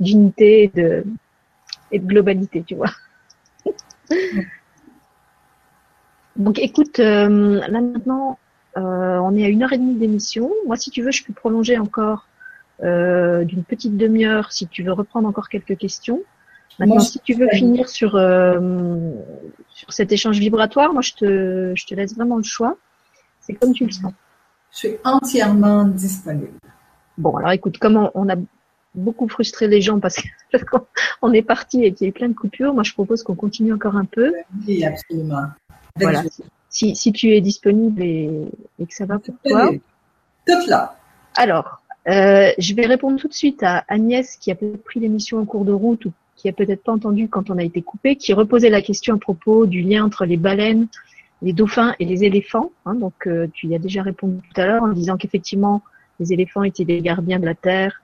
d'unité 0.00 0.64
et 0.64 0.68
de, 0.74 1.04
et 1.92 2.00
de 2.00 2.06
globalité, 2.06 2.64
tu 2.66 2.74
vois. 2.74 2.90
Donc 6.34 6.58
écoute, 6.58 6.98
euh, 6.98 7.60
là 7.60 7.80
maintenant, 7.80 8.40
euh, 8.76 9.18
on 9.18 9.36
est 9.36 9.44
à 9.44 9.48
une 9.48 9.62
heure 9.62 9.72
et 9.72 9.78
demie 9.78 9.94
d'émission. 9.94 10.50
Moi, 10.66 10.74
si 10.74 10.90
tu 10.90 11.00
veux, 11.02 11.12
je 11.12 11.22
peux 11.22 11.32
prolonger 11.32 11.78
encore 11.78 12.26
euh, 12.82 13.44
d'une 13.44 13.62
petite 13.62 13.96
demi-heure 13.96 14.50
si 14.50 14.66
tu 14.66 14.82
veux 14.82 14.92
reprendre 14.92 15.28
encore 15.28 15.48
quelques 15.48 15.78
questions. 15.78 16.24
Maintenant, 16.78 17.00
si 17.00 17.18
tu 17.20 17.34
veux 17.34 17.48
finir 17.48 17.88
sur, 17.88 18.16
euh, 18.16 19.10
sur 19.68 19.92
cet 19.92 20.12
échange 20.12 20.38
vibratoire, 20.38 20.92
moi, 20.92 21.02
je 21.02 21.12
te, 21.14 21.72
je 21.74 21.86
te 21.86 21.94
laisse 21.94 22.14
vraiment 22.14 22.36
le 22.36 22.42
choix. 22.42 22.76
C'est 23.40 23.54
comme 23.54 23.72
tu 23.72 23.86
le 23.86 23.92
sens. 23.92 24.12
Je 24.72 24.78
suis 24.78 24.96
entièrement 25.04 25.84
disponible. 25.84 26.58
Bon, 27.16 27.36
alors 27.36 27.52
écoute, 27.52 27.78
comme 27.78 28.10
on, 28.14 28.28
a 28.28 28.36
beaucoup 28.94 29.28
frustré 29.28 29.68
les 29.68 29.80
gens 29.80 30.00
parce 30.00 30.20
qu'on 31.20 31.32
est 31.32 31.42
parti 31.42 31.82
et 31.84 31.94
qu'il 31.94 32.06
y 32.06 32.08
a 32.08 32.10
eu 32.10 32.12
plein 32.12 32.28
de 32.28 32.34
coupures, 32.34 32.74
moi, 32.74 32.82
je 32.82 32.92
propose 32.92 33.22
qu'on 33.22 33.34
continue 33.34 33.72
encore 33.72 33.96
un 33.96 34.04
peu. 34.04 34.34
Oui, 34.66 34.84
absolument. 34.84 35.46
voilà. 35.96 36.22
Si, 36.68 36.94
si 36.94 37.12
tu 37.12 37.34
es 37.34 37.40
disponible 37.40 38.02
et, 38.02 38.48
que 38.78 38.94
ça 38.94 39.06
va 39.06 39.18
pour 39.18 39.34
toi. 39.46 39.70
Tout 40.46 40.68
là. 40.68 40.96
Alors, 41.36 41.80
euh, 42.08 42.52
je 42.58 42.74
vais 42.74 42.86
répondre 42.86 43.18
tout 43.18 43.28
de 43.28 43.34
suite 43.34 43.62
à 43.62 43.84
Agnès 43.88 44.36
qui 44.36 44.50
a 44.50 44.54
peut-être 44.54 44.84
pris 44.84 45.00
l'émission 45.00 45.38
en 45.38 45.44
cours 45.44 45.64
de 45.64 45.72
route 45.72 46.04
ou 46.04 46.12
qui 46.36 46.48
a 46.48 46.52
peut-être 46.52 46.82
pas 46.82 46.92
entendu 46.92 47.28
quand 47.28 47.50
on 47.50 47.58
a 47.58 47.64
été 47.64 47.82
coupé, 47.82 48.16
qui 48.16 48.32
reposait 48.34 48.70
la 48.70 48.82
question 48.82 49.16
à 49.16 49.18
propos 49.18 49.66
du 49.66 49.82
lien 49.82 50.04
entre 50.04 50.26
les 50.26 50.36
baleines, 50.36 50.86
les 51.42 51.52
dauphins 51.52 51.94
et 51.98 52.04
les 52.04 52.24
éléphants. 52.24 52.70
Hein, 52.84 52.94
donc 52.94 53.26
euh, 53.26 53.46
tu 53.52 53.66
y 53.66 53.74
as 53.74 53.78
déjà 53.78 54.02
répondu 54.02 54.38
tout 54.38 54.60
à 54.60 54.66
l'heure 54.66 54.82
en 54.82 54.88
disant 54.88 55.16
qu'effectivement 55.16 55.82
les 56.20 56.32
éléphants 56.32 56.62
étaient 56.62 56.84
des 56.84 57.00
gardiens 57.00 57.38
de 57.38 57.46
la 57.46 57.54
terre 57.54 58.00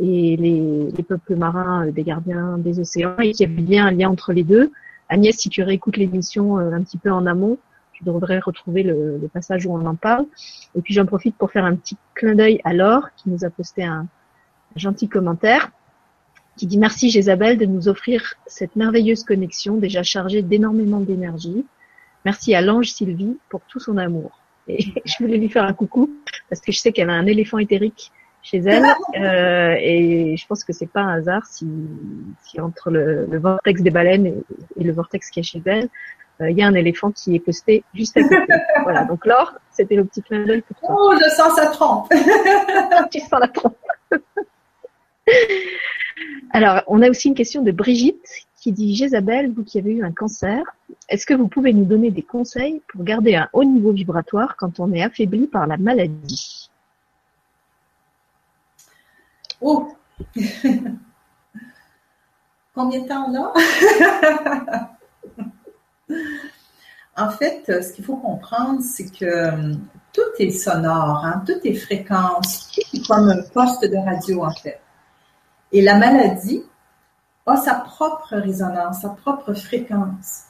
et 0.00 0.36
les, 0.36 0.90
les 0.90 1.02
peuples 1.02 1.36
marins 1.36 1.86
euh, 1.86 1.92
des 1.92 2.02
gardiens 2.02 2.58
des 2.58 2.80
océans 2.80 3.16
et 3.18 3.32
qu'il 3.32 3.48
y 3.48 3.52
avait 3.52 3.62
bien 3.62 3.86
un 3.86 3.90
lien 3.90 4.08
entre 4.08 4.32
les 4.32 4.44
deux. 4.44 4.72
Agnès, 5.10 5.36
si 5.36 5.50
tu 5.50 5.62
réécoutes 5.62 5.98
l'émission 5.98 6.58
euh, 6.58 6.72
un 6.72 6.82
petit 6.82 6.98
peu 6.98 7.10
en 7.10 7.26
amont, 7.26 7.58
tu 7.92 8.02
devrais 8.02 8.40
retrouver 8.40 8.82
le 8.82 9.30
passage 9.32 9.66
où 9.66 9.72
on 9.72 9.86
en 9.86 9.94
parle. 9.94 10.26
Et 10.74 10.80
puis 10.80 10.94
j'en 10.94 11.06
profite 11.06 11.36
pour 11.36 11.52
faire 11.52 11.64
un 11.64 11.76
petit 11.76 11.96
clin 12.14 12.34
d'œil 12.34 12.60
à 12.64 12.72
Laure 12.72 13.10
qui 13.16 13.30
nous 13.30 13.44
a 13.44 13.50
posté 13.50 13.84
un 13.84 14.08
gentil 14.74 15.08
commentaire 15.08 15.70
qui 16.56 16.66
dit 16.66 16.78
merci 16.78 17.08
Isabelle 17.08 17.58
de 17.58 17.66
nous 17.66 17.88
offrir 17.88 18.34
cette 18.46 18.76
merveilleuse 18.76 19.24
connexion 19.24 19.76
déjà 19.76 20.02
chargée 20.02 20.42
d'énormément 20.42 21.00
d'énergie. 21.00 21.64
Merci 22.24 22.54
à 22.54 22.60
l'ange 22.60 22.90
Sylvie 22.90 23.36
pour 23.48 23.60
tout 23.68 23.80
son 23.80 23.96
amour. 23.96 24.38
Et 24.68 24.78
je 25.04 25.14
voulais 25.20 25.38
lui 25.38 25.48
faire 25.48 25.64
un 25.64 25.72
coucou 25.72 26.10
parce 26.48 26.60
que 26.60 26.72
je 26.72 26.78
sais 26.78 26.92
qu'elle 26.92 27.10
a 27.10 27.14
un 27.14 27.26
éléphant 27.26 27.58
éthérique 27.58 28.12
chez 28.42 28.58
elle 28.58 28.84
euh, 29.18 29.74
et 29.80 30.36
je 30.36 30.46
pense 30.46 30.64
que 30.64 30.72
c'est 30.72 30.86
pas 30.86 31.00
un 31.00 31.18
hasard 31.18 31.46
si, 31.46 31.66
si 32.44 32.60
entre 32.60 32.90
le, 32.90 33.26
le, 33.26 33.38
vortex 33.38 33.82
des 33.82 33.90
baleines 33.90 34.42
et, 34.76 34.84
le 34.84 34.92
vortex 34.92 35.30
qui 35.30 35.40
est 35.40 35.44
chez 35.44 35.62
elle, 35.64 35.88
euh, 36.40 36.50
il 36.50 36.58
y 36.58 36.62
a 36.62 36.66
un 36.66 36.74
éléphant 36.74 37.10
qui 37.10 37.34
est 37.34 37.40
posté 37.40 37.84
juste 37.94 38.16
à 38.16 38.22
côté. 38.22 38.36
voilà, 38.82 39.04
donc 39.04 39.24
Laure, 39.24 39.54
c'était 39.70 39.96
le 39.96 40.04
petit 40.04 40.22
clin 40.22 40.44
d'œil 40.44 40.62
pour 40.62 40.76
toi. 40.78 40.96
Oh, 40.98 41.14
je 41.14 41.30
sens 41.30 41.54
sa 41.54 41.66
trompe. 41.66 42.12
tu 43.10 43.20
sens 43.20 43.40
la 43.40 43.48
trompe. 43.48 43.76
Alors, 46.50 46.82
on 46.86 47.02
a 47.02 47.10
aussi 47.10 47.28
une 47.28 47.34
question 47.34 47.62
de 47.62 47.72
Brigitte 47.72 48.46
qui 48.64 48.72
dit 48.72 48.94
Jézabel, 48.94 49.52
vous 49.52 49.62
qui 49.64 49.78
avez 49.78 49.92
eu 49.92 50.04
un 50.04 50.12
cancer, 50.12 50.64
est-ce 51.08 51.26
que 51.26 51.34
vous 51.34 51.48
pouvez 51.48 51.74
nous 51.74 51.84
donner 51.84 52.10
des 52.10 52.22
conseils 52.22 52.80
pour 52.88 53.04
garder 53.04 53.34
un 53.34 53.48
haut 53.52 53.64
niveau 53.64 53.92
vibratoire 53.92 54.56
quand 54.56 54.80
on 54.80 54.90
est 54.92 55.02
affaibli 55.02 55.46
par 55.46 55.66
la 55.66 55.76
maladie? 55.76 56.70
Oh. 59.60 59.88
Combien 62.74 63.02
de 63.02 63.08
temps 63.08 63.30
là 63.30 63.52
En 67.16 67.30
fait, 67.30 67.64
ce 67.66 67.92
qu'il 67.92 68.04
faut 68.04 68.16
comprendre, 68.16 68.80
c'est 68.82 69.08
que 69.10 69.24
euh, 69.24 69.74
tout 70.12 70.22
est 70.38 70.50
sonore, 70.50 71.24
hein, 71.24 71.44
tout 71.46 71.60
est 71.64 71.74
fréquence, 71.74 72.70
comme 73.06 73.28
un 73.28 73.42
poste 73.52 73.84
de 73.84 73.96
radio 73.96 74.44
en 74.44 74.50
fait. 74.50 74.80
Et 75.74 75.82
la 75.82 75.96
maladie 75.96 76.62
a 77.46 77.56
sa 77.56 77.74
propre 77.74 78.36
résonance, 78.36 79.02
sa 79.02 79.08
propre 79.08 79.54
fréquence. 79.54 80.44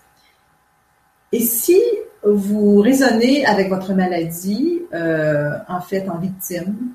Et 1.33 1.41
si 1.41 1.81
vous 2.23 2.81
raisonnez 2.81 3.47
avec 3.47 3.71
votre 3.71 3.95
maladie, 3.95 4.83
euh, 4.93 5.59
en 5.67 5.81
fait, 5.81 6.07
en 6.11 6.19
victime, 6.19 6.93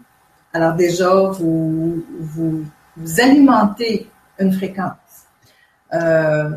alors 0.54 0.76
déjà, 0.76 1.10
vous, 1.32 2.04
alimentez 3.18 4.08
une 4.38 4.54
fréquence. 4.54 5.26
Euh, 5.94 6.52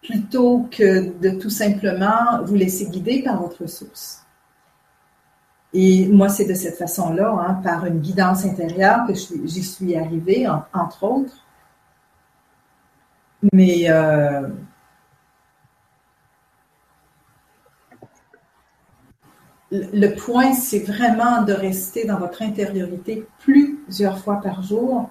plutôt 0.00 0.68
que 0.70 1.18
de 1.18 1.40
tout 1.40 1.50
simplement 1.50 2.40
vous 2.44 2.54
laisser 2.54 2.86
guider 2.86 3.20
par 3.24 3.42
votre 3.42 3.66
source. 3.66 4.21
Et 5.74 6.06
moi, 6.08 6.28
c'est 6.28 6.44
de 6.44 6.54
cette 6.54 6.76
façon-là, 6.76 7.30
hein, 7.30 7.54
par 7.64 7.86
une 7.86 8.00
guidance 8.00 8.44
intérieure, 8.44 9.06
que 9.06 9.14
j'y 9.14 9.62
suis 9.62 9.96
arrivée, 9.96 10.46
entre 10.74 11.04
autres. 11.04 11.46
Mais 13.52 13.90
euh, 13.90 14.48
le 19.72 20.08
point, 20.14 20.52
c'est 20.52 20.80
vraiment 20.80 21.42
de 21.42 21.52
rester 21.52 22.04
dans 22.04 22.18
votre 22.18 22.42
intériorité 22.42 23.26
plusieurs 23.40 24.18
fois 24.18 24.40
par 24.42 24.62
jour. 24.62 25.10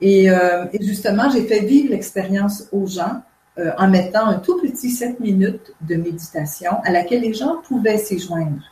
Et, 0.00 0.30
euh, 0.30 0.66
justement, 0.80 1.30
j'ai 1.30 1.46
fait 1.46 1.60
vivre 1.60 1.90
l'expérience 1.90 2.68
aux 2.72 2.86
gens 2.86 3.22
euh, 3.58 3.72
en 3.78 3.88
mettant 3.88 4.26
un 4.26 4.38
tout 4.38 4.60
petit 4.60 4.90
7 4.90 5.20
minutes 5.20 5.72
de 5.80 5.96
méditation 5.96 6.72
à 6.84 6.90
laquelle 6.90 7.22
les 7.22 7.34
gens 7.34 7.56
pouvaient 7.62 7.98
s'y 7.98 8.18
joindre. 8.18 8.62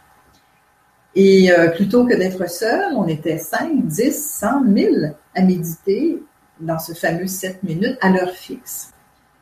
Et 1.18 1.50
euh, 1.50 1.70
plutôt 1.70 2.04
que 2.04 2.14
d'être 2.14 2.48
seul, 2.48 2.92
on 2.94 3.08
était 3.08 3.38
5, 3.38 3.86
10, 3.86 4.12
100, 4.12 4.60
1000 4.60 5.14
à 5.34 5.42
méditer 5.42 6.22
dans 6.60 6.78
ce 6.78 6.92
fameux 6.92 7.26
7 7.26 7.62
minutes 7.62 7.96
à 8.02 8.10
l'heure 8.10 8.32
fixe. 8.32 8.92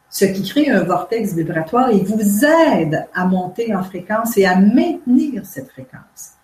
Ce 0.09 0.24
qui 0.24 0.48
crée 0.48 0.70
un 0.70 0.84
vortex 0.84 1.34
vibratoire 1.34 1.90
et 1.90 1.98
vous 1.98 2.44
aide 2.44 3.09
à 3.12 3.26
monter 3.26 3.74
en 3.74 3.82
fréquence 3.82 4.38
et 4.38 4.46
à 4.46 4.55
maintenir 4.55 5.44
cette 5.44 5.68
fréquence. 5.68 6.34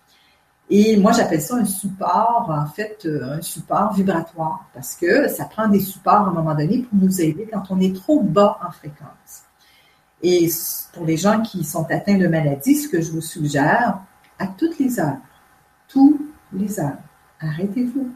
Et 0.69 0.97
moi, 0.97 1.13
j'appelle 1.13 1.41
ça 1.41 1.55
un 1.55 1.65
support, 1.65 2.47
en 2.49 2.65
fait, 2.65 2.99
euh, 3.05 3.37
un 3.37 3.41
support 3.41 3.93
vibratoire, 3.93 4.65
parce 4.73 4.95
que 4.95 5.29
ça 5.29 5.45
prend 5.45 5.69
des 5.69 5.79
supports 5.79 6.13
à 6.13 6.27
un 6.27 6.33
moment 6.33 6.55
donné 6.55 6.79
pour 6.79 6.99
nous 6.99 7.21
aider 7.21 7.47
quand 7.51 7.63
on 7.69 7.79
est 7.79 7.95
trop 7.95 8.21
bas 8.21 8.57
en 8.67 8.71
fréquence. 8.71 9.43
Et 10.21 10.49
pour 10.91 11.05
les 11.05 11.15
gens 11.15 11.41
qui 11.41 11.63
sont 11.63 11.85
atteints 11.89 12.17
de 12.17 12.27
maladie, 12.27 12.75
ce 12.75 12.89
que 12.89 13.01
je 13.01 13.11
vous 13.11 13.21
suggère, 13.21 13.99
à 14.41 14.47
toutes 14.47 14.79
les 14.79 14.99
heures, 14.99 15.19
tous 15.87 16.19
les 16.51 16.79
heures, 16.79 16.97
arrêtez-vous. 17.39 18.09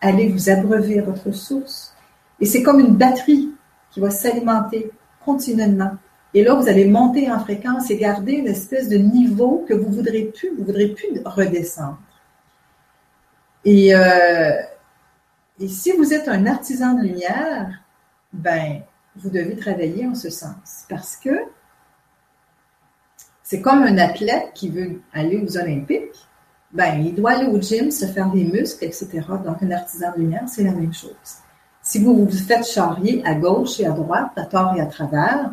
Allez 0.00 0.28
vous 0.28 0.48
abreuver 0.48 1.00
votre 1.00 1.30
source. 1.30 1.94
Et 2.40 2.46
c'est 2.46 2.62
comme 2.62 2.80
une 2.80 2.96
batterie 2.96 3.50
qui 3.90 4.00
va 4.00 4.10
s'alimenter 4.10 4.90
continuellement. 5.24 5.92
Et 6.34 6.42
là, 6.42 6.54
vous 6.54 6.68
allez 6.68 6.86
monter 6.86 7.30
en 7.30 7.38
fréquence 7.38 7.90
et 7.90 7.98
garder 7.98 8.32
une 8.32 8.46
espèce 8.46 8.88
de 8.88 8.96
niveau 8.96 9.64
que 9.68 9.74
vous 9.74 9.92
voudrez 9.92 10.32
plus, 10.34 10.48
vous 10.56 10.64
voudrez 10.64 10.88
plus 10.88 11.20
redescendre. 11.24 12.00
Et, 13.64 13.94
euh, 13.94 14.62
et 15.60 15.68
si 15.68 15.92
vous 15.92 16.14
êtes 16.14 16.28
un 16.28 16.46
artisan 16.46 16.94
de 16.94 17.02
lumière, 17.02 17.82
ben, 18.32 18.80
vous 19.16 19.28
devez 19.28 19.56
travailler 19.56 20.06
en 20.06 20.14
ce 20.14 20.30
sens 20.30 20.86
parce 20.88 21.16
que 21.16 21.44
c'est 23.42 23.60
comme 23.60 23.82
un 23.82 23.98
athlète 23.98 24.52
qui 24.54 24.68
veut 24.68 25.00
aller 25.12 25.38
aux 25.38 25.56
Olympiques. 25.56 26.28
Ben, 26.72 26.94
il 27.00 27.14
doit 27.14 27.32
aller 27.32 27.46
au 27.46 27.60
gym, 27.60 27.90
se 27.90 28.06
faire 28.06 28.30
des 28.30 28.44
muscles, 28.44 28.84
etc. 28.84 29.08
Donc, 29.44 29.62
un 29.62 29.70
artisan 29.70 30.12
de 30.12 30.20
lumière, 30.20 30.44
c'est 30.46 30.64
la 30.64 30.72
même 30.72 30.92
chose. 30.92 31.12
Si 31.82 32.02
vous 32.02 32.24
vous 32.24 32.30
faites 32.30 32.66
charrier 32.66 33.22
à 33.26 33.34
gauche 33.34 33.80
et 33.80 33.86
à 33.86 33.90
droite, 33.90 34.30
à 34.36 34.46
tort 34.46 34.74
et 34.76 34.80
à 34.80 34.86
travers, 34.86 35.52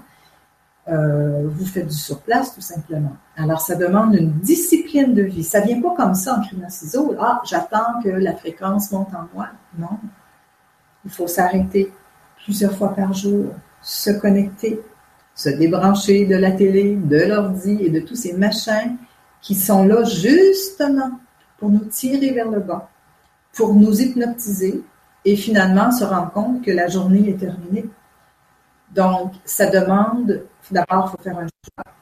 euh, 0.88 1.48
vous 1.48 1.66
faites 1.66 1.88
du 1.88 1.96
surplace 1.96 2.56
tout 2.56 2.62
simplement. 2.62 3.16
Alors, 3.36 3.62
ça 3.62 3.76
demande 3.76 4.16
une 4.16 4.32
discipline 4.34 5.14
de 5.14 5.24
vie. 5.24 5.44
Ça 5.44 5.60
vient 5.60 5.82
pas 5.82 5.94
comme 5.96 6.16
ça 6.16 6.38
en 6.38 6.42
criant 6.42 6.70
ciseaux. 6.70 7.16
Ah, 7.20 7.42
j'attends 7.44 8.02
que 8.04 8.10
la 8.10 8.36
fréquence 8.36 8.92
monte 8.92 9.14
en 9.14 9.28
moi. 9.34 9.48
Non. 9.78 9.98
Il 11.06 11.12
faut 11.12 11.28
s'arrêter 11.28 11.92
plusieurs 12.44 12.74
fois 12.74 12.96
par 12.96 13.14
jour, 13.14 13.54
se 13.82 14.12
connecter, 14.12 14.82
se 15.40 15.48
débrancher 15.48 16.26
de 16.26 16.36
la 16.36 16.52
télé, 16.52 16.98
de 16.98 17.24
l'ordi 17.24 17.78
et 17.80 17.90
de 17.90 18.02
tous 18.02 18.16
ces 18.16 18.34
machins 18.34 18.98
qui 19.42 19.56
sont 19.56 19.86
là 19.86 20.04
justement 20.04 21.12
pour 21.58 21.70
nous 21.70 21.86
tirer 21.86 22.32
vers 22.32 22.52
le 22.52 22.60
bas, 22.60 22.90
pour 23.54 23.74
nous 23.74 24.02
hypnotiser 24.02 24.84
et 25.24 25.38
finalement 25.38 25.92
se 25.92 26.04
rendre 26.04 26.32
compte 26.34 26.62
que 26.62 26.72
la 26.72 26.90
journée 26.90 27.30
est 27.30 27.40
terminée. 27.40 27.86
Donc, 28.94 29.32
ça 29.46 29.70
demande, 29.70 30.44
d'abord, 30.72 31.06
il 31.08 31.12
faut 31.12 31.24
faire 31.24 31.38
un 31.38 31.48
choix. 31.48 31.94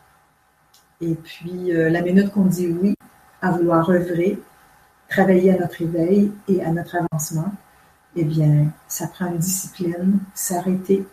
Et 1.01 1.14
puis, 1.14 1.76
euh, 1.76 1.91
la 1.91 2.01
minute 2.01 2.31
qu'on 2.31 2.45
dit 2.45 2.76
oui 2.81 2.95
à 3.43 3.51
vouloir 3.51 3.88
œuvrer, 3.91 4.39
travailler 5.09 5.53
à 5.53 5.59
notre 5.59 5.80
éveil 5.84 6.31
et 6.47 6.64
à 6.64 6.72
notre 6.72 6.95
avancement, 6.95 7.51
eh 8.15 8.23
bien, 8.23 8.73
ça 8.88 9.05
prend 9.05 9.27
une 9.27 9.38
discipline, 9.38 10.22
s'arrêter, 10.34 11.05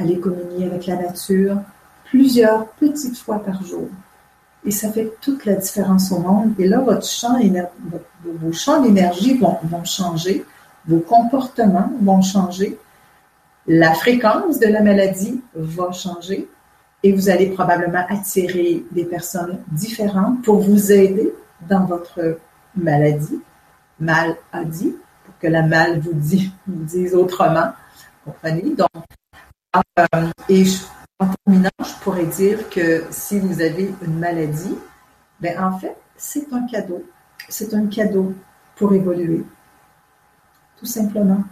aller 0.00 0.18
communier 0.18 0.66
avec 0.66 0.86
la 0.86 0.96
nature 0.96 1.56
plusieurs 2.04 2.66
petites 2.72 3.18
fois 3.18 3.38
par 3.38 3.64
jour. 3.64 3.88
Et 4.64 4.70
ça 4.70 4.90
fait 4.90 5.12
toute 5.20 5.44
la 5.46 5.54
différence 5.54 6.12
au 6.12 6.18
monde. 6.18 6.52
Et 6.58 6.66
là, 6.66 6.80
vos 6.80 7.00
champs 8.52 8.82
d'énergie 8.82 9.38
vont, 9.38 9.56
vont 9.64 9.84
changer, 9.84 10.44
vos 10.86 10.98
comportements 10.98 11.90
vont 12.02 12.20
changer, 12.20 12.78
la 13.66 13.94
fréquence 13.94 14.58
de 14.58 14.66
la 14.66 14.82
maladie 14.82 15.40
va 15.54 15.92
changer 15.92 16.48
et 17.02 17.12
vous 17.12 17.30
allez 17.30 17.50
probablement 17.50 18.04
attirer 18.08 18.84
des 18.90 19.04
personnes 19.04 19.58
différentes 19.70 20.42
pour 20.42 20.60
vous 20.60 20.92
aider 20.92 21.32
dans 21.68 21.84
votre 21.84 22.38
maladie, 22.74 23.40
mal 23.98 24.36
a 24.52 24.64
dit, 24.64 24.94
pour 25.24 25.38
que 25.38 25.46
la 25.46 25.62
mal 25.62 26.00
vous, 26.00 26.12
dit, 26.12 26.50
vous 26.66 26.84
dise 26.84 27.14
autrement. 27.14 27.68
Comprenez? 28.24 28.74
Donc, 28.76 28.88
euh, 29.76 30.30
et 30.48 30.64
en 31.18 31.28
terminant, 31.44 31.70
je 31.80 32.02
pourrais 32.02 32.26
dire 32.26 32.68
que 32.70 33.04
si 33.10 33.38
vous 33.38 33.60
avez 33.60 33.94
une 34.02 34.18
maladie, 34.18 34.76
ben 35.40 35.62
en 35.62 35.78
fait, 35.78 35.96
c'est 36.16 36.52
un 36.52 36.66
cadeau. 36.66 37.04
C'est 37.48 37.74
un 37.74 37.86
cadeau 37.86 38.34
pour 38.76 38.92
évoluer. 38.94 39.44
Tout 40.78 40.86
simplement 40.86 41.44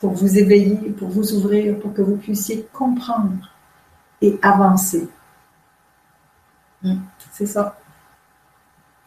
pour 0.00 0.12
vous 0.12 0.38
éveiller, 0.38 0.90
pour 0.90 1.08
vous 1.08 1.32
ouvrir, 1.34 1.78
pour 1.80 1.92
que 1.94 2.02
vous 2.02 2.16
puissiez 2.16 2.68
comprendre 2.72 3.50
et 4.20 4.38
avancer. 4.42 5.08
Hmm, 6.82 6.98
c'est 7.32 7.46
ça. 7.46 7.78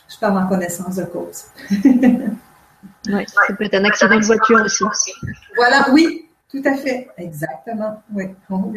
Je 0.07 0.17
parle 0.17 0.39
en 0.39 0.47
connaissance 0.47 0.95
de 0.95 1.03
cause. 1.05 1.45
oui, 1.71 3.25
ça 3.27 3.53
peut 3.53 3.65
être 3.65 3.75
un 3.75 3.85
accident 3.85 4.19
de 4.19 4.25
voiture 4.25 4.61
aussi. 4.89 5.13
Voilà, 5.55 5.87
oui, 5.91 6.28
tout 6.49 6.61
à 6.65 6.75
fait. 6.75 7.09
Exactement. 7.17 8.01
Oui. 8.13 8.25
Oh, 8.49 8.73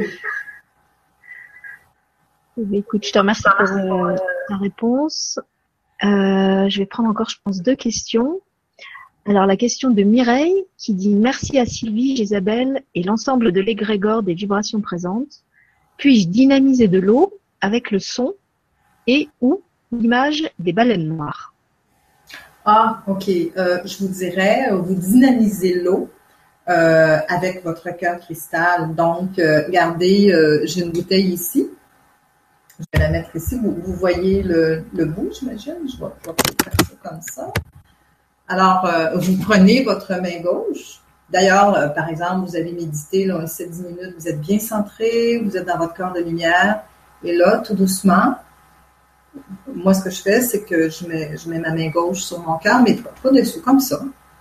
écoute, 2.73 3.07
je 3.07 3.13
te 3.13 3.19
remercie 3.19 3.45
pour 3.57 4.07
euh, 4.07 4.17
ta 4.49 4.57
réponse. 4.57 5.39
Euh, 6.05 6.69
je 6.69 6.79
vais 6.79 6.87
prendre 6.87 7.09
encore, 7.09 7.31
je 7.31 7.37
pense, 7.43 7.63
deux 7.63 7.77
questions. 7.77 8.41
Alors 9.25 9.47
la 9.47 9.57
question 9.57 9.91
de 9.91 10.03
Mireille 10.03 10.65
qui 10.77 10.95
dit 10.95 11.15
merci 11.15 11.59
à 11.59 11.65
Sylvie, 11.65 12.21
Isabelle 12.21 12.83
et 12.97 13.05
l'ensemble 13.05 13.53
de 13.53 13.61
l'égrégore 13.61 14.25
des 14.25 14.35
vibrations 14.35 14.81
présentes. 14.81 15.45
Puis-je 15.97 16.27
dynamiser 16.29 16.89
de 16.89 16.99
l'eau 16.99 17.33
avec 17.61 17.93
le 17.93 18.01
son 18.01 18.35
et 19.07 19.29
ou 19.41 19.63
l'image 19.93 20.51
des 20.59 20.73
baleines 20.73 21.07
noires? 21.07 21.55
Ah, 22.65 23.03
ok. 23.07 23.29
Euh, 23.29 23.79
je 23.85 23.99
vous 23.99 24.13
dirais, 24.13 24.71
vous 24.73 24.95
dynamisez 24.95 25.81
l'eau 25.83 26.11
euh, 26.69 27.19
avec 27.29 27.65
votre 27.65 27.91
cœur 27.97 28.19
cristal. 28.21 28.95
Donc, 28.95 29.39
euh, 29.39 29.65
regardez, 29.67 30.61
j'ai 30.65 30.83
une 30.83 30.93
bouteille 30.93 31.33
ici. 31.33 31.69
Je 32.79 32.85
vais 32.93 33.05
la 33.05 33.11
mettre 33.11 33.35
ici. 33.37 33.59
Vous, 33.63 33.95
voyez 33.95 34.43
le, 34.43 34.85
le 34.95 35.05
bout, 35.05 35.31
j'imagine? 35.39 35.75
Je 35.87 35.99
vais, 35.99 36.11
je 36.25 36.31
vais 36.31 36.65
faire 36.65 36.87
ça 36.89 37.11
comme 37.11 37.21
ça. 37.23 37.53
Alors, 38.53 38.85
euh, 38.85 39.17
vous 39.17 39.39
prenez 39.39 39.83
votre 39.83 40.13
main 40.21 40.41
gauche. 40.43 41.01
D'ailleurs, 41.31 41.75
euh, 41.75 41.89
par 41.89 42.09
exemple, 42.09 42.47
vous 42.47 42.57
avez 42.57 42.73
médité 42.73 43.25
là, 43.25 43.47
7-10 43.47 43.87
minutes, 43.87 44.15
vous 44.19 44.29
êtes 44.29 44.41
bien 44.41 44.59
centré, 44.59 45.41
vous 45.43 45.57
êtes 45.57 45.67
dans 45.67 45.79
votre 45.79 45.95
corps 45.95 46.13
de 46.13 46.21
lumière. 46.21 46.83
Et 47.25 47.35
là, 47.35 47.59
tout 47.59 47.75
doucement, 47.75 48.35
moi, 49.75 49.95
ce 49.95 50.05
que 50.05 50.11
je 50.11 50.21
fais, 50.21 50.43
c'est 50.43 50.65
que 50.65 50.91
je 50.91 51.07
mets, 51.07 51.35
je 51.37 51.49
mets 51.49 51.61
ma 51.61 51.71
main 51.71 51.89
gauche 51.89 52.21
sur 52.21 52.41
mon 52.41 52.59
cœur, 52.59 52.83
mais 52.83 52.95
pas, 52.95 53.31
dessus, 53.31 53.61
comme 53.63 53.81
ça. 53.81 54.01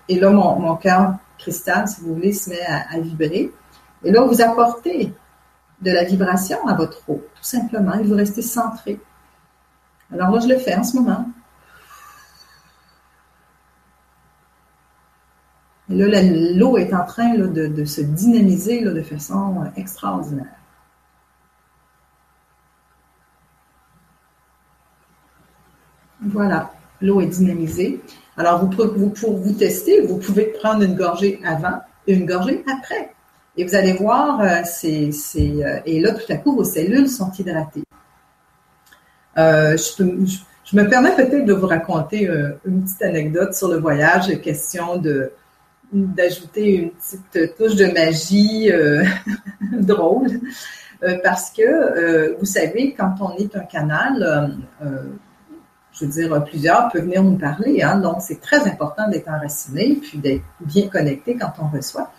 Et 0.10 0.20
là, 0.20 0.30
mon, 0.32 0.60
mon 0.60 0.76
cœur 0.76 1.16
cristal, 1.42 1.88
si 1.88 2.02
vous 2.02 2.16
voulez, 2.16 2.32
se 2.32 2.50
met 2.50 2.62
à, 2.62 3.00
vibrer. 3.00 3.52
Et 4.04 4.12
là, 4.12 4.22
vous 4.24 4.42
apportez 4.42 5.14
de 5.82 5.92
la 5.92 6.04
vibration 6.04 6.66
à 6.68 6.76
votre 6.76 7.10
eau, 7.10 7.24
tout 7.36 7.44
simplement, 7.44 7.94
et 7.96 8.04
vous 8.04 8.16
restez 8.16 8.42
centré. 8.42 9.00
Alors 10.14 10.30
moi, 10.30 10.40
je 10.40 10.48
le 10.48 10.58
fais 10.58 10.76
en 10.76 10.84
ce 10.84 10.98
moment. 10.98 11.26
Et 15.90 15.96
là, 15.96 16.22
l'eau 16.56 16.78
est 16.78 16.94
en 16.94 17.06
train 17.06 17.34
de, 17.36 17.86
se 17.86 18.02
dynamiser 18.02 18.84
de 18.84 19.02
façon 19.02 19.62
euh, 19.62 19.66
extraordinaire. 19.76 20.46
Voilà, 26.22 26.72
l'eau 27.02 27.20
est 27.20 27.28
dynamisée. 27.28 28.02
Alors, 28.42 28.66
vous, 28.66 29.10
pour 29.10 29.38
vous 29.38 29.54
tester, 29.54 30.02
vous 30.02 30.18
pouvez 30.18 30.46
prendre 30.46 30.82
une 30.82 30.96
gorgée 30.96 31.40
avant 31.46 31.80
et 32.08 32.14
une 32.14 32.26
gorgée 32.26 32.64
après. 32.68 33.14
Et 33.56 33.64
vous 33.64 33.76
allez 33.76 33.94
voir, 33.94 34.42
euh, 34.42 34.62
euh, 34.84 35.80
et 35.86 36.00
là, 36.00 36.14
tout 36.14 36.34
à 36.34 36.38
coup, 36.38 36.56
vos 36.56 36.64
cellules 36.64 37.08
sont 37.08 37.32
hydratées. 37.38 37.84
je, 39.36 40.04
me 40.74 40.90
permets 40.90 41.16
peut-être 41.16 41.46
de 41.46 41.54
vous 41.54 41.68
raconter 41.68 42.28
une 42.66 42.84
petite 42.84 43.04
anecdote 43.04 43.54
sur 43.54 43.68
le 43.68 43.78
voyage, 43.78 44.42
question 44.42 44.98
de, 44.98 45.32
d'ajouter 45.94 46.76
une 46.76 46.92
petite 46.92 47.56
touche 47.58 47.76
de 47.76 47.86
magie 47.86 48.72
euh, 48.72 49.04
drôle, 49.72 50.40
euh, 51.04 51.18
parce 51.24 51.52
que, 51.52 51.62
euh, 51.62 52.36
vous 52.40 52.46
savez, 52.46 52.96
quand 52.98 53.16
on 53.20 53.36
est 53.38 53.56
un 53.56 53.66
canal, 53.66 54.58
je 56.02 56.06
veux 56.06 56.12
dire, 56.12 56.44
plusieurs 56.44 56.90
peuvent 56.90 57.04
venir 57.04 57.24
nous 57.24 57.38
parler, 57.38 57.82
hein, 57.82 58.00
donc 58.00 58.18
c'est 58.20 58.42
très 58.42 58.68
important 58.68 59.08
d'être 59.10 59.30
enraciné, 59.30 59.98
puis 60.02 60.18
d'être 60.18 60.44
bien 60.60 60.88
connecté 60.88 61.38
quand 61.38 61.52
on 61.62 61.76
reçoit. 61.76 62.12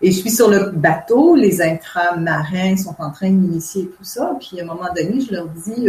Et 0.00 0.10
je 0.10 0.20
suis 0.20 0.30
sur 0.30 0.50
le 0.50 0.70
bateau, 0.70 1.34
les 1.34 1.62
intramarins 1.62 2.76
sont 2.76 2.96
en 2.98 3.10
train 3.10 3.30
de 3.30 3.36
m'initier 3.36 3.90
tout 3.96 4.04
ça, 4.04 4.36
puis 4.38 4.60
à 4.60 4.64
un 4.64 4.66
moment 4.66 4.88
donné, 4.94 5.20
je 5.20 5.32
leur 5.32 5.48
dis, 5.48 5.88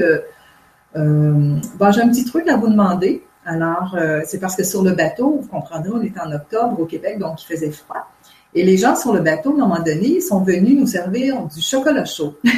bon, 0.94 1.92
j'ai 1.92 2.02
un 2.02 2.10
petit 2.10 2.26
truc 2.26 2.48
à 2.48 2.58
vous 2.58 2.68
demander. 2.68 3.24
Alors, 3.46 3.96
euh, 3.96 4.22
c'est 4.26 4.40
parce 4.40 4.56
que 4.56 4.64
sur 4.64 4.82
le 4.82 4.92
bateau, 4.92 5.40
vous 5.42 5.48
comprendrez, 5.48 5.90
on 5.94 6.02
est 6.02 6.20
en 6.20 6.32
octobre 6.32 6.80
au 6.80 6.86
Québec, 6.86 7.20
donc 7.20 7.44
il 7.44 7.46
faisait 7.46 7.70
froid. 7.70 8.10
Et 8.56 8.64
les 8.64 8.78
gens 8.78 8.96
sur 8.96 9.14
le 9.14 9.20
bateau, 9.20 9.52
à 9.52 9.54
un 9.54 9.68
moment 9.68 9.84
donné, 9.84 10.20
sont 10.20 10.42
venus 10.42 10.80
nous 10.80 10.88
servir 10.88 11.46
du 11.46 11.62
chocolat 11.62 12.06
chaud. 12.06 12.36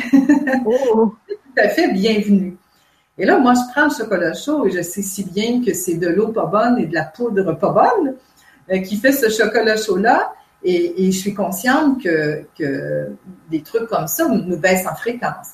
Oh. 0.65 1.13
Tout 1.27 1.63
à 1.63 1.69
fait 1.69 1.91
bienvenue. 1.91 2.57
Et 3.17 3.25
là, 3.25 3.39
moi, 3.39 3.53
je 3.55 3.71
prends 3.71 3.85
le 3.85 3.93
chocolat 3.93 4.33
chaud 4.33 4.65
et 4.67 4.71
je 4.71 4.81
sais 4.81 5.01
si 5.01 5.23
bien 5.23 5.63
que 5.63 5.73
c'est 5.73 5.95
de 5.95 6.07
l'eau 6.07 6.29
pas 6.29 6.45
bonne 6.45 6.77
et 6.79 6.85
de 6.85 6.93
la 6.93 7.03
poudre 7.03 7.53
pas 7.53 7.69
bonne 7.69 8.15
euh, 8.71 8.79
qui 8.79 8.97
fait 8.97 9.11
ce 9.11 9.29
chocolat 9.29 9.77
chaud-là. 9.77 10.33
Et, 10.63 11.11
je 11.11 11.17
suis 11.17 11.33
consciente 11.33 12.01
que, 12.01 12.45
des 13.49 13.61
trucs 13.61 13.87
comme 13.87 14.07
ça 14.07 14.27
nous 14.27 14.57
baissent 14.57 14.87
en 14.87 14.95
fréquence. 14.95 15.53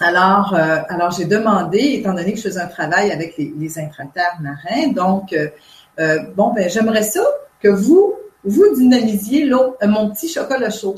Alors, 0.00 0.54
euh, 0.54 0.78
alors 0.88 1.10
j'ai 1.10 1.26
demandé, 1.26 1.96
étant 1.98 2.14
donné 2.14 2.32
que 2.32 2.38
je 2.38 2.44
faisais 2.44 2.60
un 2.60 2.68
travail 2.68 3.10
avec 3.10 3.36
les, 3.36 3.52
les 3.58 3.68
marins, 4.40 4.92
donc 4.94 5.34
euh, 5.34 6.18
bon 6.34 6.54
ben 6.54 6.70
j'aimerais 6.70 7.02
ça 7.02 7.20
que 7.60 7.68
vous 7.68 8.14
vous 8.44 8.74
dynamisiez 8.74 9.44
l'eau, 9.44 9.76
mon 9.82 10.10
petit 10.10 10.28
chocolat 10.28 10.70
chaud. 10.70 10.94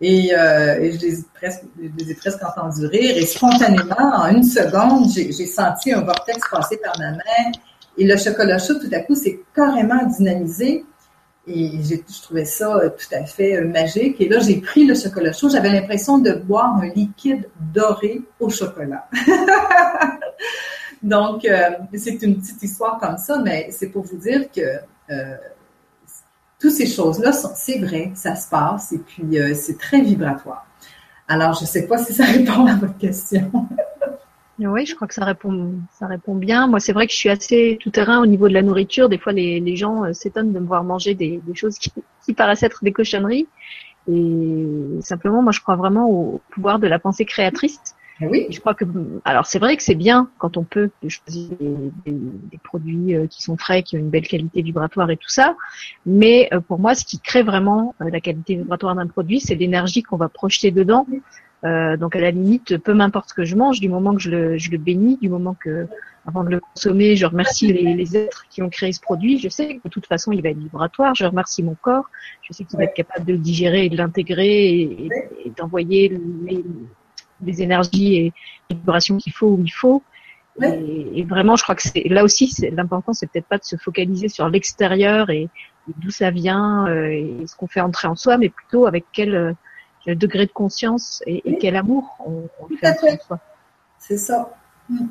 Et, 0.00 0.28
et 0.28 0.92
je, 0.92 1.00
les 1.00 1.20
ai 1.20 1.24
presque, 1.34 1.62
je 1.80 2.04
les 2.04 2.10
ai 2.10 2.14
presque 2.14 2.42
entendus 2.42 2.86
rire. 2.86 3.16
Et 3.16 3.24
spontanément, 3.24 3.96
en 3.98 4.28
une 4.28 4.44
seconde, 4.44 5.10
j'ai 5.10 5.46
senti 5.46 5.92
un 5.92 6.02
vortex 6.02 6.38
passer 6.50 6.76
par 6.78 6.98
ma 6.98 7.12
main. 7.12 7.52
Et 7.98 8.06
le 8.06 8.16
chocolat 8.16 8.58
chaud, 8.58 8.74
tout 8.74 8.90
à 8.92 9.00
coup, 9.00 9.14
s'est 9.14 9.40
carrément 9.54 10.04
dynamisé. 10.04 10.84
Et 11.48 11.70
je 11.82 12.22
trouvais 12.22 12.44
ça 12.44 12.74
euh, 12.76 12.90
tout 12.90 13.14
à 13.14 13.24
fait 13.24 13.56
euh, 13.56 13.68
magique. 13.68 14.20
Et 14.20 14.28
là, 14.28 14.40
j'ai 14.40 14.60
pris 14.60 14.84
le 14.84 14.94
chocolat 14.94 15.32
chaud. 15.32 15.48
J'avais 15.48 15.70
l'impression 15.70 16.18
de 16.18 16.32
boire 16.32 16.76
un 16.76 16.88
liquide 16.88 17.48
doré 17.72 18.20
au 18.40 18.50
chocolat. 18.50 19.08
Donc, 21.02 21.44
euh, 21.44 21.70
c'est 21.94 22.20
une 22.22 22.40
petite 22.40 22.62
histoire 22.62 22.98
comme 22.98 23.16
ça, 23.16 23.38
mais 23.38 23.68
c'est 23.70 23.88
pour 23.88 24.02
vous 24.02 24.16
dire 24.16 24.50
que 24.50 24.60
euh, 24.60 25.36
toutes 26.58 26.72
ces 26.72 26.86
choses-là, 26.86 27.32
c'est 27.32 27.78
vrai, 27.78 28.12
ça 28.14 28.34
se 28.34 28.48
passe 28.48 28.92
et 28.92 28.98
puis 28.98 29.38
c'est 29.54 29.78
très 29.78 30.00
vibratoire. 30.00 30.66
Alors, 31.28 31.54
je 31.54 31.64
sais 31.64 31.86
pas 31.86 31.98
si 31.98 32.12
ça 32.12 32.24
répond 32.26 32.66
à 32.66 32.74
votre 32.74 32.96
question. 32.98 33.50
Oui, 34.58 34.86
je 34.86 34.94
crois 34.94 35.06
que 35.06 35.12
ça 35.12 35.24
répond, 35.24 35.74
ça 35.98 36.06
répond 36.06 36.34
bien. 36.34 36.66
Moi, 36.66 36.80
c'est 36.80 36.92
vrai 36.92 37.06
que 37.06 37.12
je 37.12 37.18
suis 37.18 37.28
assez 37.28 37.76
tout 37.80 37.90
terrain 37.90 38.22
au 38.22 38.26
niveau 38.26 38.48
de 38.48 38.54
la 38.54 38.62
nourriture. 38.62 39.08
Des 39.10 39.18
fois, 39.18 39.32
les, 39.32 39.76
gens 39.76 40.04
euh, 40.04 40.12
s'étonnent 40.14 40.52
de 40.52 40.58
me 40.58 40.66
voir 40.66 40.82
manger 40.82 41.14
des, 41.14 41.42
choses 41.52 41.78
qui, 41.78 41.92
paraissent 42.32 42.62
être 42.62 42.82
des 42.82 42.92
cochonneries. 42.92 43.46
Et 44.10 45.00
simplement, 45.00 45.42
moi, 45.42 45.52
je 45.52 45.60
crois 45.60 45.76
vraiment 45.76 46.08
au 46.08 46.40
pouvoir 46.50 46.78
de 46.78 46.86
la 46.86 46.98
pensée 46.98 47.26
créatrice. 47.26 47.80
Eh 48.20 48.26
oui. 48.26 48.46
je 48.50 48.60
crois 48.60 48.74
que, 48.74 48.84
alors, 49.24 49.46
c'est 49.46 49.58
vrai 49.58 49.76
que 49.76 49.82
c'est 49.82 49.94
bien 49.94 50.30
quand 50.38 50.56
on 50.56 50.64
peut 50.64 50.90
choisir 51.06 51.50
des, 52.06 52.58
produits 52.64 53.14
euh, 53.14 53.26
qui 53.26 53.42
sont 53.42 53.56
frais, 53.56 53.82
qui 53.82 53.96
ont 53.96 54.00
une 54.00 54.10
belle 54.10 54.26
qualité 54.26 54.62
vibratoire 54.62 55.10
et 55.10 55.16
tout 55.16 55.28
ça. 55.28 55.56
Mais 56.06 56.48
euh, 56.52 56.60
pour 56.60 56.78
moi, 56.78 56.94
ce 56.94 57.04
qui 57.04 57.20
crée 57.20 57.42
vraiment 57.42 57.94
la 58.00 58.20
qualité 58.20 58.56
vibratoire 58.56 58.94
d'un 58.94 59.06
produit, 59.06 59.40
c'est 59.40 59.54
l'énergie 59.54 60.02
qu'on 60.02 60.16
va 60.16 60.28
projeter 60.28 60.70
dedans. 60.70 61.06
Euh, 61.64 61.96
donc 61.96 62.16
à 62.16 62.20
la 62.20 62.30
limite, 62.30 62.78
peu 62.78 62.94
m'importe 62.94 63.30
ce 63.30 63.34
que 63.34 63.44
je 63.44 63.56
mange, 63.56 63.80
du 63.80 63.88
moment 63.88 64.14
que 64.14 64.20
je 64.20 64.30
le, 64.30 64.58
je 64.58 64.70
le 64.70 64.78
bénis, 64.78 65.18
du 65.20 65.28
moment 65.28 65.54
que 65.58 65.86
avant 66.26 66.42
de 66.42 66.50
le 66.50 66.60
consommer, 66.60 67.16
je 67.16 67.24
remercie 67.24 67.72
les, 67.72 67.94
les, 67.94 68.16
êtres 68.16 68.46
qui 68.50 68.60
ont 68.62 68.68
créé 68.68 68.92
ce 68.92 69.00
produit. 69.00 69.38
Je 69.38 69.48
sais 69.48 69.76
que 69.76 69.82
de 69.84 69.88
toute 69.88 70.06
façon, 70.06 70.32
il 70.32 70.42
va 70.42 70.48
être 70.48 70.58
vibratoire. 70.58 71.14
Je 71.14 71.24
remercie 71.24 71.62
mon 71.62 71.76
corps. 71.80 72.10
Je 72.42 72.52
sais 72.52 72.64
qu'il 72.64 72.76
va 72.78 72.84
être 72.84 72.94
capable 72.94 73.26
de 73.26 73.32
le 73.32 73.38
digérer 73.38 73.84
et 73.84 73.88
de 73.88 73.96
l'intégrer 73.96 74.70
et, 74.70 75.08
et, 75.44 75.50
d'envoyer 75.56 76.08
les, 76.44 76.64
les, 77.42 77.62
énergies 77.62 78.16
et 78.16 78.32
les 78.70 78.76
vibrations 78.76 79.16
qu'il 79.16 79.32
faut 79.32 79.48
où 79.48 79.62
il 79.64 79.72
faut. 79.72 80.02
Et, 80.62 81.20
et, 81.20 81.24
vraiment, 81.24 81.56
je 81.56 81.62
crois 81.62 81.74
que 81.74 81.82
c'est 81.82 82.08
là 82.08 82.24
aussi, 82.24 82.50
l'important, 82.72 83.12
c'est 83.12 83.26
peut-être 83.30 83.46
pas 83.46 83.58
de 83.58 83.64
se 83.64 83.76
focaliser 83.76 84.28
sur 84.28 84.48
l'extérieur 84.48 85.28
et, 85.28 85.48
d'où 85.98 86.10
ça 86.10 86.30
vient 86.30 86.88
euh, 86.88 87.10
et 87.10 87.46
ce 87.46 87.54
qu'on 87.54 87.68
fait 87.68 87.80
entrer 87.80 88.08
en 88.08 88.16
soi, 88.16 88.38
mais 88.38 88.48
plutôt 88.48 88.86
avec 88.86 89.04
quel 89.12 89.54
quel 90.06 90.16
degré 90.16 90.46
de 90.46 90.52
conscience 90.52 91.22
et, 91.26 91.42
et 91.44 91.58
quel 91.58 91.76
amour 91.76 92.16
on, 92.24 92.48
on 92.60 92.68
fait 92.76 92.88
en 92.88 93.18
soi. 93.18 93.40
C'est 93.98 94.16
ça. 94.16 94.56
Mm. 94.88 95.06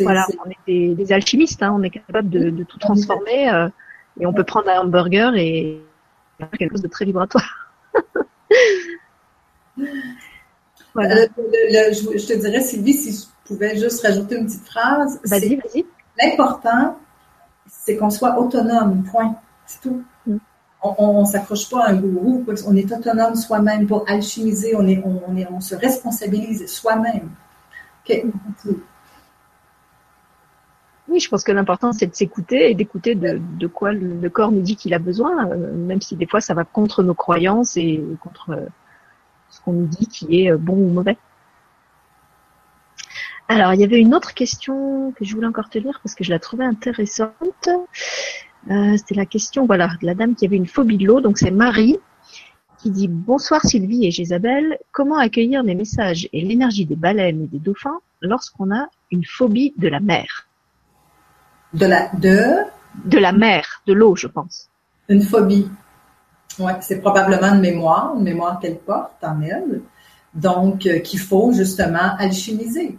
Voilà, 0.00 0.26
on 0.44 0.50
est 0.50 0.56
des, 0.66 0.94
des 0.94 1.12
alchimistes, 1.12 1.62
hein, 1.62 1.72
on 1.74 1.82
est 1.82 1.90
capable 1.90 2.28
de, 2.28 2.50
de 2.50 2.64
tout 2.64 2.78
transformer 2.78 3.50
euh, 3.50 3.68
et 4.18 4.26
on 4.26 4.32
peut 4.32 4.44
prendre 4.44 4.68
un 4.68 4.80
hamburger 4.80 5.34
et 5.36 5.80
faire 6.38 6.50
quelque 6.50 6.72
chose 6.72 6.82
de 6.82 6.88
très 6.88 7.04
vibratoire. 7.04 7.70
voilà. 10.96 11.14
Euh, 11.14 11.26
le, 11.36 11.88
le, 11.88 11.94
je, 11.94 12.18
je, 12.18 12.26
te 12.26 12.32
dirais, 12.38 12.60
Sylvie, 12.60 12.94
si 12.94 13.12
je 13.12 13.48
pouvais 13.48 13.76
juste 13.76 14.04
rajouter 14.04 14.36
une 14.36 14.46
petite 14.46 14.66
phrase. 14.66 15.20
Vas-y, 15.24 15.56
vas-y. 15.56 15.86
L'important, 16.20 16.98
c'est 17.68 17.96
qu'on 17.96 18.10
soit 18.10 18.38
autonome, 18.38 19.04
point. 19.10 19.36
C'est 19.66 19.80
tout 19.82 20.02
on, 20.82 21.20
ne 21.20 21.26
s'accroche 21.26 21.68
pas 21.68 21.84
à 21.84 21.90
un 21.90 21.96
gourou, 21.96 22.44
on 22.66 22.76
est 22.76 22.92
autonome 22.92 23.34
soi-même 23.34 23.86
pour 23.86 24.08
alchimiser, 24.08 24.74
on, 24.76 24.86
est, 24.86 25.02
on, 25.04 25.36
est, 25.36 25.46
on 25.50 25.60
se 25.60 25.74
responsabilise 25.74 26.66
soi-même. 26.66 27.30
Oui, 31.08 31.20
je 31.20 31.28
pense 31.28 31.44
que 31.44 31.52
l'important 31.52 31.92
c'est 31.92 32.06
de 32.06 32.14
s'écouter 32.14 32.70
et 32.70 32.74
d'écouter 32.74 33.14
de, 33.14 33.40
de, 33.58 33.66
quoi 33.66 33.92
le, 33.92 34.28
corps 34.28 34.52
nous 34.52 34.60
dit 34.60 34.76
qu'il 34.76 34.94
a 34.94 34.98
besoin, 34.98 35.48
euh, 35.50 35.72
même 35.72 36.00
si 36.00 36.16
des 36.16 36.26
fois 36.26 36.40
ça 36.40 36.54
va 36.54 36.64
contre 36.64 37.02
nos 37.02 37.14
croyances 37.14 37.76
et 37.76 38.02
contre 38.20 38.50
euh, 38.50 38.66
ce 39.56 39.60
qu'on 39.62 39.72
nous 39.72 39.86
dit 39.86 40.06
qui 40.06 40.40
est 40.40 40.52
euh, 40.52 40.56
bon 40.56 40.74
ou 40.74 40.88
mauvais. 40.90 41.16
Alors, 43.48 43.74
il 43.74 43.80
y 43.80 43.84
avait 43.84 44.00
une 44.00 44.14
autre 44.14 44.34
question 44.34 45.12
que 45.12 45.24
je 45.24 45.34
voulais 45.34 45.46
encore 45.46 45.68
te 45.68 45.78
lire 45.78 46.00
parce 46.02 46.14
que 46.14 46.24
je 46.24 46.30
la 46.30 46.38
trouvais 46.38 46.64
intéressante. 46.64 47.68
Euh, 48.70 48.96
c'était 48.96 49.14
la 49.14 49.26
question, 49.26 49.66
voilà, 49.66 49.90
de 50.00 50.06
la 50.06 50.14
dame 50.14 50.34
qui 50.34 50.46
avait 50.46 50.56
une 50.56 50.66
phobie 50.66 50.98
de 50.98 51.06
l'eau. 51.06 51.20
Donc 51.20 51.38
c'est 51.38 51.52
Marie 51.52 51.98
qui 52.78 52.90
dit 52.90 53.08
bonsoir 53.08 53.62
Sylvie 53.64 54.06
et 54.06 54.10
Jézabel. 54.10 54.78
Comment 54.90 55.18
accueillir 55.18 55.62
les 55.62 55.76
messages 55.76 56.28
et 56.32 56.42
l'énergie 56.42 56.84
des 56.84 56.96
baleines 56.96 57.42
et 57.44 57.46
des 57.46 57.58
dauphins 57.58 58.00
lorsqu'on 58.20 58.74
a 58.74 58.88
une 59.12 59.24
phobie 59.24 59.72
de 59.76 59.88
la 59.88 60.00
mer? 60.00 60.48
De 61.72 61.86
la 61.86 62.10
de? 62.14 62.64
De 63.04 63.18
la 63.18 63.32
mer, 63.32 63.82
de 63.86 63.92
l'eau, 63.92 64.16
je 64.16 64.26
pense. 64.26 64.68
Une 65.08 65.22
phobie. 65.22 65.68
Ouais, 66.58 66.72
c'est 66.80 67.00
probablement 67.00 67.54
une 67.54 67.60
mémoire, 67.60 68.14
une 68.16 68.22
mémoire 68.22 68.58
qu'elle 68.60 68.78
porte 68.78 69.22
en 69.22 69.40
elle. 69.42 69.82
Donc, 70.34 70.86
euh, 70.86 71.00
qu'il 71.00 71.20
faut 71.20 71.52
justement 71.52 72.14
alchimiser. 72.18 72.98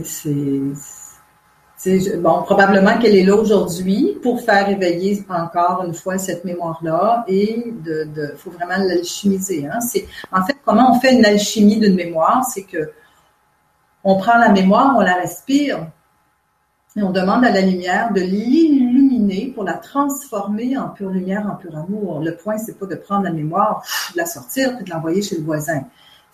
bon, 2.17 2.43
probablement 2.43 2.99
qu'elle 2.99 3.15
est 3.15 3.25
là 3.25 3.37
aujourd'hui 3.37 4.19
pour 4.23 4.41
faire 4.41 4.69
éveiller 4.69 5.25
encore 5.29 5.85
une 5.87 5.95
fois 5.95 6.19
cette 6.19 6.45
mémoire-là 6.45 7.25
et 7.29 7.73
de, 7.85 8.35
faut 8.37 8.51
vraiment 8.51 8.77
l'alchimiser. 8.79 9.67
Hein. 9.67 9.79
En 10.33 10.45
fait, 10.45 10.57
comment 10.65 10.93
on 10.93 11.01
fait 11.01 11.15
une 11.15 11.25
alchimie 11.25 11.79
d'une 11.79 11.95
mémoire, 11.95 12.45
c'est 12.45 12.65
que 12.65 12.93
on 14.03 14.17
prend 14.17 14.39
la 14.39 14.49
mémoire, 14.51 14.95
on 14.97 15.01
la 15.01 15.15
respire 15.15 15.87
on 17.03 17.11
demande 17.11 17.45
à 17.45 17.51
la 17.51 17.61
lumière 17.61 18.13
de 18.13 18.21
l'illuminer 18.21 19.53
pour 19.55 19.65
la 19.65 19.75
transformer 19.75 20.77
en 20.77 20.89
pure 20.89 21.11
lumière, 21.11 21.47
en 21.47 21.57
pur 21.57 21.77
amour. 21.77 22.21
Le 22.21 22.37
point, 22.37 22.59
c'est 22.59 22.79
pas 22.79 22.87
de 22.87 22.95
prendre 22.95 23.25
la 23.25 23.33
mémoire, 23.33 23.83
de 24.13 24.19
la 24.19 24.27
sortir 24.27 24.77
puis 24.77 24.85
de 24.85 24.91
l'envoyer 24.91 25.23
chez 25.23 25.37
le 25.37 25.45
voisin 25.45 25.85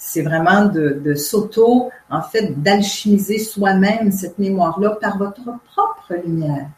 c'est 0.04 0.22
vraiment 0.22 0.66
de, 0.66 1.00
de 1.02 1.14
s'auto, 1.14 1.90
en 2.10 2.22
fait, 2.22 2.60
d'alchimiser 2.62 3.38
soi-même 3.38 4.12
cette 4.12 4.38
mémoire-là 4.38 4.98
par 5.00 5.16
votre 5.18 5.40
propre 5.40 6.14
lumière. 6.24 6.68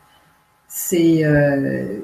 C'est 0.68 1.24
euh, 1.24 2.00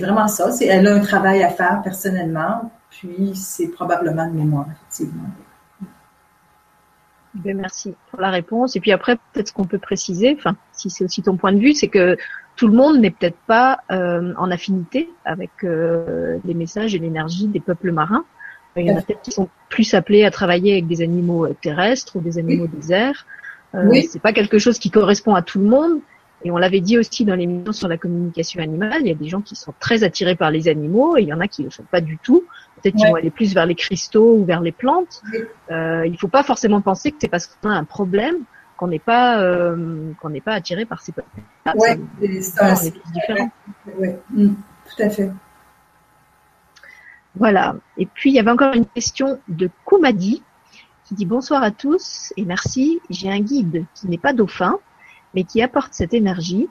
vraiment 0.00 0.28
ça. 0.28 0.50
Elle 0.60 0.86
a 0.86 0.94
un 0.94 1.00
travail 1.00 1.42
à 1.42 1.50
faire 1.50 1.82
personnellement, 1.82 2.70
puis 2.90 3.32
c'est 3.34 3.68
probablement 3.68 4.24
une 4.24 4.34
mémoire, 4.34 4.66
effectivement. 4.72 5.28
Ben 7.34 7.56
merci 7.56 7.94
pour 8.10 8.20
la 8.20 8.30
réponse. 8.30 8.76
Et 8.76 8.80
puis 8.80 8.92
après, 8.92 9.16
peut-être 9.32 9.48
ce 9.48 9.52
qu'on 9.52 9.64
peut 9.64 9.78
préciser, 9.78 10.36
enfin, 10.38 10.56
si 10.72 10.90
c'est 10.90 11.04
aussi 11.04 11.22
ton 11.22 11.36
point 11.36 11.52
de 11.52 11.58
vue, 11.58 11.72
c'est 11.72 11.88
que 11.88 12.16
tout 12.56 12.68
le 12.68 12.74
monde 12.74 13.00
n'est 13.00 13.10
peut-être 13.10 13.38
pas 13.46 13.80
euh, 13.90 14.32
en 14.36 14.50
affinité 14.50 15.10
avec 15.24 15.50
euh, 15.64 16.38
les 16.44 16.54
messages 16.54 16.94
et 16.94 16.98
l'énergie 16.98 17.48
des 17.48 17.60
peuples 17.60 17.90
marins. 17.90 18.24
Il 18.76 18.86
y 18.86 18.90
en 18.90 18.96
a 18.96 19.02
peut-être 19.02 19.22
qui 19.22 19.30
sont 19.30 19.48
plus 19.68 19.94
appelés 19.94 20.24
à 20.24 20.30
travailler 20.30 20.72
avec 20.72 20.86
des 20.86 21.02
animaux 21.02 21.46
euh, 21.46 21.56
terrestres 21.60 22.16
ou 22.16 22.20
des 22.20 22.38
animaux 22.38 22.68
airs. 22.90 23.26
Euh, 23.74 23.84
oui. 23.86 24.08
C'est 24.10 24.20
pas 24.20 24.32
quelque 24.32 24.58
chose 24.58 24.78
qui 24.78 24.90
correspond 24.90 25.34
à 25.34 25.42
tout 25.42 25.58
le 25.58 25.66
monde. 25.66 26.00
Et 26.44 26.50
on 26.50 26.56
l'avait 26.56 26.80
dit 26.80 26.98
aussi 26.98 27.24
dans 27.24 27.34
l'émission 27.34 27.72
sur 27.72 27.88
la 27.88 27.96
communication 27.96 28.62
animale, 28.62 28.98
il 29.00 29.08
y 29.08 29.10
a 29.10 29.14
des 29.14 29.28
gens 29.28 29.40
qui 29.40 29.56
sont 29.56 29.72
très 29.80 30.04
attirés 30.04 30.34
par 30.34 30.50
les 30.50 30.68
animaux 30.68 31.16
et 31.16 31.22
il 31.22 31.28
y 31.28 31.32
en 31.32 31.40
a 31.40 31.48
qui 31.48 31.62
ne 31.62 31.68
le 31.68 31.70
sont 31.70 31.84
pas 31.84 32.02
du 32.02 32.18
tout. 32.18 32.44
Peut-être 32.84 32.96
qu'ils 32.96 33.08
vont 33.08 33.14
aller 33.14 33.30
plus 33.30 33.54
vers 33.54 33.64
les 33.64 33.74
cristaux 33.74 34.36
ou 34.36 34.44
vers 34.44 34.60
les 34.60 34.72
plantes. 34.72 35.22
Euh, 35.70 36.02
il 36.04 36.12
ne 36.12 36.16
faut 36.18 36.28
pas 36.28 36.42
forcément 36.42 36.82
penser 36.82 37.12
que 37.12 37.16
c'est 37.18 37.28
parce 37.28 37.46
qu'on 37.46 37.70
a 37.70 37.74
un 37.74 37.84
problème 37.84 38.44
qu'on 38.76 38.88
n'est 38.88 38.98
pas 38.98 39.40
euh, 39.40 40.12
qu'on 40.20 40.28
n'est 40.28 40.42
pas 40.42 40.52
attiré 40.52 40.84
par 40.84 41.00
ces 41.00 41.12
peuples. 41.12 41.28
Oui, 41.76 42.42
c'est 42.42 42.92
différent. 43.12 43.50
Oui, 43.98 44.08
mm, 44.30 44.48
tout 44.48 45.02
à 45.02 45.08
fait. 45.08 45.32
Voilà. 47.36 47.76
Et 47.96 48.04
puis, 48.04 48.30
il 48.30 48.34
y 48.34 48.38
avait 48.38 48.50
encore 48.50 48.74
une 48.74 48.86
question 48.86 49.40
de 49.48 49.70
Koumadi 49.86 50.42
qui 51.04 51.14
dit 51.14 51.24
bonsoir 51.24 51.62
à 51.62 51.70
tous 51.70 52.34
et 52.36 52.44
merci. 52.44 53.00
J'ai 53.08 53.30
un 53.30 53.40
guide 53.40 53.86
qui 53.94 54.08
n'est 54.08 54.18
pas 54.18 54.34
dauphin, 54.34 54.78
mais 55.34 55.44
qui 55.44 55.62
apporte 55.62 55.94
cette 55.94 56.12
énergie. 56.12 56.68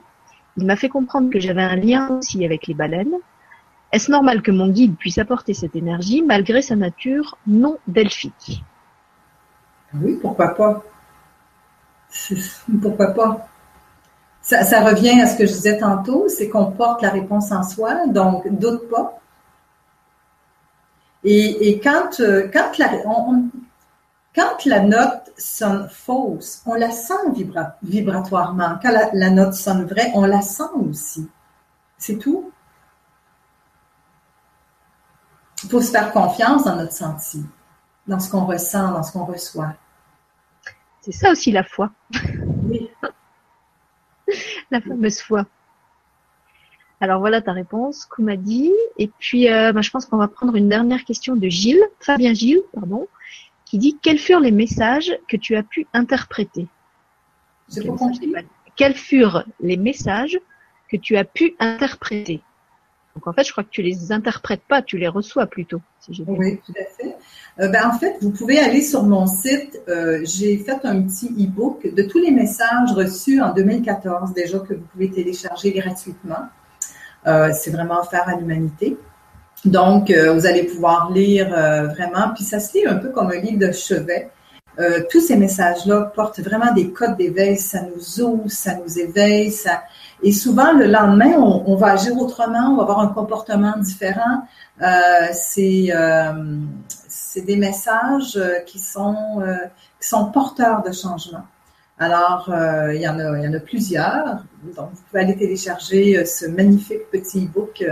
Il 0.58 0.64
m'a 0.64 0.76
fait 0.76 0.88
comprendre 0.88 1.28
que 1.28 1.40
j'avais 1.40 1.62
un 1.62 1.74
lien 1.74 2.18
aussi 2.18 2.44
avec 2.44 2.68
les 2.68 2.74
baleines. 2.74 3.16
Est-ce 3.94 4.10
normal 4.10 4.42
que 4.42 4.50
mon 4.50 4.68
guide 4.68 4.96
puisse 4.96 5.18
apporter 5.18 5.54
cette 5.54 5.76
énergie 5.76 6.20
malgré 6.20 6.62
sa 6.62 6.74
nature 6.74 7.38
non 7.46 7.78
delphique? 7.86 8.64
Oui, 9.94 10.18
pourquoi 10.20 10.48
pas 10.48 10.82
Pourquoi 12.82 13.06
pas 13.08 13.48
ça, 14.42 14.84
revient 14.84 15.20
à 15.20 15.26
ce 15.26 15.38
que 15.38 15.46
je 15.46 15.52
disais 15.52 15.78
tantôt, 15.78 16.28
c'est 16.28 16.48
qu'on 16.50 16.72
porte 16.72 17.02
la 17.02 17.10
réponse 17.10 17.50
en 17.50 17.62
soi, 17.62 18.06
donc 18.08 18.46
doute 18.58 18.90
pas. 18.90 19.18
Et, 21.22 21.80
la, 21.82 22.10
quand 24.34 24.64
la 24.66 24.80
note 24.80 25.32
sonne 25.38 25.88
fausse, 25.88 26.62
on 26.66 26.74
la 26.74 26.90
sent 26.90 27.14
vibratoirement. 27.82 28.78
Quand 28.82 28.92
la, 29.12 29.30
note 29.30 29.54
sonne 29.54 29.86
vraie, 29.86 30.10
on 30.14 30.26
la 30.26 30.42
sent 30.42 30.64
aussi. 30.90 31.26
C'est 31.96 32.18
tout. 32.18 32.52
Il 35.62 35.70
faut 35.70 35.80
se 35.80 35.90
faire 35.90 36.12
confiance 36.12 36.64
dans 36.64 36.76
notre 36.76 36.92
senti, 36.92 37.44
dans 38.06 38.20
ce 38.20 38.30
qu'on 38.30 38.44
ressent, 38.44 38.92
dans 38.92 39.02
ce 39.02 39.12
qu'on 39.12 39.24
reçoit. 39.24 39.74
C'est 41.00 41.12
ça 41.12 41.30
aussi 41.30 41.52
la 41.52 41.64
foi. 41.64 41.90
Oui. 42.64 42.90
la 44.70 44.80
fameuse 44.80 45.20
foi. 45.20 45.46
Alors 47.00 47.20
voilà 47.20 47.42
ta 47.42 47.52
réponse, 47.52 48.08
m'a 48.18 48.36
dit. 48.36 48.72
Et 48.98 49.08
puis, 49.18 49.50
euh, 49.50 49.72
bah, 49.72 49.82
je 49.82 49.90
pense 49.90 50.06
qu'on 50.06 50.16
va 50.16 50.28
prendre 50.28 50.56
une 50.56 50.68
dernière 50.68 51.04
question 51.04 51.36
de 51.36 51.48
Gilles, 51.48 51.84
Fabien 52.00 52.32
Gilles, 52.32 52.62
pardon, 52.72 53.08
qui 53.64 53.78
dit 53.78 53.98
quels 54.00 54.18
furent 54.18 54.40
les 54.40 54.52
messages 54.52 55.12
que 55.28 55.36
tu 55.36 55.56
as 55.56 55.62
pu 55.62 55.86
interpréter? 55.92 56.66
Quels 58.76 58.94
furent 58.94 59.44
les 59.60 59.76
messages 59.76 60.38
que 60.88 60.96
tu 60.96 61.16
as 61.16 61.24
pu 61.24 61.54
interpréter? 61.58 62.42
Donc 63.14 63.28
en 63.28 63.32
fait, 63.32 63.44
je 63.44 63.52
crois 63.52 63.62
que 63.62 63.70
tu 63.70 63.82
les 63.82 64.10
interprètes 64.10 64.62
pas, 64.68 64.82
tu 64.82 64.98
les 64.98 65.06
reçois 65.08 65.46
plutôt. 65.46 65.80
oui, 66.26 66.60
tout 66.66 66.72
à 66.72 66.84
fait. 66.84 67.16
Euh, 67.60 67.68
ben, 67.68 67.88
en 67.88 67.96
fait, 67.96 68.16
vous 68.20 68.30
pouvez 68.30 68.58
aller 68.58 68.82
sur 68.82 69.04
mon 69.04 69.26
site. 69.26 69.80
Euh, 69.88 70.20
j'ai 70.24 70.58
fait 70.58 70.84
un 70.84 71.02
petit 71.02 71.28
e-book 71.28 71.94
de 71.94 72.02
tous 72.02 72.18
les 72.18 72.32
messages 72.32 72.90
reçus 72.92 73.40
en 73.40 73.52
2014 73.52 74.32
déjà 74.32 74.58
que 74.58 74.74
vous 74.74 74.84
pouvez 74.92 75.10
télécharger 75.10 75.72
gratuitement. 75.72 76.48
Euh, 77.26 77.52
c'est 77.56 77.70
vraiment 77.70 78.00
offert 78.00 78.28
à 78.28 78.34
l'humanité. 78.34 78.96
Donc, 79.64 80.10
vous 80.10 80.46
allez 80.46 80.64
pouvoir 80.64 81.10
lire 81.10 81.48
vraiment, 81.48 82.34
puis 82.34 82.44
ça 82.44 82.60
se 82.60 82.76
lit 82.76 82.86
un 82.86 82.96
peu 82.96 83.08
comme 83.08 83.30
un 83.30 83.40
livre 83.40 83.66
de 83.66 83.72
chevet. 83.72 84.30
Tous 85.10 85.20
ces 85.20 85.36
messages-là 85.36 86.12
portent 86.14 86.40
vraiment 86.40 86.72
des 86.72 86.90
codes 86.90 87.16
d'éveil, 87.16 87.56
ça 87.56 87.80
nous 87.82 88.20
ouvre, 88.20 88.50
ça 88.50 88.74
nous 88.74 88.98
éveille, 88.98 89.52
ça, 89.52 89.82
et 90.24 90.32
souvent, 90.32 90.72
le 90.72 90.86
lendemain, 90.86 91.34
on, 91.36 91.76
va 91.76 91.92
agir 91.92 92.16
autrement, 92.16 92.70
on 92.70 92.76
va 92.76 92.82
avoir 92.84 93.00
un 93.00 93.08
comportement 93.08 93.74
différent. 93.76 94.48
Euh, 94.80 94.86
c'est 95.32 95.88
euh, 95.94 96.32
des 97.36 97.56
messages 97.56 98.36
euh, 98.36 98.60
qui 98.60 98.78
sont, 98.78 99.42
euh, 99.42 99.54
qui 100.00 100.08
sont 100.08 100.30
porteurs 100.30 100.82
de 100.82 100.92
changement. 100.92 101.44
Alors, 101.98 102.50
il, 102.92 103.00
y 103.00 103.06
en 103.06 103.18
a, 103.20 103.38
il 103.38 103.44
y 103.44 103.48
en 103.48 103.52
a 103.52 103.60
plusieurs. 103.60 104.44
Donc, 104.74 104.90
vous 104.94 105.02
pouvez 105.10 105.20
aller 105.20 105.36
télécharger 105.36 106.24
ce 106.24 106.46
magnifique 106.46 107.08
petit 107.12 107.44
e-book, 107.44 107.84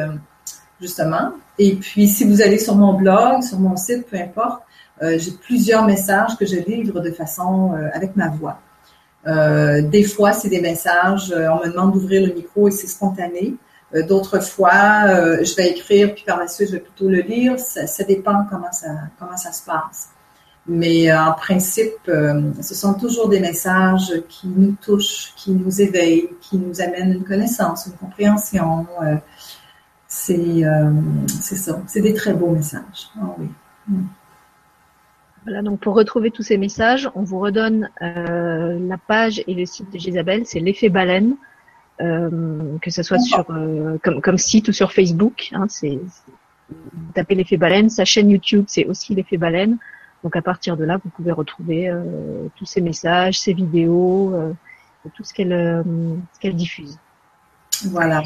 justement. 0.80 1.32
Et 1.58 1.76
puis, 1.76 2.08
si 2.08 2.24
vous 2.24 2.42
allez 2.42 2.58
sur 2.58 2.74
mon 2.74 2.94
blog, 2.94 3.42
sur 3.42 3.60
mon 3.60 3.76
site, 3.76 4.08
peu 4.08 4.16
importe, 4.16 4.62
j'ai 5.02 5.32
plusieurs 5.32 5.84
messages 5.84 6.36
que 6.36 6.46
je 6.46 6.56
livre 6.56 7.00
de 7.00 7.10
façon 7.10 7.72
avec 7.92 8.14
ma 8.16 8.28
voix. 8.28 8.60
Euh, 9.26 9.82
des 9.82 10.04
fois, 10.04 10.32
c'est 10.32 10.48
des 10.48 10.60
messages, 10.60 11.32
euh, 11.32 11.48
on 11.48 11.64
me 11.64 11.70
demande 11.70 11.92
d'ouvrir 11.92 12.26
le 12.26 12.34
micro 12.34 12.68
et 12.68 12.70
c'est 12.70 12.88
spontané. 12.88 13.54
Euh, 13.94 14.02
d'autres 14.04 14.40
fois, 14.40 15.42
je 15.42 15.54
vais 15.56 15.70
écrire, 15.70 16.14
puis 16.14 16.24
par 16.24 16.38
la 16.38 16.48
suite, 16.48 16.68
je 16.68 16.72
vais 16.74 16.80
plutôt 16.80 17.08
le 17.08 17.20
lire. 17.20 17.58
Ça, 17.58 18.04
dépend 18.04 18.46
comment 18.50 18.72
ça, 18.72 18.88
comment 19.18 19.36
ça 19.36 19.52
se 19.52 19.64
passe. 19.64 20.10
Mais 20.66 21.12
en 21.12 21.32
principe, 21.32 22.06
ce 22.06 22.74
sont 22.74 22.94
toujours 22.94 23.28
des 23.28 23.40
messages 23.40 24.12
qui 24.28 24.46
nous 24.46 24.76
touchent, 24.80 25.32
qui 25.36 25.50
nous 25.50 25.80
éveillent, 25.80 26.30
qui 26.40 26.56
nous 26.56 26.80
amènent 26.80 27.12
une 27.12 27.24
connaissance, 27.24 27.86
une 27.86 27.94
compréhension. 27.94 28.86
c'est 30.06 30.62
ça. 31.56 31.80
C'est 31.86 32.00
des 32.00 32.14
très 32.14 32.32
beaux 32.32 32.50
messages. 32.50 33.10
Ah 33.20 33.34
oui. 33.38 33.48
Mm. 33.88 34.04
Voilà, 35.44 35.62
donc 35.62 35.80
pour 35.80 35.94
retrouver 35.94 36.30
tous 36.30 36.42
ces 36.42 36.56
messages, 36.56 37.10
on 37.14 37.22
vous 37.22 37.40
redonne 37.40 37.90
euh, 38.00 38.78
la 38.88 38.98
page 38.98 39.42
et 39.46 39.54
le 39.54 39.66
site 39.66 39.92
de 39.92 39.98
Jésabelle, 39.98 40.46
c'est 40.46 40.60
l'effet 40.60 40.88
baleine, 40.88 41.36
euh, 42.00 42.78
que 42.80 42.90
ce 42.90 43.02
soit 43.02 43.18
sur 43.18 43.44
euh, 43.50 43.98
comme, 44.04 44.20
comme 44.20 44.38
site 44.38 44.68
ou 44.68 44.72
sur 44.72 44.92
Facebook. 44.92 45.48
Hein, 45.52 45.66
c'est 45.68 45.98
vous 46.72 47.12
tapez 47.12 47.34
l'effet 47.34 47.56
baleine. 47.56 47.90
Sa 47.90 48.04
chaîne 48.04 48.30
YouTube, 48.30 48.64
c'est 48.68 48.86
aussi 48.86 49.14
l'effet 49.14 49.36
baleine. 49.36 49.78
Donc 50.22 50.36
à 50.36 50.42
partir 50.42 50.76
de 50.76 50.84
là, 50.84 50.98
vous 51.02 51.10
pouvez 51.10 51.32
retrouver 51.32 51.88
euh, 51.88 52.46
tous 52.56 52.64
ces 52.64 52.80
messages, 52.80 53.40
ces 53.40 53.52
vidéos, 53.52 54.32
euh, 54.34 54.52
tout 55.14 55.24
ce 55.24 55.34
qu'elle 55.34 55.52
euh, 55.52 55.82
qu'elle 56.40 56.54
diffuse. 56.54 56.98
Voilà. 57.86 58.22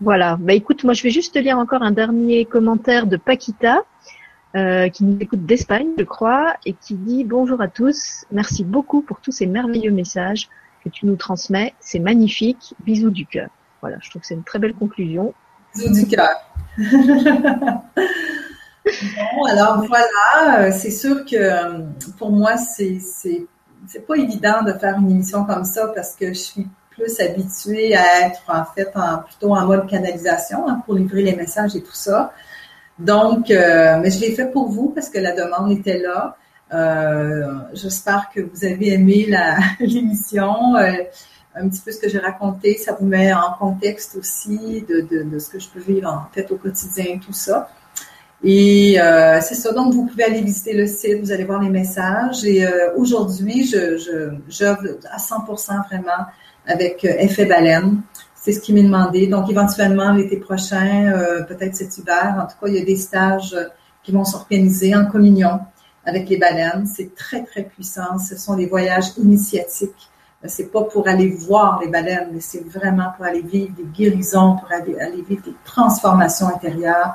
Voilà. 0.00 0.36
Bah 0.40 0.52
écoute, 0.52 0.82
moi 0.82 0.94
je 0.94 1.02
vais 1.02 1.10
juste 1.10 1.36
lire 1.36 1.58
encore 1.58 1.82
un 1.82 1.92
dernier 1.92 2.44
commentaire 2.44 3.06
de 3.06 3.16
Paquita. 3.16 3.82
Euh, 4.54 4.90
qui 4.90 5.04
nous 5.04 5.16
écoute 5.18 5.46
d'Espagne, 5.46 5.88
je 5.98 6.04
crois, 6.04 6.56
et 6.66 6.74
qui 6.74 6.94
dit 6.94 7.24
bonjour 7.24 7.62
à 7.62 7.68
tous. 7.68 8.26
Merci 8.30 8.64
beaucoup 8.64 9.00
pour 9.00 9.18
tous 9.20 9.32
ces 9.32 9.46
merveilleux 9.46 9.90
messages 9.90 10.50
que 10.84 10.90
tu 10.90 11.06
nous 11.06 11.16
transmets. 11.16 11.72
C'est 11.80 11.98
magnifique. 11.98 12.74
Bisous 12.80 13.10
du 13.10 13.24
cœur. 13.24 13.48
Voilà, 13.80 13.96
je 14.02 14.10
trouve 14.10 14.20
que 14.20 14.28
c'est 14.28 14.34
une 14.34 14.44
très 14.44 14.58
belle 14.58 14.74
conclusion. 14.74 15.32
Bisous 15.74 15.94
du 15.94 16.06
cœur. 16.06 16.28
bon, 16.76 16.84
alors 19.48 19.86
voilà, 19.86 20.66
euh, 20.66 20.70
c'est 20.70 20.90
sûr 20.90 21.24
que 21.24 21.34
euh, 21.34 21.86
pour 22.18 22.30
moi, 22.30 22.58
c'est 22.58 22.98
c'est 23.00 24.06
pas 24.06 24.16
évident 24.16 24.62
de 24.62 24.74
faire 24.74 24.98
une 24.98 25.10
émission 25.10 25.46
comme 25.46 25.64
ça 25.64 25.88
parce 25.94 26.14
que 26.14 26.28
je 26.28 26.38
suis 26.38 26.68
plus 26.90 27.18
habituée 27.20 27.96
à 27.96 28.26
être 28.26 28.42
en 28.48 28.66
fait 28.66 28.92
plutôt 29.26 29.54
en 29.54 29.66
mode 29.66 29.88
canalisation 29.88 30.68
hein, 30.68 30.82
pour 30.84 30.94
livrer 30.94 31.22
les 31.22 31.34
messages 31.34 31.74
et 31.74 31.82
tout 31.82 31.94
ça. 31.94 32.34
Donc, 32.98 33.50
euh, 33.50 33.98
mais 34.00 34.10
je 34.10 34.20
l'ai 34.20 34.34
fait 34.34 34.46
pour 34.46 34.68
vous 34.68 34.90
parce 34.90 35.08
que 35.08 35.18
la 35.18 35.32
demande 35.32 35.72
était 35.72 35.98
là. 35.98 36.36
Euh, 36.72 37.52
j'espère 37.72 38.30
que 38.34 38.40
vous 38.40 38.64
avez 38.64 38.92
aimé 38.92 39.28
l'émission. 39.80 40.76
Euh, 40.76 40.92
un 41.54 41.68
petit 41.68 41.82
peu 41.84 41.92
ce 41.92 42.00
que 42.00 42.08
j'ai 42.08 42.18
raconté, 42.18 42.78
ça 42.78 42.96
vous 42.98 43.04
met 43.04 43.30
en 43.34 43.52
contexte 43.58 44.16
aussi 44.16 44.86
de, 44.88 45.02
de, 45.22 45.38
ce 45.38 45.50
que 45.50 45.58
je 45.58 45.68
peux 45.68 45.80
vivre 45.80 46.08
en 46.08 46.32
fait 46.32 46.50
au 46.50 46.56
quotidien, 46.56 47.18
tout 47.18 47.34
ça. 47.34 47.68
Et 48.42 48.96
c'est 49.42 49.54
ça, 49.54 49.72
donc 49.72 49.92
vous 49.92 50.06
pouvez 50.06 50.24
aller 50.24 50.40
visiter 50.40 50.72
le 50.72 50.86
site, 50.86 51.20
vous 51.20 51.30
allez 51.30 51.44
voir 51.44 51.60
les 51.60 51.68
messages. 51.68 52.42
Et 52.46 52.66
aujourd'hui, 52.96 53.66
je, 53.66 53.98
je, 53.98 54.64
à 54.64 55.18
100% 55.18 55.86
vraiment 55.88 56.24
avec 56.66 57.04
Effet 57.04 57.44
Baleine. 57.44 58.00
C'est 58.44 58.50
ce 58.50 58.58
qui 58.58 58.72
m'est 58.72 58.82
demandé. 58.82 59.28
Donc, 59.28 59.48
éventuellement, 59.48 60.10
l'été 60.10 60.36
prochain, 60.36 61.12
euh, 61.14 61.44
peut-être 61.44 61.76
cet 61.76 61.96
hiver, 61.96 62.34
en 62.42 62.46
tout 62.48 62.56
cas, 62.60 62.66
il 62.66 62.74
y 62.74 62.82
a 62.82 62.84
des 62.84 62.96
stages 62.96 63.54
euh, 63.54 63.68
qui 64.02 64.10
vont 64.10 64.24
s'organiser 64.24 64.96
en 64.96 65.06
communion 65.06 65.60
avec 66.04 66.28
les 66.28 66.38
baleines. 66.38 66.84
C'est 66.92 67.14
très, 67.14 67.44
très 67.44 67.62
puissant. 67.62 68.18
Ce 68.18 68.36
sont 68.36 68.56
des 68.56 68.66
voyages 68.66 69.16
initiatiques. 69.16 70.10
Euh, 70.44 70.48
c'est 70.48 70.72
pas 70.72 70.82
pour 70.82 71.06
aller 71.06 71.28
voir 71.28 71.78
les 71.82 71.86
baleines, 71.86 72.30
mais 72.32 72.40
c'est 72.40 72.66
vraiment 72.68 73.12
pour 73.16 73.26
aller 73.26 73.42
vivre 73.42 73.76
des 73.76 73.84
guérisons, 73.84 74.56
pour 74.56 74.72
aller, 74.72 74.98
aller 74.98 75.22
vivre 75.22 75.44
des 75.44 75.54
transformations 75.64 76.48
intérieures. 76.48 77.12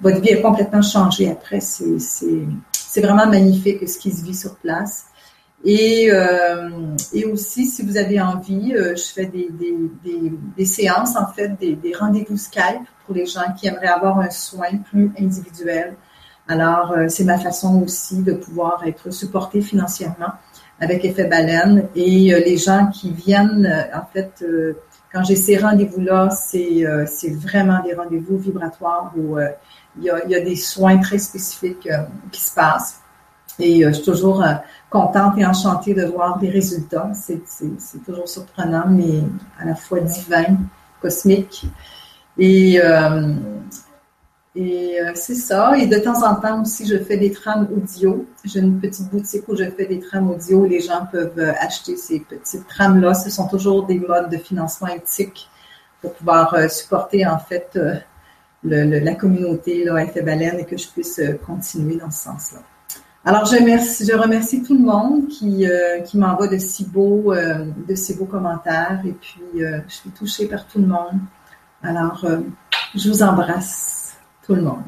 Votre 0.00 0.22
vie 0.22 0.30
est 0.30 0.40
complètement 0.40 0.80
changée 0.80 1.30
après. 1.30 1.60
C'est 1.60 3.02
vraiment 3.02 3.26
magnifique 3.26 3.86
ce 3.86 3.98
qui 3.98 4.10
se 4.10 4.24
vit 4.24 4.34
sur 4.34 4.56
place. 4.56 5.04
Et, 5.62 6.10
euh, 6.10 6.70
et 7.12 7.26
aussi, 7.26 7.66
si 7.66 7.84
vous 7.84 7.98
avez 7.98 8.20
envie, 8.20 8.74
euh, 8.74 8.96
je 8.96 9.12
fais 9.12 9.26
des, 9.26 9.50
des, 9.50 9.76
des, 10.02 10.32
des, 10.56 10.64
séances, 10.64 11.16
en 11.16 11.26
fait, 11.26 11.48
des, 11.60 11.74
des 11.74 11.94
rendez-vous 11.94 12.38
Skype 12.38 12.86
pour 13.04 13.14
les 13.14 13.26
gens 13.26 13.52
qui 13.58 13.66
aimeraient 13.66 13.88
avoir 13.88 14.18
un 14.20 14.30
soin 14.30 14.70
plus 14.90 15.12
individuel. 15.18 15.96
Alors, 16.48 16.92
euh, 16.92 17.06
c'est 17.08 17.24
ma 17.24 17.38
façon 17.38 17.82
aussi 17.82 18.22
de 18.22 18.32
pouvoir 18.32 18.84
être 18.86 19.10
supporté 19.10 19.60
financièrement 19.60 20.32
avec 20.80 21.04
Effet 21.04 21.24
Baleine. 21.24 21.88
Et 21.94 22.32
euh, 22.32 22.40
les 22.40 22.56
gens 22.56 22.86
qui 22.86 23.12
viennent, 23.12 23.86
en 23.94 24.06
fait, 24.10 24.42
quand 25.12 25.24
j'ai 25.24 25.36
ces 25.36 25.58
rendez-vous-là, 25.58 26.30
c'est 26.30 26.84
c'est 27.06 27.34
vraiment 27.34 27.82
des 27.82 27.94
rendez-vous 27.94 28.38
vibratoires 28.38 29.12
où 29.16 29.38
il 29.98 30.04
y, 30.04 30.10
a, 30.10 30.24
il 30.24 30.30
y 30.30 30.34
a 30.36 30.40
des 30.40 30.56
soins 30.56 30.98
très 30.98 31.18
spécifiques 31.18 31.88
qui 32.30 32.40
se 32.40 32.54
passent. 32.54 33.00
Et 33.60 33.82
je 33.82 33.90
suis 33.92 34.04
toujours 34.04 34.42
contente 34.88 35.38
et 35.38 35.46
enchantée 35.46 35.94
de 35.94 36.04
voir 36.04 36.38
des 36.38 36.50
résultats. 36.50 37.10
C'est 37.14 38.04
toujours 38.04 38.28
surprenant, 38.28 38.86
mais 38.88 39.22
à 39.58 39.66
la 39.66 39.74
fois 39.74 40.00
divin, 40.00 40.56
cosmique. 41.00 41.66
Et, 42.38 42.80
euh, 42.80 43.34
euh, 44.56 45.12
c'est 45.14 45.34
ça. 45.34 45.76
Et 45.78 45.86
de 45.86 45.98
temps 45.98 46.26
en 46.26 46.34
temps 46.36 46.62
aussi, 46.62 46.86
je 46.86 46.98
fais 46.98 47.16
des 47.16 47.30
trames 47.30 47.68
audio. 47.74 48.26
J'ai 48.44 48.60
une 48.60 48.80
petite 48.80 49.10
boutique 49.10 49.48
où 49.48 49.56
je 49.56 49.64
fais 49.64 49.86
des 49.86 50.00
trames 50.00 50.30
audio. 50.30 50.64
Les 50.66 50.80
gens 50.80 51.06
peuvent 51.10 51.38
euh, 51.38 51.52
acheter 51.60 51.96
ces 51.96 52.20
petites 52.20 52.66
trames-là. 52.66 53.14
Ce 53.14 53.30
sont 53.30 53.48
toujours 53.48 53.86
des 53.86 53.98
modes 53.98 54.30
de 54.30 54.38
financement 54.38 54.88
éthique 54.88 55.48
pour 56.00 56.14
pouvoir 56.14 56.56
supporter 56.70 57.26
en 57.26 57.38
fait 57.38 57.78
la 58.64 59.14
communauté 59.14 59.84
là, 59.84 60.02
Baleine 60.24 60.58
et 60.60 60.64
que 60.64 60.78
je 60.78 60.88
puisse 60.88 61.20
continuer 61.46 61.96
dans 61.96 62.10
ce 62.10 62.24
sens-là. 62.24 62.60
Alors, 63.22 63.44
je, 63.44 63.56
remercie, 63.56 64.06
je 64.06 64.16
remercie 64.16 64.62
tout 64.62 64.74
le 64.74 64.82
monde 64.82 65.28
qui, 65.28 65.68
euh, 65.68 66.00
qui 66.00 66.16
m'envoie 66.16 66.48
de 66.48 66.56
si 66.56 66.86
beaux, 66.86 67.34
euh, 67.34 67.66
de 67.86 67.94
si 67.94 68.16
beaux 68.16 68.24
commentaires. 68.24 69.00
Et 69.04 69.12
puis, 69.12 69.62
euh, 69.62 69.80
je 69.88 69.94
suis 69.94 70.10
touchée 70.10 70.46
par 70.46 70.66
tout 70.66 70.78
le 70.78 70.86
monde. 70.86 71.20
Alors, 71.82 72.26
je 72.94 73.08
vous 73.10 73.22
embrasse, 73.22 74.18
tout 74.46 74.54
le 74.54 74.62
monde. 74.62 74.82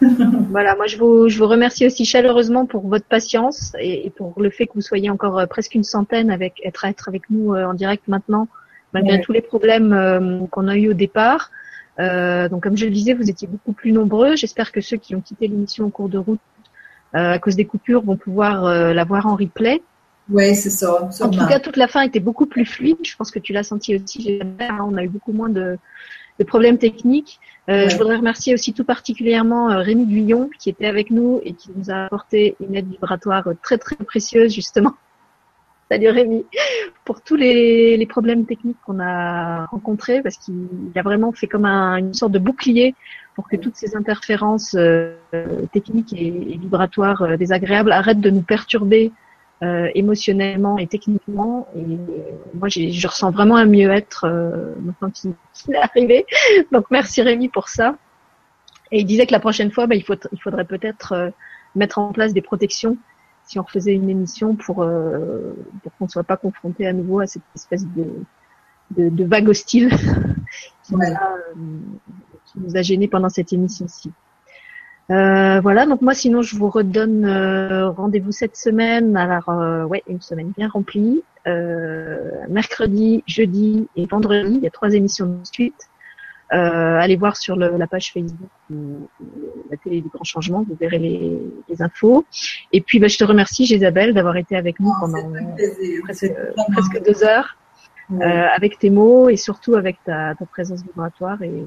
voilà, 0.50 0.74
moi 0.74 0.86
je 0.86 0.98
vous, 0.98 1.28
je 1.28 1.38
vous 1.38 1.46
remercie 1.46 1.86
aussi 1.86 2.04
chaleureusement 2.04 2.66
pour 2.66 2.88
votre 2.88 3.06
patience 3.06 3.72
et, 3.78 4.10
pour 4.10 4.34
le 4.40 4.50
fait 4.50 4.66
que 4.66 4.72
vous 4.74 4.80
soyez 4.80 5.08
encore 5.08 5.46
presque 5.48 5.76
une 5.76 5.84
centaine 5.84 6.32
avec 6.32 6.60
être 6.64 6.84
être 6.84 7.08
avec 7.08 7.30
nous 7.30 7.54
en 7.54 7.72
direct 7.72 8.08
maintenant, 8.08 8.48
malgré 8.92 9.20
tous 9.20 9.30
les 9.30 9.40
problèmes 9.40 10.48
qu'on 10.50 10.66
a 10.66 10.76
eu 10.76 10.90
au 10.90 10.92
départ. 10.92 11.52
donc 11.98 12.64
comme 12.64 12.76
je 12.76 12.86
le 12.86 12.90
disais, 12.90 13.14
vous 13.14 13.30
étiez 13.30 13.46
beaucoup 13.46 13.72
plus 13.72 13.92
nombreux. 13.92 14.34
J'espère 14.34 14.72
que 14.72 14.80
ceux 14.80 14.96
qui 14.96 15.14
ont 15.14 15.20
quitté 15.20 15.46
l'émission 15.46 15.86
en 15.86 15.90
cours 15.90 16.08
de 16.08 16.18
route 16.18 16.40
à 17.14 17.38
cause 17.38 17.56
des 17.56 17.64
coupures 17.64 18.02
vont 18.02 18.16
pouvoir 18.16 18.64
la 18.64 19.04
voir 19.04 19.26
en 19.26 19.36
replay. 19.36 19.80
Oui, 20.30 20.54
c'est 20.54 20.70
ça. 20.70 21.08
En 21.20 21.30
tout 21.30 21.46
cas, 21.46 21.60
toute 21.60 21.76
la 21.76 21.86
fin 21.86 22.02
était 22.02 22.20
beaucoup 22.20 22.46
plus 22.46 22.66
fluide. 22.66 22.96
Je 23.04 23.14
pense 23.16 23.30
que 23.30 23.38
tu 23.38 23.52
l'as 23.52 23.62
senti 23.62 23.96
aussi. 23.96 24.40
On 24.80 24.96
a 24.96 25.04
eu 25.04 25.08
beaucoup 25.08 25.32
moins 25.32 25.48
de, 25.48 25.78
de 26.38 26.44
problèmes 26.44 26.78
techniques. 26.78 27.40
Euh, 27.68 27.88
je 27.88 27.96
voudrais 27.96 28.16
remercier 28.16 28.52
aussi 28.52 28.74
tout 28.74 28.84
particulièrement 28.84 29.70
euh, 29.70 29.78
Rémi 29.78 30.04
Guyon 30.06 30.50
qui 30.58 30.68
était 30.68 30.86
avec 30.86 31.10
nous 31.10 31.40
et 31.44 31.54
qui 31.54 31.70
nous 31.74 31.90
a 31.90 32.04
apporté 32.04 32.56
une 32.60 32.74
aide 32.74 32.88
vibratoire 32.88 33.48
très 33.62 33.78
très 33.78 33.96
précieuse 33.96 34.52
justement. 34.52 34.94
Salut 35.90 36.08
Rémi 36.08 36.46
pour 37.04 37.20
tous 37.20 37.36
les, 37.36 38.06
problèmes 38.08 38.46
techniques 38.46 38.78
qu'on 38.86 39.00
a 39.00 39.66
rencontrés 39.66 40.22
parce 40.22 40.38
qu'il 40.38 40.66
a 40.94 41.02
vraiment 41.02 41.32
fait 41.32 41.46
comme 41.46 41.66
un, 41.66 41.96
une 41.98 42.14
sorte 42.14 42.32
de 42.32 42.38
bouclier 42.38 42.94
pour 43.34 43.48
que 43.48 43.56
toutes 43.56 43.76
ces 43.76 43.94
interférences 43.94 44.74
euh, 44.76 45.14
techniques 45.72 46.14
et, 46.14 46.30
vibratoires 46.30 47.22
euh, 47.22 47.36
désagréables 47.36 47.92
arrêtent 47.92 48.22
de 48.22 48.30
nous 48.30 48.40
perturber 48.40 49.12
euh, 49.62 49.88
émotionnellement 49.94 50.78
et 50.78 50.86
techniquement. 50.86 51.68
Et 51.76 51.98
moi, 52.54 52.68
je 52.68 53.06
ressens 53.06 53.30
vraiment 53.30 53.56
un 53.56 53.66
mieux-être 53.66 54.26
maintenant 54.80 55.10
qu'il 55.10 55.34
est 55.74 55.76
arrivé. 55.76 56.24
Donc, 56.72 56.86
merci 56.90 57.20
Rémi 57.20 57.50
pour 57.50 57.68
ça. 57.68 57.96
Et 58.90 59.00
il 59.00 59.04
disait 59.04 59.26
que 59.26 59.32
la 59.32 59.40
prochaine 59.40 59.70
fois, 59.70 59.86
bah, 59.86 59.96
il, 59.96 60.04
faudrait 60.04 60.64
peut-être 60.64 61.32
mettre 61.74 61.98
en 61.98 62.12
place 62.12 62.32
des 62.32 62.42
protections 62.42 62.96
si 63.46 63.58
on 63.58 63.62
refaisait 63.62 63.94
une 63.94 64.08
émission 64.08 64.56
pour, 64.56 64.76
pour 64.76 65.92
qu'on 65.98 66.04
ne 66.04 66.10
soit 66.10 66.24
pas 66.24 66.36
confronté 66.36 66.86
à 66.86 66.92
nouveau 66.92 67.20
à 67.20 67.26
cette 67.26 67.42
espèce 67.54 67.86
de, 67.86 68.06
de, 68.92 69.08
de 69.08 69.24
vague 69.24 69.48
hostile 69.48 69.90
qui, 70.82 70.94
nous 70.94 71.02
a, 71.02 71.36
qui 72.46 72.58
nous 72.60 72.76
a 72.76 72.82
gênés 72.82 73.08
pendant 73.08 73.28
cette 73.28 73.52
émission-ci. 73.52 74.12
Euh, 75.10 75.60
voilà, 75.60 75.84
donc 75.84 76.00
moi 76.00 76.14
sinon 76.14 76.40
je 76.40 76.56
vous 76.56 76.70
redonne 76.70 77.26
euh, 77.26 77.90
rendez-vous 77.90 78.32
cette 78.32 78.56
semaine. 78.56 79.16
Alors 79.16 79.50
euh, 79.50 79.84
ouais, 79.84 80.02
une 80.08 80.20
semaine 80.20 80.52
bien 80.56 80.68
remplie. 80.68 81.22
mercredi, 82.48 83.22
jeudi 83.26 83.88
et 83.96 84.06
vendredi, 84.06 84.54
il 84.56 84.62
y 84.62 84.66
a 84.66 84.70
trois 84.70 84.94
émissions 84.94 85.26
de 85.26 85.44
suite. 85.44 85.88
Allez 86.56 87.16
voir 87.16 87.36
sur 87.36 87.56
la 87.56 87.86
page 87.86 88.12
Facebook 88.12 88.50
ou, 88.70 89.08
la 89.70 89.76
télé 89.76 90.00
du 90.00 90.08
Grand 90.08 90.24
Changement, 90.24 90.64
vous 90.68 90.76
verrez 90.78 90.98
les, 90.98 91.82
infos. 91.82 92.24
Et 92.72 92.80
puis 92.80 92.98
bah, 92.98 93.08
je 93.08 93.18
te 93.18 93.24
remercie 93.24 93.64
Isabelle 93.64 94.14
d'avoir 94.14 94.36
été 94.36 94.56
avec 94.56 94.78
nous 94.78 94.90
oh, 94.90 95.00
pendant 95.00 95.22
presque, 96.06 97.02
deux 97.04 97.24
heures 97.24 97.56
avec 98.20 98.78
tes 98.78 98.90
mots 98.90 99.28
et 99.28 99.36
surtout 99.36 99.74
avec 99.74 99.96
ta, 100.04 100.34
ta 100.34 100.46
présence 100.46 100.82
vibratoire 100.82 101.42
et 101.42 101.64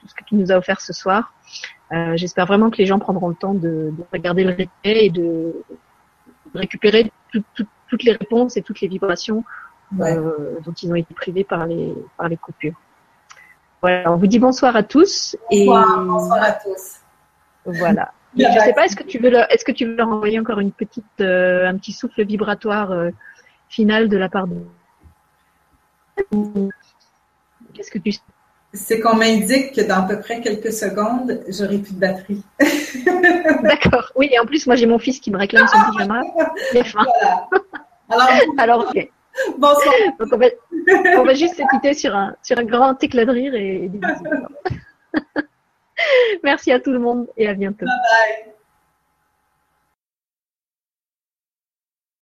tout 0.00 0.08
ce 0.08 0.14
que 0.14 0.24
tu 0.24 0.34
nous 0.34 0.50
as 0.50 0.56
offert 0.56 0.80
ce 0.80 0.92
soir. 0.92 1.32
Euh, 1.92 2.16
j'espère 2.16 2.46
vraiment 2.46 2.70
que 2.70 2.76
les 2.76 2.86
gens 2.86 2.98
prendront 2.98 3.28
le 3.28 3.34
temps 3.34 3.54
de, 3.54 3.92
regarder 4.12 4.44
le 4.44 4.50
replay 4.50 5.06
et 5.06 5.10
de, 5.10 5.54
récupérer 6.54 7.12
toutes 7.30 8.02
les 8.02 8.12
réponses 8.12 8.56
et 8.56 8.62
toutes 8.62 8.80
les 8.80 8.88
vibrations 8.88 9.44
euh, 10.00 10.58
dont 10.64 10.72
ils 10.72 10.90
ont 10.90 10.94
été 10.94 11.12
privés 11.14 11.44
par 11.44 11.66
les, 11.66 11.94
par 12.16 12.28
les 12.28 12.36
coupures. 12.36 12.78
Voilà, 13.80 14.12
on 14.12 14.16
vous 14.16 14.26
dit 14.26 14.38
bonsoir 14.38 14.74
à 14.76 14.82
tous. 14.82 15.36
Bonsoir, 15.50 16.04
bonsoir 16.04 16.42
à 16.42 16.52
tous. 16.52 16.96
Voilà. 17.64 18.12
je 18.36 18.44
ne 18.44 18.60
sais 18.60 18.72
pas, 18.72 18.86
est-ce 18.86 18.96
que 18.96 19.04
tu 19.04 19.18
veux 19.18 19.30
leur, 19.30 19.50
est-ce 19.52 19.64
que 19.64 19.72
tu 19.72 19.86
veux 19.86 19.94
leur 19.94 20.08
envoyer 20.08 20.38
encore 20.38 20.60
une 20.60 20.72
petite, 20.72 21.04
euh, 21.20 21.68
un 21.68 21.76
petit 21.76 21.92
souffle 21.92 22.24
vibratoire 22.24 22.92
final 23.68 24.08
de 24.08 24.16
la 24.16 24.28
part 24.28 24.46
de. 24.48 24.56
Qu'est-ce 27.74 27.90
que 27.90 27.98
tu 27.98 28.12
c'est 28.72 29.00
qu'on 29.00 29.16
m'indique 29.16 29.74
que 29.74 29.80
dans 29.80 30.04
à 30.04 30.08
peu 30.08 30.20
près 30.20 30.40
quelques 30.40 30.72
secondes, 30.72 31.40
j'aurai 31.48 31.78
plus 31.78 31.94
de 31.94 32.00
batterie. 32.00 32.42
D'accord. 33.62 34.12
Oui, 34.14 34.28
et 34.30 34.38
en 34.38 34.44
plus, 34.44 34.66
moi, 34.66 34.76
j'ai 34.76 34.86
mon 34.86 34.98
fils 34.98 35.20
qui 35.20 35.30
me 35.30 35.38
réclame 35.38 35.66
son 35.66 35.78
pyjama. 35.90 36.22
Voilà. 38.10 38.24
Alors, 38.24 38.54
Alors 38.56 38.88
ok. 38.88 39.10
Bonsoir. 39.58 39.94
Donc, 40.18 40.28
on 40.32 40.36
va, 40.36 40.46
on 41.18 41.24
va 41.24 41.34
juste 41.34 41.56
se 41.56 41.62
quitter 41.70 41.94
sur 41.94 42.14
un, 42.14 42.34
sur 42.42 42.58
un 42.58 42.64
grand 42.64 43.02
éclat 43.02 43.24
de 43.24 43.30
rire 43.32 43.54
et 43.54 43.88
des 43.88 43.98
bisous. 43.98 44.24
Merci 46.44 46.72
à 46.72 46.80
tout 46.80 46.92
le 46.92 46.98
monde 46.98 47.28
et 47.36 47.48
à 47.48 47.54
bientôt. 47.54 47.86
Bye 47.86 48.44
bye. 48.44 48.52